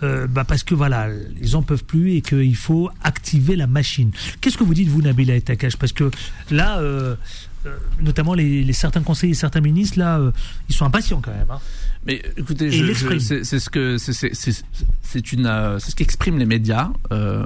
bah 0.00 0.44
parce 0.44 0.64
que 0.64 0.74
voilà, 0.74 1.08
ils 1.40 1.54
en 1.54 1.62
peuvent 1.62 1.84
plus 1.84 2.14
et 2.14 2.22
qu'il 2.22 2.56
faut 2.56 2.90
activer 3.02 3.54
la 3.54 3.66
machine. 3.66 4.10
Qu'est-ce 4.40 4.56
que 4.56 4.64
vous 4.64 4.74
dites 4.74 4.88
vous, 4.88 5.02
Nabila 5.02 5.36
Etakash 5.36 5.76
Parce 5.76 5.92
que 5.92 6.10
là, 6.50 6.80
notamment 8.00 8.34
les, 8.34 8.72
certains 8.72 9.02
conseillers, 9.02 9.34
certains 9.34 9.60
ministres, 9.60 9.98
là, 9.98 10.20
ils 10.68 10.74
sont 10.74 10.84
impatients 10.84 11.20
quand 11.20 11.30
même. 11.30 11.50
Hein. 11.50 11.60
Mais 12.04 12.20
écoutez, 12.36 12.70
c'est 13.44 13.58
ce 13.58 13.70
que 13.70 13.96
c'est 13.98 15.32
une 15.32 15.46
euh, 15.46 15.78
c'est 15.78 15.90
ce 15.92 15.96
qu'expriment 15.96 16.38
les 16.38 16.46
médias, 16.46 16.90
euh, 17.12 17.44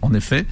en 0.00 0.14
effet. 0.14 0.46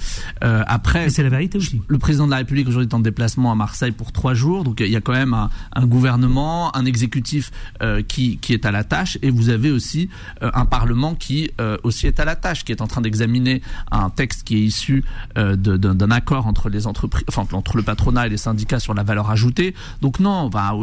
Euh, 0.44 0.62
après, 0.66 1.08
c'est 1.08 1.22
la 1.22 1.30
vérité 1.30 1.56
aussi. 1.56 1.80
Le 1.88 1.98
président 1.98 2.26
de 2.26 2.32
la 2.32 2.38
République 2.38 2.68
aujourd'hui 2.68 2.88
est 2.88 2.94
en 2.94 3.00
déplacement 3.00 3.50
à 3.50 3.54
Marseille 3.54 3.92
pour 3.92 4.12
trois 4.12 4.34
jours, 4.34 4.64
donc 4.64 4.80
il 4.80 4.90
y 4.90 4.96
a 4.96 5.00
quand 5.00 5.12
même 5.12 5.32
un, 5.32 5.48
un 5.72 5.86
gouvernement, 5.86 6.76
un 6.76 6.84
exécutif 6.84 7.50
euh, 7.82 8.02
qui 8.02 8.36
qui 8.38 8.52
est 8.52 8.66
à 8.66 8.72
la 8.72 8.84
tâche, 8.84 9.16
et 9.22 9.30
vous 9.30 9.48
avez 9.48 9.70
aussi 9.70 10.10
euh, 10.42 10.50
un 10.52 10.66
parlement 10.66 11.14
qui 11.14 11.50
euh, 11.60 11.78
aussi 11.82 12.06
est 12.06 12.20
à 12.20 12.26
la 12.26 12.36
tâche, 12.36 12.64
qui 12.64 12.72
est 12.72 12.82
en 12.82 12.88
train 12.88 13.00
d'examiner 13.00 13.62
un 13.90 14.10
texte 14.10 14.44
qui 14.44 14.56
est 14.56 14.64
issu 14.64 15.04
d'un 15.36 16.10
accord 16.10 16.46
entre 16.46 16.68
les 16.68 16.86
entreprises, 16.86 17.24
enfin 17.28 17.46
entre 17.52 17.76
le 17.76 17.82
patronat 17.82 18.26
et 18.26 18.30
les 18.30 18.36
syndicats 18.36 18.80
sur 18.80 18.92
la 18.92 19.02
valeur 19.02 19.30
ajoutée. 19.30 19.74
Donc 20.02 20.20
non, 20.20 20.50
bah, 20.50 20.74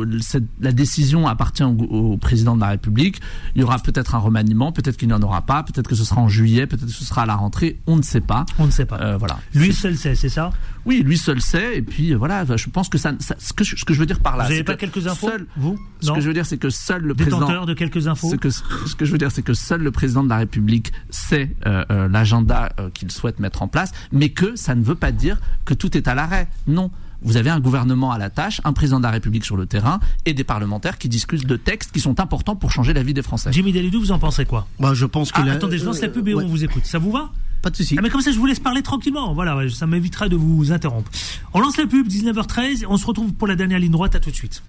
la 0.60 0.72
décision 0.72 1.28
appartient 1.28 1.64
au, 1.64 1.76
au 2.14 2.18
président 2.18 2.47
de 2.56 2.62
la 2.62 2.70
République. 2.70 3.20
Il 3.56 3.62
y 3.62 3.64
aura 3.64 3.80
peut-être 3.80 4.16
un 4.16 4.20
remaniement, 4.20 4.72
peut-être 4.72 4.98
qu'il 4.98 5.08
n'y 5.08 5.14
en 5.14 5.22
aura 5.22 5.42
pas, 5.42 5.64
peut-être 5.64 5.88
que 5.88 5.96
ce 5.96 6.04
sera 6.04 6.22
en 6.22 6.28
juillet, 6.28 6.68
peut-être 6.68 6.86
que 6.86 6.92
ce 6.92 7.06
sera 7.06 7.24
à 7.24 7.26
la 7.26 7.36
rentrée, 7.36 7.80
on 7.88 7.96
ne 7.96 8.02
sait 8.02 8.22
pas. 8.22 8.46
On 8.60 8.66
ne 8.66 8.72
sait 8.72 8.86
pas. 8.86 9.00
Euh, 9.02 9.18
voilà. 9.18 9.40
Lui 9.54 9.74
seul 9.74 9.98
sait, 9.98 10.16
c'est 10.16 10.30
ça? 10.30 10.52
Oui, 10.86 11.02
lui 11.04 11.18
seul 11.18 11.42
sait, 11.42 11.78
et 11.78 11.82
puis 11.82 12.14
euh, 12.14 12.18
voilà, 12.18 12.46
je 12.56 12.70
pense 12.70 12.90
que 12.90 12.98
ça, 12.98 13.12
ce, 13.20 13.54
que, 13.54 13.64
ce 13.64 13.84
que 13.84 13.94
je 13.94 14.00
veux 14.00 14.06
dire 14.06 14.20
par 14.20 14.38
là. 14.38 14.46
Vous 14.46 14.52
n'avez 14.52 14.64
pas 14.64 14.76
quelques 14.76 15.08
infos 15.08 15.30
seul, 15.30 15.48
Vous? 15.58 15.80
Ce 16.00 16.12
que 16.12 16.22
je 16.22 16.28
veux 16.28 16.34
dire, 16.34 16.46
c'est 16.46 16.58
que 16.58 16.70
seul 16.70 17.02
le 17.02 17.14
Détenteur 17.14 17.40
président. 17.48 17.66
de 17.66 17.74
quelques 17.74 18.08
infos 18.08 18.30
ce 18.30 18.36
que, 18.36 18.50
ce 18.50 18.96
que 18.96 19.06
je 19.06 19.12
veux 19.12 19.18
dire, 19.18 19.32
c'est 19.32 19.42
que 19.42 19.54
seul 19.54 19.82
le 19.82 19.92
président 19.92 20.24
de 20.24 20.30
la 20.30 20.38
République 20.38 20.94
sait 21.10 21.56
euh, 21.66 22.08
l'agenda 22.08 22.70
qu'il 22.94 23.12
souhaite 23.12 23.40
mettre 23.40 23.62
en 23.64 23.68
place, 23.68 23.92
mais 24.12 24.30
que 24.30 24.56
ça 24.56 24.76
ne 24.76 24.84
veut 24.84 24.96
pas 24.96 25.12
dire 25.12 25.38
que 25.66 25.74
tout 25.74 25.98
est 25.98 26.08
à 26.08 26.16
l'arrêt. 26.16 26.48
Non 26.68 26.92
vous 27.22 27.38
avez 27.38 27.50
un 27.50 27.60
gouvernement 27.60 28.12
à 28.12 28.18
la 28.18 28.30
tâche, 28.30 28.62
un 28.64 28.74
président 28.74 29.00
de 29.00 29.04
la 29.04 29.12
République 29.12 29.46
sur 29.46 29.58
le 29.58 29.66
terrain 29.66 30.00
et 30.26 30.34
des 30.34 30.44
parlementaires 30.44 30.98
qui 30.98 31.10
discutent 31.10 31.46
de 31.46 31.56
textes 31.56 31.92
qui 31.92 32.00
sont 32.00 32.20
importants 32.20 32.56
pour 32.56 32.72
changer 32.72 32.94
la 32.94 33.04
vie 33.04 33.14
des 33.14 33.22
Français. 33.22 33.52
Jimmy 33.52 33.72
Dalidou, 33.72 34.00
vous 34.00 34.12
en 34.12 34.20
pensez 34.20 34.46
quoi? 34.46 34.68
Moi, 34.80 34.94
je 34.94 35.06
pense 35.06 35.32
que 35.32 35.42
ah, 35.42 35.52
attendez, 35.52 35.78
je 35.78 35.86
lance 35.86 36.02
la 36.02 36.10
pub 36.10 36.28
et 36.28 36.36
on 36.36 36.48
vous 36.48 36.64
écoute. 36.64 36.86
Ça 36.86 37.00
vous 37.00 37.12
va? 37.12 37.32
Pas 37.62 37.70
de 37.70 37.76
souci. 37.76 37.96
Ah, 37.98 38.02
mais 38.02 38.10
comme 38.10 38.22
ça, 38.22 38.32
je 38.32 38.38
vous 38.38 38.46
laisse 38.46 38.60
parler 38.60 38.82
tranquillement. 38.82 39.34
Voilà, 39.34 39.58
ça 39.70 39.88
m'évitera 39.88 40.30
de 40.30 40.36
vous 40.36 40.72
interrompre. 40.72 41.12
On 41.54 41.60
lance 41.60 41.78
la 41.78 41.88
pub, 41.88 42.08
19h13. 42.08 42.86
On 42.88 42.98
se 42.98 43.06
retrouve 43.06 43.34
pour 43.34 43.48
la 43.48 43.56
dernière 43.56 43.80
ligne 43.80 43.92
droite. 43.92 44.16
À 44.16 44.20
tout 44.20 44.30
de 44.30 44.36
suite. 44.36 44.62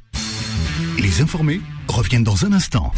Les 0.98 1.20
informés 1.20 1.60
reviennent 1.88 2.22
dans 2.22 2.44
un 2.44 2.52
instant. 2.52 2.92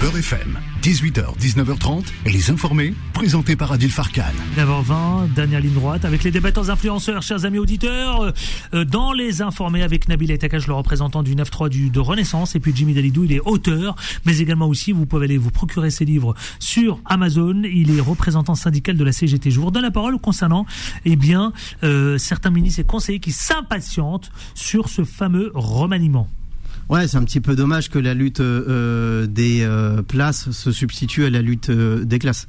Beurre 0.00 0.18
FM, 0.18 0.60
18h, 0.80 1.36
19h30, 1.40 2.04
les 2.26 2.50
informés, 2.50 2.94
présentés 3.12 3.56
par 3.56 3.72
Adil 3.72 3.90
Farkan. 3.90 4.22
9h20, 4.56 5.32
dernière 5.34 5.60
ligne 5.60 5.74
droite, 5.74 6.04
avec 6.04 6.22
les 6.22 6.30
débattants 6.30 6.68
influenceurs, 6.68 7.22
chers 7.22 7.44
amis 7.46 7.58
auditeurs, 7.58 8.32
euh, 8.74 8.84
dans 8.84 9.12
les 9.12 9.42
informés 9.42 9.82
avec 9.82 10.06
Nabil 10.06 10.30
Etakash, 10.30 10.68
le 10.68 10.74
représentant 10.74 11.24
du 11.24 11.34
9-3 11.34 11.68
du, 11.68 11.90
de 11.90 11.98
Renaissance, 11.98 12.54
et 12.54 12.60
puis 12.60 12.72
Jimmy 12.72 12.94
Dalidou, 12.94 13.24
il 13.24 13.32
est 13.32 13.40
auteur, 13.40 13.96
mais 14.24 14.38
également 14.38 14.68
aussi, 14.68 14.92
vous 14.92 15.06
pouvez 15.06 15.24
aller 15.24 15.38
vous 15.38 15.50
procurer 15.50 15.90
ses 15.90 16.04
livres 16.04 16.34
sur 16.60 17.00
Amazon, 17.06 17.62
il 17.64 17.96
est 17.96 18.00
représentant 18.00 18.54
syndical 18.54 18.96
de 18.96 19.02
la 19.02 19.10
CGT. 19.10 19.50
Je 19.50 19.58
vous 19.58 19.66
redonne 19.66 19.82
la 19.82 19.90
parole 19.90 20.18
concernant, 20.20 20.64
eh 21.04 21.16
bien, 21.16 21.52
euh, 21.82 22.18
certains 22.18 22.50
ministres 22.50 22.78
et 22.78 22.84
conseillers 22.84 23.20
qui 23.20 23.32
s'impatientent 23.32 24.30
sur 24.54 24.88
ce 24.88 25.02
fameux 25.02 25.50
remaniement. 25.54 26.28
Ouais, 26.90 27.08
c'est 27.08 27.16
un 27.16 27.24
petit 27.24 27.40
peu 27.40 27.56
dommage 27.56 27.88
que 27.90 27.98
la 27.98 28.14
lutte 28.14 28.40
euh, 28.40 29.26
des 29.26 29.62
euh, 29.62 30.02
places 30.02 30.50
se 30.50 30.70
substitue 30.72 31.24
à 31.24 31.30
la 31.30 31.40
lutte 31.42 31.70
euh, 31.70 32.04
des 32.04 32.18
classes. 32.18 32.46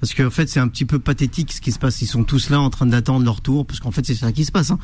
Parce 0.00 0.14
qu'en 0.14 0.30
fait, 0.30 0.48
c'est 0.48 0.58
un 0.58 0.66
petit 0.66 0.84
peu 0.84 0.98
pathétique 0.98 1.52
ce 1.52 1.60
qui 1.60 1.70
se 1.70 1.78
passe. 1.78 2.02
Ils 2.02 2.06
sont 2.08 2.24
tous 2.24 2.50
là 2.50 2.60
en 2.60 2.70
train 2.70 2.86
d'attendre 2.86 3.24
leur 3.24 3.40
tour, 3.40 3.64
parce 3.64 3.78
qu'en 3.78 3.92
fait, 3.92 4.04
c'est 4.04 4.16
ça 4.16 4.32
qui 4.32 4.44
se 4.44 4.50
passe. 4.50 4.72
Hein. 4.72 4.80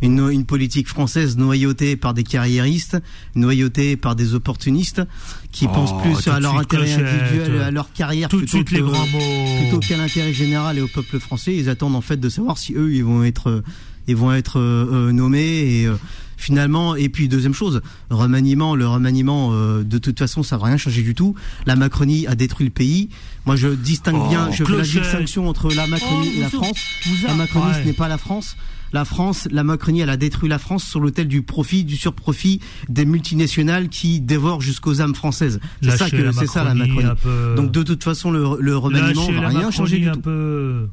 Une, 0.00 0.30
une 0.30 0.46
politique 0.46 0.88
française 0.88 1.36
noyautée 1.36 1.94
par 1.96 2.14
des 2.14 2.22
carriéristes, 2.24 2.96
noyautée 3.34 3.96
par 3.98 4.16
des 4.16 4.34
opportunistes, 4.34 5.02
qui 5.50 5.66
Oh, 5.68 5.74
pensent 5.74 6.02
plus 6.02 6.26
à 6.30 6.40
leur 6.40 6.56
intérêt 6.56 6.90
individuel, 6.90 7.60
à 7.60 7.70
leur 7.70 7.92
carrière, 7.92 8.30
Tout 8.30 8.38
plutôt 8.38 8.56
suite, 8.58 8.70
les 8.70 8.78
que- 8.78 8.84
grands 8.84 9.06
mots. 9.08 9.58
plutôt 9.60 9.80
qu'à 9.80 9.98
l'intérêt 9.98 10.32
général 10.32 10.78
et 10.78 10.80
au 10.80 10.88
peuple 10.88 11.18
français. 11.18 11.54
Ils 11.54 11.68
attendent 11.68 11.96
en 11.96 12.00
fait 12.00 12.16
de 12.18 12.28
savoir 12.30 12.56
si 12.56 12.72
eux, 12.72 12.94
ils 12.94 13.04
vont 13.04 13.24
être, 13.24 13.50
euh, 13.50 13.62
ils 14.08 14.16
vont 14.16 14.32
être 14.32 14.58
euh, 14.58 14.86
euh, 15.08 15.12
nommés 15.12 15.80
et 15.82 15.86
euh, 15.86 15.96
finalement. 16.42 16.94
Et 16.96 17.08
puis 17.08 17.28
deuxième 17.28 17.54
chose, 17.54 17.80
remaniement, 18.10 18.74
le 18.76 18.86
remaniement, 18.86 19.50
euh, 19.52 19.82
de 19.82 19.98
toute 19.98 20.18
façon, 20.18 20.42
ça 20.42 20.56
va 20.58 20.66
rien 20.66 20.76
changer 20.76 21.02
du 21.02 21.14
tout. 21.14 21.34
La 21.66 21.76
Macronie 21.76 22.26
a 22.26 22.34
détruit 22.34 22.66
le 22.66 22.72
pays. 22.72 23.08
Moi, 23.46 23.56
je 23.56 23.68
distingue 23.68 24.16
Oh, 24.18 24.28
bien, 24.28 24.50
je 24.50 24.64
fais 24.64 24.76
la 24.76 24.82
distinction 24.82 25.48
entre 25.48 25.72
la 25.74 25.86
Macronie 25.86 26.28
Oh, 26.34 26.38
et 26.38 26.40
la 26.40 26.48
France. 26.50 26.78
vous- 27.06 27.26
La 27.26 27.34
Macronie, 27.34 27.66
ouais. 27.66 27.80
ce 27.82 27.86
n'est 27.86 27.92
pas 27.94 28.08
la 28.08 28.18
France. 28.18 28.56
La 28.92 29.06
France, 29.06 29.48
la 29.50 29.64
Macronie, 29.64 30.00
elle 30.00 30.10
a 30.10 30.18
détruit 30.18 30.50
la 30.50 30.58
France 30.58 30.84
sur 30.84 31.00
l'autel 31.00 31.26
du 31.26 31.40
profit, 31.40 31.82
du 31.84 31.96
surprofit 31.96 32.60
des 32.90 33.06
multinationales 33.06 33.88
qui 33.88 34.20
dévorent 34.20 34.60
jusqu'aux 34.60 35.00
âmes 35.00 35.14
françaises. 35.14 35.60
C'est 35.82 35.96
ça 35.96 36.10
que 36.10 36.16
la 36.16 36.32
c'est 36.32 36.46
ça 36.46 36.62
la 36.62 36.74
Macronie 36.74 37.08
peu. 37.22 37.54
Donc 37.56 37.72
de 37.72 37.82
toute 37.82 38.04
façon, 38.04 38.30
le, 38.30 38.44
le 38.60 38.76
remaniement 38.76 39.24
va 39.32 39.48
rien 39.48 39.52
Macronie 39.52 39.72
changer 39.72 39.98
du 39.98 40.10
tout. 40.10 40.20
peu. 40.20 40.88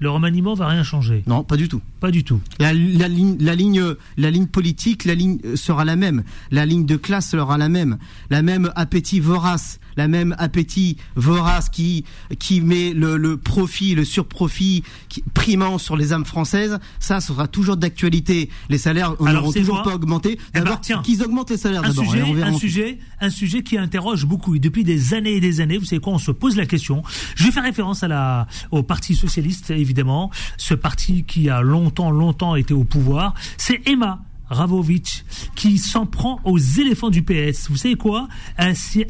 Le 0.00 0.10
remaniement 0.10 0.54
va 0.54 0.66
rien 0.68 0.82
changer. 0.82 1.22
Non, 1.26 1.44
pas 1.44 1.56
du 1.56 1.68
tout. 1.68 1.82
Pas 2.00 2.10
du 2.10 2.24
tout. 2.24 2.40
La, 2.58 2.72
la 2.72 3.06
ligne, 3.06 3.36
la 3.38 3.54
ligne, 3.54 3.84
la 4.16 4.30
ligne 4.30 4.46
politique, 4.46 5.04
la 5.04 5.14
ligne 5.14 5.38
euh, 5.44 5.56
sera 5.56 5.84
la 5.84 5.94
même. 5.94 6.24
La 6.50 6.64
ligne 6.64 6.86
de 6.86 6.96
classe 6.96 7.28
sera 7.30 7.58
la 7.58 7.68
même. 7.68 7.98
La 8.30 8.40
même 8.40 8.72
appétit 8.76 9.20
vorace, 9.20 9.78
la 9.96 10.08
même 10.08 10.34
appétit 10.38 10.96
vorace 11.16 11.68
qui 11.68 12.04
qui 12.38 12.60
met 12.60 12.92
le, 12.92 13.16
le 13.16 13.36
profit, 13.36 13.94
le 13.94 14.04
surprofit 14.04 14.82
qui, 15.08 15.22
primant 15.34 15.78
sur 15.78 15.96
les 15.96 16.12
âmes 16.12 16.24
françaises. 16.24 16.78
Ça 16.98 17.20
sera 17.20 17.48
toujours 17.48 17.76
d'actualité. 17.76 18.50
Les 18.68 18.78
salaires 18.78 19.14
n'auront 19.20 19.52
toujours 19.52 19.82
pas 19.82 19.94
augmenté. 19.94 20.38
Eh 20.54 20.58
ben, 20.58 20.64
D'abord, 20.64 20.80
qu'ils 20.80 21.22
augmentent 21.22 21.50
les 21.50 21.56
salaires 21.56 21.84
Un 21.84 21.92
sujet, 21.92 22.22
on 22.22 22.42
un 22.42 22.52
sujet, 22.58 22.98
un 23.20 23.30
sujet 23.30 23.62
qui 23.62 23.78
interroge 23.78 24.26
beaucoup. 24.26 24.54
Et 24.54 24.58
depuis 24.58 24.84
des 24.84 25.14
années 25.14 25.34
et 25.34 25.40
des 25.40 25.60
années, 25.60 25.78
vous 25.78 25.84
savez 25.84 26.00
quoi, 26.00 26.12
on 26.12 26.18
se 26.18 26.30
pose 26.30 26.56
la 26.56 26.66
question. 26.66 27.02
Je 27.34 27.44
vais 27.44 27.50
faire 27.50 27.62
référence 27.62 28.02
à 28.02 28.08
la, 28.08 28.46
au 28.70 28.82
Parti 28.82 29.14
socialiste, 29.14 29.70
évidemment, 29.70 30.30
ce 30.56 30.74
parti 30.74 31.24
qui 31.24 31.48
a 31.48 31.62
longtemps, 31.62 32.10
longtemps 32.10 32.56
été 32.56 32.74
au 32.74 32.84
pouvoir. 32.84 33.34
C'est 33.56 33.80
Emma. 33.86 34.22
Ravovic 34.50 35.24
qui 35.54 35.78
s'en 35.78 36.06
prend 36.06 36.40
aux 36.44 36.58
éléphants 36.58 37.10
du 37.10 37.22
PS. 37.22 37.70
Vous 37.70 37.76
savez 37.76 37.94
quoi? 37.94 38.28
Elle 38.56 38.76
s'est 38.76 39.08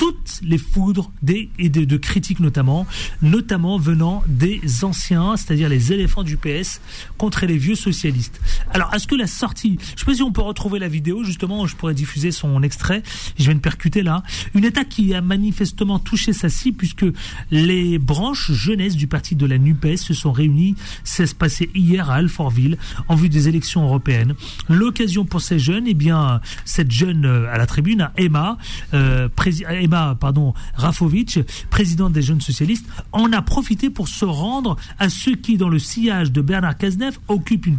toutes 0.00 0.40
les 0.42 0.56
foudres 0.56 1.12
des, 1.20 1.50
et 1.58 1.68
de, 1.68 1.84
de 1.84 1.96
critiques 1.98 2.40
notamment, 2.40 2.86
notamment 3.20 3.76
venant 3.76 4.24
des 4.26 4.62
anciens, 4.82 5.36
c'est-à-dire 5.36 5.68
les 5.68 5.92
éléphants 5.92 6.22
du 6.22 6.38
PS 6.38 6.80
contre 7.18 7.44
les 7.44 7.58
vieux 7.58 7.74
socialistes. 7.74 8.40
Alors, 8.72 8.94
est-ce 8.94 9.06
que 9.06 9.14
la 9.14 9.26
sortie, 9.26 9.78
je 9.94 10.00
sais 10.00 10.06
pas 10.06 10.14
si 10.14 10.22
on 10.22 10.32
peut 10.32 10.40
retrouver 10.40 10.78
la 10.78 10.88
vidéo, 10.88 11.22
justement, 11.22 11.66
je 11.66 11.76
pourrais 11.76 11.92
diffuser 11.92 12.30
son 12.30 12.62
extrait, 12.62 13.02
je 13.38 13.46
vais 13.46 13.54
me 13.54 13.60
percuter 13.60 14.02
là, 14.02 14.22
une 14.54 14.64
attaque 14.64 14.88
qui 14.88 15.14
a 15.14 15.20
manifestement 15.20 15.98
touché 15.98 16.32
sa 16.32 16.48
cible 16.48 16.78
puisque 16.78 17.04
les 17.50 17.98
branches 17.98 18.52
jeunesse 18.52 18.96
du 18.96 19.06
parti 19.06 19.36
de 19.36 19.44
la 19.44 19.58
NUPES 19.58 19.96
se 19.96 20.14
sont 20.14 20.32
réunies, 20.32 20.76
c'est 21.04 21.26
se 21.26 21.34
passé 21.34 21.68
hier 21.74 22.08
à 22.10 22.14
Alfortville 22.14 22.78
en 23.08 23.16
vue 23.16 23.28
des 23.28 23.48
élections 23.48 23.84
européennes. 23.84 24.34
L'occasion 24.70 25.26
pour 25.26 25.42
ces 25.42 25.58
jeunes, 25.58 25.84
eh 25.86 25.94
bien, 25.94 26.40
cette 26.64 26.90
jeune 26.90 27.26
euh, 27.26 27.52
à 27.52 27.58
la 27.58 27.66
tribune, 27.66 28.10
Emma, 28.16 28.56
euh, 28.94 29.28
Emma, 29.68 29.89
pardon, 29.90 30.54
Rafovic, 30.74 31.40
présidente 31.70 32.12
des 32.12 32.22
jeunes 32.22 32.40
socialistes, 32.40 32.86
en 33.12 33.32
a 33.32 33.42
profité 33.42 33.90
pour 33.90 34.08
se 34.08 34.24
rendre 34.24 34.76
à 34.98 35.08
ceux 35.08 35.34
qui, 35.34 35.56
dans 35.56 35.68
le 35.68 35.78
sillage 35.78 36.32
de 36.32 36.40
Bernard 36.40 36.76
Cazeneuve, 36.76 37.18
occupent 37.28 37.66
une 37.66 37.78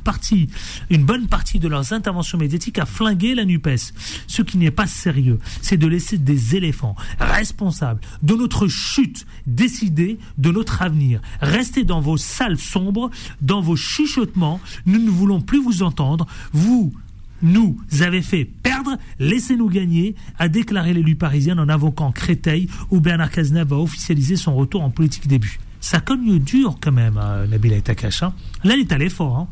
bonne 1.05 1.27
partie 1.27 1.59
de 1.59 1.67
leurs 1.67 1.93
interventions 1.93 2.37
médiatiques 2.37 2.79
à 2.79 2.85
flinguer 2.85 3.35
la 3.35 3.45
NUPES. 3.45 3.93
Ce 4.27 4.41
qui 4.41 4.57
n'est 4.57 4.71
pas 4.71 4.87
sérieux, 4.87 5.39
c'est 5.61 5.77
de 5.77 5.87
laisser 5.87 6.17
des 6.17 6.55
éléphants 6.55 6.95
responsables 7.19 8.01
de 8.21 8.35
notre 8.35 8.67
chute 8.67 9.25
décider 9.47 10.19
de 10.37 10.51
notre 10.51 10.81
avenir. 10.81 11.21
Restez 11.41 11.83
dans 11.83 12.01
vos 12.01 12.17
salles 12.17 12.57
sombres, 12.57 13.09
dans 13.41 13.61
vos 13.61 13.75
chuchotements. 13.75 14.59
Nous 14.85 14.99
ne 14.99 15.09
voulons 15.09 15.41
plus 15.41 15.61
vous 15.61 15.83
entendre. 15.83 16.27
Vous, 16.53 16.93
nous 17.41 17.77
avez 18.01 18.21
fait 18.21 18.45
perdre, 18.45 18.97
laissez-nous 19.19 19.69
gagner, 19.69 20.15
a 20.39 20.47
déclaré 20.47 20.93
l'élu 20.93 21.15
parisien 21.15 21.57
en 21.57 21.69
invoquant 21.69 22.11
Créteil, 22.11 22.69
où 22.89 22.99
Bernard 22.99 23.31
Cazeneuve 23.31 23.69
va 23.69 23.77
officialiser 23.77 24.35
son 24.35 24.55
retour 24.55 24.83
en 24.83 24.89
politique 24.89 25.27
début. 25.27 25.59
Ça 25.79 25.99
cogne 25.99 26.39
dur 26.39 26.77
quand 26.79 26.91
même, 26.91 27.17
hein, 27.17 27.47
Nabil 27.47 27.81
Takash. 27.81 28.23
Hein. 28.23 28.33
Là, 28.63 28.75
il 28.75 28.81
est 28.81 28.91
allé 28.91 29.09
fort. 29.09 29.37
Hein. 29.37 29.47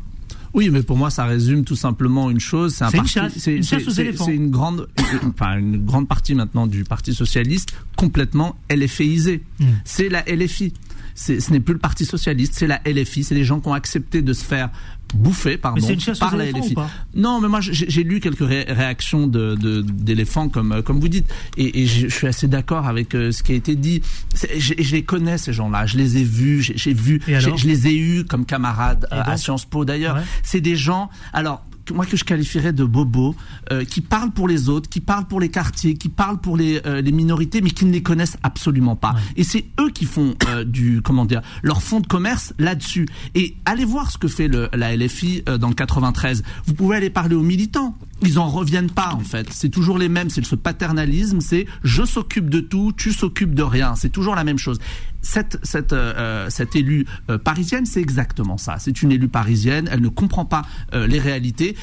Oui, 0.52 0.68
mais 0.70 0.82
pour 0.82 0.96
moi, 0.96 1.10
ça 1.10 1.24
résume 1.24 1.64
tout 1.64 1.76
simplement 1.76 2.30
une 2.30 2.40
chose. 2.40 2.74
C'est 2.74 3.52
une, 3.52 3.62
C'est 3.62 4.34
une 4.34 4.50
grande, 4.50 4.88
enfin, 5.28 5.58
une 5.58 5.84
grande 5.84 6.08
partie 6.08 6.34
maintenant 6.34 6.66
du 6.66 6.84
Parti 6.84 7.14
socialiste 7.14 7.72
complètement 7.96 8.56
LFIisée. 8.68 9.42
Hmm. 9.60 9.66
C'est 9.84 10.08
la 10.08 10.22
LFI 10.22 10.72
ce 11.14 11.52
n'est 11.52 11.60
plus 11.60 11.74
le 11.74 11.80
Parti 11.80 12.04
socialiste, 12.04 12.54
c'est 12.56 12.66
la 12.66 12.80
LFI, 12.86 13.24
c'est 13.24 13.34
les 13.34 13.44
gens 13.44 13.60
qui 13.60 13.68
ont 13.68 13.74
accepté 13.74 14.22
de 14.22 14.32
se 14.32 14.44
faire 14.44 14.70
bouffer 15.14 15.56
pardon 15.56 15.86
par 16.18 16.36
la 16.36 16.46
LFI. 16.46 16.74
Non, 17.14 17.40
mais 17.40 17.48
moi 17.48 17.60
j'ai 17.60 18.04
lu 18.04 18.20
quelques 18.20 18.46
réactions 18.46 19.26
de 19.26 19.82
d'éléphants 19.82 20.48
comme 20.48 20.82
comme 20.82 21.00
vous 21.00 21.08
dites 21.08 21.26
et, 21.56 21.86
je, 21.86 22.08
suis 22.08 22.26
assez 22.26 22.48
d'accord 22.48 22.86
avec 22.86 23.14
euh, 23.14 23.32
ce 23.32 23.42
qui 23.42 23.52
a 23.52 23.54
été 23.54 23.76
dit. 23.76 24.02
Je, 24.34 24.74
je, 24.78 24.92
les 24.92 25.04
connais 25.04 25.38
ces 25.38 25.52
gens-là, 25.52 25.86
je 25.86 25.96
les 25.96 26.18
ai 26.18 26.24
vus, 26.24 26.62
j'ai 26.62 26.92
vu, 26.92 27.20
je 27.26 27.66
les 27.66 27.88
ai 27.88 27.96
eus 27.96 28.24
comme 28.24 28.44
camarades 28.44 29.06
euh, 29.12 29.22
à 29.24 29.36
Sciences 29.36 29.64
Po 29.64 29.84
d'ailleurs. 29.84 30.18
C'est 30.42 30.60
des 30.60 30.76
gens. 30.76 31.10
Alors 31.32 31.62
moi 31.90 32.06
que 32.06 32.16
je 32.16 32.24
qualifierais 32.24 32.72
de 32.72 32.84
bobos, 32.84 33.34
euh, 33.72 33.84
qui 33.84 34.00
parlent 34.00 34.30
pour 34.30 34.48
les 34.48 34.68
autres, 34.68 34.88
qui 34.88 35.00
parlent 35.00 35.26
pour 35.26 35.40
les 35.40 35.48
quartiers, 35.48 35.94
qui 35.94 36.08
parlent 36.08 36.38
pour 36.40 36.56
les, 36.56 36.80
euh, 36.86 37.00
les 37.00 37.12
minorités, 37.12 37.60
mais 37.60 37.70
qui 37.70 37.84
ne 37.84 37.92
les 37.92 38.02
connaissent 38.02 38.36
absolument 38.42 38.96
pas. 38.96 39.14
Et 39.36 39.44
c'est 39.44 39.66
eux 39.80 39.90
qui 39.90 40.04
font 40.04 40.34
euh, 40.48 40.64
du 40.64 41.02
comment 41.02 41.24
dire 41.24 41.42
leur 41.62 41.82
fonds 41.82 42.00
de 42.00 42.06
commerce 42.06 42.54
là-dessus. 42.58 43.06
Et 43.34 43.56
allez 43.64 43.84
voir 43.84 44.10
ce 44.10 44.18
que 44.18 44.28
fait 44.28 44.48
le, 44.48 44.68
la 44.74 44.96
LFI 44.96 45.42
dans 45.58 45.68
le 45.68 45.74
93. 45.74 46.42
Vous 46.66 46.74
pouvez 46.74 46.96
aller 46.96 47.10
parler 47.10 47.34
aux 47.36 47.42
militants. 47.42 47.96
Ils 48.22 48.38
en 48.38 48.48
reviennent 48.48 48.90
pas 48.90 49.12
en 49.14 49.20
fait. 49.20 49.46
C'est 49.50 49.70
toujours 49.70 49.98
les 49.98 50.08
mêmes. 50.08 50.30
C'est 50.30 50.44
ce 50.44 50.56
paternalisme. 50.56 51.40
C'est 51.40 51.66
je 51.82 52.04
s'occupe 52.04 52.50
de 52.50 52.60
tout, 52.60 52.92
tu 52.96 53.12
s'occupes 53.12 53.54
de 53.54 53.62
rien. 53.62 53.94
C'est 53.94 54.10
toujours 54.10 54.34
la 54.34 54.44
même 54.44 54.58
chose 54.58 54.78
cette, 55.22 55.58
cette, 55.62 55.92
euh, 55.92 56.48
cette 56.50 56.76
élue 56.76 57.06
euh, 57.28 57.38
parisienne, 57.38 57.86
c'est 57.86 58.00
exactement 58.00 58.58
ça. 58.58 58.76
C'est 58.78 59.02
une 59.02 59.12
élue 59.12 59.28
parisienne, 59.28 59.88
elle 59.90 60.00
ne 60.00 60.08
comprend 60.08 60.44
pas 60.44 60.66
euh, 60.94 61.06
les 61.06 61.18
réalités. 61.18 61.76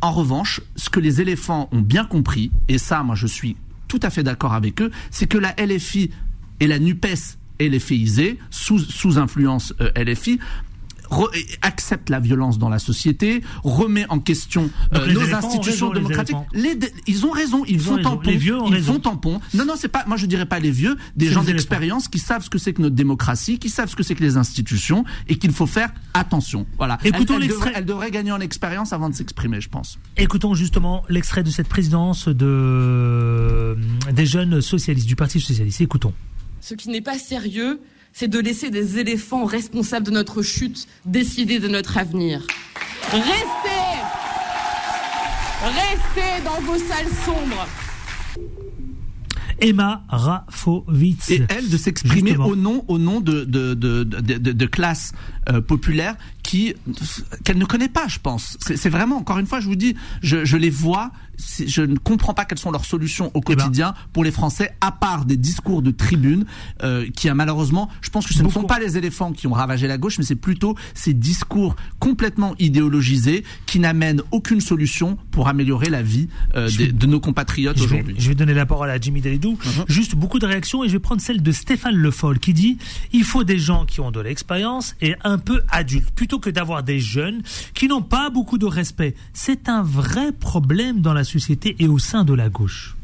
En 0.00 0.12
revanche, 0.12 0.60
ce 0.76 0.90
que 0.90 1.00
les 1.00 1.20
éléphants 1.20 1.68
ont 1.72 1.80
bien 1.80 2.04
compris, 2.04 2.50
et 2.68 2.78
ça, 2.78 3.02
moi, 3.02 3.14
je 3.14 3.26
suis 3.26 3.56
tout 3.88 4.00
à 4.02 4.10
fait 4.10 4.22
d'accord 4.22 4.54
avec 4.54 4.80
eux, 4.80 4.90
c'est 5.10 5.26
que 5.26 5.38
la 5.38 5.54
LFI 5.58 6.10
et 6.60 6.66
la 6.66 6.78
NUPES 6.78 7.38
LFIisée, 7.60 8.38
sous, 8.50 8.78
sous 8.78 9.18
influence 9.18 9.74
LFI, 9.96 10.38
accepte 11.62 12.10
la 12.10 12.20
violence 12.20 12.58
dans 12.58 12.68
la 12.68 12.78
société, 12.78 13.42
remet 13.64 14.06
en 14.08 14.18
question 14.18 14.70
euh, 14.94 15.12
nos 15.12 15.34
institutions 15.34 15.92
démocratiques. 15.92 16.36
Les 16.52 16.78
ils 17.06 17.26
ont 17.26 17.30
raison, 17.30 17.64
ils, 17.66 17.80
font 17.80 17.98
tampon. 17.98 18.30
Les 18.30 18.36
vieux 18.36 18.58
ont 18.58 18.72
ils 18.72 18.82
font 18.82 18.98
tampon. 19.00 19.40
Non, 19.54 19.64
non, 19.64 19.74
c'est 19.76 19.88
pas. 19.88 20.04
Moi, 20.06 20.16
je 20.16 20.26
dirais 20.26 20.46
pas 20.46 20.58
les 20.58 20.70
vieux, 20.70 20.96
des 21.16 21.28
gens 21.28 21.42
d'expérience 21.42 22.08
qui 22.08 22.18
savent 22.18 22.42
ce 22.42 22.50
que 22.50 22.58
c'est 22.58 22.72
que 22.72 22.82
notre 22.82 22.94
démocratie, 22.94 23.58
qui 23.58 23.68
savent 23.68 23.88
ce 23.88 23.96
que 23.96 24.02
c'est 24.02 24.14
que 24.14 24.22
les 24.22 24.36
institutions, 24.36 25.04
et 25.28 25.36
qu'il 25.36 25.52
faut 25.52 25.66
faire 25.66 25.92
attention. 26.14 26.66
Voilà. 26.76 26.98
Écoutons 27.04 27.38
l'extrait. 27.38 27.72
Elle, 27.74 27.84
devrait 27.84 28.10
gagner 28.10 28.32
en 28.32 28.40
expérience 28.40 28.92
avant 28.92 29.08
de 29.08 29.14
s'exprimer, 29.14 29.60
je 29.60 29.68
pense. 29.68 29.98
Écoutons 30.16 30.54
justement 30.54 31.02
l'extrait 31.08 31.42
de 31.42 31.50
cette 31.50 31.68
présidence 31.68 32.28
de 32.28 33.76
des 34.12 34.26
jeunes 34.26 34.60
socialistes 34.60 35.06
du 35.06 35.16
Parti 35.16 35.40
socialiste. 35.40 35.80
Écoutons. 35.80 36.12
Ce 36.60 36.74
qui 36.74 36.88
n'est 36.88 37.00
pas 37.00 37.18
sérieux, 37.18 37.80
c'est 38.18 38.26
de 38.26 38.40
laisser 38.40 38.70
des 38.70 38.98
éléphants 38.98 39.44
responsables 39.44 40.04
de 40.04 40.10
notre 40.10 40.42
chute 40.42 40.88
décider 41.04 41.60
de 41.60 41.68
notre 41.68 41.98
avenir. 41.98 42.44
Restez 43.12 43.68
Restez 45.62 46.44
dans 46.44 46.60
vos 46.62 46.78
salles 46.78 47.06
sombres 47.24 47.68
Emma 49.60 50.04
Rafovitz. 50.08 51.30
Et 51.30 51.42
elle 51.48 51.68
de 51.68 51.76
s'exprimer 51.76 52.36
au 52.36 52.56
nom, 52.56 52.84
au 52.88 52.98
nom 52.98 53.20
de, 53.20 53.44
de, 53.44 53.74
de, 53.74 54.02
de, 54.02 54.66
classes 54.66 55.12
euh, 55.50 55.60
populaires 55.60 56.16
qui 56.42 56.74
qu'elle 57.44 57.58
ne 57.58 57.64
connaît 57.66 57.88
pas, 57.88 58.08
je 58.08 58.18
pense. 58.18 58.56
C'est 58.60 58.88
vraiment, 58.88 59.16
encore 59.16 59.38
une 59.38 59.46
fois, 59.46 59.60
je 59.60 59.66
vous 59.66 59.76
dis, 59.76 59.96
je, 60.22 60.44
je 60.46 60.56
les 60.56 60.70
vois, 60.70 61.10
je 61.66 61.82
ne 61.82 61.96
comprends 61.98 62.34
pas 62.34 62.44
quelles 62.44 62.58
sont 62.58 62.70
leurs 62.70 62.84
solutions 62.84 63.26
au 63.34 63.40
eh 63.40 63.40
ben. 63.40 63.56
quotidien 63.56 63.94
pour 64.12 64.24
les 64.24 64.30
Français, 64.30 64.74
à 64.80 64.90
part 64.92 65.24
des 65.24 65.36
discours 65.36 65.82
de 65.82 65.90
tribune 65.90 66.46
euh, 66.82 67.06
qui 67.14 67.28
a 67.28 67.34
malheureusement, 67.34 67.88
je 68.00 68.10
pense 68.10 68.26
que 68.26 68.34
ce 68.34 68.42
ne 68.42 68.48
sont 68.48 68.64
pas 68.64 68.78
les 68.78 68.96
éléphants 68.96 69.32
qui 69.32 69.46
ont 69.46 69.52
ravagé 69.52 69.86
la 69.86 69.98
gauche, 69.98 70.18
mais 70.18 70.24
c'est 70.24 70.34
plutôt 70.36 70.74
ces 70.94 71.14
discours 71.14 71.76
complètement 71.98 72.54
idéologisés 72.58 73.44
qui 73.66 73.78
n'amènent 73.78 74.22
aucune 74.30 74.60
solution 74.60 75.18
pour 75.30 75.48
améliorer 75.48 75.90
la 75.90 76.02
vie 76.02 76.28
euh, 76.56 76.68
de 76.68 77.06
nos 77.06 77.20
compatriotes 77.20 77.80
aujourd'hui. 77.80 78.16
Je 78.18 78.28
vais 78.28 78.34
donner 78.34 78.54
la 78.54 78.66
parole 78.66 78.90
à 78.90 78.98
Jimmy 78.98 79.20
Dalidou. 79.20 79.54
Uh-huh. 79.54 79.84
Juste 79.88 80.14
beaucoup 80.14 80.38
de 80.38 80.46
réactions 80.46 80.82
et 80.82 80.88
je 80.88 80.94
vais 80.94 80.98
prendre 80.98 81.20
celle 81.20 81.42
de 81.42 81.52
Stéphane 81.52 81.94
Le 81.94 82.10
Foll 82.10 82.38
qui 82.38 82.54
dit 82.54 82.78
il 83.12 83.24
faut 83.24 83.44
des 83.44 83.58
gens 83.58 83.84
qui 83.84 84.00
ont 84.00 84.10
de 84.10 84.20
l'expérience 84.20 84.96
et 85.00 85.14
un 85.24 85.37
peu 85.38 85.62
adultes 85.70 86.10
plutôt 86.10 86.38
que 86.38 86.50
d'avoir 86.50 86.82
des 86.82 87.00
jeunes 87.00 87.42
qui 87.74 87.88
n'ont 87.88 88.02
pas 88.02 88.30
beaucoup 88.30 88.58
de 88.58 88.66
respect. 88.66 89.14
C'est 89.32 89.68
un 89.68 89.82
vrai 89.82 90.32
problème 90.32 91.00
dans 91.00 91.14
la 91.14 91.24
société 91.24 91.76
et 91.78 91.88
au 91.88 91.98
sein 91.98 92.24
de 92.24 92.34
la 92.34 92.48
gauche. 92.48 92.96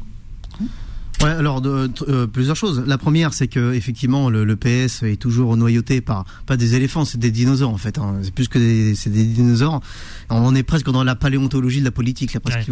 Ouais, 1.21 1.29
alors 1.29 1.61
euh, 1.65 2.27
plusieurs 2.27 2.55
choses. 2.55 2.83
La 2.85 2.97
première, 2.97 3.33
c'est 3.33 3.47
que 3.47 3.73
effectivement, 3.73 4.29
le, 4.29 4.55
PS 4.55 5.03
est 5.03 5.19
toujours 5.19 5.55
noyauté 5.55 6.01
par 6.01 6.25
pas 6.45 6.57
des 6.57 6.75
éléphants, 6.75 7.05
c'est 7.05 7.17
des 7.17 7.31
dinosaures 7.31 7.71
en 7.71 7.77
fait. 7.77 7.97
Hein. 7.97 8.19
C'est 8.21 8.33
plus 8.33 8.47
que 8.47 8.59
des, 8.59 8.95
c'est 8.95 9.09
des 9.09 9.23
dinosaures. 9.23 9.81
On 10.29 10.53
est 10.55 10.63
presque 10.63 10.89
dans 10.89 11.03
la 11.03 11.15
paléontologie 11.15 11.79
de 11.79 11.85
la 11.85 11.91
politique 11.91 12.33
là, 12.33 12.39
presque. 12.39 12.69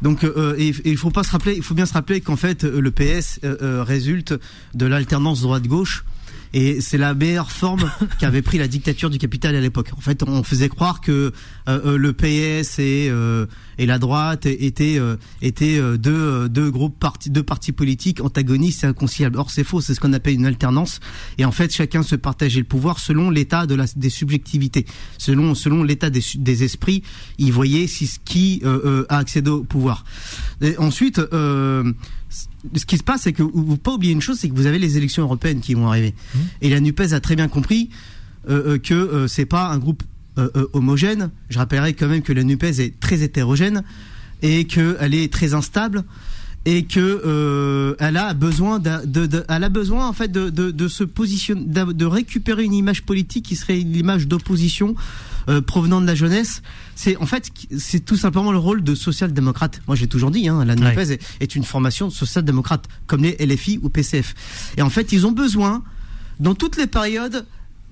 Donc, 0.00 0.24
euh, 0.24 0.56
il 0.58 0.96
faut 0.96 1.10
pas 1.10 1.22
se 1.22 1.30
rappeler, 1.30 1.54
il 1.56 1.62
faut 1.62 1.74
bien 1.74 1.86
se 1.86 1.92
rappeler 1.92 2.20
qu'en 2.20 2.36
fait, 2.36 2.64
le 2.64 2.90
PS 2.90 3.38
euh, 3.44 3.84
résulte 3.84 4.34
de 4.74 4.86
l'alternance 4.86 5.42
droite-gauche 5.42 6.04
et 6.54 6.80
c'est 6.80 6.98
la 6.98 7.14
meilleure 7.14 7.50
forme 7.50 7.90
qu'avait 8.18 8.42
pris 8.42 8.58
la 8.58 8.68
dictature 8.68 9.10
du 9.10 9.18
capital 9.18 9.54
à 9.56 9.60
l'époque. 9.60 9.90
En 9.96 10.00
fait, 10.00 10.22
on 10.22 10.42
faisait 10.42 10.68
croire 10.68 11.00
que 11.00 11.32
euh, 11.68 11.80
euh, 11.86 11.96
le 11.96 12.12
PS 12.12 12.78
et, 12.78 13.08
euh, 13.10 13.46
et 13.78 13.86
la 13.86 13.98
droite 13.98 14.46
étaient, 14.46 14.98
étaient 15.40 15.80
deux, 15.98 16.48
deux 16.48 16.70
groupes 16.70 16.98
partis, 16.98 17.30
deux 17.30 17.42
partis 17.42 17.72
politiques 17.72 18.20
antagonistes 18.20 18.84
et 18.84 18.86
inconciliables. 18.86 19.38
Or, 19.38 19.50
c'est 19.50 19.64
faux. 19.64 19.80
C'est 19.80 19.94
ce 19.94 20.00
qu'on 20.00 20.12
appelle 20.12 20.34
une 20.34 20.46
alternance. 20.46 21.00
Et 21.38 21.44
en 21.44 21.52
fait, 21.52 21.72
chacun 21.72 22.02
se 22.02 22.16
partageait 22.16 22.60
le 22.60 22.66
pouvoir 22.66 22.98
selon 22.98 23.30
l'état 23.30 23.66
de 23.66 23.74
la, 23.74 23.86
des 23.96 24.10
subjectivités, 24.10 24.86
selon 25.18 25.54
selon 25.54 25.82
l'état 25.82 26.10
des, 26.10 26.22
des 26.36 26.64
esprits. 26.64 27.02
Il 27.38 27.52
voyait 27.52 27.86
si 27.86 28.10
qui 28.24 28.62
a 29.08 29.16
accédé 29.16 29.50
au 29.50 29.64
pouvoir. 29.64 30.04
Et 30.60 30.76
ensuite 30.78 31.20
ce 32.74 32.86
qui 32.86 32.96
se 32.96 33.02
passe, 33.02 33.22
c'est 33.22 33.32
que 33.32 33.42
vous 33.42 33.76
pas 33.76 33.92
oublier 33.92 34.12
une 34.12 34.20
chose, 34.20 34.38
c'est 34.38 34.48
que 34.48 34.54
vous 34.54 34.66
avez 34.66 34.78
les 34.78 34.96
élections 34.96 35.22
européennes 35.22 35.60
qui 35.60 35.74
vont 35.74 35.88
arriver. 35.88 36.14
Mmh. 36.34 36.38
Et 36.62 36.70
la 36.70 36.80
Nupes 36.80 37.00
a 37.00 37.20
très 37.20 37.36
bien 37.36 37.48
compris 37.48 37.90
euh, 38.48 38.74
euh 38.74 38.78
que 38.78 38.94
euh, 38.94 39.28
c'est 39.28 39.46
pas 39.46 39.68
un 39.68 39.78
groupe 39.78 40.02
euh, 40.38 40.48
homogène. 40.72 41.30
Je 41.50 41.58
rappellerai 41.58 41.94
quand 41.94 42.08
même 42.08 42.22
que 42.22 42.32
la 42.32 42.42
Nupes 42.42 42.64
est 42.64 42.98
très 43.00 43.22
hétérogène 43.22 43.82
et 44.42 44.66
qu'elle 44.66 45.14
est 45.14 45.32
très 45.32 45.54
instable 45.54 46.04
et 46.64 46.84
que 46.84 47.96
elle 47.98 48.16
a 48.16 48.34
besoin 48.34 48.78
de, 48.78 49.26
de, 49.26 49.44
elle 49.48 49.64
a 49.64 49.68
besoin 49.68 50.06
en 50.06 50.12
fait 50.12 50.30
de, 50.30 50.50
de, 50.50 50.70
de 50.70 50.88
se 50.88 51.04
positionner, 51.04 51.64
de, 51.64 52.04
récupérer 52.04 52.64
une 52.64 52.74
image 52.74 53.02
politique 53.02 53.46
qui 53.46 53.56
serait 53.56 53.76
l'image 53.76 54.28
d'opposition 54.28 54.94
provenant 55.66 56.00
de 56.00 56.06
la 56.06 56.14
jeunesse, 56.14 56.62
c'est 56.94 57.16
en 57.16 57.26
fait 57.26 57.50
c'est 57.76 58.04
tout 58.04 58.16
simplement 58.16 58.52
le 58.52 58.58
rôle 58.58 58.84
de 58.84 58.94
social-démocrate. 58.94 59.82
Moi 59.88 59.96
j'ai 59.96 60.06
toujours 60.06 60.30
dit, 60.30 60.48
hein, 60.48 60.64
la 60.64 60.76
NUPES 60.76 61.18
est, 61.40 61.56
une 61.56 61.64
formation 61.64 62.06
de 62.06 62.12
social-démocrate, 62.12 62.86
comme 63.08 63.24
les 63.24 63.36
LFI 63.44 63.80
ou 63.82 63.88
PCF. 63.88 64.34
Et 64.76 64.82
en 64.82 64.90
fait 64.90 65.10
ils 65.12 65.26
ont 65.26 65.32
besoin, 65.32 65.82
dans 66.38 66.54
toutes 66.54 66.76
les 66.76 66.86
périodes, 66.86 67.44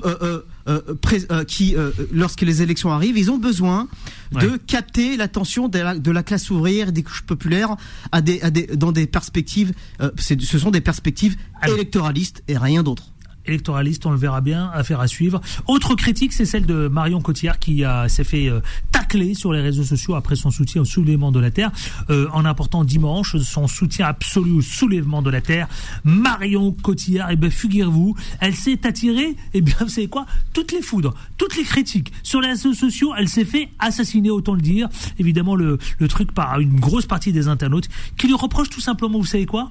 euh, 0.04 0.42
euh, 0.68 0.94
euh, 1.30 1.44
qui, 1.44 1.74
lorsque 2.12 2.42
les 2.42 2.62
élections 2.62 2.90
arrivent, 2.90 3.18
ils 3.18 3.30
ont 3.30 3.38
besoin 3.38 3.88
de 4.32 4.56
capter 4.56 5.16
l'attention 5.16 5.68
de 5.68 5.78
la, 5.78 5.98
de 5.98 6.10
la, 6.10 6.22
classe 6.22 6.50
ouvrière 6.50 6.88
et 6.88 6.92
des 6.92 7.02
couches 7.02 7.22
populaires 7.22 7.76
à 8.12 8.20
des, 8.20 8.40
à 8.42 8.50
des, 8.50 8.66
dans 8.66 8.92
des 8.92 9.06
perspectives. 9.06 9.72
ce 10.18 10.58
sont 10.58 10.70
des 10.70 10.80
perspectives 10.80 11.36
électoralistes 11.66 12.42
et 12.48 12.56
rien 12.56 12.82
d'autre 12.82 13.09
électoraliste, 13.50 14.06
on 14.06 14.10
le 14.10 14.16
verra 14.16 14.40
bien, 14.40 14.70
affaire 14.72 15.00
à 15.00 15.08
suivre. 15.08 15.40
Autre 15.66 15.94
critique, 15.94 16.32
c'est 16.32 16.44
celle 16.44 16.66
de 16.66 16.88
Marion 16.88 17.20
Cotillard 17.20 17.58
qui 17.58 17.84
s'est 18.08 18.24
fait 18.24 18.48
euh, 18.48 18.60
tacler 18.92 19.34
sur 19.34 19.52
les 19.52 19.60
réseaux 19.60 19.84
sociaux 19.84 20.14
après 20.14 20.36
son 20.36 20.50
soutien 20.50 20.82
au 20.82 20.84
soulèvement 20.84 21.32
de 21.32 21.40
la 21.40 21.50
Terre, 21.50 21.70
euh, 22.10 22.28
en 22.32 22.44
apportant 22.44 22.84
dimanche 22.84 23.36
son 23.38 23.66
soutien 23.66 24.06
absolu 24.06 24.52
au 24.52 24.62
soulèvement 24.62 25.22
de 25.22 25.30
la 25.30 25.40
Terre. 25.40 25.68
Marion 26.04 26.72
Cotillard, 26.72 27.30
et 27.30 27.34
eh 27.34 27.36
ben 27.36 27.50
figurez-vous, 27.50 28.16
elle 28.40 28.54
s'est 28.54 28.86
attirée, 28.86 29.30
et 29.30 29.36
eh 29.54 29.60
bien 29.60 29.74
vous 29.80 29.88
savez 29.88 30.08
quoi, 30.08 30.26
toutes 30.52 30.72
les 30.72 30.82
foudres, 30.82 31.14
toutes 31.36 31.56
les 31.56 31.64
critiques 31.64 32.12
sur 32.22 32.40
les 32.40 32.48
réseaux 32.48 32.74
sociaux, 32.74 33.12
elle 33.16 33.28
s'est 33.28 33.44
fait 33.44 33.68
assassiner, 33.78 34.30
autant 34.30 34.54
le 34.54 34.62
dire. 34.62 34.88
Évidemment, 35.18 35.54
le, 35.54 35.78
le 35.98 36.08
truc 36.08 36.32
par 36.32 36.60
une 36.60 36.78
grosse 36.78 37.06
partie 37.06 37.32
des 37.32 37.48
internautes 37.48 37.88
qui 38.16 38.26
lui 38.26 38.34
reprochent 38.34 38.70
tout 38.70 38.80
simplement, 38.80 39.18
vous 39.18 39.24
savez 39.24 39.46
quoi 39.46 39.70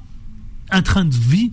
un 0.72 0.82
train 0.82 1.06
de 1.06 1.16
vie 1.16 1.52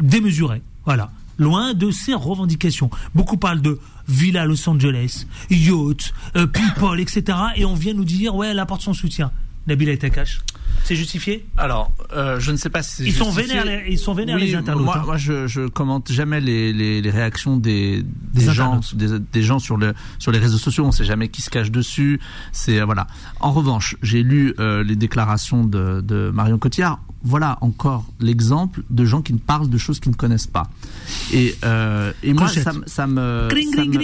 démesuré. 0.00 0.62
Voilà. 0.84 1.10
Loin 1.38 1.74
de 1.74 1.90
ses 1.90 2.14
revendications. 2.14 2.90
Beaucoup 3.14 3.36
parlent 3.36 3.62
de 3.62 3.80
villa 4.08 4.44
Los 4.44 4.68
Angeles, 4.68 5.26
yacht, 5.50 6.12
euh, 6.36 6.46
people, 6.46 7.00
etc. 7.00 7.38
Et 7.56 7.64
on 7.64 7.74
vient 7.74 7.94
nous 7.94 8.04
dire, 8.04 8.34
ouais, 8.34 8.48
elle 8.48 8.58
apporte 8.58 8.82
son 8.82 8.94
soutien. 8.94 9.32
Nabila 9.66 9.96
Takash. 9.96 10.40
C'est 10.84 10.96
justifié? 10.96 11.46
Alors, 11.56 11.92
euh, 12.12 12.38
je 12.40 12.50
ne 12.52 12.56
sais 12.56 12.68
pas 12.68 12.82
si 12.82 12.96
c'est 12.96 13.04
ils 13.04 13.12
sont 13.12 13.30
vénères, 13.30 13.86
ils 13.88 13.98
sont 13.98 14.12
vénères 14.12 14.36
les 14.36 14.54
internautes. 14.54 14.84
Moi, 14.84 14.98
hein. 14.98 15.02
moi 15.06 15.16
je, 15.16 15.46
je 15.46 15.66
commente 15.66 16.12
jamais 16.12 16.40
les, 16.40 16.72
les, 16.74 17.00
les 17.00 17.10
réactions 17.10 17.56
des, 17.56 18.04
des, 18.04 18.52
gens, 18.52 18.80
des, 18.92 19.18
des, 19.18 19.42
gens 19.42 19.58
sur 19.58 19.78
le 19.78 19.94
sur 20.18 20.30
les 20.30 20.38
réseaux 20.38 20.58
sociaux. 20.58 20.84
On 20.84 20.88
ne 20.88 20.92
sait 20.92 21.06
jamais 21.06 21.28
qui 21.28 21.40
se 21.40 21.48
cache 21.48 21.70
dessus. 21.70 22.20
C'est 22.52 22.80
euh, 22.80 22.84
voilà. 22.84 23.06
En 23.40 23.52
revanche, 23.52 23.96
j'ai 24.02 24.22
lu 24.22 24.54
euh, 24.58 24.84
les 24.84 24.96
déclarations 24.96 25.64
de, 25.64 26.02
de 26.02 26.30
Marion 26.34 26.58
Cotillard 26.58 27.00
voilà 27.24 27.56
encore 27.62 28.04
l'exemple 28.20 28.82
de 28.90 29.04
gens 29.06 29.22
qui 29.22 29.32
ne 29.32 29.38
parlent 29.38 29.70
de 29.70 29.78
choses 29.78 29.98
qu'ils 29.98 30.12
ne 30.12 30.16
connaissent 30.16 30.46
pas. 30.46 30.68
Et, 31.32 31.56
euh, 31.64 32.12
et 32.22 32.34
moi, 32.34 32.48
ça, 32.48 32.62
ça, 32.62 32.72
me, 32.74 32.86
ça 32.86 33.06
me, 33.06 33.48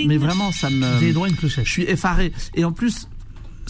mais 0.06 0.16
vraiment, 0.16 0.50
ça 0.52 0.70
me, 0.70 0.86
je 0.98 1.60
suis 1.70 1.82
effaré. 1.82 2.32
Et 2.54 2.64
en 2.64 2.72
plus, 2.72 3.08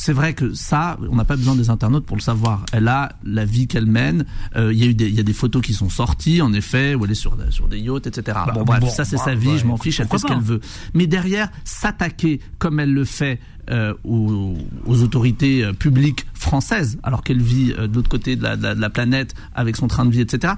c'est 0.01 0.15
vrai 0.15 0.33
que 0.33 0.55
ça, 0.55 0.97
on 1.11 1.17
n'a 1.17 1.27
pas 1.27 1.37
besoin 1.37 1.55
des 1.55 1.69
internautes 1.69 2.07
pour 2.07 2.17
le 2.17 2.23
savoir. 2.23 2.65
Elle 2.73 2.89
a 2.89 3.11
la 3.23 3.45
vie 3.45 3.67
qu'elle 3.67 3.85
mène. 3.85 4.25
Euh, 4.57 4.73
il 4.73 4.79
y 4.79 4.85
a 4.85 4.87
eu 4.87 4.95
des, 4.95 5.07
il 5.07 5.15
y 5.15 5.21
a 5.21 5.23
des 5.23 5.35
photos 5.35 5.61
qui 5.61 5.75
sont 5.75 5.91
sorties, 5.91 6.41
en 6.41 6.55
effet, 6.55 6.95
où 6.95 7.05
elle 7.05 7.11
est 7.11 7.15
sur, 7.15 7.37
sur 7.51 7.69
des 7.69 7.79
yachts, 7.79 8.07
etc. 8.07 8.39
Bah, 8.47 8.53
bon, 8.55 8.65
bref, 8.65 8.89
ça 8.89 9.05
c'est 9.05 9.19
sa 9.19 9.35
vie, 9.35 9.59
je 9.59 9.67
m'en 9.67 9.77
fiche, 9.77 10.01
elle 10.01 10.09
fait 10.09 10.17
ce 10.17 10.25
qu'elle 10.25 10.41
veut. 10.41 10.63
Mais 10.95 11.07
derrière, 11.07 11.51
s'attaquer 11.65 12.41
comme 12.59 12.81
elle 12.81 12.95
le 12.95 13.05
fait 13.05 13.41
euh, 13.71 13.93
aux, 14.05 14.57
aux, 14.87 15.03
autorités 15.03 15.65
euh, 15.65 15.75
publiques 15.75 16.25
françaises, 16.33 16.99
alors 17.03 17.23
qu'elle 17.23 17.43
vit 17.43 17.75
de 17.75 17.95
l'autre 17.95 18.09
côté 18.09 18.37
de 18.37 18.43
la, 18.43 18.57
de, 18.57 18.69
la, 18.69 18.91
planète 18.91 19.35
avec 19.55 19.77
son 19.77 19.87
train 19.87 20.07
de 20.07 20.13
vie, 20.13 20.23
etc. 20.23 20.55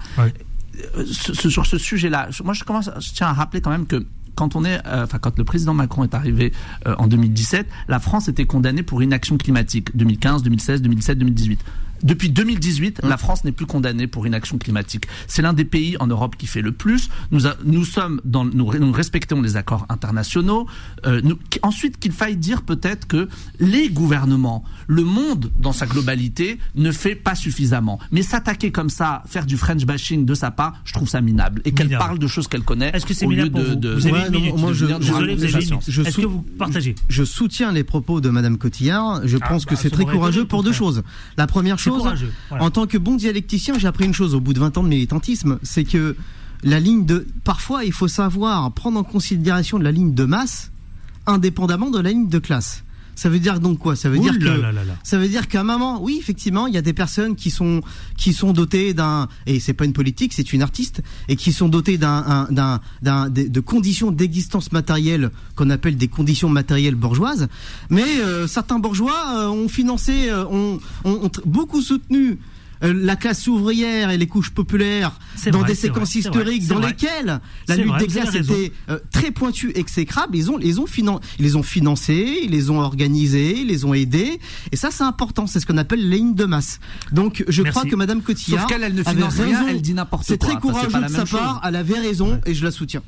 sur 1.02 1.66
ce 1.66 1.78
sujet-là, 1.78 2.28
moi 2.44 2.54
je 2.54 2.62
commence, 2.62 2.90
je 3.00 3.12
tiens 3.12 3.26
à 3.26 3.32
rappeler 3.32 3.60
quand 3.60 3.70
même 3.70 3.86
que 3.86 4.06
quand 4.34 4.56
on 4.56 4.64
est, 4.64 4.80
euh, 4.86 5.04
enfin 5.04 5.18
quand 5.18 5.38
le 5.38 5.44
président 5.44 5.74
Macron 5.74 6.04
est 6.04 6.14
arrivé 6.14 6.52
euh, 6.86 6.94
en 6.98 7.06
2017, 7.06 7.66
la 7.88 8.00
France 8.00 8.28
était 8.28 8.46
condamnée 8.46 8.82
pour 8.82 9.02
inaction 9.02 9.36
climatique 9.36 9.96
2015, 9.96 10.42
2016, 10.42 10.82
2017, 10.82 11.18
2018. 11.18 11.60
Depuis 12.02 12.30
2018, 12.30 13.00
la 13.02 13.16
France 13.16 13.44
n'est 13.44 13.52
plus 13.52 13.66
condamnée 13.66 14.06
pour 14.06 14.26
inaction 14.26 14.58
climatique. 14.58 15.06
C'est 15.28 15.42
l'un 15.42 15.52
des 15.52 15.64
pays 15.64 15.96
en 16.00 16.06
Europe 16.06 16.36
qui 16.36 16.46
fait 16.46 16.62
le 16.62 16.72
plus. 16.72 17.08
Nous, 17.30 17.42
nous 17.64 17.84
sommes 17.84 18.20
dans, 18.24 18.44
nous, 18.44 18.72
nous, 18.72 18.92
respectons 18.92 19.40
les 19.40 19.56
accords 19.56 19.86
internationaux. 19.88 20.66
Euh, 21.06 21.20
nous, 21.22 21.38
ensuite, 21.62 21.98
qu'il 21.98 22.12
faille 22.12 22.36
dire 22.36 22.62
peut-être 22.62 23.06
que 23.06 23.28
les 23.60 23.88
gouvernements, 23.88 24.64
le 24.88 25.04
monde 25.04 25.52
dans 25.60 25.72
sa 25.72 25.86
globalité, 25.86 26.58
ne 26.74 26.90
fait 26.90 27.14
pas 27.14 27.34
suffisamment. 27.34 27.98
Mais 28.10 28.22
s'attaquer 28.22 28.72
comme 28.72 28.90
ça, 28.90 29.22
faire 29.26 29.46
du 29.46 29.56
French 29.56 29.84
bashing 29.84 30.24
de 30.24 30.34
sa 30.34 30.50
part, 30.50 30.74
je 30.84 30.94
trouve 30.94 31.08
ça 31.08 31.20
minable. 31.20 31.62
Et 31.64 31.72
qu'elle 31.72 31.96
parle 31.96 32.18
de 32.18 32.26
choses 32.26 32.48
qu'elle 32.48 32.62
connaît. 32.62 32.90
Est-ce 32.94 33.06
que 33.06 33.14
c'est 33.14 33.26
minable 33.26 33.52
de, 33.52 33.74
de, 33.74 33.94
vous, 33.94 34.06
avez 34.06 34.36
une 34.36 34.56
moi, 34.56 34.72
je, 34.72 34.86
je, 34.86 36.02
Est-ce 36.02 36.16
que 36.16 36.26
vous 36.26 36.42
partagez 36.58 36.94
Je 37.08 37.22
soutiens 37.24 37.72
les 37.72 37.84
propos 37.84 38.20
de 38.20 38.28
Madame 38.28 38.58
Cotillard. 38.58 39.26
Je 39.26 39.38
ah, 39.40 39.48
pense 39.48 39.64
que 39.64 39.74
bah, 39.74 39.80
c'est 39.80 39.90
très 39.90 40.04
courageux 40.04 40.44
pour 40.44 40.62
deux 40.62 40.72
choses. 40.72 41.02
La 41.36 41.46
première 41.46 41.78
chose 41.78 41.91
en 42.50 42.70
tant 42.70 42.86
que 42.86 42.98
bon 42.98 43.16
dialecticien, 43.16 43.78
j'ai 43.78 43.88
appris 43.88 44.04
une 44.04 44.14
chose 44.14 44.34
au 44.34 44.40
bout 44.40 44.52
de 44.52 44.60
20 44.60 44.78
ans 44.78 44.82
de 44.82 44.88
militantisme, 44.88 45.58
c'est 45.62 45.84
que 45.84 46.16
la 46.62 46.78
ligne 46.78 47.04
de 47.04 47.26
parfois 47.44 47.84
il 47.84 47.92
faut 47.92 48.08
savoir 48.08 48.70
prendre 48.72 48.98
en 48.98 49.04
considération 49.04 49.78
la 49.78 49.90
ligne 49.90 50.14
de 50.14 50.24
masse 50.24 50.70
indépendamment 51.26 51.90
de 51.90 52.00
la 52.00 52.10
ligne 52.10 52.28
de 52.28 52.38
classe. 52.38 52.84
Ça 53.14 53.28
veut 53.28 53.38
dire 53.38 53.60
donc 53.60 53.78
quoi? 53.78 53.96
Ça 53.96 54.08
veut 54.08 54.18
dire 54.18 54.38
que 54.38 54.62
ça 55.02 55.18
veut 55.18 55.28
dire 55.28 55.48
qu'à 55.48 55.60
un 55.60 55.64
moment, 55.64 56.02
oui, 56.02 56.16
effectivement, 56.18 56.66
il 56.66 56.74
y 56.74 56.78
a 56.78 56.82
des 56.82 56.92
personnes 56.92 57.36
qui 57.36 57.50
sont 57.50 57.82
qui 58.16 58.32
sont 58.32 58.52
dotées 58.52 58.94
d'un 58.94 59.28
et 59.46 59.60
c'est 59.60 59.74
pas 59.74 59.84
une 59.84 59.92
politique, 59.92 60.32
c'est 60.32 60.52
une 60.52 60.62
artiste 60.62 61.02
et 61.28 61.36
qui 61.36 61.52
sont 61.52 61.68
dotées 61.68 61.98
d'un 61.98 62.48
d'un 62.50 62.80
d'un 63.02 63.28
de, 63.28 63.60
conditions 63.60 64.10
d'existence 64.10 64.72
matérielle 64.72 65.30
qu'on 65.56 65.70
appelle 65.70 65.96
des 65.96 66.08
conditions 66.08 66.48
matérielles 66.48 66.94
bourgeoises. 66.94 67.48
Mais 67.90 68.04
euh, 68.20 68.46
certains 68.46 68.78
bourgeois 68.78 69.24
euh, 69.34 69.48
ont 69.48 69.68
financé, 69.68 70.30
euh, 70.30 70.44
ont, 70.46 70.80
ont, 71.04 71.30
beaucoup 71.44 71.80
soutenu 71.80 72.38
la 72.82 73.16
classe 73.16 73.46
ouvrière 73.46 74.10
et 74.10 74.18
les 74.18 74.26
couches 74.26 74.50
populaires 74.50 75.18
dans 75.50 75.62
des 75.62 75.74
séquences 75.74 76.14
historiques 76.14 76.66
dans 76.66 76.80
lesquelles 76.80 77.40
la 77.68 77.76
lutte 77.76 77.96
des 77.98 78.06
classes 78.06 78.34
était 78.34 78.72
euh, 78.88 78.98
très 79.10 79.30
pointue, 79.30 79.72
exécrable. 79.74 80.36
Ils 80.36 80.50
ont, 80.50 80.58
ils 80.58 80.80
ont 80.80 80.86
finan 80.86 81.20
ils 81.38 81.44
les 81.44 81.56
ont 81.56 81.62
financés, 81.62 82.40
ils 82.44 82.50
les 82.50 82.70
ont 82.70 82.80
organisés, 82.80 83.60
ils 83.60 83.66
les 83.66 83.84
ont 83.84 83.94
aidés. 83.94 84.40
Et 84.70 84.76
ça, 84.76 84.90
c'est 84.90 85.04
important. 85.04 85.46
C'est 85.46 85.60
ce 85.60 85.66
qu'on 85.66 85.78
appelle 85.78 86.08
les 86.08 86.16
lignes 86.16 86.34
de 86.34 86.44
masse. 86.44 86.80
Donc, 87.12 87.44
je 87.48 87.62
crois 87.62 87.84
que 87.84 87.96
Madame 87.96 88.22
Cotillard. 88.22 88.62
Sauf 88.62 88.70
qu'elle, 88.70 88.82
elle 88.82 88.94
ne 88.94 89.02
finance 89.02 89.38
rien, 89.38 89.66
elle 89.68 89.82
dit 89.82 89.94
n'importe 89.94 90.26
quoi. 90.26 90.32
C'est 90.32 90.38
très 90.38 90.56
courageux 90.56 91.02
de 91.02 91.08
sa 91.08 91.24
part. 91.24 91.60
Elle 91.64 91.76
avait 91.76 91.98
raison 91.98 92.40
et 92.46 92.54
je 92.54 92.64
la 92.64 92.70
soutiens. 92.70 93.02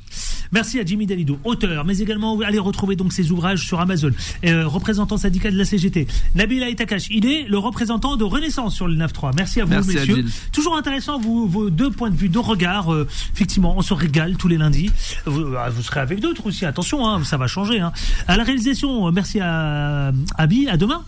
Merci 0.51 0.79
à 0.79 0.85
Jimmy 0.85 1.05
Dalidou, 1.05 1.37
auteur, 1.43 1.85
mais 1.85 1.97
également 1.99 2.39
allez 2.41 2.59
retrouver 2.59 2.95
donc 2.95 3.13
ses 3.13 3.31
ouvrages 3.31 3.65
sur 3.65 3.79
Amazon. 3.79 4.11
Euh, 4.45 4.67
représentant 4.67 5.17
syndical 5.17 5.53
de 5.53 5.57
la 5.57 5.65
CGT. 5.65 6.07
Nabila 6.35 6.69
Itakash, 6.69 7.07
il 7.09 7.25
est 7.25 7.43
le 7.47 7.57
représentant 7.57 8.15
de 8.15 8.23
Renaissance 8.23 8.75
sur 8.75 8.87
le 8.87 8.95
9-3. 8.95 9.31
Merci 9.35 9.61
à 9.61 9.64
vous, 9.64 9.64
Merci 9.67 9.95
messieurs. 9.95 10.25
Toujours 10.51 10.77
intéressant, 10.77 11.19
vous, 11.19 11.47
vos 11.47 11.69
deux 11.69 11.91
points 11.91 12.09
de 12.09 12.15
vue, 12.15 12.29
deux 12.29 12.39
regards. 12.39 12.93
Euh, 12.93 13.07
effectivement, 13.33 13.75
on 13.77 13.81
se 13.81 13.93
régale 13.93 14.37
tous 14.37 14.47
les 14.47 14.57
lundis. 14.57 14.91
Vous, 15.25 15.45
vous 15.71 15.81
serez 15.81 15.99
avec 15.99 16.19
d'autres 16.19 16.47
aussi. 16.47 16.65
Attention, 16.65 17.07
hein, 17.07 17.23
ça 17.23 17.37
va 17.37 17.47
changer. 17.47 17.79
Hein. 17.79 17.91
À 18.27 18.37
la 18.37 18.43
réalisation, 18.43 19.07
euh, 19.07 19.11
merci 19.11 19.39
à 19.39 20.11
Abby. 20.37 20.67
À 20.67 20.77
demain. 20.77 21.03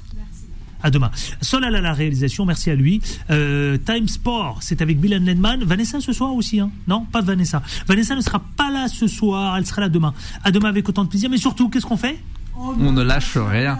À 0.83 0.91
demain. 0.91 1.09
Solal 1.41 1.75
à 1.75 1.81
la 1.81 1.93
réalisation, 1.93 2.45
merci 2.45 2.69
à 2.69 2.75
lui. 2.75 3.01
Euh, 3.31 3.77
Time 3.83 4.07
Sport, 4.07 4.59
c'est 4.61 4.81
avec 4.81 4.99
Bill 4.99 5.11
Lenman. 5.25 5.63
Vanessa 5.63 5.99
ce 5.99 6.13
soir 6.13 6.33
aussi, 6.33 6.59
hein 6.59 6.69
Non, 6.87 7.03
pas 7.05 7.21
Vanessa. 7.21 7.63
Vanessa 7.87 8.15
ne 8.15 8.21
sera 8.21 8.43
pas 8.55 8.69
là 8.69 8.87
ce 8.87 9.07
soir, 9.07 9.57
elle 9.57 9.65
sera 9.65 9.81
là 9.81 9.89
demain. 9.89 10.13
À 10.43 10.51
demain 10.51 10.69
avec 10.69 10.87
autant 10.87 11.03
de 11.03 11.09
plaisir, 11.09 11.29
mais 11.29 11.37
surtout, 11.37 11.69
qu'est-ce 11.69 11.85
qu'on 11.85 11.97
fait? 11.97 12.19
On 12.55 12.91
ne 12.91 13.01
lâche 13.01 13.37
rien. 13.37 13.79